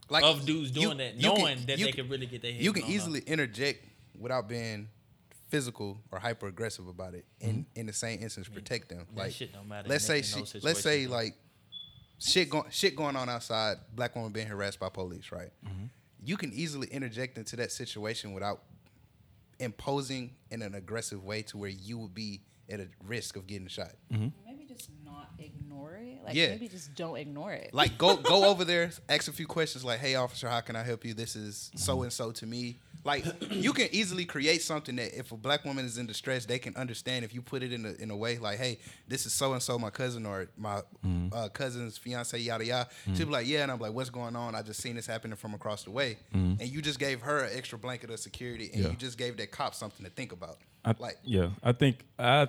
Like 0.09 0.25
of 0.25 0.47
dudes 0.47 0.75
you- 0.75 0.83
doing 0.83 0.99
that, 0.99 1.15
you 1.17 1.31
can- 1.31 1.39
knowing 1.39 1.59
that 1.59 1.67
they 1.67 1.77
can- 1.77 1.93
could 1.93 2.11
really 2.11 2.27
get 2.27 2.41
their 2.43 2.53
head. 2.53 2.63
you 2.63 2.73
can 2.73 2.81
blown 2.83 2.91
off. 2.91 2.97
easily 2.97 3.21
interject 3.21 3.85
without 4.19 4.49
being 4.49 4.89
physical 5.49 6.01
or 6.11 6.19
hyper 6.19 6.47
aggressive 6.47 6.87
about 6.89 7.15
it 7.15 7.25
and 7.41 7.59
mm-hmm. 7.61 7.81
in 7.81 7.87
the 7.87 7.93
same 7.93 8.21
instance 8.23 8.49
protect 8.49 8.89
them 8.91 9.07
That 9.15 9.23
like 9.23 9.33
shit 9.33 9.53
don't 9.53 9.67
matter 9.69 9.89
let's 9.89 10.05
say 10.05 10.21
she, 10.23 10.41
those 10.41 10.63
let's 10.63 10.81
say 10.83 11.07
though. 11.07 11.13
like 11.15 11.35
shit 12.19 12.51
going 12.51 12.65
shit 12.71 12.97
going 12.97 13.17
on 13.17 13.29
outside 13.29 13.77
black 13.95 14.15
woman 14.17 14.33
being 14.33 14.47
harassed 14.47 14.81
by 14.81 14.89
police 14.89 15.31
right 15.33 15.51
Mm-hmm. 15.67 15.85
you 16.25 16.37
can 16.37 16.53
easily 16.53 16.89
interject 16.89 17.39
into 17.39 17.57
that 17.57 17.71
situation 17.73 18.33
without 18.33 18.63
imposing 19.59 20.31
in 20.51 20.63
an 20.63 20.75
aggressive 20.75 21.25
way 21.25 21.43
to 21.43 21.59
where 21.59 21.71
you 21.71 21.99
would 21.99 22.15
be 22.15 22.41
at 22.71 22.81
a 22.81 22.89
risk 23.07 23.37
of 23.37 23.47
getting 23.47 23.67
shot 23.69 23.93
Maybe 24.11 24.65
just 24.69 24.91
not 25.05 25.31
ignore 25.39 25.95
it. 25.95 26.19
Like 26.25 26.35
Yeah. 26.35 26.49
maybe 26.51 26.69
just 26.69 26.95
don't 26.95 27.17
ignore 27.17 27.53
it. 27.53 27.71
like 27.73 27.97
go 27.99 28.17
go 28.17 28.45
over 28.51 28.65
there, 28.65 28.91
ask 29.09 29.29
a 29.29 29.33
few 29.33 29.47
questions 29.47 29.85
like, 29.85 29.99
"Hey, 30.01 30.15
officer, 30.15 30.49
how 30.49 30.61
can 30.61 30.77
I 30.77 30.83
help 30.83 31.05
you? 31.05 31.15
This 31.15 31.35
is 31.37 31.71
so 31.77 32.03
and 32.03 32.13
so 32.13 32.31
to 32.33 32.47
me." 32.47 32.79
Like 33.05 33.25
you 33.51 33.73
can 33.73 33.89
easily 33.93 34.25
create 34.25 34.63
something 34.63 34.97
that 34.97 35.19
if 35.19 35.33
a 35.33 35.37
black 35.37 35.65
woman 35.65 35.85
is 35.85 35.99
in 35.99 36.07
distress, 36.07 36.47
they 36.47 36.59
can 36.59 36.77
understand 36.77 37.25
if 37.25 37.35
you 37.35 37.43
put 37.43 37.63
it 37.63 37.73
in 37.73 37.85
a 37.85 37.93
in 38.03 38.11
a 38.11 38.17
way 38.17 38.39
like, 38.39 38.59
"Hey, 38.59 38.79
this 39.07 39.27
is 39.27 39.33
so 39.33 39.53
and 39.53 39.63
so, 39.63 39.79
my 39.79 39.91
cousin 39.91 40.27
or 40.27 40.49
my 40.57 40.83
mm-hmm. 41.05 41.29
uh, 41.33 41.49
cousin's 41.49 41.97
fiance, 41.97 42.39
yada 42.39 42.65
yada." 42.65 42.91
She'll 43.05 43.15
be 43.15 43.23
mm-hmm. 43.23 43.33
like, 43.33 43.47
"Yeah," 43.47 43.63
and 43.63 43.73
I'm 43.73 43.79
like, 43.79 43.93
"What's 43.93 44.11
going 44.11 44.37
on? 44.37 44.55
I 44.55 44.63
just 44.63 44.81
seen 44.81 44.97
this 44.97 45.07
happening 45.07 45.37
from 45.37 45.55
across 45.55 45.85
the 45.85 45.91
way," 45.91 46.19
mm-hmm. 46.35 46.61
and 46.61 46.69
you 46.69 46.83
just 46.83 46.99
gave 46.99 47.23
her 47.23 47.45
an 47.45 47.57
extra 47.57 47.79
blanket 47.79 48.11
of 48.11 48.21
security, 48.21 48.71
and 48.73 48.83
Yeah. 48.83 48.91
you 48.91 48.97
just 48.97 49.19
gave 49.19 49.37
that 49.39 49.51
cop 49.51 49.75
something 49.75 50.05
to 50.05 50.11
think 50.11 50.33
about. 50.33 50.59
I, 50.85 50.95
like, 50.99 51.19
yeah, 51.25 51.51
I 51.63 51.73
think 51.73 52.05
I 52.19 52.49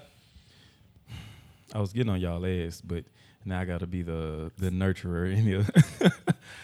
I 1.74 1.80
was 1.80 1.94
getting 1.94 2.12
on 2.12 2.20
y'all 2.20 2.46
ass, 2.46 2.82
but 2.82 3.06
now 3.46 3.60
I 3.60 3.66
got 3.66 3.80
to 3.80 3.88
be 3.88 4.02
the 4.02 4.52
the 4.58 4.70
nurturer 4.70 5.32
in 5.32 5.44
here. 5.44 5.66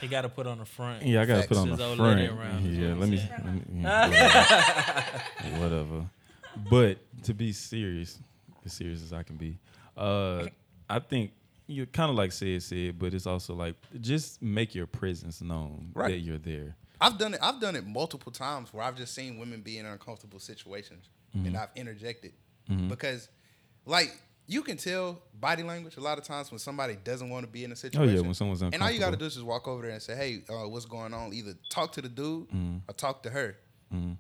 he 0.02 0.08
got 0.08 0.22
to 0.22 0.30
put 0.30 0.48
on 0.48 0.60
the 0.60 0.66
front. 0.66 1.04
yeah, 1.04 1.22
I 1.22 1.26
got 1.26 1.42
to 1.44 1.48
put 1.48 1.58
on 1.58 1.70
the 1.70 1.78
front. 1.78 2.00
lady. 2.00 2.78
Yeah, 2.78 2.94
let 2.96 3.10
me, 3.10 3.22
let 3.44 3.54
me 3.70 3.82
yeah, 3.82 5.04
whatever. 5.58 5.60
whatever. 5.60 6.06
But 6.70 6.98
to 7.24 7.34
be 7.34 7.52
serious, 7.52 8.18
as 8.66 8.74
serious 8.74 9.02
as 9.04 9.14
I 9.14 9.24
can 9.24 9.36
be, 9.38 9.58
uh, 9.98 10.48
I 10.90 11.00
think 11.00 11.32
you 11.68 11.86
kind 11.88 12.10
of 12.10 12.16
like 12.16 12.32
said 12.32 12.62
said, 12.64 12.98
but 13.00 13.14
it's 13.14 13.26
also 13.28 13.54
like 13.56 13.76
just 14.00 14.42
make 14.42 14.76
your 14.76 14.86
presence 14.88 15.42
known 15.42 15.92
Right. 15.94 16.12
that 16.12 16.20
you're 16.20 16.38
there. 16.38 16.76
I've 17.02 17.18
done 17.18 17.34
it. 17.34 17.40
I've 17.44 17.60
done 17.60 17.76
it 17.76 17.86
multiple 17.86 18.32
times 18.32 18.74
where 18.74 18.84
I've 18.84 18.96
just 18.96 19.14
seen 19.14 19.38
women 19.38 19.62
be 19.62 19.78
in 19.80 19.86
uncomfortable 19.86 20.40
situations, 20.40 21.10
Mm-hmm. 21.36 21.48
and 21.48 21.58
I've 21.58 21.70
interjected 21.76 22.32
because, 22.88 23.28
like, 23.86 24.18
you 24.48 24.62
can 24.62 24.78
tell 24.78 25.22
body 25.40 25.64
language 25.64 25.98
a 25.98 26.02
lot 26.02 26.18
of 26.18 26.24
times 26.24 26.52
when 26.52 26.60
somebody 26.60 26.96
doesn't 27.04 27.30
want 27.30 27.46
to 27.46 27.52
be 27.52 27.64
in 27.64 27.72
a 27.72 27.76
situation. 27.76 28.10
Oh, 28.10 28.16
yeah, 28.16 28.22
when 28.22 28.34
someone's 28.34 28.62
uncomfortable. 28.62 28.76
and 28.76 28.84
all 28.84 28.92
you 28.92 29.00
got 29.00 29.12
to 29.12 29.18
do 29.18 29.26
is 29.26 29.34
just 29.36 29.46
walk 29.46 29.68
over 29.68 29.82
there 29.84 29.92
and 29.92 30.02
say, 30.02 30.16
"Hey, 30.16 30.44
uh, 30.50 30.68
what's 30.68 30.86
going 30.86 31.14
on?" 31.14 31.34
Either 31.34 31.54
talk 31.70 31.92
to 31.94 32.02
the 32.02 32.10
dude 32.10 32.48
Mm-hmm. 32.50 32.78
or 32.90 32.94
talk 32.94 33.24
to 33.24 33.30
her, 33.30 33.58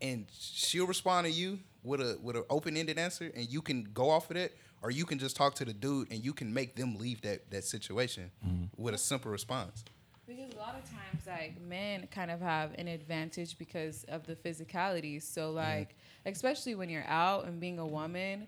and 0.01 0.25
she'll 0.31 0.87
respond 0.87 1.25
to 1.27 1.31
you 1.31 1.59
with 1.83 1.99
a 2.01 2.17
with 2.21 2.35
an 2.37 2.43
open 2.49 2.77
ended 2.77 2.97
answer, 2.97 3.31
and 3.35 3.51
you 3.51 3.61
can 3.61 3.83
go 3.93 4.09
off 4.09 4.29
of 4.29 4.35
that. 4.37 4.51
Or 4.81 4.91
you 4.91 5.05
can 5.05 5.17
just 5.17 5.35
talk 5.35 5.55
to 5.55 5.65
the 5.65 5.73
dude 5.73 6.11
and 6.11 6.23
you 6.23 6.31
can 6.31 6.53
make 6.53 6.75
them 6.75 6.97
leave 6.99 7.21
that, 7.21 7.49
that 7.49 7.63
situation 7.63 8.29
Mm-hmm. 8.45 8.65
with 8.77 8.93
a 8.93 8.99
simple 8.99 9.31
response. 9.31 9.83
Because 10.27 10.53
a 10.53 10.57
lot 10.57 10.75
of 10.75 10.83
times, 10.87 11.25
like 11.25 11.59
men 11.59 12.07
kind 12.11 12.29
of 12.29 12.39
have 12.39 12.73
an 12.77 12.87
advantage 12.87 13.57
because 13.57 14.03
of 14.09 14.27
the 14.27 14.35
physicality. 14.35 15.19
So, 15.21 15.49
like, 15.51 15.95
especially 16.27 16.75
when 16.75 16.89
you're 16.89 17.07
out 17.07 17.45
and 17.45 17.59
being 17.59 17.79
a 17.79 17.85
woman, 17.85 18.47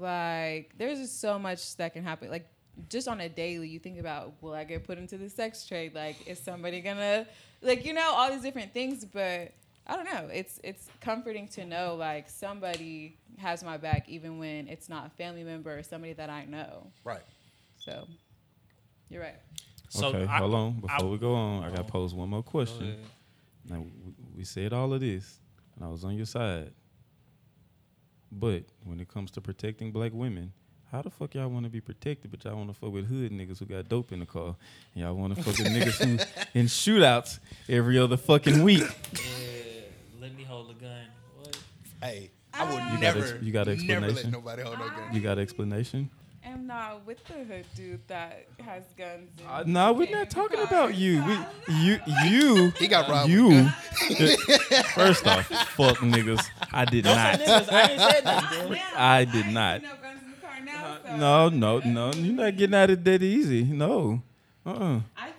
like, 0.00 0.72
there's 0.78 0.98
just 0.98 1.20
so 1.20 1.38
much 1.38 1.76
that 1.76 1.92
can 1.92 2.02
happen. 2.04 2.30
Like, 2.30 2.46
just 2.88 3.06
on 3.08 3.20
a 3.20 3.28
daily, 3.28 3.68
you 3.68 3.78
think 3.78 3.98
about, 4.00 4.32
will 4.40 4.52
I 4.54 4.64
get 4.64 4.84
put 4.84 4.98
into 4.98 5.16
the 5.16 5.30
sex 5.30 5.66
trade? 5.66 5.94
Like, 5.94 6.26
is 6.26 6.38
somebody 6.38 6.80
gonna, 6.80 7.26
like, 7.62 7.84
you 7.84 7.92
know, 7.92 8.10
all 8.14 8.30
these 8.30 8.42
different 8.42 8.72
things. 8.74 9.04
But 9.04 9.52
I 9.86 9.96
don't 9.96 10.06
know. 10.06 10.28
It's 10.32 10.60
it's 10.64 10.88
comforting 11.00 11.46
to 11.48 11.64
know 11.66 11.94
like 11.94 12.28
somebody 12.30 13.18
has 13.38 13.62
my 13.62 13.76
back, 13.76 14.08
even 14.08 14.38
when 14.38 14.66
it's 14.68 14.88
not 14.88 15.06
a 15.06 15.10
family 15.10 15.44
member 15.44 15.76
or 15.78 15.82
somebody 15.82 16.14
that 16.14 16.30
I 16.30 16.46
know. 16.46 16.90
Right. 17.04 17.22
So, 17.76 18.06
you're 19.10 19.22
right. 19.22 19.36
So 19.90 20.08
okay, 20.08 20.24
I- 20.26 20.38
hold 20.38 20.54
on. 20.54 20.80
Before 20.80 20.96
I- 21.00 21.02
we 21.04 21.18
go 21.18 21.34
on, 21.34 21.62
I 21.64 21.68
got 21.68 21.76
to 21.76 21.82
Oh. 21.82 21.86
pose 21.86 22.14
one 22.14 22.30
more 22.30 22.42
question. 22.42 22.82
ahead. 22.84 22.98
Now 23.68 23.80
we, 23.80 23.90
we 24.38 24.44
said 24.44 24.72
all 24.72 24.92
of 24.92 25.00
this, 25.00 25.38
and 25.76 25.84
I 25.84 25.88
was 25.88 26.04
on 26.04 26.16
your 26.16 26.26
side. 26.26 26.72
But 28.32 28.64
when 28.84 29.00
it 29.00 29.08
comes 29.08 29.30
to 29.32 29.40
protecting 29.40 29.92
black 29.92 30.12
women, 30.12 30.52
how 30.90 31.02
the 31.02 31.10
fuck 31.10 31.34
y'all 31.34 31.48
want 31.48 31.64
to 31.64 31.70
be 31.70 31.80
protected, 31.80 32.30
but 32.30 32.44
y'all 32.44 32.56
want 32.56 32.68
to 32.68 32.74
fuck 32.74 32.92
with 32.92 33.06
hood 33.06 33.32
niggas 33.32 33.58
who 33.58 33.66
got 33.66 33.88
dope 33.88 34.12
in 34.12 34.20
the 34.20 34.26
car, 34.26 34.56
and 34.94 35.02
y'all 35.04 35.14
want 35.14 35.34
to 35.36 35.42
fuck 35.42 35.56
with 35.58 35.66
niggas 35.68 36.04
who 36.04 36.12
in 36.58 36.66
shootouts 36.66 37.38
every 37.68 37.98
other 37.98 38.16
fucking 38.16 38.62
week? 38.62 38.82
Yeah, 39.12 39.20
let 40.20 40.34
me 40.36 40.44
hold 40.44 40.68
the 40.70 40.74
gun. 40.74 41.06
What? 41.38 41.58
Hey, 42.02 42.30
I 42.52 42.64
would 42.64 42.74
You 42.74 42.78
got 42.80 43.00
never, 43.00 43.18
ex- 43.20 43.42
you 43.42 43.52
got 43.52 43.66
never 43.66 43.70
let 43.70 43.80
explanation? 43.90 44.30
nobody 44.30 44.62
hold 44.62 44.78
no 44.78 44.88
gun. 44.88 45.12
You 45.14 45.20
got 45.20 45.38
an 45.38 45.42
explanation? 45.42 46.10
Am 46.44 46.66
not 46.66 47.06
with 47.06 47.24
the 47.26 47.34
hood 47.44 47.64
dude 47.74 48.06
that 48.08 48.46
has 48.64 48.82
guns. 48.96 49.30
and 49.38 49.48
Uh, 49.48 49.62
no, 49.66 49.92
we're 49.92 50.10
not 50.10 50.30
talking 50.30 50.58
car. 50.58 50.66
about 50.66 50.94
you. 50.94 51.22
We, 51.24 51.38
you, 51.74 51.98
you, 52.24 52.70
He 52.78 52.86
got 52.88 53.08
robbed 53.08 53.30
you. 53.30 53.68
First 54.94 55.26
off, 55.26 55.46
fuck 55.46 55.98
niggas. 55.98 56.44
I 56.72 56.84
did 56.84 57.04
not. 57.04 57.16
I 57.16 57.90
ain't 57.90 58.00
said 58.00 58.24
nothing. 58.24 58.72
Now, 58.72 58.80
I 58.96 59.24
did 59.24 59.46
not. 59.48 59.82
No 59.82 59.88
guns 60.02 60.20
in 60.22 60.30
the 60.30 60.36
car 60.46 60.60
now. 60.64 60.96
so- 61.04 61.16
No, 61.16 61.48
no, 61.48 61.78
no. 61.80 62.12
You're 62.12 62.34
not 62.34 62.56
getting 62.56 62.74
out 62.74 62.90
of 62.90 63.04
that 63.04 63.22
easy. 63.22 63.64
No. 63.64 64.22
Uh-uh. 64.66 65.00
I 65.16 65.24
think 65.26 65.33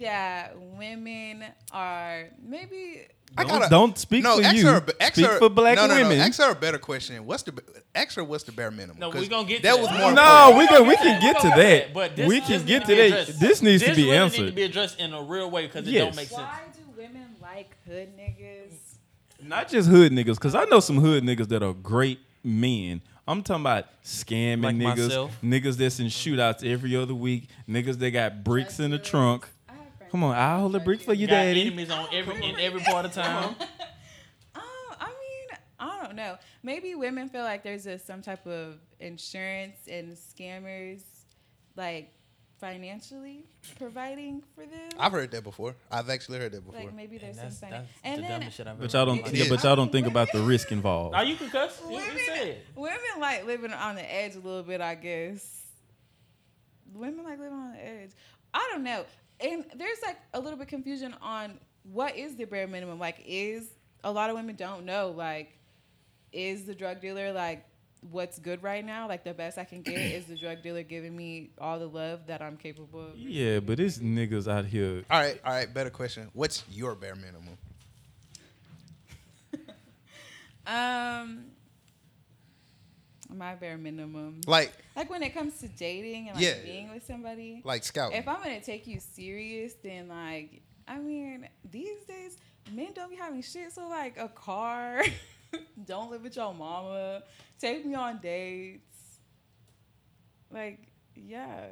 that 0.00 0.54
women 0.58 1.44
are 1.72 2.28
maybe. 2.42 3.02
I 3.38 3.44
Don't- 3.44 3.60
gotta- 3.60 3.70
don't 3.70 3.96
speak 3.96 4.24
no, 4.24 4.38
for 4.38 4.42
ask 4.44 4.56
you. 4.56 4.66
Her, 4.66 4.78
a- 4.84 5.02
ask 5.02 5.12
Speak 5.14 5.26
her- 5.26 5.38
for 5.38 5.48
black 5.48 5.76
no, 5.76 5.86
no, 5.86 5.94
women. 5.94 6.18
No, 6.18 6.24
ask 6.24 6.40
her 6.40 6.50
a 6.50 6.54
better 6.54 6.78
question. 6.78 7.24
What's 7.24 7.44
the 7.44 7.52
ask 7.94 8.16
her 8.16 8.24
what's 8.24 8.42
the 8.42 8.50
bare 8.50 8.72
minimum? 8.72 8.98
No, 8.98 9.12
'Cause 9.12 9.22
we're 9.22 9.28
gonna 9.28 9.46
get 9.46 9.58
to 9.58 9.62
that. 9.62 9.76
that. 9.76 9.80
was 9.80 9.88
more. 9.90 10.12
No, 10.12 10.48
important. 10.50 10.58
we 10.58 10.66
can 10.66 10.86
we 10.88 10.96
can 10.96 11.20
get 11.22 11.40
to 11.42 11.48
that. 11.48 11.94
But 11.94 12.16
this, 12.16 12.26
we 12.28 12.40
can 12.40 12.64
get 12.66 12.86
to 12.86 12.94
to 12.96 13.10
that. 13.10 13.26
This 13.38 13.62
needs 13.62 13.84
to 13.84 13.94
be 13.94 14.04
really 14.06 14.16
answered. 14.16 14.40
Need 14.40 14.46
to 14.50 14.56
be 14.56 14.62
addressed 14.64 14.98
in 14.98 15.12
a 15.14 15.22
real 15.22 15.48
way 15.48 15.66
because 15.66 15.86
it 15.86 15.92
Yes. 15.92 16.06
don't 16.06 16.16
make 16.16 16.28
sense. 16.28 16.40
Why 16.40 16.60
do 16.74 17.00
women 17.00 17.36
like 17.40 17.76
hood 17.86 18.08
niggas? 18.18 18.74
Not 19.46 19.68
just 19.68 19.88
hood 19.88 20.10
niggas, 20.12 20.34
because 20.34 20.54
I 20.56 20.64
know 20.64 20.80
some 20.80 20.96
hood 20.98 21.22
niggas 21.22 21.48
that 21.48 21.62
are 21.62 21.72
great 21.72 22.18
men. 22.42 23.00
I'm 23.28 23.42
talking 23.44 23.62
about 23.62 23.86
scamming 24.04 24.64
Like 24.64 24.74
niggas, 24.76 25.04
myself? 25.06 25.30
niggas 25.42 25.76
that's 25.76 26.00
in 26.00 26.06
shootouts 26.06 26.64
every 26.68 26.96
other 26.96 27.14
week, 27.14 27.44
niggas 27.68 27.96
that 28.00 28.10
got 28.10 28.42
bricks 28.42 28.80
in 28.80 28.90
the 28.90 28.98
Treacherous. 28.98 29.10
trunk. 29.10 29.48
I 30.12 30.16
have 30.16 30.20
friends 30.20 30.22
Come 30.22 30.24
on, 30.24 30.36
I'll 30.36 30.60
hold 30.60 30.72
the 30.72 30.78
are 30.80 30.84
brick 30.84 31.02
for 31.02 31.14
you, 31.14 31.26
Got 31.26 31.32
daddy. 31.34 31.60
enemies 31.62 31.90
on 31.90 32.08
every 32.12 32.34
in 32.44 32.58
every 32.60 32.80
part 32.80 33.04
of 33.06 33.12
town. 33.12 33.54
Oh, 34.54 34.94
I 35.00 35.06
mean, 35.06 35.58
I 35.78 36.02
don't 36.02 36.16
know. 36.16 36.36
Maybe 36.62 36.94
women 36.94 37.28
feel 37.28 37.42
like 37.44 37.62
there's 37.62 37.86
a, 37.86 37.98
some 37.98 38.20
type 38.22 38.46
of 38.46 38.76
insurance 38.98 39.76
and 39.90 40.12
scammers, 40.16 41.02
like 41.76 42.12
financially 42.60 43.44
providing 43.78 44.42
for 44.54 44.66
them. 44.66 44.90
I've 44.98 45.12
heard 45.12 45.30
that 45.30 45.44
before. 45.44 45.74
I've 45.90 46.10
actually 46.10 46.38
heard 46.40 46.52
that 46.52 46.66
before. 46.66 46.80
like 46.84 46.94
maybe 46.94 47.16
there's 47.16 47.38
And 47.38 47.46
that's, 47.46 47.58
some 47.60 47.70
that's 47.70 47.84
finan- 47.86 47.88
and 48.04 48.18
the 48.18 48.22
then 48.22 48.30
dumbest 48.40 48.56
shit 48.56 48.66
I've 48.66 48.72
ever 48.74 48.82
But 48.82 48.92
y'all 48.92 49.06
don't. 49.06 49.32
Yeah, 49.32 49.44
but 49.48 49.62
y'all 49.64 49.76
don't 49.76 49.92
think 49.92 50.06
about 50.06 50.30
the 50.32 50.40
risk 50.52 50.70
involved. 50.72 51.12
Now 51.12 51.22
you 51.22 51.36
can 51.36 51.48
cuss. 51.48 51.80
You, 51.84 51.90
you 51.92 51.96
women, 51.96 52.16
say 52.26 52.50
it. 52.50 52.66
women 52.74 52.98
like 53.20 53.46
living 53.46 53.72
on 53.72 53.94
the 53.94 54.14
edge 54.14 54.34
a 54.34 54.40
little 54.40 54.62
bit, 54.62 54.80
I 54.82 54.94
guess. 54.96 55.62
Women 56.92 57.24
like 57.24 57.38
living 57.38 57.54
on 57.54 57.72
the 57.72 57.86
edge. 57.86 58.10
I 58.52 58.68
don't 58.72 58.82
know. 58.82 59.04
And 59.42 59.64
there's 59.76 60.02
like 60.02 60.18
a 60.34 60.40
little 60.40 60.58
bit 60.58 60.68
confusion 60.68 61.14
on 61.22 61.58
what 61.82 62.16
is 62.16 62.36
the 62.36 62.44
bare 62.44 62.66
minimum. 62.66 62.98
Like, 62.98 63.22
is 63.26 63.68
a 64.04 64.10
lot 64.12 64.30
of 64.30 64.36
women 64.36 64.56
don't 64.56 64.84
know. 64.84 65.14
Like, 65.16 65.58
is 66.32 66.64
the 66.64 66.74
drug 66.74 67.00
dealer 67.00 67.32
like 67.32 67.64
what's 68.10 68.38
good 68.38 68.62
right 68.62 68.84
now? 68.84 69.08
Like 69.08 69.24
the 69.24 69.34
best 69.34 69.58
I 69.58 69.64
can 69.64 69.82
get 69.82 69.96
is 69.98 70.26
the 70.26 70.36
drug 70.36 70.62
dealer 70.62 70.82
giving 70.82 71.14
me 71.14 71.50
all 71.58 71.78
the 71.78 71.86
love 71.88 72.26
that 72.28 72.40
I'm 72.40 72.56
capable 72.56 73.08
of. 73.08 73.16
Yeah, 73.18 73.60
but 73.60 73.78
it's 73.80 73.98
niggas 73.98 74.50
out 74.50 74.64
here. 74.64 75.04
all 75.10 75.20
right, 75.20 75.40
all 75.44 75.52
right. 75.52 75.72
Better 75.72 75.90
question. 75.90 76.30
What's 76.32 76.64
your 76.70 76.94
bare 76.94 77.14
minimum? 77.14 77.58
Um, 80.66 81.46
my 83.36 83.54
bare 83.54 83.78
minimum. 83.78 84.40
Like, 84.46 84.72
Like 84.96 85.08
when 85.10 85.22
it 85.22 85.34
comes 85.34 85.58
to 85.60 85.68
dating 85.68 86.28
and 86.28 86.36
like 86.36 86.44
Yeah. 86.44 86.62
being 86.64 86.90
with 86.92 87.06
somebody. 87.06 87.62
like 87.64 87.84
scout. 87.84 88.12
if 88.14 88.26
I'm 88.28 88.42
gonna 88.42 88.60
take 88.60 88.86
you 88.86 89.00
serious, 89.00 89.74
then 89.82 90.08
like 90.08 90.62
I 90.88 90.98
mean, 90.98 91.48
these 91.70 92.02
days 92.08 92.36
men 92.72 92.88
don't 92.94 93.10
be 93.10 93.16
having 93.16 93.42
shit. 93.42 93.72
So 93.72 93.88
like 93.88 94.18
a 94.18 94.28
car, 94.28 95.02
don't 95.86 96.10
live 96.10 96.22
with 96.22 96.36
your 96.36 96.52
mama, 96.54 97.22
take 97.60 97.84
me 97.86 97.94
on 97.94 98.18
dates. 98.18 99.18
Like 100.50 100.80
yeah, 101.14 101.66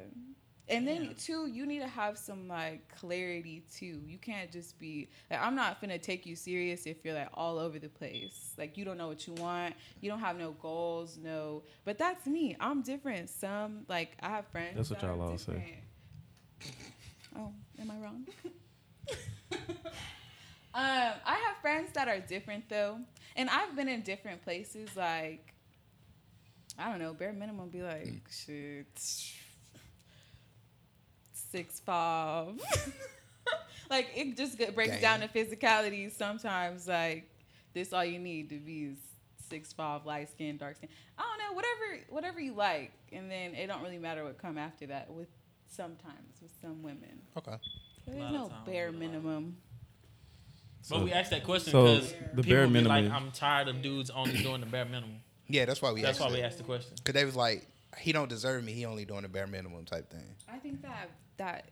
and 0.69 0.87
then 0.87 1.15
too, 1.15 1.47
you 1.47 1.65
need 1.65 1.79
to 1.79 1.87
have 1.87 2.17
some 2.17 2.47
like 2.47 2.87
clarity 2.95 3.63
too. 3.73 4.01
You 4.05 4.17
can't 4.17 4.51
just 4.51 4.79
be 4.79 5.09
like 5.29 5.41
I'm 5.41 5.55
not 5.55 5.81
gonna 5.81 5.97
take 5.97 6.25
you 6.25 6.35
serious 6.35 6.85
if 6.85 7.03
you're 7.03 7.15
like 7.15 7.29
all 7.33 7.57
over 7.57 7.79
the 7.79 7.89
place. 7.89 8.53
Like 8.57 8.77
you 8.77 8.85
don't 8.85 8.97
know 8.97 9.07
what 9.07 9.27
you 9.27 9.33
want, 9.33 9.75
you 10.01 10.09
don't 10.09 10.19
have 10.19 10.37
no 10.37 10.51
goals, 10.51 11.17
no. 11.21 11.63
But 11.85 11.97
that's 11.97 12.25
me. 12.27 12.55
I'm 12.59 12.81
different. 12.81 13.29
Some 13.29 13.85
like 13.87 14.15
I 14.21 14.29
have 14.29 14.47
friends. 14.47 14.75
That's 14.75 14.89
what 14.89 14.99
that 14.99 15.07
y'all 15.07 15.21
all 15.21 15.37
say. 15.37 15.81
Oh, 17.37 17.51
am 17.79 17.91
I 17.91 17.95
wrong? 18.03 18.25
um, 20.73 21.13
I 21.25 21.35
have 21.45 21.57
friends 21.61 21.91
that 21.93 22.07
are 22.07 22.19
different 22.19 22.69
though, 22.69 22.99
and 23.35 23.49
I've 23.49 23.75
been 23.75 23.87
in 23.87 24.01
different 24.01 24.43
places. 24.43 24.89
Like, 24.95 25.53
I 26.77 26.89
don't 26.89 26.99
know, 26.99 27.13
bare 27.13 27.33
minimum 27.33 27.69
be 27.69 27.81
like 27.81 28.21
shit, 28.29 28.87
six 31.51 31.79
five. 31.79 32.59
like 33.89 34.07
it 34.15 34.37
just 34.37 34.57
get- 34.57 34.75
breaks 34.75 34.91
Dang. 34.93 35.01
down 35.01 35.19
to 35.21 35.27
physicality. 35.27 36.11
Sometimes 36.11 36.87
like 36.87 37.29
this 37.73 37.93
all 37.93 38.05
you 38.05 38.19
need 38.19 38.49
to 38.49 38.57
be 38.57 38.85
is 38.85 38.97
six 39.49 39.73
five, 39.73 40.05
light 40.05 40.29
skin, 40.29 40.57
dark 40.57 40.75
skin. 40.77 40.89
I 41.17 41.23
don't 41.23 41.37
know, 41.49 41.55
whatever 41.55 42.05
whatever 42.09 42.39
you 42.39 42.53
like, 42.53 42.91
and 43.11 43.29
then 43.29 43.55
it 43.55 43.67
don't 43.67 43.81
really 43.83 43.97
matter 43.97 44.23
what 44.23 44.37
come 44.37 44.57
after 44.57 44.87
that. 44.87 45.11
With 45.11 45.27
sometimes 45.67 46.41
with 46.41 46.51
some 46.61 46.81
women. 46.83 47.21
okay. 47.37 47.55
There's 48.07 48.31
no 48.31 48.51
bare 48.65 48.87
a 48.87 48.91
lot. 48.91 48.99
minimum. 48.99 49.57
But 50.89 51.03
we 51.03 51.11
asked 51.11 51.29
that 51.31 51.43
question 51.43 51.71
so 51.71 51.83
because 51.95 52.11
the 52.33 52.41
people 52.41 52.43
bare 52.43 52.67
be 52.67 52.73
minimum- 52.73 53.05
like, 53.05 53.13
I'm 53.13 53.31
tired 53.31 53.67
of 53.67 53.81
dudes 53.81 54.09
only 54.09 54.37
doing 54.41 54.61
the 54.61 54.65
bare 54.65 54.85
minimum. 54.85 55.17
Yeah, 55.47 55.65
that's 55.65 55.81
why 55.81 55.91
we. 55.91 56.01
That's 56.01 56.19
asked 56.19 56.27
why 56.27 56.33
we 56.33 56.41
that. 56.41 56.47
asked 56.47 56.57
the 56.57 56.63
question. 56.63 56.93
Cause 57.03 57.13
they 57.13 57.25
was 57.25 57.35
like, 57.35 57.67
he 57.97 58.11
don't 58.11 58.29
deserve 58.29 58.63
me. 58.63 58.73
He 58.73 58.85
only 58.85 59.05
doing 59.05 59.23
the 59.23 59.27
bare 59.29 59.47
minimum 59.47 59.85
type 59.85 60.09
thing. 60.09 60.35
I 60.51 60.57
think 60.57 60.81
that 60.81 61.09
that 61.37 61.69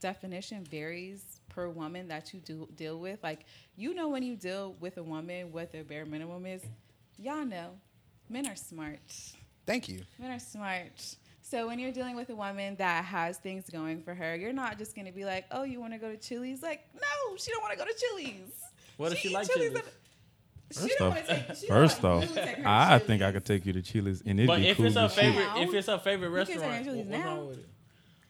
definition 0.00 0.64
varies 0.64 1.40
per 1.48 1.68
woman 1.68 2.08
that 2.08 2.32
you 2.32 2.40
do 2.40 2.68
deal 2.76 2.98
with. 2.98 3.22
Like 3.22 3.44
you 3.76 3.94
know 3.94 4.08
when 4.08 4.22
you 4.22 4.36
deal 4.36 4.76
with 4.80 4.96
a 4.96 5.02
woman 5.02 5.52
what 5.52 5.72
their 5.72 5.84
bare 5.84 6.06
minimum 6.06 6.46
is. 6.46 6.62
Y'all 7.18 7.44
know, 7.44 7.72
men 8.28 8.46
are 8.46 8.56
smart. 8.56 9.00
Thank 9.66 9.88
you. 9.88 10.00
Men 10.18 10.30
are 10.30 10.38
smart. 10.38 11.16
So 11.42 11.66
when 11.66 11.78
you're 11.78 11.92
dealing 11.92 12.16
with 12.16 12.30
a 12.30 12.34
woman 12.34 12.76
that 12.76 13.04
has 13.04 13.38
things 13.38 13.68
going 13.68 14.02
for 14.02 14.14
her, 14.14 14.36
you're 14.36 14.52
not 14.52 14.78
just 14.78 14.94
gonna 14.94 15.12
be 15.12 15.24
like, 15.24 15.46
"Oh, 15.50 15.64
you 15.64 15.80
want 15.80 15.92
to 15.92 15.98
go 15.98 16.10
to 16.10 16.16
Chili's?" 16.16 16.62
Like, 16.62 16.82
no, 16.94 17.36
she 17.36 17.50
don't 17.50 17.60
want 17.60 17.72
to 17.72 17.78
go 17.78 17.84
to 17.84 17.94
Chili's. 17.94 18.52
What 18.96 19.12
if 19.12 19.18
she 19.18 19.28
eat 19.28 19.34
like 19.34 19.50
Chili's 19.50 19.72
Chili's? 19.72 19.84
And- 20.70 20.88
She 20.90 20.96
First 20.96 21.00
off, 21.00 21.26
take- 21.26 21.68
first 21.68 22.02
want 22.02 22.24
off, 22.24 22.28
you 22.30 22.34
to 22.36 22.44
take 22.44 22.56
her 22.56 22.62
to 22.62 22.68
I 22.68 22.98
think 22.98 23.22
I 23.22 23.32
could 23.32 23.44
take 23.44 23.66
you 23.66 23.72
to 23.72 23.82
Chili's 23.82 24.20
and 24.24 24.38
it'd 24.38 24.46
But 24.46 24.58
be 24.58 24.68
if 24.68 24.76
cool 24.76 24.86
it's 24.86 24.94
her 24.96 25.02
as 25.02 25.14
shit. 25.14 25.24
favorite, 25.24 25.62
if 25.68 25.74
it's 25.74 25.86
her 25.88 25.98
favorite 25.98 26.30
You 26.30 26.36
can 26.36 26.46
take 26.46 26.54
her 26.56 26.68
restaurant, 26.68 26.86
what- 26.86 26.96
what's 27.06 27.08
now. 27.24 27.26
wrong 27.36 27.46
with 27.48 27.58
it? 27.58 27.66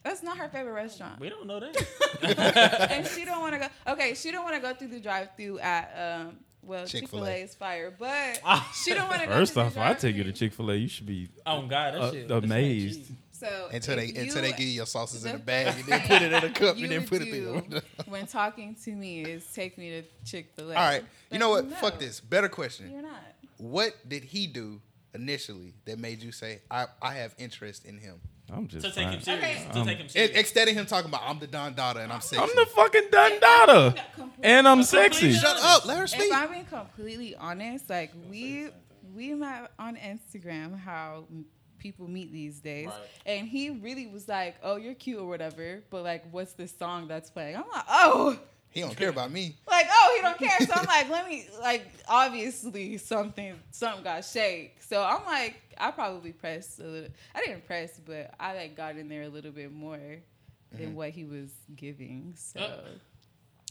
That's 0.02 0.22
not 0.22 0.38
her 0.38 0.48
favorite 0.48 0.72
restaurant. 0.72 1.20
We 1.20 1.28
don't 1.28 1.46
know 1.46 1.60
that. 1.60 1.76
and 2.90 3.06
she 3.06 3.24
don't 3.26 3.40
want 3.40 3.52
to 3.54 3.58
go. 3.60 3.92
Okay, 3.92 4.14
she 4.14 4.30
don't 4.30 4.44
want 4.44 4.56
to 4.56 4.62
go 4.62 4.72
through 4.74 4.88
the 4.88 5.00
drive-through 5.00 5.58
at 5.58 6.22
um. 6.26 6.36
Well, 6.62 6.84
Chick 6.86 7.08
Fil 7.08 7.20
Chick-fil-A. 7.20 7.42
Is 7.42 7.54
fire, 7.54 7.90
but 7.98 8.40
she 8.84 8.92
don't 8.94 9.08
want 9.08 9.22
to 9.22 9.26
go. 9.28 9.32
First 9.34 9.56
off, 9.58 9.72
the 9.74 9.80
if 9.80 9.86
I 9.86 9.94
take 9.94 10.14
you 10.16 10.24
to 10.24 10.30
drive-thru. 10.30 10.48
Chick 10.48 10.54
Fil 10.56 10.70
A, 10.70 10.74
you 10.76 10.88
should 10.88 11.06
be 11.06 11.28
oh 11.46 11.62
God, 11.62 11.94
that 11.94 12.00
uh, 12.00 12.10
shit. 12.12 12.28
that 12.28 12.34
shit 12.34 12.44
amazed. 12.44 13.12
Cheap. 13.40 13.48
So 13.48 13.68
Until 13.72 13.96
they 13.96 14.06
if 14.06 14.16
until 14.18 14.42
they 14.42 14.48
you- 14.48 14.54
give 14.54 14.66
you 14.66 14.72
your 14.72 14.86
sauces 14.86 15.24
in 15.24 15.32
the 15.32 15.36
a 15.36 15.40
bag 15.40 15.74
and 15.76 15.84
then 15.86 16.00
put 16.02 16.22
it 16.22 16.32
in 16.32 16.44
a 16.44 16.50
cup 16.60 16.76
and 16.76 16.90
then 16.90 17.06
put 17.06 17.22
it 17.22 17.30
do 17.32 17.54
in. 17.70 17.82
when 18.06 18.26
talking 18.26 18.74
to 18.84 18.90
me 18.92 19.22
is 19.22 19.44
take 19.52 19.76
me 19.78 19.90
to 19.90 20.02
Chick 20.24 20.52
Fil 20.56 20.70
A. 20.72 20.74
All 20.74 20.80
right. 20.82 21.04
You 21.30 21.38
know 21.38 21.50
what? 21.50 21.66
no, 21.68 21.76
Fuck 21.76 21.98
this. 21.98 22.20
Better 22.20 22.48
question. 22.48 22.90
You're 22.92 23.02
not. 23.02 23.20
What 23.58 23.92
did 24.08 24.24
he 24.24 24.46
do 24.46 24.80
initially 25.14 25.74
that 25.84 25.98
made 25.98 26.22
you 26.22 26.32
say 26.32 26.60
I, 26.70 26.86
I 27.02 27.14
have 27.14 27.34
interest 27.38 27.84
in 27.84 27.98
him? 27.98 28.20
I'm 28.52 28.66
just 28.66 28.84
To 28.84 28.90
take 28.92 29.04
him 29.08 29.20
fine. 29.20 29.22
serious. 29.22 29.44
Okay. 29.44 29.68
To 29.72 29.78
Um, 29.80 29.86
take 29.86 29.98
him 29.98 30.08
serious. 30.08 30.30
instead 30.36 30.68
of 30.68 30.74
him 30.74 30.86
talking 30.86 31.08
about 31.08 31.22
I'm 31.24 31.38
the 31.38 31.46
Don 31.46 31.72
Dada 31.74 32.00
and 32.00 32.12
I'm 32.12 32.20
sexy. 32.20 32.42
I'm 32.42 32.48
the 32.56 32.66
fucking 32.66 33.08
Don 33.12 33.38
Dada 33.40 33.94
and 34.42 34.66
I'm 34.66 34.82
sexy. 34.82 35.32
Shut 35.32 35.56
up. 35.62 35.86
Let 35.86 35.98
her 35.98 36.06
speak. 36.08 36.22
If 36.30 36.32
I'm 36.34 36.50
being 36.50 36.64
completely 36.64 37.36
honest, 37.36 37.88
like 37.88 38.12
we 38.28 38.68
we 39.14 39.34
met 39.34 39.70
on 39.78 39.96
Instagram 39.96 40.78
how 40.78 41.26
m- 41.30 41.44
people 41.80 42.06
meet 42.08 42.32
these 42.32 42.60
days, 42.60 42.86
Right. 42.88 42.96
and 43.26 43.48
he 43.48 43.70
really 43.70 44.06
was 44.06 44.28
like, 44.28 44.56
"Oh, 44.62 44.76
you're 44.76 44.94
cute" 44.94 45.18
or 45.18 45.26
whatever, 45.26 45.82
but 45.90 46.04
like, 46.04 46.22
what's 46.30 46.52
this 46.52 46.72
song 46.78 47.08
that's 47.08 47.30
playing? 47.30 47.56
I'm 47.56 47.64
like, 47.72 47.84
"Oh." 47.88 48.38
He 48.72 48.82
don't 48.82 48.96
care 48.96 49.08
about 49.08 49.32
me. 49.32 49.56
Like 49.68 49.86
oh 49.90 50.12
he 50.16 50.22
don't 50.22 50.38
care 50.38 50.56
so 50.64 50.72
I'm 50.76 50.86
like 50.86 51.08
let 51.10 51.26
me 51.26 51.44
like 51.60 51.84
obviously 52.08 52.98
something 52.98 53.56
something 53.72 54.04
got 54.04 54.24
shake 54.24 54.80
so 54.80 55.02
I'm 55.02 55.24
like 55.26 55.56
I 55.76 55.90
probably 55.90 56.30
pressed 56.32 56.78
a 56.78 56.84
little 56.84 57.10
I 57.34 57.40
didn't 57.44 57.66
press 57.66 57.98
but 58.06 58.32
I 58.38 58.54
like 58.54 58.76
got 58.76 58.96
in 58.96 59.08
there 59.08 59.22
a 59.22 59.28
little 59.28 59.50
bit 59.50 59.72
more 59.72 59.96
Mm-hmm. 59.96 60.84
than 60.84 60.94
what 60.94 61.10
he 61.10 61.24
was 61.24 61.50
giving 61.74 62.34
so 62.36 62.60
Uh. 62.60 62.76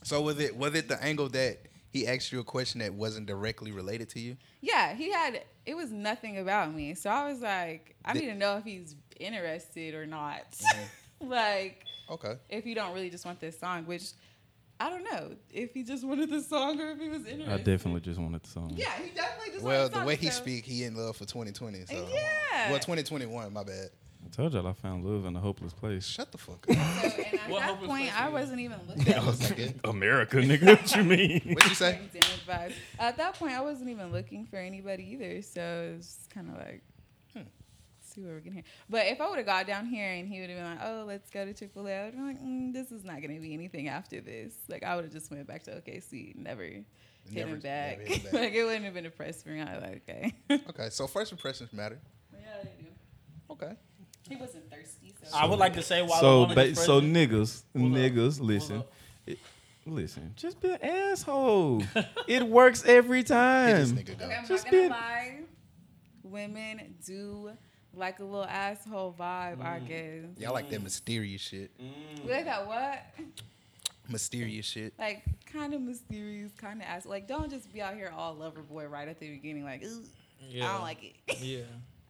So 0.03 0.22
was 0.22 0.38
it 0.39 0.57
was 0.57 0.76
it 0.76 0.89
the 0.89 1.01
angle 1.01 1.30
that 1.30 1.60
he 1.92 2.08
asked 2.08 2.32
you 2.32 2.40
a 2.40 2.44
question 2.44 2.80
that 2.80 2.94
wasn't 2.94 3.26
directly 3.28 3.72
related 3.72 4.10
to 4.10 4.20
you? 4.20 4.38
yeah 4.62 4.94
he 4.96 5.12
had 5.12 5.44
it 5.66 5.76
was 5.76 5.92
nothing 5.92 6.38
about 6.40 6.74
me 6.74 6.94
so 6.96 7.10
I 7.10 7.28
was 7.30 7.42
like 7.42 7.96
I 8.06 8.14
Did- 8.14 8.22
need 8.24 8.30
to 8.30 8.36
know 8.36 8.58
if 8.58 8.64
he's 8.64 8.96
interested 9.20 9.94
or 9.96 10.06
not 10.06 10.42
Mm-hmm. 10.52 11.30
like 11.30 11.84
Okay. 12.10 12.36
if 12.50 12.66
you 12.66 12.74
don't 12.76 12.94
really 12.94 13.10
just 13.10 13.26
want 13.26 13.40
this 13.40 13.60
song 13.60 13.86
which 13.86 14.04
I 14.80 14.90
don't 14.90 15.04
know 15.04 15.36
if 15.52 15.74
he 15.74 15.84
just 15.84 16.04
wanted 16.06 16.30
the 16.30 16.42
song 16.42 16.80
or 16.80 16.92
if 16.92 17.00
he 17.00 17.10
was 17.10 17.26
interested 17.26 17.54
I 17.54 17.58
definitely 17.58 18.02
just 18.02 18.20
wanted 18.20 18.42
the 18.44 18.50
song. 18.50 18.72
yeah 18.76 18.92
he 19.04 19.10
definitely 19.10 19.52
just 19.54 19.64
Well, 19.66 19.78
wanted 19.82 19.92
the 19.92 19.96
song, 19.96 20.00
Well, 20.00 20.02
the 20.02 20.08
way 20.08 20.16
he 20.16 20.28
so- 20.28 20.42
speak, 20.42 20.66
he 20.66 20.84
in 20.86 20.96
love 20.96 21.18
for 21.18 21.26
2020. 21.26 21.86
So 21.86 22.08
Yeah. 22.14 22.70
Well, 22.72 22.80
2021. 22.80 23.52
My 23.54 23.64
bad. 23.64 23.90
I 24.32 24.36
told 24.36 24.54
y'all 24.54 24.68
I 24.68 24.74
found 24.74 25.04
love 25.06 25.26
in 25.26 25.36
a 25.36 25.40
hopeless 25.40 25.74
place. 25.74 26.06
Shut 26.06 26.32
the 26.32 26.38
fuck 26.38 26.66
up. 26.70 26.76
So, 26.76 26.80
and 26.80 27.40
at 27.40 27.50
What 27.50 27.60
that 27.62 27.70
hopeless 27.70 27.88
point, 27.90 28.10
place 28.10 28.14
I 28.16 28.22
you 28.22 28.28
in? 28.28 28.34
wasn't 28.34 28.60
even 28.60 28.80
looking. 28.88 29.14
I 29.14 29.26
was 29.26 29.50
like, 29.50 29.60
it. 29.60 29.80
America, 29.84 30.38
nigga. 30.38 30.66
What 30.68 30.96
you 30.96 31.04
mean? 31.04 31.42
What'd 31.56 31.70
you 31.70 31.76
say? 31.76 32.00
Damn 32.14 32.22
vibes. 32.48 32.74
At 33.00 33.18
that 33.18 33.34
point, 33.36 33.54
I 33.54 33.62
wasn't 33.62 33.90
even 33.90 34.12
looking 34.12 34.46
for 34.46 34.58
anybody 34.58 35.04
either. 35.12 35.42
So 35.42 35.96
it's 35.98 36.28
kind 36.34 36.50
of 36.50 36.58
like, 36.58 36.82
Hmm. 37.34 37.42
see 38.02 38.22
where 38.22 38.36
we 38.36 38.42
can 38.42 38.54
hear. 38.54 38.64
But 38.90 39.08
if 39.08 39.20
I 39.20 39.28
would 39.30 39.38
have 39.38 39.46
got 39.48 39.66
down 39.68 39.86
here 39.88 40.10
and 40.12 40.28
he 40.28 40.40
would 40.42 40.50
have 40.50 40.58
been 40.60 40.66
like, 40.78 40.80
"Oh, 40.84 41.04
let's 41.08 41.30
go 41.30 41.46
to 41.46 41.54
Chick 41.54 41.72
Fil 41.74 41.88
A," 41.88 41.92
I 41.92 42.06
would 42.06 42.14
have 42.14 42.16
been 42.16 42.28
like, 42.28 42.42
mm, 42.42 42.74
"This 42.74 42.92
is 42.92 43.04
not 43.04 43.22
going 43.22 43.34
to 43.36 43.42
be 43.42 43.54
anything 43.54 43.88
after 43.88 44.22
this." 44.22 44.54
Like 44.68 44.84
I 44.84 44.96
would 44.96 45.06
have 45.06 45.14
just 45.14 45.30
went 45.32 45.46
back 45.48 45.64
to 45.64 45.72
OKC, 45.72 46.36
never 46.36 46.64
hit 46.64 46.86
Never- 47.32 47.50
him 47.52 47.60
back. 47.60 47.98
never 48.00 48.10
hit 48.10 48.18
him 48.18 48.24
back. 48.26 48.34
like 48.34 48.54
it 48.54 48.64
wouldn't 48.64 48.86
have 48.86 48.94
been 48.94 49.06
a 49.06 49.10
press 49.12 49.42
for 49.44 49.50
me. 49.50 49.62
I 49.62 49.74
was 49.76 49.84
like, 49.84 50.02
okay. 50.10 50.34
Okay, 50.70 50.90
so 50.92 51.08
first 51.08 51.32
impressions 51.32 51.72
matter. 51.74 52.00
yeah, 52.34 52.40
they 52.64 52.84
do. 52.84 52.90
Okay. 53.52 53.74
He 54.30 54.36
wasn't 54.36 54.70
thirsty, 54.72 55.14
so. 55.24 55.36
I 55.36 55.46
would 55.46 55.60
like 55.60 55.74
to 55.74 55.82
say 55.82 56.02
while 56.02 56.20
so, 56.20 56.46
I'm 56.46 56.56
ba- 56.56 56.76
so 56.76 57.02
niggas, 57.02 57.64
Hold 57.76 57.92
niggas, 57.94 58.38
Hold 58.38 58.48
listen. 58.48 58.84
It- 59.26 59.40
listen. 59.86 60.34
Just 60.36 60.62
be 60.62 60.70
an 60.70 60.82
asshole. 60.84 61.84
it 62.28 62.44
works 62.44 62.86
every 62.86 63.24
Get 63.24 63.28
this 63.28 63.90
time. 63.92 63.98
nigga. 63.98 64.22
Okay, 64.22 64.36
I'm 64.36 64.46
Just 64.48 64.66
not 64.66 64.72
gonna 64.72 64.84
be- 64.84 64.90
lie. 64.90 65.40
Women 66.24 66.96
do 67.06 67.52
like 67.94 68.20
a 68.20 68.24
little 68.24 68.46
asshole 68.46 69.16
vibe, 69.20 69.62
I 69.62 69.80
mm. 69.80 69.88
guess. 69.88 70.38
Y'all 70.38 70.54
like 70.54 70.70
that 70.70 70.84
mysterious 70.84 71.42
shit. 71.42 71.72
We 72.24 72.32
like 72.32 72.46
that 72.46 72.68
what? 72.68 73.04
Mysterious 74.08 74.66
shit. 74.66 74.94
Like 74.98 75.24
kind 75.52 75.74
of 75.74 75.82
mysterious, 75.82 76.52
kind 76.58 76.82
of 76.82 76.88
ass. 76.88 77.06
Like 77.06 77.28
don't 77.28 77.50
just 77.50 77.72
be 77.74 77.82
out 77.82 77.96
here 77.96 78.14
all 78.16 78.36
lover 78.36 78.62
boy 78.62 78.86
right 78.86 79.08
at 79.08 79.20
the 79.20 79.30
beginning. 79.30 79.64
Like, 79.64 79.84
Ooh, 79.84 80.04
I 80.56 80.60
don't 80.60 80.82
like 80.82 81.04
it. 81.04 81.16
Yeah. 81.42 81.62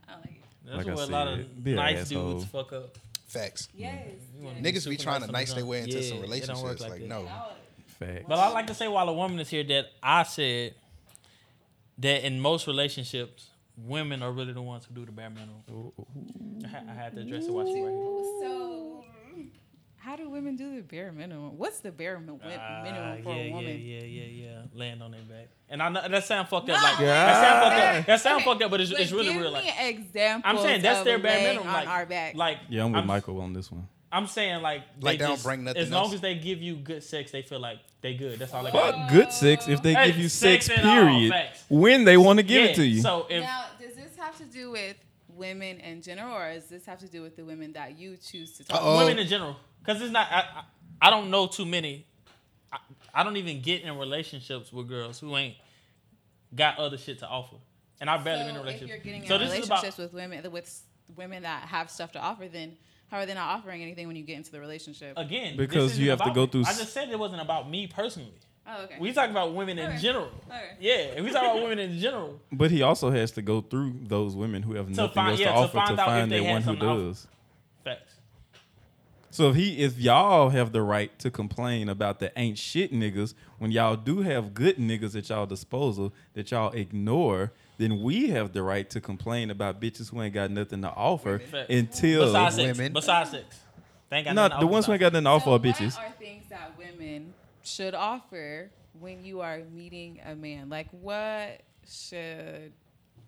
I 0.08 0.14
don't 0.14 0.22
like 0.22 0.36
it. 0.36 0.39
That's 0.66 0.78
Like 0.78 0.86
where 0.86 0.96
a 0.96 1.08
lot 1.08 1.28
said, 1.28 1.40
of 1.40 1.66
nice 1.66 1.98
asshole. 2.00 2.34
dudes 2.34 2.46
fuck 2.52 2.74
up. 2.74 2.98
Facts. 3.28 3.70
Yes. 3.76 4.08
You 4.38 4.46
wanna 4.46 4.60
Niggas 4.60 4.88
be 4.90 4.98
trying 4.98 5.22
to 5.22 5.28
on 5.28 5.32
nice 5.34 5.54
their 5.54 5.66
way 5.66 5.82
into 5.82 6.00
Yeah, 6.00 6.02
some 6.02 6.18
it 6.18 6.22
don't 6.48 6.62
work 6.64 6.80
relationships. 6.80 6.82
like 6.82 6.92
Like, 6.92 7.02
no. 7.04 7.30
Facts. 8.00 8.26
But 8.28 8.40
I 8.40 8.50
like 8.50 8.68
to 8.68 8.74
say 8.74 8.88
while 8.88 9.08
a 9.10 9.14
woman 9.14 9.40
is 9.40 9.50
here 9.50 9.64
that 9.64 9.86
I 10.02 10.24
said 10.24 10.74
that 12.00 12.26
in 12.26 12.40
most 12.40 12.66
relationships, 12.68 13.50
women 13.78 14.22
are 14.24 14.32
really 14.32 14.54
the 14.54 14.62
ones 14.62 14.86
who 14.86 14.96
do 14.96 15.06
the 15.06 15.12
bare 15.12 15.30
minimum. 15.30 15.62
I, 16.64 16.68
ha- 16.68 16.84
I 16.90 16.94
had 16.94 17.16
to 17.16 17.22
address 17.22 17.46
it 17.46 17.52
while 17.52 17.66
she 17.66 17.82
right 17.82 17.92
here. 17.92 18.24
So, 18.42 19.06
how 20.00 20.16
do 20.16 20.30
women 20.30 20.56
do 20.56 20.76
the 20.76 20.82
bare 20.82 21.12
minimum? 21.12 21.58
What's 21.58 21.80
the 21.82 21.92
bare 21.92 22.20
mi- 22.20 22.40
Ah, 22.44 22.82
minimum 22.84 23.24
for 23.24 23.36
yeah, 23.36 23.42
a 23.42 23.52
woman? 23.52 23.66
Yeah, 23.66 24.00
yeah, 24.00 24.04
yeah, 24.24 24.44
yeah. 24.46 24.62
Land 24.74 25.04
on 25.04 25.12
their 25.12 25.22
back. 25.22 25.48
And 25.70 25.84
I 25.84 25.90
know 25.90 26.08
that 26.08 26.24
sound 26.26 26.48
fucked 26.48 26.70
up. 26.70 26.78
No. 26.82 26.84
Like 26.88 27.00
Yeah. 27.00 27.06
that 27.26 27.42
sound 27.42 27.62
fucked 27.64 27.84
up. 28.00 28.06
That 28.08 28.22
sound 28.22 28.36
Okay, 28.38 28.46
fucked 28.46 28.62
up, 28.64 28.72
but 28.72 28.82
it's, 28.82 28.92
But 28.92 29.00
it's 29.02 29.12
really 29.12 29.26
give 29.34 29.42
real. 29.42 29.52
me 29.52 29.58
Like 29.58 29.74
examples. 29.82 30.44
I'm 30.58 30.64
saying 30.66 30.82
that's 30.82 31.00
of 31.00 31.06
their 31.06 31.20
bare 31.20 31.42
minimum. 31.42 31.68
on 31.68 31.74
Like 31.74 31.88
our 31.88 32.06
back. 32.06 32.36
like 32.36 32.58
Yeah, 32.70 32.86
I'm 32.86 32.92
with 32.94 33.02
I'm, 33.04 33.08
Mikal 33.22 33.42
on 33.42 33.54
this 33.54 33.72
one. 33.72 33.88
I'm 34.12 34.26
saying 34.26 34.62
like 34.64 34.82
Like 35.00 35.20
they 35.20 35.26
don't 35.26 35.44
bring 35.44 35.64
nothing 35.66 35.82
As 35.84 35.92
long 35.92 36.06
else? 36.06 36.14
as 36.16 36.22
they 36.22 36.34
give 36.36 36.62
you 36.62 36.78
good 36.78 37.04
sex, 37.04 37.32
they 37.32 37.44
feel 37.44 37.60
like 37.60 37.78
they 38.02 38.16
good. 38.16 38.40
That's 38.40 38.54
all 38.54 38.64
they 38.64 38.72
Fuck 38.72 38.96
got. 38.96 39.12
good 39.12 39.32
sex 39.32 39.68
if 39.68 39.84
they 39.84 39.94
Hey, 39.94 40.08
give 40.08 40.18
you 40.18 40.30
sex 40.30 40.66
sex, 40.66 40.80
and 40.80 40.88
all, 40.90 40.96
period. 40.96 41.34
When 41.70 42.06
they 42.06 42.18
want 42.18 42.38
to 42.40 42.44
give 42.44 42.64
Yeah, 42.64 42.70
it 42.72 42.76
to 42.78 42.86
you. 42.86 43.02
So 43.02 43.28
if 43.30 43.44
now, 43.44 43.66
does 43.80 43.94
this 43.96 44.16
have 44.18 44.36
to 44.38 44.46
do 44.46 44.72
with 44.72 44.96
women 45.40 45.80
in 45.80 46.02
general, 46.04 46.36
or 46.36 46.54
does 46.54 46.66
this 46.70 46.86
have 46.86 47.00
to 47.00 47.08
do 47.08 47.22
with 47.24 47.36
the 47.36 47.44
women 47.46 47.74
that 47.74 47.98
you 47.98 48.18
choose 48.18 48.56
to 48.58 48.64
talk? 48.64 48.78
Uh-oh. 48.82 49.00
to? 49.00 49.06
women 49.06 49.20
in 49.20 49.28
general, 49.28 49.56
because 49.84 50.02
it's 50.02 50.12
not. 50.12 50.28
I, 50.30 50.40
I, 50.42 50.64
I 51.02 51.10
don't 51.10 51.32
know 51.32 51.48
too 51.48 51.66
many. 51.66 52.06
I, 52.72 52.78
I 53.14 53.24
don't 53.24 53.38
even 53.38 53.62
get 53.62 53.82
in 53.82 53.98
relationships 53.98 54.72
with 54.72 54.88
girls 54.88 55.20
who 55.20 55.36
ain't 55.36 55.56
got 56.56 56.78
other 56.78 56.98
shit 56.98 57.20
to 57.20 57.28
offer, 57.28 57.56
and 58.02 58.10
I 58.10 58.18
barely 58.18 58.44
been 58.44 58.50
in 58.52 58.56
a 58.56 58.60
So 58.60 58.60
if 58.60 58.66
relationship. 58.66 58.88
you're 58.90 59.04
getting 59.04 59.28
so 59.28 59.36
in 59.36 59.42
this 59.42 59.50
is 59.50 59.56
relationships 59.70 59.96
about 59.98 60.04
with 60.04 60.14
women 60.14 60.52
with 60.52 60.82
women 61.16 61.44
that 61.44 61.64
have 61.64 61.90
stuff 61.90 62.12
to 62.12 62.20
offer, 62.20 62.48
then 62.48 62.78
how 63.10 63.18
are 63.18 63.26
they 63.26 63.34
not 63.34 63.58
offering 63.58 63.82
anything 63.82 64.06
when 64.08 64.16
you 64.16 64.24
get 64.24 64.38
into 64.38 64.52
the 64.52 64.60
relationship? 64.60 65.14
again 65.18 65.58
Because 65.58 65.92
this 65.92 66.00
you 66.00 66.12
isn't 66.12 66.20
have 66.20 66.20
to 66.20 66.24
about 66.26 66.36
go 66.36 66.42
me. 66.44 66.64
through 66.64 66.70
I 66.72 66.74
s- 66.74 66.80
just 66.80 66.94
said 66.94 67.10
it 67.10 67.18
wasn't 67.18 67.42
about 67.42 67.68
me 67.70 67.88
personally. 67.88 68.34
Oh, 68.70 68.84
okay. 68.84 68.96
We 69.00 69.12
talk 69.14 69.30
about 69.30 69.54
women 69.54 69.78
in 69.80 69.88
Okay. 69.88 69.98
general. 69.98 70.30
Okay. 70.48 70.62
Yeah, 70.80 71.22
we 71.22 71.32
talk 71.32 71.44
about 71.44 71.56
women 71.64 71.80
in 71.80 72.00
general. 72.00 72.40
But 72.52 72.72
he 72.72 72.82
also 72.82 73.10
has 73.12 73.32
to 73.32 73.42
go 73.42 73.62
through 73.62 73.96
those 74.04 74.36
women 74.36 74.62
who 74.64 74.76
have 74.76 74.90
nothing 74.90 75.14
find- 75.14 75.30
else 75.32 75.40
yeah, 75.40 75.48
to 75.48 75.54
to 75.54 75.60
offer 75.60 75.78
find 75.78 75.90
to 75.98 76.06
find 76.06 76.32
they 76.32 76.40
the 76.40 76.46
one 76.52 76.62
who 76.62 76.72
something 76.72 76.88
to 76.88 77.04
does. 77.08 77.28
Facts. 77.84 78.14
So 79.32 79.50
if 79.52 79.56
he, 79.56 79.78
if 79.84 80.00
y'all 80.00 80.50
have 80.50 80.72
the 80.72 80.82
right 80.82 81.18
to 81.20 81.30
complain 81.30 81.88
about 81.88 82.20
the 82.20 82.32
ain't 82.38 82.58
shit 82.58 82.92
niggas 82.92 83.36
when 83.60 83.72
y'all 83.72 83.96
do 83.96 84.22
have 84.22 84.54
good 84.56 84.78
niggas 84.78 85.16
at 85.16 85.30
y'all 85.30 85.46
disposal 85.46 86.12
that 86.34 86.50
y'all 86.50 86.72
ignore, 86.72 87.52
then 87.78 88.02
we 88.02 88.30
have 88.30 88.54
the 88.54 88.64
right 88.64 88.90
to 88.90 89.00
complain 89.00 89.52
about 89.52 89.80
bitches 89.80 90.10
who 90.10 90.22
ain't 90.24 90.34
got 90.34 90.50
nothing 90.50 90.82
to 90.82 90.90
offer 90.90 91.40
Facts. 91.40 91.68
until 91.70 92.26
Besides 92.26 92.56
sex. 92.56 92.78
Women. 92.78 92.94
Besides 92.94 93.30
sex. 93.32 93.60
They 94.10 94.18
ain't 94.18 94.26
got 94.26 94.34
not 94.36 94.60
the 94.60 94.66
ones 94.68 94.88
who 94.88 94.94
ain't 94.94 95.00
got 95.00 95.14
nothing 95.14 95.26
to 95.26 95.30
offer 95.30 95.46
so 95.46 95.54
are 95.54 95.60
bitches. 95.60 95.96
What 95.96 96.06
are 96.08 96.12
things 96.18 96.46
that 96.50 96.72
women 96.76 97.32
should 97.70 97.94
offer 97.94 98.70
when 99.00 99.24
you 99.24 99.42
are 99.42 99.60
meeting 99.74 100.20
a 100.26 100.36
man? 100.36 100.70
Like, 100.70 100.88
what 100.92 101.62
should 101.88 102.72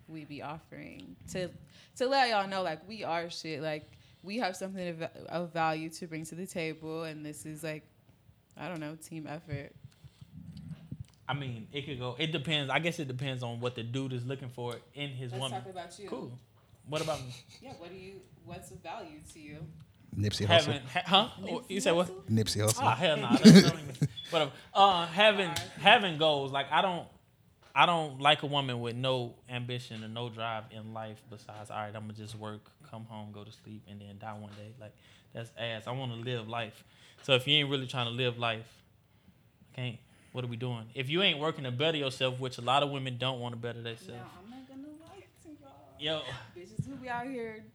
we 0.07 0.25
be 0.25 0.41
offering 0.41 1.15
to 1.31 1.49
to 1.97 2.07
let 2.07 2.29
y'all 2.29 2.47
know, 2.47 2.63
like, 2.63 2.87
we 2.87 3.03
are 3.03 3.29
shit. 3.29 3.61
Like, 3.61 3.89
we 4.23 4.37
have 4.37 4.55
something 4.55 4.87
of, 4.89 5.01
of 5.29 5.53
value 5.53 5.89
to 5.89 6.07
bring 6.07 6.25
to 6.25 6.35
the 6.35 6.47
table, 6.47 7.03
and 7.03 7.25
this 7.25 7.45
is 7.45 7.63
like, 7.63 7.83
I 8.57 8.67
don't 8.69 8.79
know, 8.79 8.95
team 8.95 9.27
effort. 9.27 9.71
I 11.27 11.33
mean, 11.33 11.67
it 11.71 11.85
could 11.85 11.99
go. 11.99 12.15
It 12.19 12.31
depends. 12.31 12.69
I 12.69 12.79
guess 12.79 12.99
it 12.99 13.07
depends 13.07 13.41
on 13.43 13.59
what 13.59 13.75
the 13.75 13.83
dude 13.83 14.13
is 14.13 14.25
looking 14.25 14.49
for 14.49 14.75
in 14.93 15.09
his 15.11 15.31
Let's 15.31 15.41
woman. 15.41 15.61
talk 15.61 15.69
about 15.71 15.99
you. 15.99 16.09
Cool. 16.09 16.31
What 16.87 17.01
about 17.01 17.19
me? 17.21 17.33
Yeah. 17.61 17.71
What 17.77 17.89
do 17.89 17.95
you? 17.95 18.13
What's 18.45 18.71
of 18.71 18.79
value 18.79 19.19
to 19.33 19.39
you? 19.39 19.57
Nipsey 20.17 20.45
Hussle. 20.45 20.81
Ha, 20.89 21.01
huh? 21.05 21.27
Oh, 21.49 21.63
you 21.69 21.79
said 21.79 21.91
what? 21.91 22.27
Nipsey 22.29 22.57
Hussle. 22.61 22.79
Ah, 22.81 22.95
hell 22.95 23.15
no. 23.15 23.23
Nah, 23.23 23.31
not 23.33 23.45
even- 23.45 24.07
Whatever. 24.31 24.51
Uh, 24.73 25.05
having 25.07 25.51
having 25.79 26.17
goals. 26.17 26.51
Like 26.51 26.71
I 26.71 26.81
don't, 26.81 27.07
I 27.75 27.85
don't 27.85 28.19
like 28.19 28.43
a 28.43 28.47
woman 28.47 28.79
with 28.79 28.95
no 28.95 29.35
ambition 29.49 30.03
and 30.03 30.13
no 30.13 30.29
drive 30.29 30.63
in 30.71 30.93
life. 30.93 31.21
Besides, 31.29 31.69
all 31.69 31.77
right, 31.77 31.95
I'm 31.95 32.03
gonna 32.03 32.13
just 32.13 32.35
work, 32.35 32.61
come 32.89 33.05
home, 33.05 33.31
go 33.33 33.43
to 33.43 33.51
sleep, 33.51 33.83
and 33.89 33.99
then 33.99 34.17
die 34.19 34.33
one 34.33 34.51
day. 34.51 34.73
Like 34.79 34.93
that's 35.33 35.51
ass. 35.57 35.83
I 35.87 35.91
want 35.91 36.13
to 36.13 36.19
live 36.19 36.47
life. 36.47 36.83
So 37.23 37.33
if 37.33 37.47
you 37.47 37.57
ain't 37.57 37.69
really 37.69 37.87
trying 37.87 38.07
to 38.07 38.13
live 38.13 38.37
life, 38.39 38.65
can't. 39.75 39.97
What 40.31 40.45
are 40.45 40.47
we 40.47 40.55
doing? 40.55 40.85
If 40.95 41.09
you 41.09 41.21
ain't 41.23 41.39
working 41.39 41.65
to 41.65 41.71
better 41.71 41.97
yourself, 41.97 42.39
which 42.39 42.57
a 42.57 42.61
lot 42.61 42.83
of 42.83 42.89
women 42.89 43.17
don't 43.17 43.41
want 43.41 43.53
to 43.53 43.59
better 43.59 43.81
themselves. 43.81 44.11
I'm 44.11 44.49
not 44.49 44.67
gonna 44.67 44.87
lie 45.01 45.25
to 45.43 45.49
y'all. 46.09 46.21
Yo, 46.21 46.21
Bitches 46.57 46.87
who 46.87 46.95
be 46.95 47.09
out 47.09 47.27
here 47.27 47.65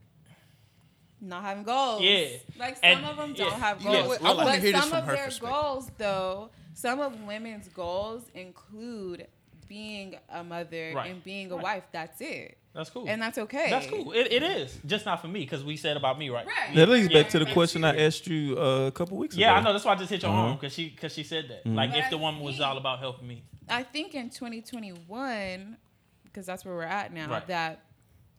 not 1.21 1.43
having 1.43 1.65
goals. 1.65 2.03
Yeah. 2.03 2.27
Like 2.59 2.77
some 2.77 2.85
And- 2.85 3.05
of 3.07 3.17
them 3.17 3.35
yeah. 3.37 3.45
don't 3.51 3.61
have 3.61 3.83
goals. 3.83 3.95
know 3.97 4.09
what? 4.09 4.21
But 4.45 4.59
hear 4.61 4.73
this 4.73 4.81
some 4.81 4.91
from 4.91 4.99
of 4.99 5.05
her 5.07 5.15
their 5.17 5.31
goals, 5.41 5.91
though, 5.99 6.51
some 6.75 7.01
of 7.01 7.21
women's 7.25 7.69
goals 7.69 8.25
include 8.35 9.27
being 9.69 10.15
a 10.29 10.45
mother 10.45 10.93
Right. 10.95 11.11
and 11.11 11.25
being 11.25 11.51
a 11.51 11.55
Right. 11.57 11.63
wife. 11.65 11.85
That's 11.93 12.21
it. 12.21 12.59
that's 12.73 12.91
cool. 12.91 13.07
And 13.09 13.23
that's 13.23 13.39
okay. 13.39 13.71
That's 13.71 13.87
cool. 13.87 14.13
It, 14.13 14.31
it 14.31 14.43
is 14.43 14.79
just 14.85 15.07
not 15.07 15.23
for 15.23 15.29
me 15.29 15.41
because 15.41 15.65
we 15.65 15.79
said 15.79 15.97
about 15.97 16.19
me, 16.19 16.29
right? 16.29 16.47
Right. 16.47 16.75
That 16.75 16.91
leads 16.91 17.09
Yeah. 17.11 17.23
back 17.23 17.31
to 17.31 17.39
the 17.39 17.47
question 17.47 17.83
I 17.85 17.97
asked 18.05 18.27
you 18.27 18.55
uh, 18.59 18.89
a 18.89 18.93
couple 18.93 19.17
weeks 19.17 19.35
Yeah, 19.35 19.47
ago. 19.47 19.55
Yeah, 19.55 19.59
I 19.61 19.63
know. 19.65 19.73
That's 19.73 19.85
why 19.87 19.93
I 19.93 19.97
just 19.97 20.11
hit 20.11 20.21
your 20.23 20.31
Uh-huh. 20.31 20.41
home 20.49 20.57
because 20.59 20.75
she 20.75 20.91
because 20.91 21.15
she 21.15 21.23
said 21.25 21.49
that. 21.49 21.67
Like 21.67 21.91
But 21.93 21.99
if 22.01 22.05
I 22.05 22.11
the 22.11 22.19
woman 22.19 22.43
was 22.43 22.61
all 22.61 22.77
about 22.77 22.99
helping 22.99 23.27
me. 23.29 23.43
I 23.67 23.83
think 23.83 24.15
in 24.15 24.29
2021, 24.29 25.79
because 26.25 26.45
that's 26.47 26.65
where 26.65 26.75
we're 26.75 26.83
at 26.83 27.13
now, 27.15 27.29
Right. 27.31 27.47
that 27.47 27.81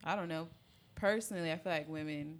I 0.04 0.14
don't 0.16 0.28
know. 0.28 0.48
Personally, 0.94 1.50
I 1.52 1.56
feel 1.58 1.72
like 1.72 1.88
women 1.88 2.38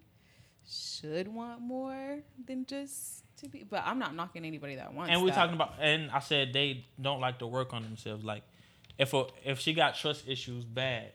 should 0.68 1.28
want 1.28 1.60
more 1.60 2.18
than 2.46 2.66
just 2.66 3.24
to 3.38 3.48
be. 3.48 3.64
But 3.68 3.82
I'm 3.86 3.98
not 3.98 4.14
knocking 4.14 4.44
anybody 4.44 4.76
that 4.76 4.92
wants. 4.92 5.12
and 5.12 5.22
we're 5.22 5.28
that. 5.28 5.34
talking 5.36 5.54
about 5.54 5.74
and 5.80 6.10
I 6.10 6.18
said 6.20 6.52
they 6.52 6.84
don't 7.00 7.20
like 7.20 7.38
to 7.38 7.46
work 7.46 7.72
on 7.72 7.82
themselves. 7.82 8.24
Like 8.24 8.42
if 8.98 9.14
a, 9.14 9.26
if 9.44 9.60
she 9.60 9.72
got 9.74 9.94
trust 9.94 10.28
issues 10.28 10.64
bad, 10.64 11.12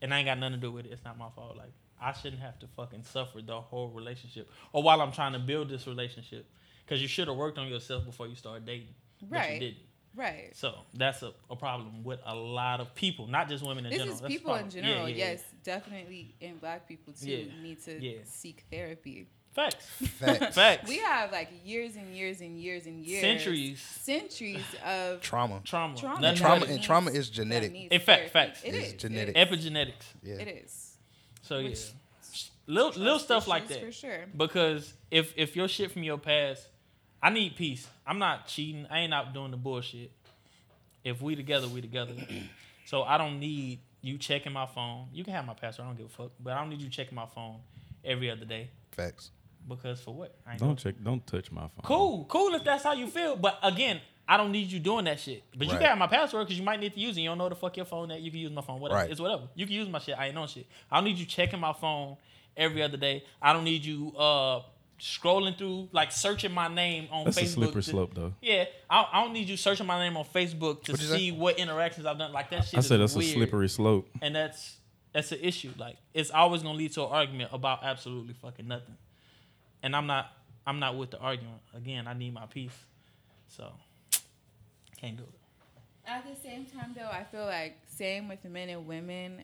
and 0.00 0.12
I 0.12 0.18
ain't 0.18 0.26
got 0.26 0.38
nothing 0.38 0.54
to 0.54 0.60
do 0.60 0.70
with 0.72 0.86
it, 0.86 0.92
it's 0.92 1.04
not 1.04 1.18
my 1.18 1.28
fault. 1.34 1.56
Like 1.56 1.72
I 2.00 2.12
shouldn't 2.12 2.42
have 2.42 2.58
to 2.60 2.66
fucking 2.76 3.04
suffer 3.04 3.40
the 3.42 3.60
whole 3.60 3.88
relationship, 3.90 4.50
or 4.72 4.82
while 4.82 5.00
I'm 5.00 5.12
trying 5.12 5.32
to 5.32 5.38
build 5.38 5.68
this 5.68 5.86
relationship, 5.86 6.46
because 6.84 7.00
you 7.00 7.08
should 7.08 7.28
have 7.28 7.36
worked 7.36 7.58
on 7.58 7.68
yourself 7.68 8.04
before 8.04 8.26
you 8.26 8.34
start 8.34 8.64
dating. 8.66 8.88
But 9.22 9.36
you 9.36 9.36
Right. 9.38 9.60
didn't. 9.60 9.76
Right. 10.16 10.50
So 10.54 10.74
that's 10.94 11.22
a, 11.22 11.32
a 11.50 11.56
problem 11.56 12.04
with 12.04 12.20
a 12.24 12.34
lot 12.34 12.80
of 12.80 12.94
people, 12.94 13.26
not 13.26 13.48
just 13.48 13.64
women 13.64 13.84
in 13.86 13.90
This 13.90 13.98
general. 13.98 14.14
is 14.16 14.20
That's 14.20 14.32
people 14.34 14.54
in 14.54 14.70
general. 14.70 14.94
Yeah, 14.94 15.06
yeah, 15.06 15.24
yeah. 15.24 15.30
yes, 15.32 15.44
definitely. 15.64 16.34
And 16.40 16.60
black 16.60 16.86
people 16.88 17.12
too 17.12 17.28
Yeah. 17.28 17.62
need 17.62 17.82
to 17.84 18.00
Yeah. 18.02 18.18
seek 18.24 18.64
therapy. 18.70 19.26
Facts. 19.52 19.84
Facts. 20.18 20.54
Facts. 20.54 20.88
We 20.88 20.98
have 21.00 21.30
like 21.30 21.50
years 21.64 21.96
and 21.96 22.16
years 22.16 22.40
and 22.40 22.58
years 22.58 22.86
and 22.86 23.04
years, 23.04 23.20
Centuries. 23.20 23.80
centuries 23.82 24.64
of 24.84 25.20
Trauma. 25.20 25.60
Trauma. 25.64 25.94
trauma. 25.96 26.26
And 26.26 26.36
trauma 26.38 26.60
matters. 26.60 26.74
and 26.76 26.82
trauma 26.84 27.10
is 27.10 27.28
genetic. 27.28 27.74
In 27.74 28.00
fact, 28.00 28.06
therapy. 28.06 28.28
facts. 28.30 28.62
It 28.64 28.74
It's 28.74 28.88
is. 28.88 28.92
genetic. 28.94 29.34
Epigenetics. 29.36 30.06
Yeah. 30.22 30.36
It 30.36 30.48
is. 30.64 30.96
So 31.42 31.58
yeah, 31.58 31.74
little 32.66 32.92
little 32.92 33.18
stuff 33.18 33.46
like 33.46 33.64
issues 33.64 33.76
that. 33.76 33.84
for 33.84 33.92
sure. 33.92 34.24
Because 34.34 34.94
if 35.10 35.34
if 35.36 35.54
your 35.54 35.68
shit 35.68 35.90
from 35.90 36.02
your 36.02 36.16
past, 36.18 36.66
I 37.22 37.28
need 37.28 37.54
peace. 37.56 37.86
I'm 38.06 38.18
not 38.18 38.46
cheating. 38.46 38.86
I 38.90 39.00
ain't 39.00 39.14
out 39.14 39.32
doing 39.32 39.50
the 39.50 39.56
bullshit. 39.56 40.10
If 41.04 41.20
we 41.20 41.34
together, 41.36 41.68
we 41.68 41.80
together. 41.80 42.14
so 42.84 43.02
I 43.02 43.18
don't 43.18 43.38
need 43.40 43.80
you 44.00 44.18
checking 44.18 44.52
my 44.52 44.66
phone. 44.66 45.06
You 45.12 45.24
can 45.24 45.32
have 45.32 45.46
my 45.46 45.54
password. 45.54 45.86
I 45.86 45.88
don't 45.90 45.96
give 45.96 46.06
a 46.06 46.08
fuck. 46.10 46.32
But 46.40 46.54
I 46.54 46.60
don't 46.60 46.70
need 46.70 46.80
you 46.80 46.88
checking 46.88 47.14
my 47.14 47.26
phone 47.26 47.56
every 48.04 48.30
other 48.30 48.44
day. 48.44 48.70
Facts. 48.92 49.30
Because 49.68 50.00
for 50.00 50.12
what? 50.12 50.34
I 50.46 50.52
ain't 50.52 50.58
Don't 50.60 50.68
doing- 50.70 50.94
check. 50.94 51.04
Don't 51.04 51.24
touch 51.26 51.52
my 51.52 51.60
phone. 51.62 51.70
Cool, 51.84 52.24
cool 52.24 52.54
if 52.54 52.64
that's 52.64 52.82
how 52.82 52.92
you 52.94 53.06
feel. 53.06 53.36
But 53.36 53.58
again, 53.62 54.00
I 54.26 54.36
don't 54.36 54.50
need 54.50 54.70
you 54.72 54.80
doing 54.80 55.04
that 55.04 55.20
shit. 55.20 55.44
But 55.56 55.66
you 55.66 55.72
Right. 55.74 55.80
can 55.80 55.88
have 55.90 55.98
my 55.98 56.08
password 56.08 56.46
because 56.46 56.58
you 56.58 56.64
might 56.64 56.80
need 56.80 56.94
to 56.94 57.00
use 57.00 57.16
it. 57.16 57.20
You 57.20 57.28
don't 57.28 57.38
know 57.38 57.48
the 57.48 57.54
fuck 57.54 57.76
your 57.76 57.86
phone 57.86 58.08
that 58.08 58.20
you 58.20 58.30
can 58.32 58.40
use 58.40 58.50
my 58.50 58.62
phone. 58.62 58.80
Whatever. 58.80 59.00
Right. 59.02 59.10
It's 59.10 59.20
whatever. 59.20 59.48
You 59.54 59.66
can 59.66 59.74
use 59.76 59.88
my 59.88 59.98
shit. 60.00 60.16
I 60.18 60.26
ain't 60.28 60.36
on 60.38 60.48
shit. 60.48 60.66
I 60.90 60.96
don't 60.96 61.04
need 61.04 61.16
you 61.18 61.26
checking 61.26 61.60
my 61.60 61.72
phone 61.72 62.16
every 62.56 62.82
other 62.82 62.96
day. 62.96 63.24
I 63.40 63.52
don't 63.52 63.64
need 63.64 63.84
you 63.84 64.12
uh 64.16 64.62
scrolling 65.02 65.58
through 65.58 65.88
like 65.90 66.12
searching 66.12 66.52
my 66.52 66.68
name 66.68 67.08
on 67.10 67.24
That's 67.24 67.36
Facebook. 67.36 67.42
a 67.42 67.48
slippery 67.48 67.82
to- 67.82 67.90
slope, 67.90 68.14
though. 68.14 68.34
Yeah, 68.40 68.66
I, 68.88 69.06
I 69.12 69.24
don't 69.24 69.32
need 69.32 69.48
you 69.48 69.56
searching 69.56 69.84
my 69.86 69.98
name 69.98 70.16
on 70.16 70.24
Facebook 70.24 70.84
to 70.84 70.92
What'd 70.92 71.00
you 71.00 71.08
say? 71.08 71.16
see 71.18 71.32
what 71.32 71.58
interactions 71.58 72.06
I've 72.06 72.18
done. 72.18 72.32
Like 72.32 72.50
that 72.50 72.64
shit. 72.66 72.78
I 72.78 72.82
said 72.82 73.00
is 73.00 73.12
that's 73.14 73.26
a 73.26 73.32
slippery 73.32 73.68
slope. 73.68 74.08
and 74.22 74.34
that's 74.36 74.76
that's 75.12 75.32
an 75.32 75.40
issue. 75.42 75.72
Like 75.76 75.96
it's 76.14 76.30
always 76.30 76.62
gonna 76.62 76.78
lead 76.78 76.92
to 76.92 77.02
an 77.02 77.10
argument 77.10 77.50
about 77.52 77.82
absolutely 77.82 78.34
fucking 78.34 78.68
nothing. 78.68 78.96
And 79.82 79.96
I'm 79.96 80.06
not 80.06 80.30
I'm 80.64 80.78
not 80.78 80.96
with 80.96 81.10
the 81.10 81.18
argument. 81.18 81.58
Again, 81.74 82.06
I 82.06 82.12
need 82.14 82.32
my 82.32 82.46
peace. 82.46 82.76
So 83.48 83.72
can't 85.00 85.16
do 85.16 85.24
it. 85.24 85.28
At 86.06 86.24
the 86.24 86.40
same 86.40 86.64
time, 86.66 86.94
though, 86.96 87.08
I 87.08 87.24
feel 87.24 87.44
like 87.44 87.78
same 87.86 88.28
with 88.28 88.44
men 88.44 88.68
and 88.68 88.86
women. 88.86 89.42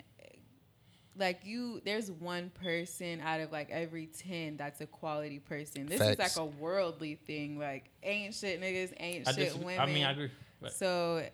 Like 1.19 1.41
you, 1.45 1.81
there's 1.85 2.11
one 2.11 2.51
person 2.63 3.21
out 3.21 3.41
of 3.41 3.51
like 3.51 3.71
every 3.71 4.07
ten 4.07 4.57
that's 4.57 4.81
a 4.81 4.87
quality 4.87 5.41
person. 5.41 5.87
This 5.87 6.01
is 6.01 6.19
like 6.19 6.37
a 6.37 6.45
worldly 6.45 7.17
thing. 7.27 7.59
Like 7.59 7.91
ain't 8.03 8.35
shit 8.35 8.61
niggas, 8.61 8.93
ain't 8.99 9.27
I 9.27 9.33
shit 9.33 9.41
disagree. 9.47 9.65
women. 9.67 9.81
I 9.81 9.87
mean, 9.87 10.05
I 10.05 10.13
agree. 10.13 10.31
But 10.61 10.73
So 10.75 11.17
It 11.19 11.33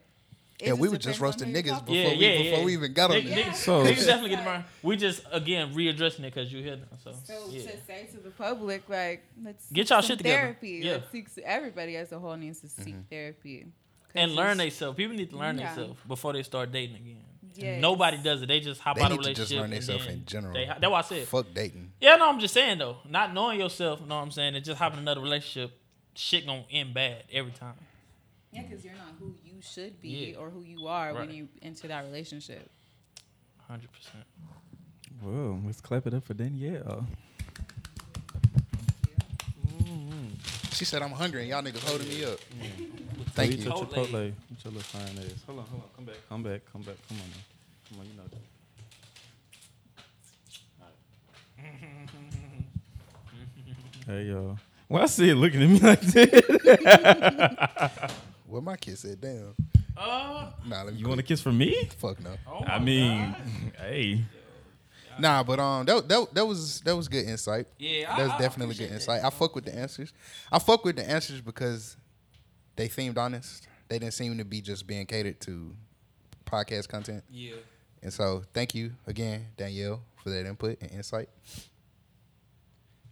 Yeah, 0.69 0.73
we 0.75 0.89
were 0.89 0.97
just 0.99 1.21
roasting 1.21 1.53
niggas 1.53 1.81
before 1.85 1.95
Yeah, 1.97 2.09
we 2.11 2.15
yeah, 2.15 2.39
before 2.43 2.59
yeah. 2.61 2.65
we 2.65 2.73
even 2.75 2.93
got 2.93 3.11
on 3.11 3.17
Niggas, 3.19 3.25
there. 3.35 3.45
niggas, 3.45 3.55
So- 3.57 3.85
niggas 3.85 4.07
definitely 4.07 4.31
get 4.31 4.47
around. 4.47 4.65
We 4.83 4.97
just 4.97 5.23
again 5.33 5.75
readdressing 5.75 6.21
it 6.21 6.33
because 6.35 6.53
you 6.53 6.63
hear 6.63 6.77
them. 6.77 6.89
So, 7.03 7.13
So 7.25 7.47
yeah. 7.51 7.63
to 7.73 7.77
say 7.87 8.09
to 8.13 8.19
the 8.19 8.31
public, 8.31 8.89
like, 8.89 9.23
let's 9.43 9.69
Get 9.71 9.91
y'all 9.91 10.01
some 10.01 10.09
shit 10.11 10.19
together. 10.19 10.37
Therapy. 10.39 10.81
Yeah. 10.83 10.93
Let's 10.93 11.11
seek, 11.11 11.29
everybody 11.45 11.97
as 11.97 12.13
a 12.13 12.19
whole 12.19 12.37
needs 12.37 12.61
to 12.61 12.69
seek 12.69 12.95
Mm-hmm. 12.95 13.01
therapy. 13.11 13.67
'Cause 14.05 14.13
and 14.15 14.35
learn 14.37 14.53
it's- 14.61 14.75
themselves. 14.75 14.97
People 14.97 15.17
need 15.17 15.31
to 15.31 15.37
learn 15.37 15.59
Yeah. 15.59 15.75
themselves 15.75 16.01
before 16.07 16.33
they 16.33 16.43
start 16.45 16.71
dating 16.73 16.97
again. 16.97 17.25
Yes. 17.57 17.81
Nobody 17.81 18.19
does 18.19 18.43
it. 18.43 18.47
They 18.47 18.61
just 18.61 18.81
hop 18.81 18.97
They 18.97 19.03
out 19.03 19.13
of 19.13 19.19
a 19.19 19.21
need 19.21 19.27
to 19.29 19.35
just 19.35 19.53
learn 19.53 19.71
themselves 19.71 20.07
in 20.07 20.25
general. 20.27 20.55
They, 20.55 20.67
that's 20.67 20.81
what 20.83 20.93
I 20.93 21.01
said. 21.03 21.29
Fuck 21.29 21.47
dating. 21.55 21.93
Yeah, 22.01 22.17
no, 22.17 22.29
I'm 22.29 22.41
just 22.41 22.55
saying 22.55 22.79
though. 22.79 22.97
Not 23.09 23.33
knowing 23.33 23.61
yourself, 23.61 24.01
you 24.01 24.07
know 24.07 24.17
what 24.17 24.23
I'm 24.23 24.31
saying, 24.31 24.55
and 24.57 24.65
just 24.65 24.79
having 24.79 24.99
another 24.99 25.21
relationship, 25.21 25.79
shit 26.15 26.47
gonna 26.47 26.65
end 26.71 26.95
bad 26.95 27.25
every 27.33 27.53
time. 27.53 27.75
Yeah, 28.51 28.63
because 28.63 28.85
you're 28.85 28.95
not 28.95 29.15
who 29.19 29.35
you 29.45 29.61
should 29.61 30.01
be 30.01 30.33
Yeah. 30.33 30.39
or 30.39 30.51
who 30.51 30.63
you 30.63 30.87
are 30.87 31.15
when 31.15 31.31
you 31.31 31.49
enter 31.63 31.89
that 31.89 32.05
relationship. 32.05 32.71
Hundred 33.69 33.91
percent. 33.93 34.25
Whoa, 35.23 35.61
let's 35.65 35.81
clap 35.81 36.07
it 36.07 36.15
up 36.15 36.25
for 36.25 36.35
Danielle. 36.35 37.07
She 40.73 40.85
said 40.85 41.03
I'm 41.03 41.13
hungry 41.13 41.43
and 41.43 41.51
y'all 41.51 41.63
niggas 41.63 41.89
holding 41.89 42.09
me 42.09 42.25
up. 42.25 42.39
Mm. 42.61 43.04
Thank 43.35 43.53
Eat 43.53 43.59
you. 43.61 43.65
your 43.67 43.75
Chipotle. 43.75 44.07
Chipotle. 44.07 44.27
Eat 44.53 44.65
your 44.65 44.73
little 44.73 44.81
fine 44.83 45.19
ass. 45.19 45.43
Hold 45.47 45.59
on, 45.61 45.65
hold 45.67 45.83
on. 45.83 45.89
Come 45.97 46.05
back. 46.05 46.17
Come 46.29 46.43
back. 46.43 46.61
Come 46.73 46.83
back. 46.83 46.97
Come 47.09 47.19
on, 47.19 47.29
now. 47.31 47.43
Come 47.91 48.01
on, 48.01 48.07
you 48.07 48.15
know 48.17 48.29
that. 48.31 48.41
Hey 54.07 54.25
y'all. 54.25 54.59
Why 54.87 55.01
I 55.03 55.07
see 55.07 55.31
it 55.31 55.35
looking 55.35 55.63
at 55.63 55.69
me 55.71 55.79
like 55.79 56.01
that? 56.03 58.13
Well, 58.47 58.61
my 58.63 58.77
kid 58.77 58.99
said, 58.99 59.19
"Damn." 59.21 59.55
Uh, 59.97 60.51
Nah, 60.67 60.83
let 60.83 60.93
me. 60.95 61.01
You 61.01 61.09
want 61.09 61.19
a 61.19 61.23
kiss 61.25 61.41
from 61.41 61.57
me? 61.59 61.89
Fuck 61.99 62.21
no. 62.23 62.31
oh 62.47 62.63
I 62.67 62.79
mean, 62.79 63.33
God. 63.33 63.41
hey. 63.81 64.23
Nah, 65.19 65.43
but 65.43 65.59
um, 65.59 65.85
that, 65.87 66.07
that 66.09 66.35
that 66.35 66.47
was 66.47 66.81
that 66.83 66.95
was 66.95 67.09
good 67.09 67.25
insight. 67.27 67.67
Yeah, 67.79 68.13
I- 68.13 68.17
that 68.19 68.23
was 68.25 68.33
I 68.33 68.39
definitely 68.39 68.75
good 68.77 68.93
insight. 68.93 69.23
that. 69.23 69.27
I 69.27 69.31
fuck 69.31 69.55
with 69.57 69.65
the 69.65 69.75
answers. 69.75 70.13
I 70.53 70.59
fuck 70.61 70.85
with 70.85 70.95
the 70.97 71.11
answers 71.11 71.41
because 71.41 71.97
they 72.77 72.89
seemed 72.89 73.19
honest. 73.19 73.67
They 73.89 73.99
didn't 73.99 74.15
seem 74.15 74.37
to 74.39 74.45
be 74.45 74.61
just 74.61 74.87
being 74.87 75.07
catered 75.07 75.41
to 75.43 75.75
podcast 76.47 76.89
content. 76.89 77.25
yeah. 77.31 77.55
And 78.03 78.13
so, 78.13 78.43
thank 78.53 78.75
you 78.75 78.93
again, 79.07 79.47
Danielle, 79.57 80.03
for 80.23 80.29
that 80.31 80.45
input 80.47 80.79
and 80.83 80.91
insight. 80.91 81.31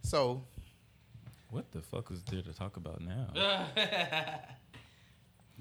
So, 0.03 0.43
What 1.49 1.71
the 1.71 1.81
fuck 1.81 2.11
is 2.11 2.21
there 2.23 2.41
to 2.43 2.53
talk 2.53 2.77
about 2.77 3.01
now? 3.01 3.27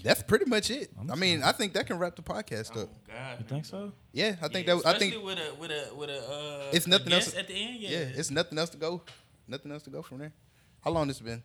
that's 0.03 0.23
pretty 0.23 0.47
much 0.47 0.71
it. 0.71 0.91
I'm 0.99 1.11
I 1.11 1.15
mean, 1.15 1.43
I 1.43 1.53
think 1.53 1.73
that 1.75 1.87
can 1.87 1.99
wrap 1.99 2.17
the 2.17 2.23
podcast 2.23 2.73
Oh 2.77 2.83
up. 2.83 2.89
God. 3.07 3.39
You 3.39 3.45
think 3.47 3.65
so? 3.65 3.93
Yeah, 4.13 4.37
I 4.43 4.49
think 4.49 4.67
Yeah, 4.67 4.75
that. 4.85 4.87
I 4.87 4.99
think 4.99 5.23
with 5.23 5.39
a 5.39 5.55
with 5.59 5.71
a 5.71 5.95
with 5.95 6.11
a 6.11 6.19
uh, 6.19 6.71
It's 6.73 6.87
a 6.87 6.91
nothing 6.91 7.13
else- 7.13 7.35
at 7.35 7.47
the 7.49 7.55
end. 7.55 7.81
Yeah, 7.81 7.91
yeah, 7.91 7.97
it's 8.15 8.31
nothing 8.31 8.59
else 8.59 8.71
to 8.71 8.77
go. 8.79 9.03
Nothing 9.49 9.73
else 9.73 9.83
to 9.85 9.91
go 9.91 10.03
from 10.03 10.19
there. 10.19 10.33
How 10.83 10.91
long 10.91 11.09
this 11.09 11.21
been? 11.21 11.43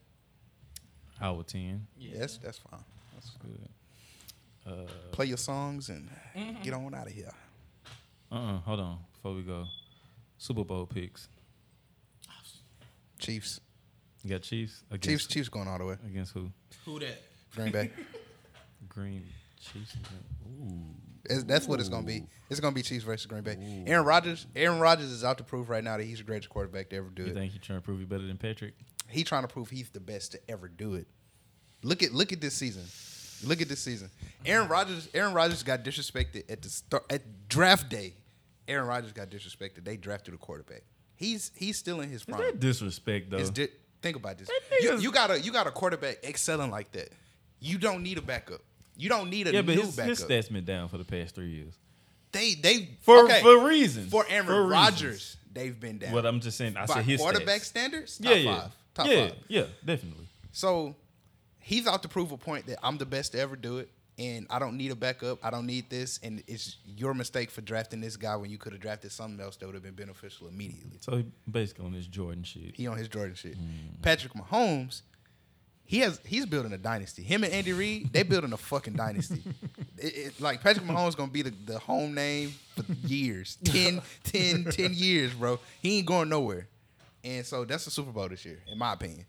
Hour 1.22 1.44
ten. 1.44 1.88
yeah. 1.98 2.20
Yes, 2.20 2.38
that's 2.42 2.60
fine. 2.60 2.80
That's 3.14 3.30
good. 3.42 3.70
Uh, 4.66 4.86
Play 5.12 5.28
your 5.28 5.38
songs 5.38 5.90
and 5.90 6.10
Mm-hmm. 6.36 6.62
get 6.62 6.74
on 6.74 6.94
out 6.94 7.08
of 7.08 7.14
here. 7.14 7.32
uh-uh. 8.32 8.58
Hold 8.60 8.80
on. 8.80 9.00
Before 9.14 9.34
we 9.34 9.42
go, 9.42 9.66
Super 10.38 10.64
Bowl 10.64 10.86
picks. 10.86 11.28
Chiefs. 13.20 13.60
You 14.24 14.30
got 14.32 14.42
Chiefs 14.42 14.84
against 14.92 15.06
Chiefs. 15.10 15.28
Chiefs 15.28 15.50
going 15.50 15.68
all 15.68 15.78
the 15.78 15.86
way. 15.86 15.96
against 16.06 16.34
who? 16.34 16.52
Who 16.86 17.00
that? 17.00 17.22
Green 17.56 17.72
Bay. 17.72 17.92
Green 18.90 19.24
Chiefs. 19.60 19.96
Ooh. 20.46 20.82
It's- 21.26 21.44
that's 21.44 21.68
what 21.68 21.80
it's 21.80 21.90
gonna 21.90 22.06
be. 22.06 22.24
It's 22.50 22.60
gonna 22.60 22.76
be 22.76 22.82
Chiefs 22.82 23.04
versus 23.04 23.26
Green 23.26 23.44
Bay. 23.44 23.58
Aaron 23.88 24.06
Rodgers. 24.06 24.46
Aaron 24.56 24.80
Rodgers 24.80 25.12
is 25.12 25.24
out 25.24 25.38
to 25.40 25.44
prove 25.44 25.70
right 25.70 25.84
now 25.84 25.98
that 25.98 26.04
he's 26.04 26.20
the 26.20 26.24
greatest 26.24 26.50
quarterback 26.50 26.90
to 26.90 26.98
ever 26.98 27.10
do 27.10 27.24
You 27.24 27.30
it. 27.30 27.34
think 27.34 27.54
you 27.54 27.60
trying 27.60 27.80
to 27.80 27.84
prove 27.84 28.00
you 28.00 28.06
better 28.06 28.26
than 28.26 28.38
Patrick? 28.38 28.74
He 29.10 29.24
trying 29.24 29.44
to 29.44 29.48
prove 29.48 29.70
he's 29.70 29.90
the 29.90 30.00
best 30.00 30.34
to 30.34 30.40
ever 30.50 30.68
do 30.68 30.96
it. 30.96 31.08
Look 31.84 32.04
at 32.04 32.14
look 32.14 32.34
at 32.34 32.42
this 32.42 32.54
season. 32.54 32.84
Look 33.48 33.62
at 33.62 33.70
this 33.70 33.80
season. 33.80 34.10
Aaron 34.46 34.68
Rodgers. 34.68 35.08
Aaron 35.14 35.34
Rodgers 35.34 35.64
got 35.64 35.84
disrespected 35.84 36.50
at 36.52 36.62
the 36.62 36.70
start 36.70 37.06
at 37.12 37.48
draft 37.50 37.90
day. 37.90 38.14
Aaron 38.68 38.88
Rodgers 38.88 39.14
got 39.14 39.30
disrespected. 39.30 39.86
They 39.86 39.96
drafted 39.96 40.34
a 40.34 40.38
quarterback. 40.38 40.82
He's 41.16 41.52
he's 41.56 41.78
still 41.78 42.02
in 42.02 42.10
his 42.10 42.22
Is 42.22 42.26
prime. 42.26 42.42
that 42.42 42.60
disrespect 42.60 43.30
though? 43.30 43.48
Di- 43.50 43.68
think 44.02 44.18
about 44.18 44.38
this. 44.38 44.50
You, 44.82 44.98
you 45.00 45.12
got 45.12 45.32
a 45.32 45.40
you 45.40 45.52
got 45.52 45.68
a 45.68 45.72
quarterback 45.72 46.18
excelling 46.24 46.72
like 46.72 46.92
that. 46.94 47.10
You 47.60 47.78
don't 47.78 48.04
need 48.04 48.18
a 48.18 48.22
backup. 48.22 48.62
You 48.98 49.10
don't 49.10 49.30
need 49.30 49.48
a 49.48 49.54
yeah, 49.54 49.62
but 49.62 49.76
new 49.76 49.82
his, 49.84 49.96
backup. 49.96 50.10
his 50.18 50.24
stats 50.26 50.52
been 50.52 50.66
down 50.66 50.90
for 50.90 50.98
the 50.98 51.06
past 51.06 51.36
three 51.36 51.52
years 51.52 51.74
They 52.32 52.56
they 52.56 52.98
for 53.02 53.24
okay. 53.26 53.42
for 53.42 53.66
reasons. 53.68 54.10
for 54.12 54.26
Aaron. 54.28 54.68
Rodgers, 54.70 55.38
they've 55.54 55.80
been 55.80 56.00
down. 56.00 56.12
What 56.14 56.26
I'm 56.26 56.40
just 56.40 56.58
saying, 56.58 56.76
I 56.76 56.86
By 56.88 56.96
said 56.96 57.06
his 57.06 57.22
quarterback 57.22 57.62
stats. 57.62 57.66
standards, 57.66 58.20
Yeah, 58.22 58.34
yeah, 58.34 58.60
five, 58.62 58.72
top 58.98 59.08
yeah, 59.08 59.28
five. 59.28 59.36
yeah, 59.48 59.64
definitely. 59.86 60.28
So 60.52 60.96
he's 61.60 61.88
out 61.88 62.02
to 62.04 62.10
prove 62.10 62.32
a 62.32 62.38
point 62.38 62.66
that 62.68 62.80
I'm 62.84 62.98
the 62.98 63.06
best 63.06 63.32
to 63.34 63.40
ever 63.40 63.56
do 63.56 63.78
it, 63.78 63.90
and 64.18 64.48
I 64.50 64.60
don't 64.60 64.76
need 64.78 64.92
a 64.92 64.96
backup. 64.96 65.38
I 65.44 65.50
don't 65.50 65.66
need 65.66 65.90
this, 65.90 66.20
and 66.24 66.44
it's 66.48 66.78
your 66.86 67.14
mistake 67.14 67.52
for 67.52 67.62
drafting 67.62 68.02
this 68.02 68.16
guy 68.18 68.36
when 68.36 68.50
you 68.50 68.58
could 68.58 68.74
have 68.74 68.82
drafted 68.82 69.12
something 69.12 69.40
else 69.40 69.56
that 69.58 69.66
would 69.66 69.76
have 69.76 69.84
been 69.84 69.94
beneficial 69.96 70.48
immediately. 70.48 70.98
So 71.02 71.18
he 71.18 71.26
basically 71.50 71.86
on 71.86 71.94
his 71.94 72.08
Jordan 72.08 72.44
shit. 72.44 72.76
He 72.76 72.88
on 72.88 72.98
his 72.98 73.08
Jordan 73.08 73.36
shit. 73.36 73.56
Hmm. 73.56 74.02
Patrick 74.02 74.34
Mahomes, 74.34 75.02
he 75.86 76.00
has 76.00 76.20
he's 76.26 76.46
building 76.46 76.74
a 76.74 76.78
dynasty. 76.78 77.22
Him 77.24 77.44
and 77.44 77.54
Andy 77.54 77.74
Reid, 77.74 78.12
they 78.12 78.24
building 78.24 78.52
a 78.54 78.58
fucking 78.58 78.94
dynasty. 78.94 79.42
It- 80.00 80.16
it- 80.16 80.40
like 80.42 80.62
Patrick 80.62 80.86
Mahomes 80.86 81.16
gonna 81.18 81.32
be 81.32 81.42
the, 81.42 81.50
the 81.66 81.80
home 81.80 82.14
name 82.14 82.54
for 82.76 82.84
years. 83.08 83.58
10, 83.64 84.00
10, 84.26 84.66
10 84.66 84.94
years, 84.94 85.34
bro. 85.34 85.60
He 85.82 85.98
ain't 85.98 86.06
going 86.06 86.30
nowhere. 86.30 86.68
And 87.28 87.46
so 87.46 87.66
that's 87.66 87.84
the 87.86 87.92
Super 87.92 88.12
Bowl 88.12 88.30
this 88.30 88.46
year, 88.46 88.60
in 88.72 88.78
my 88.78 88.94
opinion. 88.94 89.26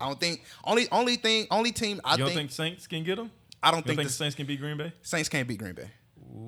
I 0.00 0.06
don't 0.06 0.20
think 0.20 0.44
only 0.64 0.86
only 0.92 1.16
thing 1.16 1.46
only 1.50 1.72
team 1.72 2.00
I 2.04 2.12
you 2.12 2.18
don't 2.18 2.26
think, 2.28 2.38
think 2.38 2.50
Saints 2.52 2.86
can 2.86 3.02
get 3.04 3.18
him? 3.18 3.30
I 3.62 3.70
don't 3.70 3.78
You 3.78 3.82
think, 3.82 3.98
think 3.98 3.98
the 3.98 4.04
the 4.04 4.10
Saints 4.12 4.34
can 4.36 4.46
beat 4.46 4.60
Green 4.60 4.76
Bay? 4.76 4.92
Saints 5.02 5.28
can't 5.28 5.46
beat 5.48 5.58
Green 5.58 5.74
Bay. 5.74 5.90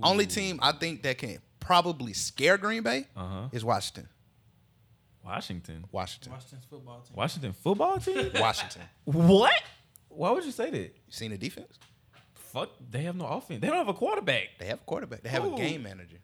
Only 0.02 0.26
team 0.26 0.58
I 0.62 0.72
think 0.72 1.02
that 1.02 1.18
can 1.18 1.38
probably 1.58 2.12
scare 2.12 2.56
Green 2.58 2.82
Bay 2.82 3.06
Uh-huh. 3.16 3.48
is 3.52 3.64
Washington. 3.64 4.08
Washington. 5.24 5.84
Washington. 5.92 6.32
Washington's 6.32 6.64
football 6.64 7.00
team. 7.00 7.16
Washington 7.16 7.52
football 7.52 7.98
team? 7.98 8.30
Washington. 8.40 8.82
what? 9.04 9.62
Why 10.08 10.30
would 10.30 10.44
you 10.44 10.50
say 10.52 10.70
that? 10.70 10.78
You 10.78 10.90
seen 11.10 11.30
the 11.30 11.38
defense? 11.38 11.78
Fuck, 12.34 12.70
they 12.90 13.02
have 13.02 13.14
no 13.16 13.26
offense. 13.26 13.60
They 13.60 13.68
don't 13.68 13.76
have 13.76 13.88
a 13.88 13.94
quarterback. 13.94 14.48
They 14.58 14.66
have 14.66 14.80
a 14.80 14.84
quarterback. 14.84 15.22
They 15.22 15.28
have 15.28 15.44
Ooh. 15.44 15.54
a 15.54 15.56
game 15.56 15.82
manager. 15.84 16.16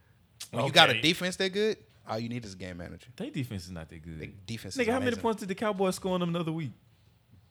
When 0.50 0.64
you 0.64 0.72
got 0.72 0.90
a 0.90 1.00
defense 1.00 1.36
that 1.36 1.50
good, 1.52 1.76
all 2.08 2.18
you 2.18 2.28
need 2.28 2.44
is 2.44 2.54
a 2.54 2.56
game 2.56 2.76
manager. 2.78 3.08
Their 3.16 3.30
defense 3.30 3.64
is 3.64 3.70
not 3.70 3.88
that 3.90 4.02
good. 4.02 4.18
Their 4.20 4.28
defense 4.46 4.76
Nigga, 4.76 4.92
how 4.92 5.00
many 5.00 5.16
points 5.16 5.40
did 5.40 5.48
the 5.48 5.54
Cowboys 5.54 5.96
score 5.96 6.14
on 6.14 6.20
them 6.20 6.30
another 6.30 6.52
week? 6.52 6.72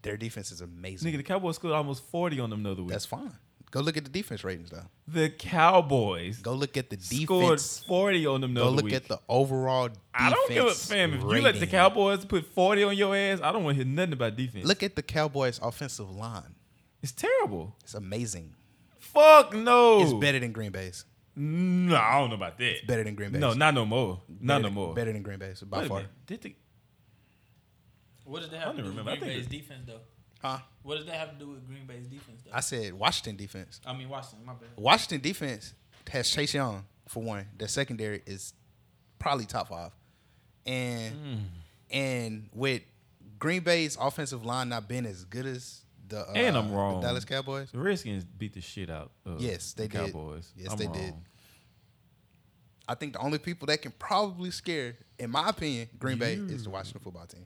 Their 0.01 0.17
defense 0.17 0.51
is 0.51 0.61
amazing. 0.61 1.11
Nigga, 1.11 1.17
the 1.17 1.23
Cowboys 1.23 1.55
scored 1.55 1.73
almost 1.73 2.03
40 2.05 2.39
on 2.39 2.49
them 2.49 2.59
another 2.59 2.83
week. 2.83 2.91
That's 2.91 3.05
fine. 3.05 3.31
Go 3.71 3.81
look 3.81 3.97
at 3.97 4.05
the 4.05 4.09
defense 4.09 4.43
ratings 4.43 4.69
though. 4.69 4.85
the 5.07 5.29
Cowboys 5.29 6.37
Go 6.37 6.53
look 6.53 6.77
at 6.77 6.89
the 6.89 6.95
defense. 6.95 7.23
scored. 7.23 7.59
40 7.87 8.27
on 8.27 8.41
them 8.41 8.51
another 8.51 8.67
week. 8.67 8.71
Go 8.71 8.75
look 8.75 8.85
week. 8.85 8.93
at 8.93 9.07
the 9.07 9.19
overall 9.27 9.87
defense. 9.89 10.05
I 10.13 10.29
don't 10.29 10.49
give 10.49 10.65
a 10.65 10.71
fam. 10.71 11.13
If 11.13 11.21
you 11.21 11.41
let 11.41 11.59
the. 11.59 11.67
Cowboys 11.67 12.23
put 12.23 12.45
40 12.45 12.83
on 12.83 12.95
your 12.95 13.15
ass, 13.15 13.39
I 13.41 13.51
don't 13.51 13.63
want 13.63 13.77
to 13.77 13.83
hear 13.83 13.93
nothing 13.93 14.13
about 14.13 14.35
defense. 14.37 14.65
Look 14.65 14.83
at 14.83 14.95
the 14.95 15.03
Cowboys 15.03 15.59
offensive 15.61 16.09
line. 16.09 16.55
it's 17.01 17.11
terrible. 17.11 17.75
It's 17.83 17.95
amazing. 17.95 18.53
Fuck 18.99 19.53
no. 19.53 20.01
It's 20.01 20.13
better 20.13 20.39
than 20.39 20.51
Green 20.51 20.71
Bay's. 20.71 21.03
No, 21.35 21.95
I 21.97 22.19
don't 22.19 22.29
know 22.29 22.35
about 22.35 22.57
that. 22.57 22.87
Better 22.87 23.03
than 23.03 23.15
Green 23.15 23.31
Bay. 23.31 23.39
No, 23.39 23.53
not 23.53 23.73
no 23.73 23.85
more. 23.85 24.21
Not 24.27 24.39
Better 24.39 24.59
no 24.61 24.67
than- 24.67 24.73
more. 24.73 24.93
Better 24.95 25.13
than 25.13 25.21
Green 25.23 25.39
Bay's 25.39 25.61
by 25.61 25.79
Wait 25.79 25.87
far. 25.89 25.97
minute. 25.97 26.11
Did 26.27 26.41
the, 26.41 26.55
What 28.23 28.41
does 28.41 28.49
that 28.51 28.57
I 28.61 28.65
have 28.67 28.75
to 28.75 28.81
don't 28.81 28.91
do 28.91 28.97
with. 28.97 29.07
I 29.07 29.15
Green 29.17 29.19
think 29.19 29.49
Bay's 29.49 29.59
defense 29.61 29.83
though? 29.85 29.99
Huh? 30.41 30.59
What 30.83 30.97
does 30.97 31.05
that 31.07 31.15
have 31.15 31.31
to 31.31 31.35
do 31.39 31.51
with 31.51 31.67
Green 31.67 31.85
Bay's 31.85 32.07
defense 32.07 32.41
though? 32.45 32.51
I 32.53 32.59
said 32.61 32.93
Washington 32.93 33.35
defense. 33.35 33.81
I 33.85 33.93
mean 33.93 34.09
Washington. 34.09 34.45
My 34.45 34.53
bad. 34.53 34.69
Washington 34.75 35.21
defense 35.21 35.73
has 36.09 36.29
Chase 36.29 36.53
Young 36.53 36.85
for 37.07 37.21
one. 37.23 37.45
Their 37.57 37.67
secondary 37.67 38.21
is 38.25 38.53
probably 39.19 39.45
top 39.45 39.69
five, 39.69 39.91
and 40.65 41.13
Hmm. 41.15 41.43
and 41.91 42.49
with 42.53 42.81
Green 43.39 43.61
Bay's 43.63 43.97
offensive 43.99 44.45
line 44.45 44.69
not 44.69 44.87
being 44.87 45.05
as 45.05 45.23
good 45.25 45.45
as 45.45 45.81
the 46.07 46.21
uh, 46.29 46.33
And 46.35 46.57
I'm 46.57 46.69
the 46.69 46.75
wrong. 46.75 47.01
Dallas 47.01 47.25
Cowboys. 47.25 47.71
the 47.71 47.79
Redskins 47.79 48.23
beat 48.25 48.53
the 48.53 48.61
shit 48.61 48.89
out 48.89 49.11
of 49.25 49.39
Yes, 49.41 49.73
they 49.73 49.87
the 49.87 49.97
did. 49.97 50.05
Cowboys. 50.13 50.51
Yes, 50.55 50.71
I'm 50.71 50.77
they 50.77 50.85
wrong. 50.87 50.93
did. 50.95 51.13
I 52.87 52.93
think 52.95 53.13
the 53.13 53.19
only 53.19 53.39
people 53.39 53.65
that 53.67 53.81
can 53.81 53.91
probably 53.97 54.51
scare, 54.51 54.95
in 55.17 55.31
my 55.31 55.49
opinion, 55.49 55.89
Green 55.97 56.19
Bay 56.19 56.33
is 56.35 56.65
the 56.65 56.69
Washington 56.69 57.01
football 57.01 57.25
team. 57.25 57.45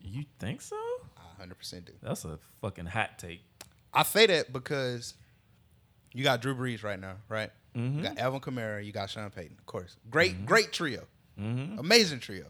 You 0.00 0.24
think 0.38 0.60
so? 0.60 0.76
I 1.16 1.44
100% 1.44 1.84
do. 1.86 1.92
That's 2.02 2.24
a 2.24 2.38
fucking 2.60 2.86
hot 2.86 3.18
take. 3.18 3.42
I 3.92 4.02
say 4.04 4.26
that 4.26 4.52
because 4.52 5.14
you 6.12 6.22
got 6.22 6.40
Drew 6.42 6.54
Brees 6.54 6.84
right 6.84 7.00
now, 7.00 7.14
right? 7.28 7.50
Mm-hmm. 7.76 7.98
You 7.98 8.02
got 8.04 8.18
Alvin 8.18 8.40
Kamara, 8.40 8.84
you 8.84 8.92
got 8.92 9.10
Sean 9.10 9.28
Payton, 9.30 9.56
of 9.58 9.66
course. 9.66 9.96
Great, 10.10 10.46
great 10.46 10.72
trio. 10.72 11.04
Amazing 11.36 12.20
trio. 12.20 12.44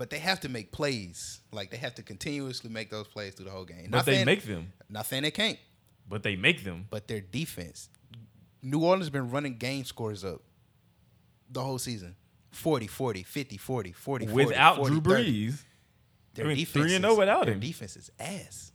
But 0.00 0.08
they 0.08 0.18
have 0.18 0.40
to 0.40 0.48
make 0.48 0.72
plays. 0.72 1.42
Like 1.52 1.70
they 1.70 1.76
have 1.76 1.94
to 1.96 2.02
continuously 2.02 2.70
make 2.70 2.88
those 2.88 3.06
plays 3.06 3.34
through 3.34 3.44
the 3.44 3.50
whole 3.50 3.66
game. 3.66 3.88
But 3.90 4.06
they 4.06 4.14
saying, 4.14 4.24
make 4.24 4.44
them. 4.44 4.72
Not 4.88 5.04
saying 5.04 5.24
they 5.24 5.30
can't. 5.30 5.58
but 6.08 6.22
they 6.22 6.36
make 6.36 6.64
them. 6.64 6.86
but 6.88 7.06
their 7.06 7.20
defense. 7.20 7.90
New 8.62 8.82
Orleans 8.82 9.10
been 9.10 9.30
running 9.30 9.56
game 9.58 9.84
scores 9.84 10.24
up 10.24 10.40
the 11.50 11.60
whole 11.62 11.78
season. 11.78 12.16
40, 12.52 12.86
40, 12.86 13.22
50, 13.24 13.56
40, 13.58 13.92
40, 13.92 14.26
40 14.26 14.46
Without 14.46 14.76
40, 14.76 14.90
Drew 14.90 15.00
30. 15.12 15.32
Brees, 15.50 15.62
Their 16.32 16.44
I 16.46 16.48
mean, 16.48 16.56
defense 16.56 16.84
3 16.86 16.94
and 16.96 17.04
0 17.04 17.16
without 17.18 17.44
their 17.44 17.54
him. 17.54 17.60
defense 17.60 17.96
is 17.96 18.10
ass. 18.18 18.72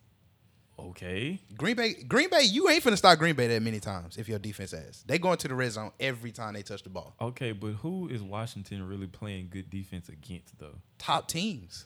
Okay. 0.80 1.40
Green 1.58 1.76
Bay, 1.76 1.94
Green 2.08 2.30
Bay, 2.30 2.44
you 2.44 2.70
ain't 2.70 2.84
finna 2.84 2.98
stop 2.98 3.18
Green 3.18 3.36
Bay 3.36 3.48
that 3.48 3.62
many 3.62 3.80
times 3.80 4.18
if 4.18 4.28
your 4.30 4.40
defense 4.40 4.74
ass. 4.74 5.04
They 5.06 5.18
go 5.20 5.32
into 5.32 5.48
the 5.48 5.56
red 5.56 5.72
zone 5.72 5.92
every 6.00 6.32
time 6.32 6.54
they 6.54 6.62
touch 6.64 6.84
the 6.84 6.90
ball. 6.90 7.16
Okay, 7.22 7.52
but 7.52 7.74
who 7.74 8.08
is 8.10 8.22
Washington 8.22 8.88
really 8.88 9.08
playing 9.08 9.50
good 9.52 9.70
defense 9.70 10.10
against 10.10 10.58
though? 10.60 10.76
Top 10.98 11.28
teams. 11.28 11.86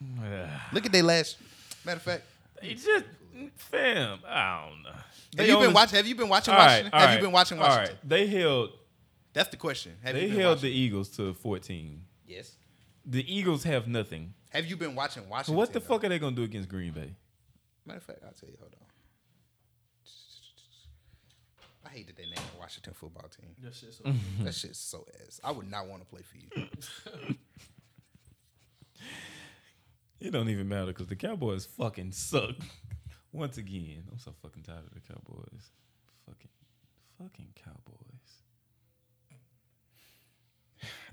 Look 0.72 0.86
at 0.86 0.92
their 0.92 1.02
last. 1.02 1.38
Matter 1.84 1.96
of 1.96 2.02
fact, 2.02 2.22
They 2.60 2.74
just 2.74 3.04
fam, 3.56 4.18
I 4.26 4.68
don't 4.68 4.82
know. 4.82 4.90
have 4.90 5.04
They 5.34 5.48
you 5.48 5.58
been 5.58 5.72
watching? 5.72 5.96
Have 5.96 6.06
you 6.06 6.14
been 6.14 6.28
watching 6.28 6.54
right, 6.54 6.66
Washington? 6.66 6.90
all 6.92 7.00
have 7.00 7.08
right, 7.10 7.14
you 7.16 7.22
been 7.22 7.32
watching 7.32 7.58
all 7.58 7.66
right. 7.68 7.78
Washington? 7.80 8.08
They 8.08 8.26
held 8.26 8.70
That's 9.32 9.48
the 9.48 9.56
question. 9.56 9.92
Have 10.02 10.14
they 10.14 10.28
held 10.28 10.56
watching? 10.58 10.70
the 10.70 10.76
Eagles 10.76 11.08
to 11.16 11.34
14. 11.34 12.02
yes. 12.26 12.52
The 13.10 13.24
Eagles 13.34 13.64
have 13.64 13.86
nothing. 13.88 14.34
Have 14.50 14.66
you 14.66 14.76
been 14.76 14.94
watching 14.94 15.22
So 15.22 15.28
Washington? 15.30 15.56
what 15.56 15.72
the 15.72 15.78
though? 15.80 15.86
fuck 15.86 16.04
are 16.04 16.10
they 16.10 16.18
gonna 16.18 16.36
do 16.36 16.42
against 16.42 16.68
Green 16.68 16.92
Bay? 16.92 17.14
Matter 17.88 17.98
of 17.98 18.04
fact, 18.04 18.18
I'll 18.24 18.32
tell 18.32 18.50
you. 18.50 18.56
Hold 18.60 18.74
on. 18.78 18.86
I 21.86 21.88
hate 21.88 22.06
that 22.08 22.16
they 22.16 22.24
named 22.24 22.36
the 22.36 22.58
Washington 22.60 22.92
football 22.92 23.28
team. 23.28 23.54
That 23.62 23.74
shit 23.74 23.94
so 23.94 24.04
That 24.44 24.54
shit's 24.54 24.78
so 24.78 25.06
ass. 25.26 25.40
I 25.42 25.52
would 25.52 25.70
not 25.70 25.88
want 25.88 26.02
to 26.02 26.08
play 26.08 26.20
for 26.22 26.36
you. 26.36 26.66
It 30.20 30.32
don't 30.32 30.48
even 30.48 30.68
matter 30.68 30.86
because 30.86 31.06
the 31.06 31.14
Cowboys 31.14 31.64
fucking 31.64 32.10
suck. 32.10 32.56
Once 33.30 33.56
again, 33.56 34.02
I'm 34.10 34.18
so 34.18 34.34
fucking 34.42 34.64
tired 34.64 34.84
of 34.84 34.92
the 34.92 34.98
Cowboys. 34.98 35.70
Fucking, 36.26 36.50
fucking 37.22 37.52
Cowboys. 37.54 38.42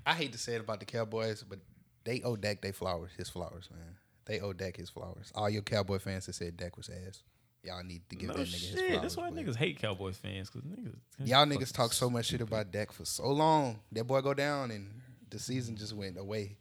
I 0.04 0.14
hate 0.14 0.32
to 0.32 0.38
say 0.38 0.56
it 0.56 0.60
about 0.60 0.80
the 0.80 0.86
Cowboys, 0.86 1.44
but 1.48 1.60
they 2.02 2.20
owe 2.22 2.34
Dak 2.34 2.62
they 2.62 2.72
flowers, 2.72 3.12
his 3.16 3.28
flowers, 3.28 3.68
man. 3.70 3.94
They 4.26 4.40
owe 4.40 4.52
Dak 4.52 4.76
his 4.76 4.90
flowers. 4.90 5.32
All 5.34 5.48
your 5.48 5.62
Cowboy 5.62 5.98
fans 5.98 6.26
that 6.26 6.34
said 6.34 6.56
Dak 6.56 6.76
was 6.76 6.88
ass, 6.90 7.22
y'all 7.62 7.82
need 7.84 8.02
to 8.10 8.16
give 8.16 8.28
No 8.28 8.34
that 8.34 8.40
nigga 8.46 8.52
his 8.52 8.60
shit. 8.60 8.78
flowers. 8.88 9.00
That's 9.02 9.16
why 9.16 9.30
boy. 9.30 9.36
niggas 9.42 9.56
hate 9.56 9.78
Cowboys 9.80 10.16
fans 10.16 10.50
because 10.50 10.68
niggas. 10.68 10.96
Y'all 11.24 11.46
niggas 11.46 11.72
talk 11.72 11.92
so 11.92 12.10
much 12.10 12.26
shit 12.26 12.40
about 12.40 12.70
Dak 12.72 12.92
for 12.92 13.04
so 13.04 13.28
long. 13.28 13.78
That 13.92 14.04
boy 14.04 14.20
go 14.20 14.34
down 14.34 14.70
and 14.72 14.90
the 15.30 15.38
season 15.38 15.76
just 15.76 15.92
went 15.94 16.18
away. 16.18 16.56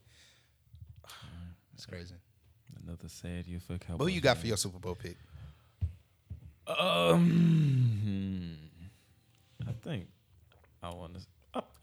It's 1.73 1.85
crazy. 1.85 2.15
Another 2.85 3.09
sad 3.09 3.45
year 3.47 3.59
for 3.59 3.77
Cowboys. 3.77 3.97
But 3.97 4.03
who 4.05 4.09
you 4.11 4.21
got 4.21 4.37
for 4.37 4.47
your 4.47 4.55
Super 4.57 4.79
Bowl 4.79 4.95
pick? 4.95 5.17
Um, 6.67 8.57
I 9.67 9.71
think 9.83 10.07
I 10.81 10.89
want 10.93 11.15
to. 11.15 11.21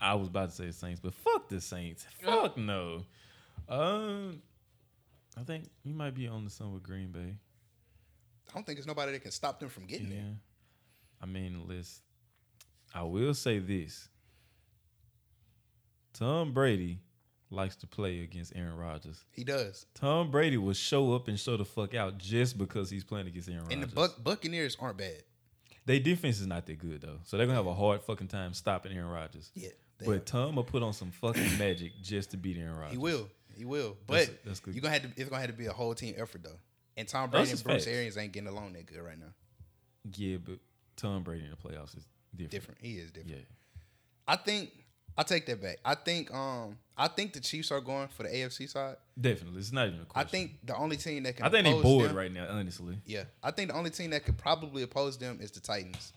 I 0.00 0.14
was 0.14 0.28
about 0.28 0.50
to 0.50 0.54
say 0.54 0.70
Saints, 0.70 1.00
but 1.00 1.14
fuck 1.14 1.48
the 1.48 1.60
Saints. 1.60 2.06
Fuck 2.22 2.56
no. 2.56 3.02
Um, 3.68 4.42
I 5.38 5.42
think 5.44 5.64
you 5.84 5.94
might 5.94 6.14
be 6.14 6.28
on 6.28 6.44
the 6.44 6.50
sun 6.50 6.72
with 6.74 6.82
Green 6.82 7.10
Bay. 7.10 7.36
I 8.50 8.54
don't 8.54 8.66
think 8.66 8.76
there's 8.78 8.86
nobody 8.86 9.12
that 9.12 9.22
can 9.22 9.30
stop 9.30 9.60
them 9.60 9.68
from 9.68 9.86
getting 9.86 10.10
Yeah. 10.10 10.16
there. 10.16 10.36
I 11.20 11.26
mean, 11.26 11.66
let's. 11.68 12.02
I 12.94 13.02
will 13.04 13.32
say 13.34 13.58
this. 13.58 14.08
Tom 16.12 16.52
Brady 16.52 16.98
likes 17.50 17.76
to 17.76 17.86
play 17.86 18.20
against 18.20 18.52
Aaron 18.54 18.76
Rodgers. 18.76 19.24
He 19.30 19.44
does. 19.44 19.86
Tom 19.94 20.30
Brady 20.30 20.56
will 20.58 20.72
show 20.74 21.14
up 21.14 21.28
and 21.28 21.38
show 21.38 21.56
the 21.56 21.64
fuck 21.64 21.94
out 21.94 22.18
just 22.18 22.58
because 22.58 22.90
he's 22.90 23.04
playing 23.04 23.26
against 23.28 23.48
Aaron 23.48 23.62
Rodgers. 23.62 23.74
And 23.74 23.82
the 23.82 23.94
Buck, 23.94 24.22
Buccaneers 24.22 24.76
aren't 24.80 24.98
bad. 24.98 25.22
Their 25.84 26.00
defense 26.00 26.38
is 26.40 26.46
not 26.46 26.66
that 26.66 26.78
good 26.78 27.00
though, 27.00 27.18
so 27.24 27.36
they're 27.36 27.46
gonna 27.46 27.56
have 27.56 27.66
a 27.66 27.74
hard 27.74 28.02
fucking 28.02 28.28
time 28.28 28.54
stopping 28.54 28.92
Aaron 28.92 29.10
Rodgers. 29.10 29.50
Yeah, 29.54 29.70
but 29.98 30.08
are. 30.08 30.18
Tom 30.20 30.54
will 30.56 30.62
put 30.64 30.82
on 30.82 30.92
some 30.92 31.10
fucking 31.10 31.58
magic 31.58 31.92
just 32.02 32.30
to 32.32 32.36
beat 32.36 32.56
Aaron 32.56 32.76
Rodgers. 32.76 32.92
He 32.92 32.98
will. 32.98 33.28
He 33.56 33.64
will. 33.64 33.96
But 34.06 34.30
that's 34.44 34.60
good. 34.60 34.74
you're 34.74 34.82
gonna 34.82 34.94
have 34.94 35.02
to 35.02 35.20
it's 35.20 35.28
gonna 35.30 35.40
have 35.40 35.50
to 35.50 35.56
be 35.56 35.66
a 35.66 35.72
whole 35.72 35.94
team 35.94 36.14
effort 36.18 36.42
though. 36.42 36.58
And 36.96 37.08
Tom 37.08 37.30
Brady 37.30 37.46
That's 37.48 37.60
and 37.60 37.64
Bruce 37.68 37.84
facts. 37.84 37.94
Arians 37.94 38.18
ain't 38.18 38.32
getting 38.32 38.48
along 38.48 38.74
that 38.74 38.86
good 38.86 39.00
right 39.00 39.18
now. 39.18 39.32
Yeah, 40.16 40.36
but 40.44 40.58
Tom 40.96 41.22
Brady 41.22 41.44
in 41.44 41.50
the 41.50 41.56
playoffs 41.56 41.96
is 41.96 42.06
different. 42.34 42.50
Different. 42.50 42.78
He 42.82 42.92
is 42.98 43.10
different. 43.10 43.30
Yeah. 43.38 43.44
I 44.28 44.36
think 44.36 44.70
I 45.16 45.22
take 45.22 45.46
that 45.46 45.60
back. 45.62 45.78
I 45.84 45.94
think 45.94 46.32
um 46.32 46.78
I 46.96 47.08
think 47.08 47.32
the 47.32 47.40
Chiefs 47.40 47.70
are 47.70 47.80
going 47.80 48.08
for 48.08 48.22
the 48.24 48.28
AFC 48.28 48.68
side. 48.68 48.96
Definitely. 49.20 49.60
It's 49.60 49.72
not 49.72 49.88
even 49.88 50.00
a 50.00 50.04
question. 50.04 50.28
I 50.28 50.30
think 50.30 50.50
the 50.64 50.76
only 50.76 50.96
team 50.96 51.22
that 51.24 51.36
can 51.36 51.46
I 51.46 51.48
think 51.48 51.64
they 51.64 51.70
oppose 51.70 51.82
bored 51.82 52.08
them- 52.10 52.16
right 52.16 52.32
now, 52.32 52.46
honestly. 52.50 52.96
Yeah. 53.06 53.24
I 53.42 53.50
think 53.50 53.70
the 53.70 53.76
only 53.76 53.90
team 53.90 54.10
that 54.10 54.24
could 54.24 54.36
probably 54.38 54.82
oppose 54.82 55.16
them 55.16 55.38
is 55.40 55.50
the 55.50 55.60
Titans. 55.60 56.12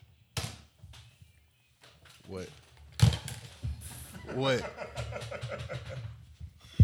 What? 2.28 2.50
What? 4.34 4.64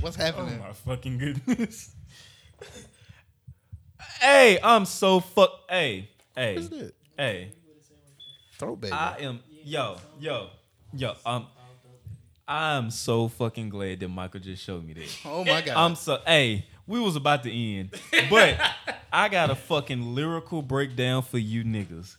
What's 0.01 0.15
happening? 0.15 0.59
Oh 0.59 0.67
my 0.67 0.73
fucking 0.73 1.19
goodness. 1.19 1.93
hey, 4.19 4.57
I'm 4.63 4.85
so 4.85 5.19
fuck. 5.19 5.51
Hey, 5.69 6.09
hey, 6.35 6.55
What's 6.55 6.69
that? 6.69 6.93
hey. 7.15 7.51
Throwback. 8.57 8.91
I 8.91 9.17
am 9.19 9.41
yo, 9.63 9.97
yo, 10.19 10.49
yo. 10.91 11.13
Um, 11.23 11.45
I'm 12.47 12.89
so 12.89 13.27
fucking 13.27 13.69
glad 13.69 13.99
that 13.99 14.09
Mikal 14.09 14.41
just 14.41 14.63
showed 14.63 14.83
me 14.83 14.93
that. 14.93 15.17
oh 15.25 15.45
my 15.45 15.61
god. 15.61 15.77
I'm 15.77 15.93
so 15.93 16.19
hey, 16.25 16.65
we 16.87 16.99
was 16.99 17.15
about 17.15 17.43
to 17.43 17.51
end, 17.51 17.91
but 18.29 18.59
I 19.13 19.29
got 19.29 19.51
a 19.51 19.55
fucking 19.55 20.15
lyrical 20.15 20.63
breakdown 20.63 21.21
for 21.21 21.37
you 21.37 21.63
niggas. 21.63 22.17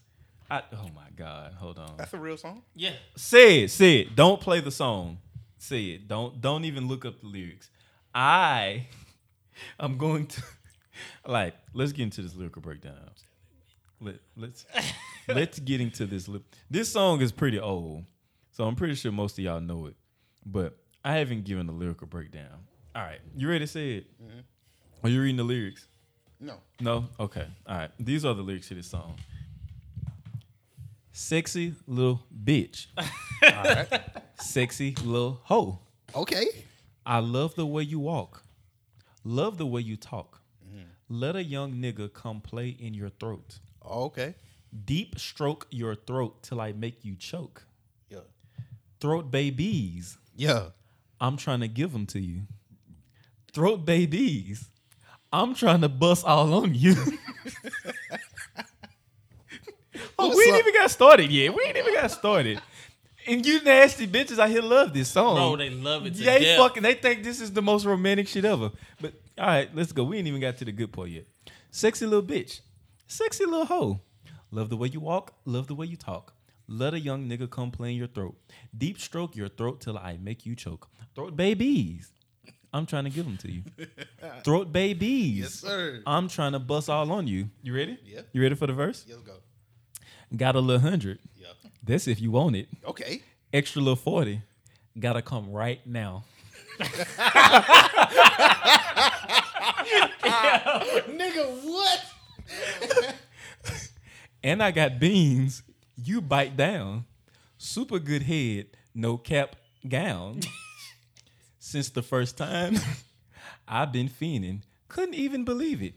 I, 0.48 0.62
oh 0.72 0.88
my 0.94 1.09
god, 1.16 1.54
hold 1.54 1.78
on. 1.78 1.96
That's 1.96 2.14
a 2.14 2.18
real 2.18 2.36
song. 2.36 2.62
Yeah. 2.76 2.92
Say 3.16 3.64
it, 3.64 3.70
say 3.72 4.00
it. 4.00 4.14
Don't 4.14 4.40
play 4.40 4.60
the 4.60 4.70
song. 4.70 5.18
Say 5.62 5.84
it. 5.90 6.09
Don't 6.09 6.40
don't 6.40 6.64
even 6.64 6.89
look 6.89 7.05
up 7.05 7.20
the 7.20 7.28
lyrics. 7.28 7.70
I 8.12 8.89
I'm 9.78 9.97
going 9.97 10.26
to 10.26 10.43
like 11.26 11.55
let's 11.72 11.93
get 11.93 12.02
into 12.02 12.20
this 12.20 12.34
lyrical 12.34 12.60
breakdown. 12.60 12.98
Let, 14.01 14.16
let's 14.36 14.66
let's 15.28 15.60
get 15.60 15.80
into 15.80 16.05
this. 16.06 16.26
Li- 16.26 16.43
this 16.68 16.90
song 16.90 17.20
is 17.20 17.30
pretty 17.30 17.60
old, 17.60 18.06
so 18.51 18.64
I'm 18.64 18.74
pretty 18.74 18.97
sure 18.97 19.12
most 19.12 19.39
of 19.39 19.44
y'all 19.44 19.60
know 19.60 19.86
it, 19.86 19.94
but 20.44 20.76
I 21.05 21.18
haven't 21.18 21.44
given 21.44 21.68
the 21.68 21.72
lyrical 21.72 22.09
breakdown. 22.09 22.66
All 22.97 23.02
right, 23.02 23.20
you 23.36 23.48
ready 23.48 23.60
to 23.60 23.68
say 23.68 23.98
it? 23.98 24.06
Mm-hmm. 24.20 25.06
Are 25.06 25.10
you 25.10 25.22
reading 25.22 25.36
the 25.36 25.44
lyrics? 25.44 25.86
No. 26.40 26.55
No? 26.80 27.05
Okay. 27.20 27.47
All 27.68 27.76
right. 27.76 27.90
These 28.01 28.24
are 28.24 28.34
the 28.34 28.43
lyrics 28.43 28.66
to 28.68 28.74
this 28.74 28.89
song. 28.89 29.14
Sexy 31.12 31.74
little 31.86 32.22
bitch. 32.44 32.86
All 32.97 33.06
right. 33.43 34.01
Sexy 34.40 34.94
little 35.05 35.40
hoe. 35.44 35.78
Okay. 36.14 36.47
I 37.05 37.18
love 37.18 37.55
the 37.55 37.66
way 37.66 37.82
you 37.82 37.98
walk. 38.01 38.44
Love 39.24 39.59
the 39.59 39.66
way 39.66 39.82
you 39.82 39.97
talk. 39.97 40.40
Mm-hmm. 40.66 40.84
Let 41.09 41.36
a 41.36 41.44
young 41.44 41.74
nigga 41.74 42.12
come 42.12 42.40
play 42.40 42.68
in 42.68 42.94
your 42.94 43.10
throat. 43.10 43.59
Okay. 43.84 44.34
Deep 44.84 45.18
stroke 45.18 45.66
your 45.70 45.94
throat 45.94 46.43
till 46.43 46.60
I 46.60 46.72
make 46.72 47.05
you 47.05 47.14
choke. 47.16 47.64
Yeah. 48.09 48.20
Throat 49.01 49.30
babies. 49.30 50.16
Yeah. 50.34 50.68
I'm 51.20 51.36
trying 51.36 51.60
to 51.60 51.68
give 51.68 51.93
them 51.93 52.06
to 52.06 52.20
you. 52.20 52.43
Throat 53.52 53.84
babies. 53.84 54.70
I'm 55.32 55.55
trying 55.55 55.82
to 55.82 55.89
bust 55.89 56.24
all 56.24 56.55
on 56.55 56.74
you. 56.74 56.97
What's 60.28 60.36
we 60.36 60.44
ain't 60.44 60.58
even 60.58 60.74
got 60.74 60.90
started 60.90 61.30
yet. 61.30 61.54
We 61.54 61.62
ain't 61.64 61.76
even 61.76 61.94
got 61.94 62.10
started. 62.10 62.60
And 63.26 63.46
you 63.46 63.62
nasty 63.62 64.06
bitches 64.08 64.38
out 64.38 64.50
here 64.50 64.62
love 64.62 64.92
this 64.92 65.08
song. 65.08 65.36
Bro, 65.36 65.56
they 65.56 65.70
love 65.70 66.06
it 66.06 66.14
to 66.14 66.22
they 66.22 66.40
death. 66.40 66.58
fucking 66.58 66.82
they 66.82 66.94
think 66.94 67.22
this 67.22 67.40
is 67.40 67.52
the 67.52 67.62
most 67.62 67.84
romantic 67.84 68.26
shit 68.26 68.44
ever. 68.44 68.70
But 69.00 69.14
all 69.38 69.46
right, 69.46 69.74
let's 69.74 69.92
go. 69.92 70.04
We 70.04 70.18
ain't 70.18 70.26
even 70.26 70.40
got 70.40 70.56
to 70.58 70.64
the 70.64 70.72
good 70.72 70.92
part 70.92 71.08
yet. 71.08 71.26
Sexy 71.70 72.04
little 72.04 72.26
bitch. 72.26 72.60
Sexy 73.06 73.44
little 73.44 73.66
hoe. 73.66 74.00
Love 74.50 74.70
the 74.70 74.76
way 74.76 74.88
you 74.88 75.00
walk, 75.00 75.34
love 75.44 75.66
the 75.66 75.74
way 75.74 75.86
you 75.86 75.96
talk. 75.96 76.34
Let 76.68 76.94
a 76.94 77.00
young 77.00 77.28
nigga 77.28 77.48
come 77.48 77.70
play 77.70 77.92
in 77.92 77.96
your 77.96 78.06
throat. 78.06 78.36
Deep 78.76 78.98
stroke 78.98 79.36
your 79.36 79.48
throat 79.48 79.80
till 79.80 79.96
I 79.96 80.18
make 80.20 80.44
you 80.44 80.54
choke. 80.54 80.88
Throat 81.14 81.36
babies. 81.36 82.12
I'm 82.72 82.86
trying 82.86 83.04
to 83.04 83.10
give 83.10 83.24
them 83.24 83.36
to 83.38 83.50
you. 83.50 83.62
Throat 84.44 84.72
babies. 84.72 85.38
Yes, 85.38 85.54
sir. 85.54 86.02
I'm 86.06 86.28
trying 86.28 86.52
to 86.52 86.58
bust 86.58 86.88
all 86.88 87.10
on 87.12 87.26
you. 87.26 87.50
You 87.62 87.74
ready? 87.74 87.98
Yeah. 88.04 88.22
You 88.32 88.42
ready 88.42 88.54
for 88.54 88.66
the 88.66 88.72
verse? 88.72 89.04
Let's 89.08 89.20
go. 89.22 89.34
Got 90.36 90.56
a 90.56 90.60
little 90.60 90.80
hundred. 90.88 91.18
Yeah. 91.38 91.48
That's 91.82 92.09
if 92.09 92.20
you 92.20 92.30
want 92.30 92.56
it. 92.56 92.68
Okay. 92.86 93.22
Extra 93.52 93.82
little 93.82 93.96
40. 93.96 94.40
Gotta 94.98 95.22
come 95.22 95.50
right 95.52 95.80
now. 95.86 96.24
Nigga, 101.09 101.44
what? 101.64 102.04
And 104.44 104.60
I 104.62 104.72
got 104.72 104.98
beans. 104.98 105.62
You 105.96 106.20
bite 106.20 106.56
down. 106.56 107.04
Super 107.59 108.00
good 108.00 108.24
head. 108.24 108.66
No 108.94 109.16
cap 109.16 109.54
gown. 109.88 110.40
Since 111.60 111.90
the 111.90 112.02
first 112.02 112.36
time, 112.36 112.76
I've 113.68 113.92
been 113.92 114.09
fiending. 114.09 114.62
Couldn't 114.88 115.14
even 115.14 115.44
believe 115.44 115.80
it. 115.80 115.94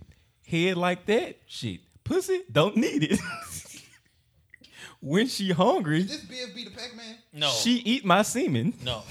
Head 0.48 0.78
like 0.78 1.08
that? 1.08 1.40
Shit. 1.48 1.80
Pussy 2.04 2.44
don't 2.52 2.78
need 2.78 3.04
it. 3.04 3.20
When 5.06 5.28
she 5.28 5.52
hungry, 5.52 6.00
Is 6.00 6.08
this 6.08 6.26
BFB 6.26 6.66
Da 6.66 6.72
Packman? 6.72 7.16
No, 7.32 7.52
she 7.52 7.76
eat 7.76 8.04
my 8.04 8.24
semen, 8.24 8.74
no, 8.84 9.04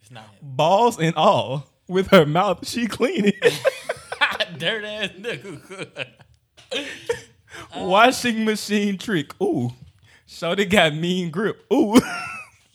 it's 0.00 0.10
not 0.10 0.24
him. 0.24 0.38
balls 0.40 0.98
and 0.98 1.14
all. 1.14 1.68
With 1.88 2.06
her 2.06 2.24
mouth, 2.24 2.66
she 2.66 2.86
clean 2.86 3.26
it. 3.26 3.60
Dirt 4.58 4.82
ass 4.82 5.10
nigga. 5.10 6.06
Washing 7.76 8.46
machine 8.46 8.96
trick. 8.96 9.38
Ooh. 9.42 9.72
Shorty 10.26 10.64
got 10.64 10.94
mean 10.94 11.30
grip. 11.30 11.66
Ooh. 11.70 12.00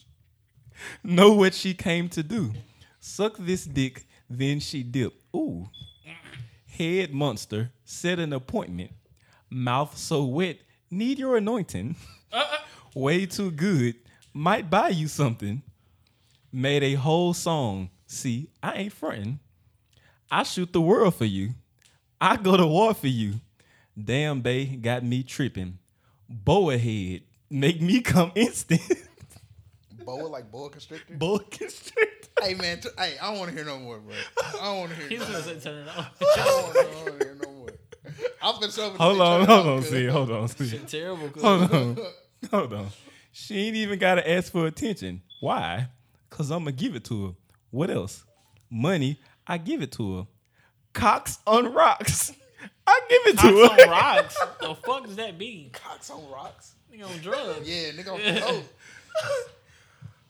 know 1.04 1.34
what 1.34 1.56
she 1.56 1.74
came 1.74 2.10
to 2.10 2.22
do. 2.22 2.54
Suck 3.00 3.38
this 3.40 3.66
dick, 3.66 4.06
then 4.30 4.60
she 4.60 4.84
dip. 4.84 5.14
Ooh. 5.36 5.68
Head 6.68 7.12
monster, 7.12 7.72
set 7.84 8.20
an 8.20 8.32
appointment. 8.34 8.92
Mouth 9.50 9.98
so 9.98 10.24
wet, 10.26 10.60
need 10.92 11.18
your 11.18 11.38
anointing. 11.38 11.96
Uh-uh. 12.32 12.58
Way 12.96 13.26
too 13.26 13.52
good, 13.52 13.96
might 14.34 14.70
buy 14.70 14.90
you 14.90 15.08
something. 15.08 15.62
Made 16.52 16.84
a 16.84 16.96
whole 16.96 17.34
song. 17.34 17.90
See, 18.06 18.50
I 18.62 18.74
ain't 18.76 18.94
frontin'. 18.94 19.40
I 20.30 20.44
shoot 20.44 20.74
the 20.74 20.82
world 20.82 21.16
for 21.16 21.26
you. 21.26 21.52
I 22.20 22.36
go 22.38 22.58
to 22.58 22.68
war 22.68 22.94
for 22.94 23.08
you. 23.08 23.36
Damn, 24.02 24.42
bae, 24.42 24.66
got 24.82 25.04
me 25.04 25.24
tripping. 25.24 25.78
Boa 26.30 26.78
head, 26.78 27.22
make 27.50 27.82
me 27.82 28.02
come 28.02 28.32
instant. 28.36 28.82
Boa 30.06 30.28
like 30.28 30.52
boa 30.52 30.70
constrictor. 30.70 31.14
Boa 31.16 31.40
constrict. 31.40 32.30
hey 32.42 32.54
man, 32.56 32.80
t- 32.80 32.90
hey, 32.98 33.16
I 33.22 33.30
don't 33.30 33.40
want 33.40 33.52
to 33.52 33.56
hear 33.56 33.66
no 33.66 33.80
more, 33.80 34.00
bro. 34.00 34.16
I 34.60 34.64
don't 34.66 34.78
want 34.80 34.90
to 34.92 34.96
hear. 34.98 35.08
He's 35.10 35.20
no 35.20 35.26
more. 35.26 35.42
gonna 35.42 35.44
say 35.44 35.60
turn 35.60 35.88
it 35.88 35.98
off. 35.98 36.12
I 36.22 36.44
don't 36.46 36.64
want 36.64 37.20
to 37.20 37.24
hear 37.26 37.38
no 37.42 37.52
more. 37.52 37.70
I'm 38.42 38.56
finna 38.56 38.76
show 38.76 38.90
Hold 38.92 39.22
on, 39.22 39.46
hold 39.46 39.68
on, 39.68 39.84
see, 39.84 40.06
hold 40.08 40.32
on, 40.32 40.48
see. 40.48 40.78
Terrible. 40.80 41.30
Hold 41.42 41.72
on, 41.74 41.98
hold 42.52 42.74
on. 42.74 42.88
She 43.32 43.68
ain't 43.68 43.76
even 43.76 44.00
gotta 44.00 44.30
ask 44.30 44.52
for 44.52 44.66
attention. 44.68 45.22
Why? 45.40 45.88
Cause 46.30 46.52
I'ma 46.52 46.72
give 46.72 46.96
it 46.96 47.04
to 47.06 47.28
her. 47.28 47.34
What 47.70 47.90
else? 47.90 48.26
Money, 48.70 49.20
I 49.46 49.58
give 49.58 49.82
it 49.82 49.92
to 49.94 50.18
her. 50.18 50.28
Cox 50.94 51.40
on 51.48 51.74
rocks, 51.74 52.34
I 52.88 53.02
give 53.10 53.34
it 53.34 53.40
to 53.40 53.68
Cox 53.68 53.82
her. 53.82 53.86
on 53.86 53.90
rocks. 54.18 54.38
the 54.60 54.76
fuck 54.76 55.06
does 55.06 55.16
that 55.18 55.38
mean? 55.38 55.70
Cox 55.72 56.10
on 56.10 56.30
rocks. 56.30 56.74
Nigga 56.94 57.06
on 57.10 57.18
drugs. 57.20 57.70
Yeah, 57.70 57.92
nigga 57.92 58.14
on 58.14 58.20
oh, 58.24 58.64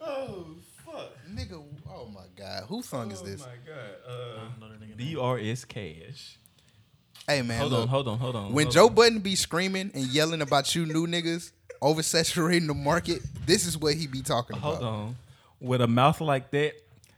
Oh 0.01 0.45
fuck! 0.85 1.11
nigga. 1.31 1.63
Oh 1.89 2.07
my 2.13 2.25
god, 2.35 2.63
who 2.67 2.81
song 2.81 3.11
is 3.11 3.21
this? 3.21 3.41
Oh 3.43 3.47
my 3.47 3.73
god. 3.73 3.95
Uh, 4.07 4.39
I 4.39 4.59
know 4.59 4.69
that 4.71 4.81
nigga 4.81 4.97
name. 4.97 5.15
BRS 5.17 5.67
Kash. 5.67 6.37
Hey 7.27 7.41
man, 7.43 7.59
Hold 7.59 7.71
look, 7.71 7.81
on, 7.83 7.87
hold 7.87 8.07
on, 8.07 8.17
hold 8.19 8.35
on. 8.35 8.51
when 8.53 8.65
hold 8.65 8.73
Joe 8.73 8.87
on. 8.87 8.95
Budden 8.95 9.19
be 9.19 9.35
screaming 9.35 9.91
and 9.93 10.05
yelling 10.07 10.41
about 10.41 10.73
you 10.75 10.85
new 10.85 11.07
niggas 11.07 11.51
oversaturating 11.81 12.67
the 12.67 12.73
market, 12.73 13.21
this 13.45 13.65
is 13.65 13.77
what 13.77 13.93
he 13.95 14.07
be 14.07 14.21
talking 14.21 14.57
about. 14.57 14.75
Hold 14.81 14.83
on. 14.83 15.15
With 15.59 15.81
a 15.81 15.87
mouth 15.87 16.19
like 16.21 16.51
that, 16.51 16.73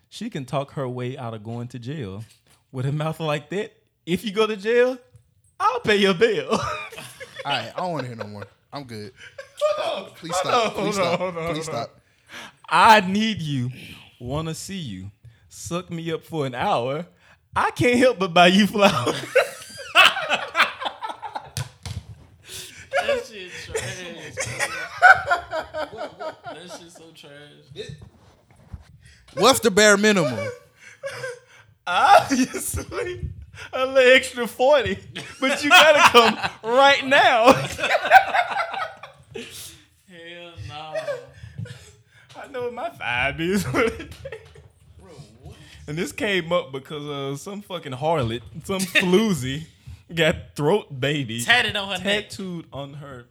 she 0.09 0.29
can 0.29 0.45
talk 0.45 0.71
her 0.73 0.87
way 0.87 1.17
out 1.17 1.33
of 1.33 1.43
going 1.43 1.67
to 1.69 1.79
jail. 1.79 2.23
With 2.71 2.85
a 2.85 2.91
mouth 2.91 3.19
like 3.19 3.49
that, 3.51 3.73
if 4.05 4.23
you 4.25 4.31
go 4.31 4.45
to 4.47 4.55
jail, 4.57 4.97
I'll 5.59 5.79
pay 5.79 5.95
your 5.97 6.13
bill. 6.13 6.49
All 6.51 6.59
right, 7.45 7.71
I 7.75 7.79
don't 7.79 7.91
want 7.93 8.01
to 8.03 8.07
hear 8.07 8.15
no 8.17 8.25
more. 8.27 8.43
I'm 8.71 8.83
good. 8.83 9.13
Please 10.15 10.31
Hold 10.35 10.45
stop. 10.45 10.65
on, 10.65 10.71
Please 10.83 10.83
hold 10.83 10.93
stop. 10.95 11.19
hold 11.19 11.37
on, 11.37 11.53
Please 11.53 11.65
stop. 11.65 11.99
I 12.69 13.01
need 13.01 13.41
you. 13.41 13.69
Wanna 14.19 14.53
see 14.55 14.77
you. 14.77 15.11
Suck 15.49 15.89
me 15.91 16.11
up 16.11 16.23
for 16.23 16.45
an 16.45 16.55
hour. 16.55 17.05
I 17.55 17.71
can't 17.71 17.97
help 17.99 18.17
but 18.19 18.33
buy 18.33 18.47
you 18.47 18.65
flowers. 18.67 19.15
That 23.07 23.25
shit 23.25 23.51
trash. 23.65 24.35
that 26.45 26.79
shit 26.79 26.91
so 26.91 27.03
trash. 27.13 27.87
What's 29.35 29.59
the 29.59 29.71
bare 29.71 29.97
minimum? 29.97 30.47
Obviously, 31.87 33.29
a 33.73 33.85
little 33.85 34.13
extra 34.15 34.47
40. 34.47 34.97
But 35.41 35.63
you 35.63 35.69
gotta 35.69 35.99
come 36.11 36.37
right 36.63 37.05
now. 37.05 37.51
Hell 37.63 37.85
no. 40.67 40.93
I 42.35 42.47
know 42.51 42.63
what 42.63 42.73
my 42.73 42.89
vibe 42.89 43.39
is. 43.39 43.65
and 45.87 45.97
this 45.97 46.11
came 46.11 46.51
up 46.53 46.71
because 46.71 47.03
uh, 47.07 47.35
some 47.37 47.61
fucking 47.61 47.93
harlot, 47.93 48.41
some 48.63 48.79
floozy, 48.79 49.65
got 50.13 50.55
throat 50.55 50.99
baby 50.99 51.41
Tatted 51.41 51.75
on 51.75 51.87
her 51.97 52.03
neck. 52.03 52.29
tattooed 52.29 52.65
on 52.73 52.93
her 52.95 53.25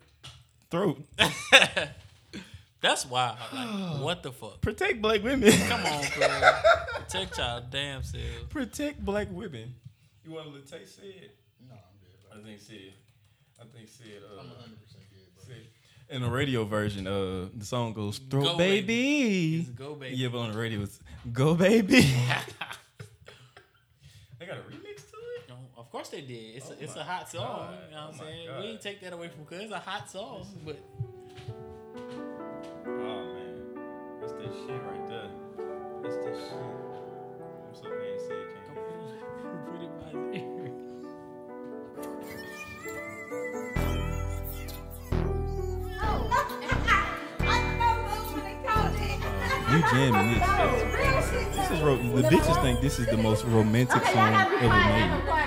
throat. 0.71 1.01
That's 2.81 3.07
wild. 3.07 3.37
Like, 3.53 4.01
what 4.01 4.23
the 4.25 4.33
fuck? 4.33 4.61
Protect 4.61 5.01
black 5.01 5.23
women. 5.23 5.53
Come 5.53 5.87
on, 5.87 6.05
bro. 6.17 6.53
Protect 6.97 7.39
y'all 7.39 7.63
damn 7.71 8.03
self. 8.03 8.23
Protect 8.51 9.05
black 9.05 9.29
women. 9.31 9.75
You 10.25 10.33
want 10.33 10.49
to 10.49 10.53
let 10.55 10.67
Tay 10.67 10.85
say 10.85 11.03
it? 11.07 11.37
No, 11.69 11.75
I'm 11.75 11.81
good. 12.01 12.41
I 12.41 12.45
think 12.45 12.61
said. 12.61 12.93
I 13.61 13.65
think 13.77 13.89
said. 13.89 14.23
Uh, 14.25 14.41
I'm 14.41 14.49
100 14.49 14.83
percent 14.83 15.05
good. 15.11 15.57
In 16.09 16.21
the 16.23 16.29
radio 16.29 16.65
version, 16.65 17.07
uh, 17.07 17.47
the 17.57 17.65
song 17.65 17.93
goes 17.95 18.19
"Throat 18.19 18.43
Go, 18.45 18.57
baby." 18.59 18.87
baby. 18.87 19.61
It's 19.61 19.71
Go, 19.71 19.95
baby. 19.95 20.17
Yeah, 20.17 20.29
but 20.29 20.39
on 20.41 20.53
the 20.53 20.59
radio, 20.59 20.81
it's 20.83 20.99
"Go 21.33 21.55
baby." 21.55 22.05
I 24.41 24.45
got 24.45 24.57
a 24.59 24.63
course 25.93 26.09
they 26.09 26.23
did. 26.23 26.57
It's 26.57 26.71
oh 26.71 26.75
a, 26.81 26.85
it's 26.85 26.97
a 26.97 27.05
hot 27.05 27.29
song. 27.29 27.45
God. 27.45 27.75
You 27.89 27.95
know 27.95 28.01
what 28.01 28.15
I'm 28.15 28.15
Oh 28.15 28.25
saying? 28.25 28.47
God. 28.49 28.61
We 28.61 28.67
ain't 28.71 28.81
take 28.81 29.01
that 29.03 29.13
away 29.13 29.29
from 29.29 29.45
cuz 29.45 29.61
it's 29.61 29.73
a 29.73 29.79
hot 29.79 30.11
song. 30.11 30.47
But 30.65 30.79
Oh 31.95 33.25
man, 33.35 33.55
that's 34.21 34.33
that 34.33 34.53
shit 34.65 34.83
right 34.83 35.07
there. 35.07 35.29
That's 36.03 36.17
that 36.17 36.35
shit. 36.35 36.53
I'm 37.69 37.75
so 37.75 37.85
mad. 37.85 38.21
Say 38.27 38.35
it 38.41 38.49
can't 38.67 38.81
get 38.89 38.97
it. 38.97 39.21
put 39.71 39.83
it 39.83 39.93
by 40.01 40.11
his. 40.37 40.73
You 49.73 49.81
jamming 49.91 50.29
this? 50.35 50.43
This 51.57 51.71
is 51.71 51.81
ro- 51.81 51.97
the 51.97 52.23
bitches 52.29 52.61
think 52.63 52.81
this 52.81 52.99
is 52.99 53.07
the 53.07 53.17
most 53.17 53.45
romantic 53.45 54.05
song 54.07 54.35
ever 54.35 54.69
made. 54.69 55.42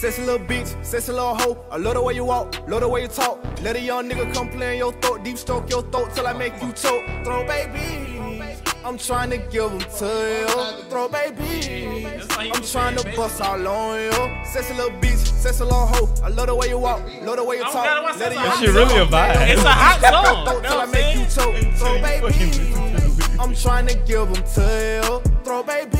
Seen 0.00 0.10
that? 0.10 0.16
Sexy 0.16 0.22
little 0.24 0.46
bitch, 0.46 0.84
sexy 0.84 1.12
little 1.12 1.34
hoe. 1.34 1.58
I 1.70 1.76
love 1.76 1.94
the 1.94 2.02
way 2.02 2.14
you 2.14 2.24
walk, 2.24 2.56
love 2.68 2.80
the 2.80 2.88
way 2.88 3.02
you 3.02 3.08
talk. 3.08 3.38
Let 3.62 3.76
a 3.76 3.80
young 3.80 4.08
nigga 4.08 4.32
come 4.32 4.48
play 4.48 4.72
in 4.72 4.78
your 4.78 4.92
throat, 4.94 5.22
deep 5.24 5.36
stroke 5.36 5.68
your 5.68 5.82
throat 5.82 6.14
till 6.14 6.26
I 6.26 6.32
make 6.32 6.54
you 6.62 6.72
choke. 6.72 7.04
Throw 7.24 7.46
baby, 7.46 8.60
I'm 8.84 8.96
trying 8.96 9.30
to 9.30 9.38
give 9.38 9.70
them 9.70 9.80
to 9.98 10.06
you. 10.06 10.84
Throw 10.88 11.08
baby, 11.08 12.06
I'm 12.38 12.62
trying 12.62 12.96
to 12.96 13.12
bust 13.14 13.40
all 13.40 13.66
on 13.68 14.00
you. 14.00 14.44
Sexy 14.44 14.74
little 14.74 14.98
bitch, 15.00 15.18
sexy 15.18 15.64
little 15.64 15.86
hoe. 15.86 16.14
I 16.24 16.28
love 16.28 16.46
the 16.46 16.54
way 16.54 16.68
you 16.68 16.78
walk, 16.78 17.02
love 17.22 17.36
the 17.36 17.44
way 17.44 17.56
you 17.56 17.64
oh, 17.66 17.72
talk. 17.72 17.84
gotta 17.84 18.18
Let 18.18 18.32
a 18.32 18.34
young 18.34 18.44
song. 18.44 18.50
That 18.50 18.58
shit 18.60 18.74
really 18.74 18.96
a 18.96 19.06
vibe. 19.06 19.48
It's 19.50 19.62
a 19.62 19.68
hot 19.68 20.00
song. 20.00 20.46
throat 20.46 20.62
till 20.64 20.80
I 20.80 20.86
make 20.86 21.14
you 21.16 21.24
choke. 21.26 21.74
Throw 21.76 21.96
Until 21.96 22.14
you 22.14 22.30
fucking 22.30 22.48
listen 22.48 22.72
to 22.72 22.80
the 22.80 23.20
baby. 23.20 23.38
I'm 23.40 23.54
trying 23.54 23.86
to 23.86 23.94
give 24.06 24.32
them 24.32 24.44
to 24.54 25.22
you. 25.24 25.30
Throw 25.44 25.62
baby, 25.62 25.99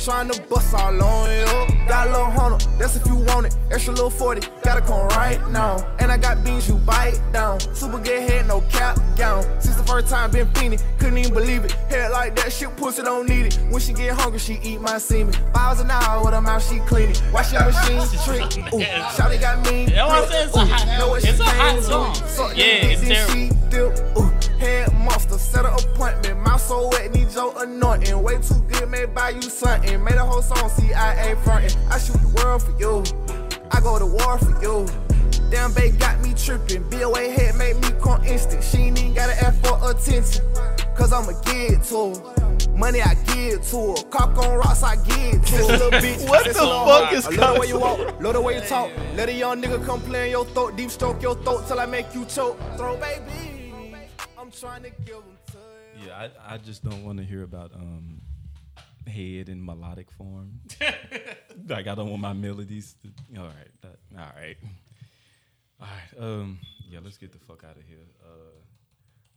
To 0.00 0.42
bust 0.48 0.74
all 0.74 1.02
on 1.02 1.30
you. 1.30 1.76
Got 1.86 2.08
a 2.08 2.10
little 2.10 2.30
hundred, 2.30 2.66
that's 2.78 2.96
if 2.96 3.04
you 3.06 3.16
want 3.16 3.46
it. 3.46 3.56
Extra 3.70 3.92
little 3.92 4.08
40, 4.08 4.48
gotta 4.62 4.80
come 4.80 5.06
right 5.08 5.38
now. 5.50 5.76
And 5.98 6.10
I 6.10 6.16
got 6.16 6.42
beans 6.42 6.66
you 6.68 6.76
bite 6.76 7.20
down. 7.34 7.60
Super 7.60 7.98
good 7.98 8.22
head, 8.28 8.48
no 8.48 8.62
cap 8.62 8.98
gown. 9.16 9.42
Since 9.60 9.76
the 9.76 9.82
first 9.84 10.08
time 10.08 10.30
been 10.30 10.46
fiending, 10.48 10.82
couldn't 10.98 11.18
even 11.18 11.34
believe 11.34 11.64
it. 11.66 11.72
Head 11.90 12.12
like 12.12 12.34
that, 12.36 12.50
shit 12.50 12.74
pussy 12.78 13.02
don't 13.02 13.28
need 13.28 13.46
it. 13.46 13.58
When 13.70 13.78
she 13.80 13.92
get 13.92 14.14
hungry, 14.18 14.38
she 14.38 14.54
eat 14.62 14.80
my 14.80 14.96
semen. 14.96 15.34
Fives 15.52 15.80
an 15.80 15.90
hour 15.90 16.24
with 16.24 16.32
her 16.32 16.40
mouth, 16.40 16.66
she 16.66 16.78
clean 16.80 17.10
it. 17.10 17.22
Watch 17.32 17.52
your 17.52 17.64
machine 17.64 18.00
trick. 18.24 18.42
Ooh, 18.72 18.78
Shawty 18.80 19.38
got 19.38 19.70
mean. 19.70 19.90
That's 19.90 20.08
what 20.08 20.24
I'm 20.24 20.28
saying. 20.30 20.48
It's 20.48 20.56
a 20.56 20.64
hot- 20.64 20.98
know 20.98 21.14
it's 21.14 21.40
a 21.40 21.44
hot 21.44 21.82
song. 21.82 22.52
Yeah, 22.56 22.64
it's 22.64 23.02
terrible. 23.02 23.34
she 23.34 23.48
dip. 23.68 24.18
Ooh, 24.18 24.29
set 25.50 25.66
an 25.66 25.72
appointment. 25.72 26.40
Mouth 26.40 26.60
so 26.60 26.88
wet, 26.88 27.12
need 27.12 27.32
your 27.32 27.52
anointing. 27.62 28.22
Way 28.22 28.38
too 28.40 28.60
good, 28.68 28.88
may 28.88 29.06
buy 29.06 29.30
you 29.30 29.42
something. 29.42 30.02
Made 30.04 30.14
a 30.14 30.24
whole 30.24 30.42
song, 30.42 30.68
CIA 30.70 31.34
frontin'. 31.42 31.76
I 31.90 31.98
shoot 31.98 32.20
the 32.20 32.28
world 32.42 32.62
for 32.62 32.74
you. 32.78 33.02
I 33.72 33.80
go 33.80 33.98
to 33.98 34.06
war 34.06 34.38
for 34.38 34.62
you. 34.62 34.86
Damn, 35.50 35.72
babe 35.72 35.98
got 35.98 36.20
me 36.20 36.32
tripping. 36.34 36.88
BOA 36.90 37.30
head 37.30 37.56
made 37.56 37.76
me 37.76 37.88
come 38.00 38.24
instant. 38.24 38.62
She 38.62 38.78
ain't 38.78 39.00
even 39.00 39.14
gotta 39.14 39.34
ask 39.44 39.60
for 39.64 39.78
attention. 39.90 40.44
Cause 40.96 41.12
I'ma 41.12 41.32
give 41.42 41.82
to 41.88 42.14
her. 42.14 42.76
Money 42.76 43.02
I 43.02 43.14
give 43.34 43.66
to 43.70 43.94
her. 43.96 44.02
Cock 44.10 44.38
on 44.38 44.56
rocks 44.58 44.82
I 44.82 44.96
give 44.96 45.44
to 45.44 45.56
her. 45.56 45.62
Little 45.64 45.90
bitch. 46.04 46.28
What 46.28 46.44
the 46.46 46.54
fuck 46.54 47.12
is 47.12 47.26
I 47.26 47.30
love 47.30 47.54
the 47.54 47.60
way 47.60 47.66
you 47.66 47.78
coming? 47.78 48.06
walk, 48.06 48.20
love 48.20 48.34
the 48.34 48.40
way 48.40 48.54
you 48.56 48.68
talk. 48.68 48.90
Let 49.16 49.28
a 49.28 49.32
young 49.32 49.60
nigga 49.60 49.84
come 49.84 50.00
play 50.02 50.26
in 50.26 50.30
your 50.30 50.44
throat, 50.46 50.76
deep 50.76 50.90
stroke 50.90 51.20
your 51.20 51.34
throat 51.42 51.66
till 51.66 51.80
I 51.80 51.86
make 51.86 52.14
you 52.14 52.24
choke. 52.26 52.58
Throw 52.76 52.96
baby, 52.96 53.72
I'm 54.38 54.50
trying 54.52 54.84
to 54.84 54.90
give 55.04 55.16
him. 55.16 55.39
Yeah, 56.06 56.28
I, 56.48 56.54
I 56.54 56.58
just 56.58 56.84
don't 56.84 57.04
want 57.04 57.18
to 57.18 57.24
hear 57.24 57.42
about 57.42 57.72
um 57.74 58.20
head 59.06 59.48
in 59.48 59.64
melodic 59.64 60.10
form. 60.10 60.60
like 61.68 61.86
I 61.86 61.94
don't 61.94 62.10
want 62.10 62.22
my 62.22 62.32
melodies. 62.32 62.94
To, 63.02 63.40
all 63.40 63.46
right, 63.46 63.70
that, 63.82 63.96
all 64.16 64.32
right, 64.36 64.56
all 65.80 65.86
right. 65.88 66.24
Um, 66.24 66.58
yeah, 66.88 67.00
let's 67.02 67.18
get 67.18 67.32
the 67.32 67.38
fuck 67.38 67.64
out 67.64 67.76
of 67.76 67.82
here. 67.86 68.06
Uh, 68.22 68.58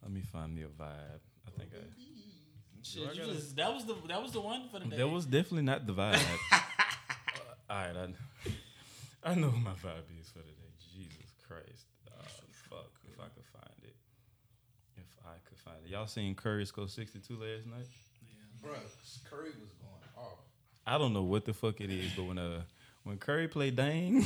let 0.03 0.11
me 0.11 0.21
find 0.21 0.53
me 0.55 0.61
a 0.63 0.67
vibe. 0.67 1.21
I 1.47 1.51
think 1.57 1.71
I. 1.73 1.83
Shit, 2.81 3.15
you 3.15 3.21
gotta- 3.21 3.55
that 3.55 3.73
was 3.73 3.85
the 3.85 3.95
that 4.09 4.21
was 4.21 4.31
the 4.33 4.41
one 4.41 4.67
for 4.69 4.79
the 4.79 4.85
day. 4.85 4.97
That 4.97 5.07
was 5.07 5.25
definitely 5.25 5.63
not 5.63 5.87
the 5.87 5.93
vibe. 5.93 6.15
uh, 6.51 6.59
all 7.69 7.77
right, 7.77 7.95
I, 7.95 9.31
I 9.31 9.35
know 9.35 9.47
what 9.47 9.61
my 9.61 9.71
vibe 9.71 10.03
is 10.19 10.29
for 10.29 10.39
today. 10.39 10.71
Jesus 10.93 11.31
Christ, 11.47 11.87
uh, 12.11 12.23
fuck 12.69 12.91
if 13.07 13.17
I 13.19 13.29
could 13.33 13.45
find 13.55 13.79
it. 13.83 13.95
If 14.97 15.05
I 15.25 15.39
could 15.47 15.57
find 15.59 15.77
it, 15.77 15.81
y'all 15.93 16.07
seen 16.07 16.33
Curry 16.35 16.65
score 16.65 16.87
sixty 16.87 17.19
two 17.19 17.35
last 17.35 17.67
night? 17.67 17.85
Yeah. 18.21 18.67
Bro, 18.67 18.73
Curry 19.29 19.51
was 19.61 19.69
going 19.79 20.03
off. 20.17 20.39
I 20.85 20.97
don't 20.97 21.13
know 21.13 21.21
what 21.23 21.45
the 21.45 21.53
fuck 21.53 21.79
it 21.79 21.89
is, 21.91 22.11
but 22.17 22.23
when 22.23 22.37
uh 22.39 22.61
when 23.03 23.17
Curry 23.17 23.47
played 23.47 23.75
Dame, 23.75 24.25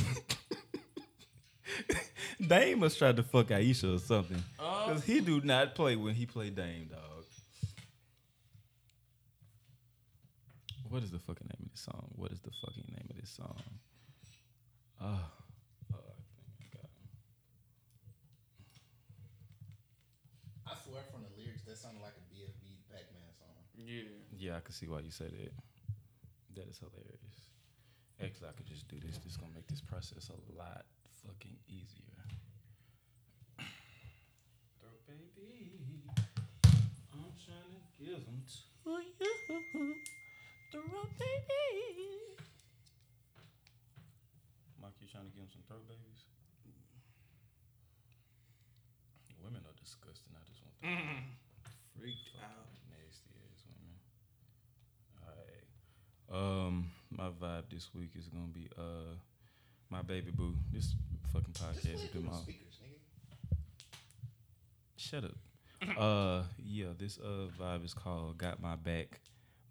Dame 2.46 2.78
must 2.80 2.98
try 2.98 3.12
to 3.12 3.22
fuck 3.22 3.50
Ayesha 3.50 3.94
or 3.94 3.98
something. 3.98 4.42
Cause 4.58 5.04
he 5.04 5.20
do 5.20 5.40
not 5.42 5.74
play 5.74 5.94
when 5.96 6.14
he 6.14 6.24
play 6.24 6.48
Dame, 6.50 6.88
dog. 6.90 7.02
What 10.88 11.02
is 11.02 11.10
the 11.10 11.18
fucking 11.18 11.46
name 11.46 11.68
of 11.68 11.70
this 11.70 11.84
song? 11.84 12.08
What 12.16 12.32
is 12.32 12.40
the 12.40 12.50
fucking 12.64 12.88
name 12.88 13.08
of 13.10 13.20
this 13.20 13.28
song? 13.28 13.60
Ah, 14.98 15.20
oh, 15.92 16.00
I 16.00 16.16
think 16.32 16.48
I 16.64 16.80
got 16.80 16.88
it. 16.88 17.12
I 20.64 20.72
swear 20.80 21.04
from 21.12 21.28
the 21.28 21.32
lyrics, 21.36 21.60
that 21.68 21.76
sounded 21.76 22.00
like 22.00 22.16
a 22.16 22.24
BFB 22.32 22.88
Packman 22.88 23.28
song. 23.36 23.68
Yeah. 23.88 24.02
Yeah, 24.36 24.56
I 24.56 24.60
can 24.60 24.72
see 24.72 24.86
why 24.86 25.00
you 25.00 25.10
say 25.10 25.26
that. 25.26 25.52
That 26.56 26.68
is 26.68 26.78
hilarious. 26.78 27.38
Actually, 28.20 28.48
I 28.48 28.52
could 28.52 28.66
just 28.66 28.88
do 28.88 28.98
this. 29.00 29.16
This 29.18 29.32
is 29.32 29.36
gonna 29.36 29.54
make 29.54 29.66
this 29.68 29.80
process 29.80 30.28
a 30.28 30.38
lot 30.58 30.84
fucking 31.24 31.56
easier. 31.68 32.20
Throw 34.80 34.90
baby, 35.06 35.72
I'm 37.14 37.32
trying 37.38 37.72
to 37.72 38.04
give 38.04 38.26
them 38.26 38.42
to 38.44 38.68
you. 38.88 39.94
Throw 40.70 41.04
baby. 41.16 42.38
Mark, 44.80 44.92
you 45.00 45.08
trying 45.08 45.24
to 45.24 45.32
give 45.32 45.44
him 45.44 45.50
some 45.52 45.62
throat 45.68 45.88
babies? 45.88 46.24
Women 49.42 49.62
are 49.64 49.76
disgusting. 49.80 50.32
I 50.36 50.44
just 50.44 50.60
want 50.60 50.76
them 50.80 50.92
mm-hmm. 50.92 51.24
freaked 51.96 52.36
out. 52.44 52.68
Nasty 52.92 53.32
ass 53.48 53.64
women. 53.64 53.96
Alright. 55.24 55.68
Um, 56.32 56.90
my 57.10 57.28
vibe 57.30 57.64
this 57.70 57.88
week 57.94 58.10
is 58.18 58.28
gonna 58.28 58.46
be 58.52 58.68
uh 58.76 59.14
my 59.90 60.02
baby 60.02 60.30
boo. 60.30 60.54
This 60.72 60.94
fucking 61.32 61.54
podcast 61.54 61.90
has 61.90 62.02
been 62.10 62.26
my 62.26 62.32
Speakers, 62.32 62.78
nigga. 62.84 63.56
shut 64.96 65.24
up. 65.24 65.36
uh 65.98 66.42
yeah, 66.58 66.88
this 66.98 67.18
uh 67.18 67.48
vibe 67.58 67.84
is 67.84 67.94
called 67.94 68.36
Got 68.38 68.60
My 68.60 68.76
Back 68.76 69.20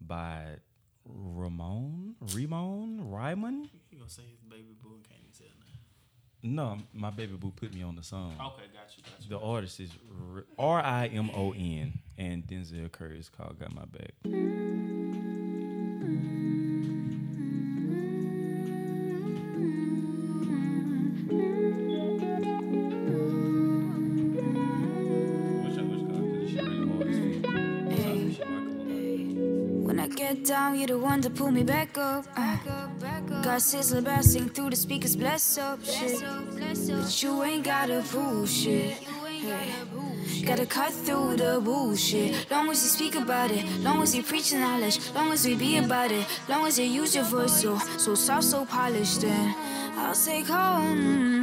by 0.02 0.44
Ramon? 1.06 2.16
Ramon? 2.34 3.10
Ryman? 3.10 3.70
You 3.92 3.98
gonna 4.00 4.10
say 4.10 4.24
his 4.32 4.42
baby 4.50 4.76
boo 4.82 4.96
and 4.96 5.04
can't 5.08 5.20
even 5.22 5.34
say 5.34 5.46
her. 5.46 5.54
No, 6.44 6.78
my 6.94 7.10
baby 7.10 7.36
boo 7.36 7.52
put 7.56 7.74
me 7.74 7.84
on 7.84 7.96
the 7.96 8.04
song. 8.04 8.34
Okay, 8.40 8.64
got 8.74 8.96
you, 8.96 9.04
got 9.04 9.22
you. 9.22 9.30
The 9.30 9.40
artist 9.40 9.80
is 9.80 9.92
R 10.58 10.80
I 10.82 11.08
M 11.08 11.30
O 11.36 11.52
N, 11.52 12.00
and 12.18 12.46
Denzel 12.48 12.92
Curry 12.92 13.20
is 13.20 13.30
called 13.30 13.60
"Got 13.60 13.74
My 13.76 13.86
Back." 13.86 14.14
You're 30.78 30.86
the 30.86 31.00
one 31.00 31.22
to 31.24 31.32
pull 31.32 31.50
me 31.50 31.64
back 31.64 31.98
up. 31.98 32.24
Uh, 32.38 32.56
got 33.42 33.62
Sizzla 33.62 34.04
blasting 34.04 34.48
through 34.50 34.70
the 34.70 34.76
speakers, 34.76 35.16
bless 35.16 35.58
up 35.58 35.84
shit. 35.84 36.22
But 36.22 37.24
you 37.24 37.44
ain't 37.44 37.64
gotta 37.64 38.04
bullshit. 38.12 38.92
Hey. 38.92 39.74
Gotta 40.46 40.68
cut 40.68 40.94
through 40.94 41.38
the 41.38 41.60
bullshit. 41.64 42.52
Long 42.52 42.70
as 42.70 42.84
you 42.84 42.90
speak 42.90 43.16
about 43.16 43.50
it, 43.50 43.66
long 43.80 44.04
as 44.04 44.16
you 44.16 44.22
preach 44.22 44.52
the 44.52 44.60
knowledge, 44.60 45.00
long 45.16 45.32
as 45.32 45.48
we 45.48 45.56
be 45.56 45.80
about 45.80 46.12
it, 46.12 46.28
long 46.48 46.68
as 46.68 46.78
you 46.78 46.86
use 46.86 47.16
your 47.16 47.24
voice 47.24 47.60
so 47.60 47.80
so 47.98 48.14
soft, 48.14 48.44
so 48.44 48.64
polished. 48.64 49.22
Then 49.22 49.56
I'll 49.98 50.14
say 50.14 50.44
home. 50.44 51.37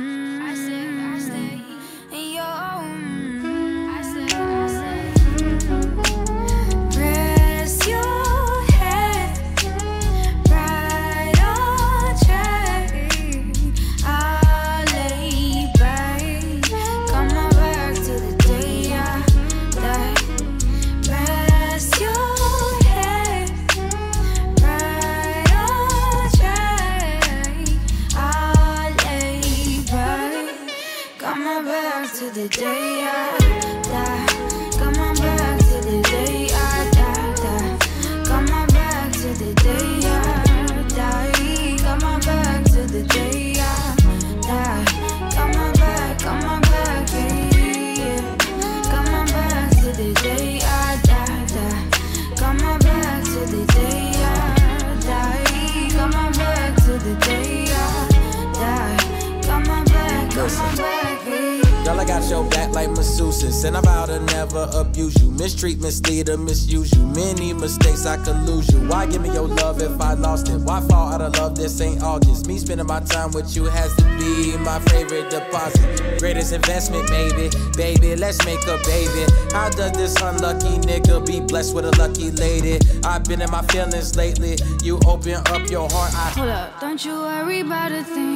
Time 73.25 73.33
with 73.33 73.57
you 73.57 73.65
has 73.65 73.95
to 73.97 74.03
be 74.19 74.57
my 74.59 74.79
favorite 74.91 75.31
deposit. 75.31 76.19
Greatest 76.19 76.53
investment, 76.53 77.09
maybe. 77.11 77.51
Baby, 77.77 78.17
let's 78.17 78.45
make 78.45 78.63
a 78.67 78.79
baby. 78.85 79.25
How 79.53 79.69
does 79.71 79.93
this 79.93 80.15
unlucky 80.21 80.79
nigga 80.87 81.25
be 81.27 81.41
blessed 81.41 81.75
with 81.75 81.87
a 81.87 81.95
lucky 81.99 82.31
lady? 82.33 82.79
I've 83.05 83.25
been 83.25 83.41
in 83.41 83.51
my 83.51 83.63
feelings 83.67 84.17
lately. 84.17 84.57
You 84.83 85.01
open 85.07 85.35
up 85.35 85.71
your 85.71 85.89
heart, 85.91 86.15
I 86.15 86.31
Hold 86.31 86.49
up, 86.49 86.81
don't 86.81 87.05
you 87.05 87.13
worry 87.13 87.61
about 87.61 87.93
a 87.93 88.05
thing, 88.05 88.34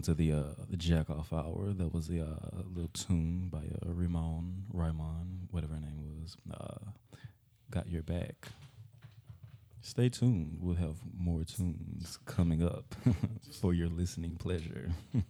Welcome 0.00 0.16
to 0.16 0.22
the 0.22 0.32
uh 0.32 0.64
the 0.70 0.78
Jack 0.78 1.10
Off 1.10 1.30
Hour. 1.30 1.74
That 1.74 1.92
was 1.92 2.08
the 2.08 2.22
uh 2.22 2.62
little 2.74 2.88
tune 2.94 3.50
by 3.52 3.58
uh, 3.58 3.92
Ramon, 3.92 4.64
Raymond, 4.72 5.48
whatever 5.50 5.74
her 5.74 5.80
name 5.80 5.98
was 6.22 6.38
uh, 6.50 6.90
"Got 7.70 7.90
Your 7.90 8.00
Back." 8.02 8.48
Stay 9.82 10.08
tuned. 10.08 10.56
We'll 10.58 10.76
have 10.76 10.96
more 11.14 11.44
tunes 11.44 12.18
coming 12.24 12.64
up 12.64 12.94
for 13.60 13.74
your 13.74 13.88
listening 13.88 14.36
pleasure. 14.36 14.88
what 15.12 15.22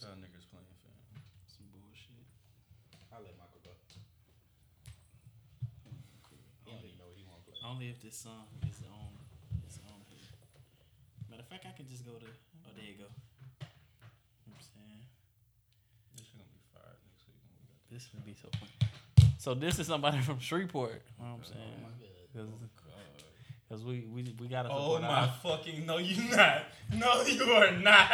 y'all 0.00 0.16
niggas 0.16 0.48
playing, 0.48 0.78
fam? 0.80 0.96
Some 1.44 1.68
bullshit. 1.76 2.24
I'll 3.12 3.20
let 3.20 3.36
Mikal 3.36 3.60
go. 3.62 3.72
He 6.64 6.70
don't 6.72 6.80
even 6.86 6.96
know 6.96 7.04
what 7.08 7.18
he 7.18 7.24
want 7.28 7.44
to 7.44 7.52
play. 7.52 7.60
Only 7.68 7.90
if 7.90 8.00
this 8.00 8.16
song 8.16 8.46
is 8.66 8.80
on 8.88 9.28
is 9.68 9.78
on 9.84 10.00
here. 10.08 10.24
Matter 11.28 11.42
of 11.44 11.48
fact, 11.48 11.66
I 11.68 11.76
can 11.76 11.86
just 11.86 12.04
go 12.08 12.16
to 12.16 12.24
oh 12.24 12.72
there 12.72 12.88
you 12.88 12.96
go. 12.96 13.08
You 13.60 14.48
know 14.48 14.56
what 14.56 14.64
I'm 14.64 14.72
saying? 14.72 15.04
This 16.16 16.24
is 16.24 16.32
gonna 16.32 16.48
be 16.48 16.64
fired 16.72 16.96
next 17.04 17.28
week 17.28 17.36
when 17.44 17.52
we 17.52 17.68
got 17.68 17.76
This 17.92 18.08
would 18.16 18.24
be 18.24 18.32
so 18.32 18.48
fun. 18.56 18.72
So 19.48 19.54
this 19.54 19.78
is 19.78 19.86
somebody 19.86 20.20
from 20.28 20.38
Shreveport. 20.40 21.00
You 21.18 21.24
know 21.24 21.30
what 21.30 21.36
I'm 21.36 21.40
oh, 21.40 22.44
saying? 22.44 22.50
Because 23.66 23.82
oh, 23.82 23.88
we, 23.88 24.06
we 24.12 24.34
we 24.38 24.46
gotta 24.46 24.68
Oh 24.70 25.00
my 25.00 25.08
our- 25.08 25.28
fucking 25.42 25.86
no, 25.86 25.96
you're 25.96 26.36
not. 26.36 26.64
No, 26.94 27.22
you 27.22 27.42
are 27.44 27.70
not. 27.70 28.10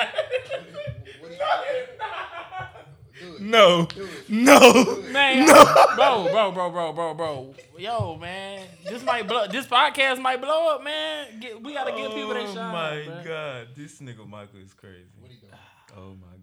What 1.19 1.31
do 3.19 3.27
you 3.27 3.41
No, 3.41 3.89
no. 4.29 5.03
Man, 5.11 5.47
bro, 5.97 6.29
bro, 6.31 6.53
bro, 6.53 6.71
bro, 6.71 6.93
bro, 6.93 7.15
bro. 7.15 7.55
Yo, 7.79 8.17
man, 8.17 8.69
this 8.85 9.03
might 9.03 9.27
blow. 9.27 9.49
This 9.49 9.67
podcast 9.67 10.21
might 10.23 10.41
blow 10.41 10.77
up, 10.77 10.85
man. 10.85 11.41
Get, 11.41 11.61
we 11.61 11.75
gotta 11.75 11.91
give 11.97 12.13
people 12.15 12.35
that 12.35 12.47
Oh 12.47 12.55
my 12.55 13.03
bruh. 13.09 13.25
god, 13.25 13.69
this 13.75 13.99
nigga 14.01 14.19
Mikal 14.19 14.63
is 14.65 14.73
crazy. 14.73 15.11
What 15.19 15.33
are 15.33 15.35
you 15.35 15.41
doing? 15.41 15.53
Oh 15.97 16.15
my 16.15 16.34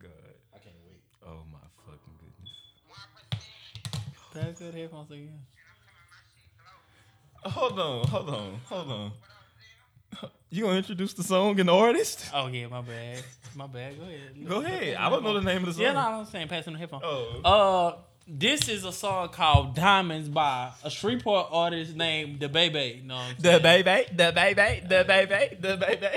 Pass 4.33 4.59
that 4.59 4.73
headphones 4.73 5.11
again. 5.11 5.39
Hold 7.43 7.79
on, 7.79 8.07
hold 8.07 8.29
on, 8.29 8.59
hold 8.65 8.91
on. 8.91 9.11
You 10.49 10.63
gonna 10.63 10.77
introduce 10.77 11.13
the 11.13 11.23
song 11.23 11.59
and 11.59 11.69
the 11.69 11.73
artist? 11.73 12.29
Oh 12.33 12.47
yeah, 12.47 12.67
my 12.67 12.81
bad, 12.81 13.23
my 13.55 13.67
bad. 13.67 13.97
Go 13.97 14.03
ahead. 14.03 14.47
Go 14.47 14.59
ahead. 14.59 14.95
I 14.95 15.09
don't 15.09 15.23
know 15.23 15.33
the 15.33 15.41
name 15.41 15.57
of 15.59 15.65
the 15.67 15.73
song. 15.73 15.81
Yeah, 15.83 15.93
no, 15.93 15.99
I'm 15.99 16.25
saying 16.25 16.49
pass 16.49 16.65
him 16.65 16.73
the 16.73 16.79
headphones. 16.79 17.03
Oh. 17.05 17.41
Uh, 17.43 17.95
this 18.27 18.69
is 18.69 18.85
a 18.85 18.91
song 18.91 19.29
called 19.29 19.75
"Diamonds" 19.75 20.29
by 20.29 20.71
a 20.83 20.89
Shreveport 20.89 21.47
artist 21.51 21.95
named 21.95 22.39
The 22.39 22.49
Baby. 22.49 22.99
You 23.01 23.07
know 23.07 23.21
The 23.39 23.59
baby, 23.59 24.05
the 24.15 24.31
baby, 24.33 24.81
the 24.87 25.03
baby, 25.05 25.57
the 25.59 25.77
baby. 25.77 26.07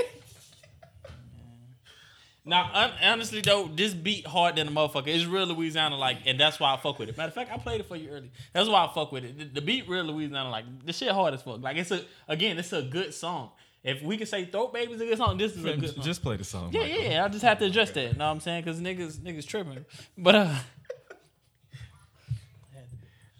Now, 2.46 2.68
un- 2.74 2.92
honestly 3.02 3.40
though, 3.40 3.68
this 3.74 3.94
beat 3.94 4.26
hard 4.26 4.56
than 4.56 4.68
a 4.68 4.70
motherfucker. 4.70 5.06
It's 5.08 5.24
real 5.24 5.46
Louisiana 5.46 5.96
like, 5.96 6.18
and 6.26 6.38
that's 6.38 6.60
why 6.60 6.74
I 6.74 6.76
fuck 6.76 6.98
with 6.98 7.08
it. 7.08 7.16
Matter 7.16 7.28
of 7.28 7.34
fact, 7.34 7.50
I 7.50 7.56
played 7.56 7.80
it 7.80 7.86
for 7.88 7.96
you 7.96 8.10
early. 8.10 8.30
That's 8.52 8.68
why 8.68 8.84
I 8.84 8.92
fuck 8.92 9.12
with 9.12 9.24
it. 9.24 9.38
The, 9.38 9.44
the 9.46 9.60
beat 9.62 9.88
real 9.88 10.04
Louisiana 10.04 10.50
like. 10.50 10.66
The 10.84 10.92
shit 10.92 11.10
hard 11.10 11.32
as 11.34 11.40
fuck. 11.42 11.62
Like 11.62 11.76
it's 11.78 11.90
a 11.90 12.02
again, 12.28 12.58
it's 12.58 12.72
a 12.74 12.82
good 12.82 13.14
song. 13.14 13.50
If 13.82 14.02
we 14.02 14.16
can 14.18 14.26
say 14.26 14.44
"Throat 14.46 14.72
Baby's 14.74 15.00
a 15.00 15.04
good 15.06 15.16
song, 15.18 15.36
this 15.38 15.56
is 15.56 15.64
a 15.64 15.76
good 15.76 15.94
song. 15.94 16.04
Just 16.04 16.22
play 16.22 16.36
the 16.36 16.44
song. 16.44 16.70
yeah, 16.72 16.82
Mikal. 16.82 17.10
yeah. 17.10 17.24
I 17.24 17.28
just 17.28 17.44
have 17.44 17.58
to 17.60 17.64
address 17.66 17.90
that. 17.92 18.12
You 18.12 18.18
know 18.18 18.26
what 18.26 18.32
I'm 18.32 18.40
saying? 18.40 18.64
Because 18.64 18.80
niggas, 18.80 19.16
niggas 19.18 19.46
tripping. 19.46 19.84
But 20.18 20.34
uh, 20.34 20.54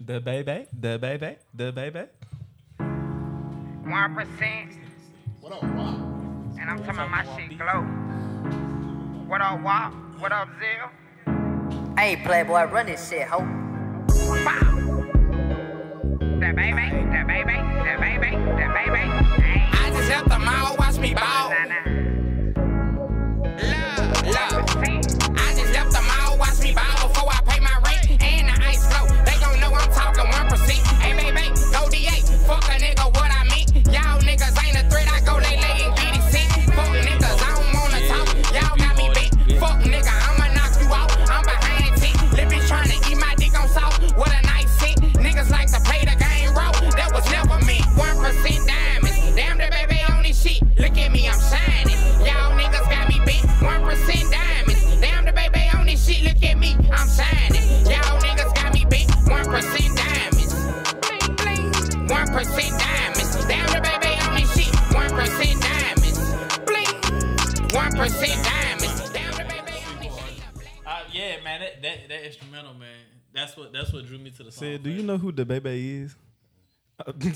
The 0.01 0.20
baby, 0.20 0.66
the 0.78 0.98
baby, 0.98 1.36
the 1.55 1.72
baby. 1.72 2.01
One 2.78 4.14
percent, 4.14 4.72
What 5.40 5.52
up, 5.55 5.62
Rock? 5.62 5.94
and 6.59 6.70
I'm 6.70 6.78
talking 6.78 6.90
about 7.01 7.10
my 7.10 7.24
shit 7.36 7.56
glow. 7.59 7.86
What 9.35 9.43
up, 9.43 9.62
Wop? 9.62 9.93
What 10.20 10.31
up, 10.31 10.48
Zill? 10.61 11.98
Hey, 11.98 12.15
Playboy, 12.24 12.70
run 12.70 12.86
this 12.86 13.11
shit, 13.11 13.27
ho. 13.27 13.40
Bow. 13.40 14.62
That 16.39 16.55
baby, 16.55 16.89
that 17.11 17.27
baby, 17.27 17.55
that 17.82 17.98
baby, 17.98 18.31
that 18.31 18.73
baby. 18.73 19.43
Hey. 19.43 19.69
I 19.73 19.90
just 19.90 20.09
helped 20.09 20.28
them 20.28 20.47
all 20.47 20.77
watch 20.77 20.98
me 20.98 21.15
ball. 21.15 21.51
Nah, 21.51 21.65
nah. 21.65 21.94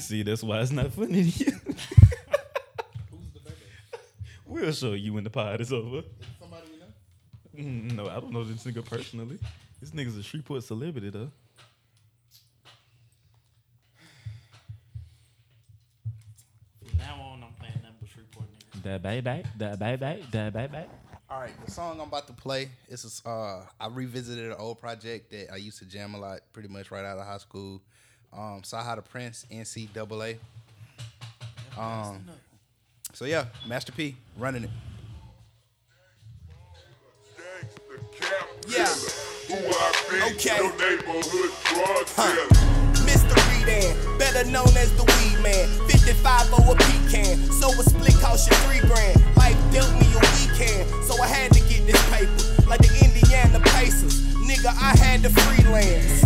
See, 0.09 0.23
that's 0.23 0.43
why 0.43 0.61
it's 0.63 0.71
not 0.71 0.91
funny 0.93 1.31
to 1.31 1.45
you. 1.45 1.53
We'll 4.47 4.73
show 4.73 4.95
you 4.95 5.13
when 5.13 5.23
the 5.25 5.29
pod 5.31 5.61
is 5.61 5.71
over. 5.71 6.03
Somebody 6.41 6.67
we 6.73 7.63
know? 7.63 7.69
Mm, 7.71 7.93
No, 7.93 8.07
I 8.09 8.15
don't 8.19 8.33
know 8.33 8.43
this 8.43 8.65
nigga 8.65 8.83
personally. 8.83 9.39
This 9.79 9.91
nigga's 9.91 10.17
a 10.17 10.23
Shreveport 10.23 10.65
celebrity 10.65 11.11
though. 11.11 11.31
From 16.87 16.99
now 16.99 17.21
on, 17.21 17.43
I'm 17.45 17.53
playing 17.61 17.75
nothing 17.83 17.97
but 18.01 18.09
Shreveport 18.09 18.47
niggas. 18.59 18.83
The 18.83 18.99
baby, 18.99 19.45
the 19.59 19.77
baby, 19.79 20.27
the 20.33 20.51
baby. 20.51 20.87
All 21.31 21.41
right, 21.41 21.53
the 21.67 21.71
song 21.71 22.01
I'm 22.01 22.09
about 22.09 22.27
to 22.29 22.33
play 22.33 22.71
is 22.89 23.21
uh 23.27 23.63
I 23.79 23.89
revisited 23.89 24.47
an 24.47 24.57
old 24.59 24.81
project 24.81 25.31
that 25.33 25.53
I 25.53 25.57
used 25.57 25.79
to 25.81 25.85
jam 25.85 26.15
a 26.15 26.19
lot, 26.19 26.41
pretty 26.55 26.69
much 26.71 26.91
right 26.91 27.05
out 27.05 27.19
of 27.19 27.27
high 27.27 27.37
school. 27.39 27.83
Um, 28.33 28.63
CyHi 28.63 28.97
the 28.97 29.03
Prince 29.03 29.47
NCAA. 29.51 30.37
Um, 31.79 32.25
so 33.13 33.25
yeah, 33.25 33.47
Master 33.67 33.93
P 33.93 34.17
running 34.37 34.65
it. 34.65 34.71
Yeah. 38.69 38.85
Who 39.49 39.55
I 39.55 39.93
be? 40.11 40.35
Okay. 40.35 40.57
Your 40.57 40.71
neighborhood 40.77 41.51
drug 41.65 42.07
Huh. 42.15 42.49
Mr. 43.09 43.35
Redan, 43.49 44.19
better 44.19 44.45
known 44.51 44.69
as 44.77 44.93
the 44.97 45.05
weed 45.05 45.43
man. 45.43 45.67
55 45.89 46.53
or 46.53 46.73
a 46.73 46.77
pecan, 46.77 47.39
so 47.51 47.69
a 47.71 47.83
split 47.83 48.15
cost 48.21 48.51
you 48.51 48.57
three 48.69 48.81
grand. 48.87 49.17
Life 49.37 49.57
dealt 49.73 49.93
me 49.95 50.07
a 50.13 50.21
weekend, 50.21 50.85
so 51.05 51.21
I 51.23 51.27
had 51.29 51.53
to 51.55 51.61
get 51.61 51.87
this 51.87 52.01
paper. 52.11 52.69
Like 52.69 52.81
the 52.81 52.93
Indiana 53.03 53.61
Pacers, 53.73 54.21
nigga, 54.37 54.67
I 54.69 54.95
had 54.99 55.23
to 55.23 55.31
freelance. 55.31 56.23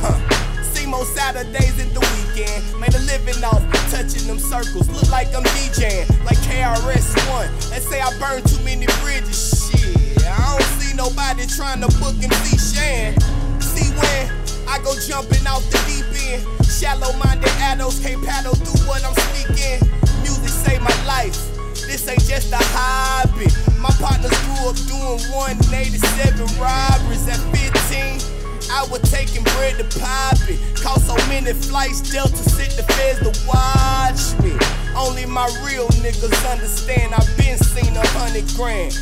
Huh. 0.00 0.49
Most 0.90 1.14
Saturdays 1.14 1.78
in 1.78 1.94
the 1.94 2.02
weekend. 2.02 2.66
Made 2.80 2.94
a 2.94 3.02
living 3.06 3.38
off 3.44 3.62
touching 3.94 4.26
them 4.26 4.38
circles. 4.38 4.90
Look 4.90 5.08
like 5.10 5.30
I'm 5.34 5.44
DJing, 5.54 6.10
like 6.26 6.36
KRS1. 6.42 7.70
Let's 7.70 7.86
say 7.86 8.00
I 8.00 8.10
burned 8.18 8.42
too 8.50 8.58
many 8.64 8.86
bridges. 8.98 9.70
Shit, 9.70 10.26
I 10.26 10.58
don't 10.58 10.66
see 10.82 10.96
nobody 10.96 11.46
trying 11.46 11.80
to 11.82 11.88
book 12.02 12.18
MC 12.18 12.58
Shan. 12.58 13.14
See 13.62 13.86
when 13.94 14.34
I 14.66 14.82
go 14.82 14.98
jumping 15.06 15.46
off 15.46 15.62
the 15.70 15.78
deep 15.86 16.10
end. 16.26 16.42
Shallow 16.66 17.14
minded 17.22 17.54
adults 17.70 18.02
can't 18.02 18.18
paddle 18.26 18.58
through 18.58 18.82
what 18.90 19.06
I'm 19.06 19.14
speaking. 19.30 19.78
Music 20.26 20.50
saved 20.50 20.82
my 20.82 20.96
life. 21.06 21.38
This 21.86 22.02
ain't 22.10 22.26
just 22.26 22.50
a 22.50 22.58
hobby. 22.74 23.46
My 23.78 23.94
partners 24.02 24.34
grew 24.42 24.74
up 24.74 24.78
doing 24.90 25.22
187 25.30 26.50
robberies 26.58 27.30
at 27.30 27.38
15. 27.54 28.39
I 28.70 28.86
was 28.90 29.00
taking 29.10 29.44
bread 29.56 29.78
to 29.78 29.84
pop 29.98 30.36
it. 30.48 30.58
Caught 30.76 31.00
so 31.00 31.16
many 31.28 31.52
flights, 31.52 32.00
Delta 32.12 32.36
sent 32.36 32.76
the 32.76 32.82
feds 32.92 33.20
to 33.24 33.32
watch 33.48 34.36
me. 34.44 34.52
Only 34.96 35.24
my 35.26 35.46
real 35.64 35.88
niggas 36.02 36.36
understand. 36.50 37.14
I've 37.14 37.36
been 37.38 37.58
seen 37.58 37.96
a 37.96 38.06
hundred 38.18 38.46
grand. 38.56 38.92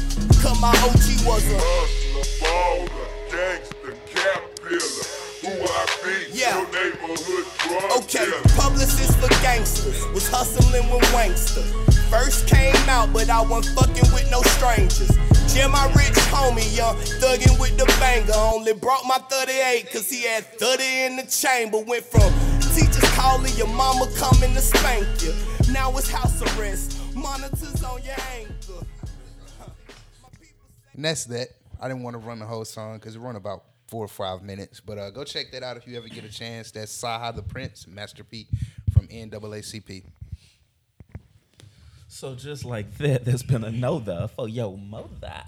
Cause 0.43 0.61
my 0.61 0.71
OG 0.71 1.27
was 1.27 1.45
a 1.51 1.59
Hustler, 1.59 2.47
baller, 2.47 3.31
gangster, 3.31 3.97
cap 4.07 4.43
dealer. 4.69 5.18
Who 5.49 5.65
I 5.65 5.87
be? 6.05 6.39
Yeah. 6.39 6.59
Your 6.59 6.67
neighborhood 6.73 7.45
drug 7.59 8.05
Okay, 8.05 8.25
dealer. 8.25 8.43
publicist 8.57 9.19
for 9.19 9.29
gangsters 9.43 10.05
was 10.13 10.29
hustling 10.29 10.91
with 10.91 11.03
Wankster. 11.13 11.65
First 12.11 12.49
came 12.49 12.75
out, 12.89 13.13
but 13.13 13.29
I 13.31 13.41
wasn't 13.41 13.79
fucking 13.79 14.13
with 14.13 14.31
no 14.31 14.43
strangers. 14.43 15.11
Jam 15.55 15.71
my 15.73 15.87
rich 15.97 16.13
homie, 16.29 16.61
uh, 16.73 16.93
young 16.93 16.97
thuggin' 17.21 17.59
with 17.59 17.77
the 17.79 17.87
banger. 17.99 18.33
Only 18.37 18.75
brought 18.75 19.05
my 19.07 19.17
38 19.31 19.91
cause 19.93 20.11
he 20.11 20.25
had 20.25 20.45
30 20.59 20.85
in 20.85 21.17
the 21.17 21.23
chamber. 21.25 21.79
Went 21.79 22.05
from 22.05 22.31
teachers 22.75 23.09
calling 23.17 23.53
your 23.57 23.69
mama 23.69 24.07
coming 24.17 24.53
to 24.55 24.61
spank 24.61 25.07
you. 25.23 25.33
Now 25.73 25.97
it's 25.97 26.11
house 26.11 26.41
arrest, 26.59 26.97
monitors 27.15 27.83
on 27.83 28.03
your 28.03 28.15
ankle. 28.37 28.87
And 30.95 31.05
that's 31.05 31.25
that. 31.27 31.49
I 31.81 31.89
didn't 31.89 32.03
want 32.03 32.15
to 32.15 32.19
run 32.19 32.39
the 32.39 32.47
whole 32.47 32.65
song 32.65 32.99
because 32.99 33.17
it 33.17 33.21
run 33.21 33.37
about 33.37 33.65
four 33.89 34.05
or 34.05 34.09
five 34.09 34.43
minutes. 34.43 34.81
But 34.81 34.99
uh, 34.99 35.11
go 35.11 35.25
check 35.25 35.51
that 35.53 35.63
out 35.63 35.77
if 35.77 35.87
you 35.87 35.97
ever 35.97 36.09
get 36.09 36.25
a 36.25 36.29
chance. 36.29 36.71
That's 36.71 36.97
CyHi 37.03 37.35
the 37.35 37.43
Prince, 37.43 37.87
Master 37.87 38.23
P 38.23 38.47
from 38.93 39.09
NAACP. 39.09 40.05
So 42.09 42.35
just 42.35 42.65
like 42.65 42.97
that, 42.99 43.25
there's 43.25 43.43
been 43.43 43.65
another 43.65 44.29
for 44.35 44.49
your 44.49 44.77
mother 44.79 45.43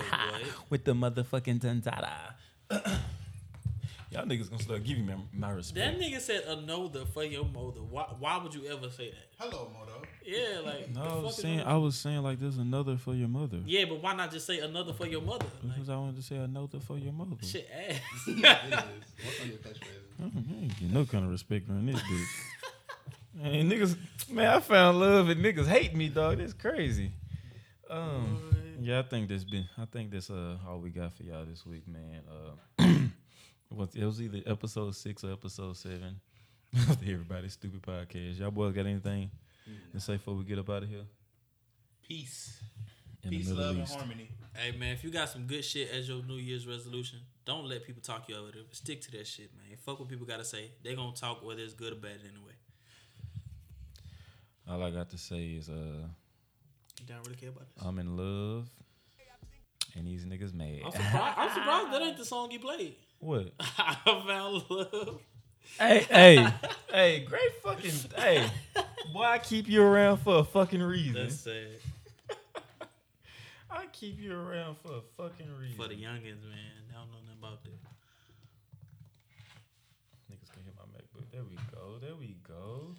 with 0.70 0.84
the 0.84 0.92
motherfucking 0.94 1.60
tantata. 1.60 2.34
Y'all 4.16 4.24
niggas 4.24 4.48
gonna 4.48 4.62
start 4.62 4.82
giving 4.82 5.04
me 5.04 5.12
my 5.34 5.50
respect. 5.50 5.98
That 5.98 6.02
nigga 6.02 6.18
said 6.20 6.44
a 6.46 6.52
another 6.56 7.04
for 7.04 7.22
your 7.22 7.44
mother. 7.44 7.80
Why, 7.82 8.04
why 8.18 8.38
would 8.38 8.54
you 8.54 8.64
ever 8.64 8.88
say 8.88 9.10
that? 9.10 9.28
Hello, 9.38 9.70
Moto. 9.78 10.00
Yeah, 10.24 10.60
like 10.64 10.88
No, 10.94 11.02
I 11.02 11.16
was 11.22 11.36
saying? 11.36 11.60
I 11.60 11.76
was 11.76 11.96
saying 11.96 12.22
like 12.22 12.40
there's 12.40 12.56
another 12.56 12.96
for 12.96 13.14
your 13.14 13.28
mother. 13.28 13.58
Yeah, 13.66 13.84
but 13.84 14.02
why 14.02 14.14
not 14.14 14.32
just 14.32 14.46
say 14.46 14.60
another 14.60 14.94
for 14.94 15.06
your 15.06 15.20
mother? 15.20 15.44
Like, 15.62 15.74
Because 15.74 15.90
I 15.90 15.96
wanted 15.96 16.16
to 16.16 16.22
say 16.22 16.36
another 16.36 16.80
for 16.80 16.96
your 16.96 17.12
mother. 17.12 17.36
shit 17.42 17.68
ass. 17.70 18.00
You 20.18 20.56
ain't 20.62 20.80
get 20.80 20.90
no 20.90 21.04
kind 21.04 21.26
of 21.26 21.30
respect 21.30 21.68
on 21.68 21.84
this 21.84 22.00
bitch. 22.00 22.24
man, 23.34 23.70
niggas, 23.70 23.96
man, 24.30 24.46
I 24.46 24.60
found 24.60 24.98
love 24.98 25.28
and 25.28 25.44
niggas 25.44 25.66
hate 25.66 25.94
me, 25.94 26.08
dog. 26.08 26.38
That's 26.38 26.54
crazy. 26.54 27.12
Um, 27.90 28.40
yeah, 28.80 29.00
I 29.00 29.02
think 29.02 29.28
that's 29.28 29.44
been. 29.44 29.68
I 29.76 29.84
think 29.84 30.10
that's 30.10 30.30
uh 30.30 30.56
all 30.66 30.78
we 30.78 30.88
got 30.88 31.14
for 31.14 31.22
y'all 31.22 31.44
this 31.44 31.66
week, 31.66 31.86
man. 31.86 32.22
Uh, 32.78 32.86
what 33.68 33.90
it 33.94 34.04
was 34.04 34.20
either 34.20 34.40
episode 34.46 34.94
six 34.94 35.24
or 35.24 35.32
episode 35.32 35.76
seven 35.76 36.20
of 36.88 37.00
the 37.00 37.12
Everybody 37.12 37.48
Stupid 37.48 37.82
podcast. 37.82 38.38
Y'all 38.38 38.50
boys 38.50 38.72
got 38.74 38.86
anything 38.86 39.30
to 39.92 40.00
say 40.00 40.14
before 40.14 40.34
we 40.34 40.44
get 40.44 40.58
up 40.58 40.70
out 40.70 40.82
of 40.84 40.88
here? 40.88 41.04
Peace. 42.06 42.60
In 43.22 43.30
Peace, 43.30 43.50
love, 43.50 43.76
East. 43.76 43.92
and 43.92 44.00
harmony. 44.00 44.30
Hey 44.54 44.76
man, 44.76 44.92
if 44.92 45.02
you 45.02 45.10
got 45.10 45.28
some 45.28 45.46
good 45.46 45.64
shit 45.64 45.90
as 45.90 46.08
your 46.08 46.22
New 46.22 46.36
Year's 46.36 46.66
resolution, 46.66 47.18
don't 47.44 47.64
let 47.66 47.84
people 47.84 48.00
talk 48.02 48.28
you 48.28 48.36
out 48.36 48.48
of 48.50 48.54
it. 48.54 48.66
Stick 48.70 49.00
to 49.02 49.10
that 49.12 49.26
shit, 49.26 49.50
man. 49.56 49.76
Fuck 49.84 49.98
what 49.98 50.08
people 50.08 50.26
gotta 50.26 50.44
say. 50.44 50.70
They 50.84 50.94
gonna 50.94 51.12
talk 51.14 51.44
whether 51.44 51.60
it's 51.62 51.74
good 51.74 51.92
or 51.92 51.96
bad 51.96 52.20
anyway. 52.22 52.52
All 54.68 54.82
I 54.82 54.90
got 54.90 55.10
to 55.10 55.18
say 55.18 55.44
is 55.58 55.68
uh, 55.68 55.72
You 55.72 57.06
don't 57.08 57.24
really 57.24 57.36
care 57.36 57.50
about 57.50 57.66
this. 57.74 57.84
I'm 57.84 57.98
in 57.98 58.16
love, 58.16 58.68
and 59.96 60.06
these 60.06 60.24
niggas 60.24 60.54
mad. 60.54 60.80
I'm 60.84 60.92
surprised. 60.92 61.34
I'm 61.38 61.50
surprised 61.54 61.92
that 61.92 62.02
ain't 62.02 62.16
the 62.16 62.24
song 62.24 62.50
you 62.50 62.58
played. 62.60 62.96
What? 63.18 63.52
I 63.60 63.96
found 64.04 64.64
love. 64.70 65.20
Hey, 65.78 66.06
hey, 66.08 66.48
hey, 66.90 67.20
great 67.28 67.62
fucking 67.62 67.92
hey. 68.16 68.48
Boy, 69.12 69.22
I 69.22 69.38
keep 69.38 69.68
you 69.68 69.82
around 69.82 70.18
for 70.18 70.38
a 70.38 70.44
fucking 70.44 70.82
reason. 70.82 71.14
That's 71.14 71.40
sad 71.40 71.80
I 73.76 73.86
keep 73.92 74.18
you 74.18 74.32
around 74.32 74.76
for 74.78 74.92
a 74.96 75.00
fucking 75.16 75.48
reason. 75.60 75.76
for 75.76 75.88
the 75.88 75.94
youngins, 75.94 76.42
man. 76.48 76.72
They 76.88 76.94
don't 76.94 77.10
know 77.10 77.20
nothing 77.20 77.38
about 77.38 77.62
that. 77.64 77.78
Niggas 80.32 80.50
can 80.52 80.62
hit 80.64 80.74
my 80.76 80.84
MacBook. 80.96 81.30
There 81.30 81.44
we 81.44 81.56
go. 81.70 81.98
There 82.00 82.14
we 82.16 82.36
go. 82.46 82.96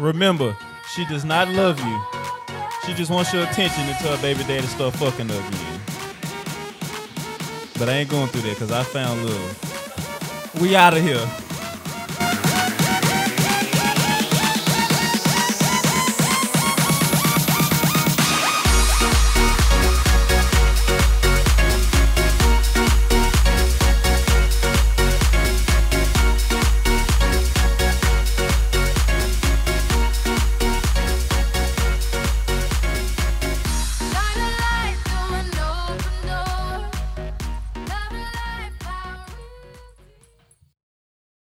Remember, 0.00 0.56
she 0.94 1.04
does 1.04 1.26
not 1.26 1.48
love 1.50 1.78
you. 1.78 2.02
She 2.86 2.94
just 2.94 3.10
wants 3.10 3.34
your 3.34 3.42
attention 3.42 3.86
until 3.86 4.16
her 4.16 4.22
baby 4.22 4.42
daddy 4.44 4.66
start 4.66 4.94
fucking 4.94 5.28
her 5.28 5.34
again. 5.34 5.80
But 7.78 7.90
I 7.90 7.98
ain't 7.98 8.08
going 8.08 8.28
through 8.28 8.42
that 8.42 8.54
because 8.54 8.72
I 8.72 8.82
found 8.82 9.26
love. 9.26 10.60
We 10.62 10.74
out 10.74 10.96
of 10.96 11.02
here. 11.02 11.28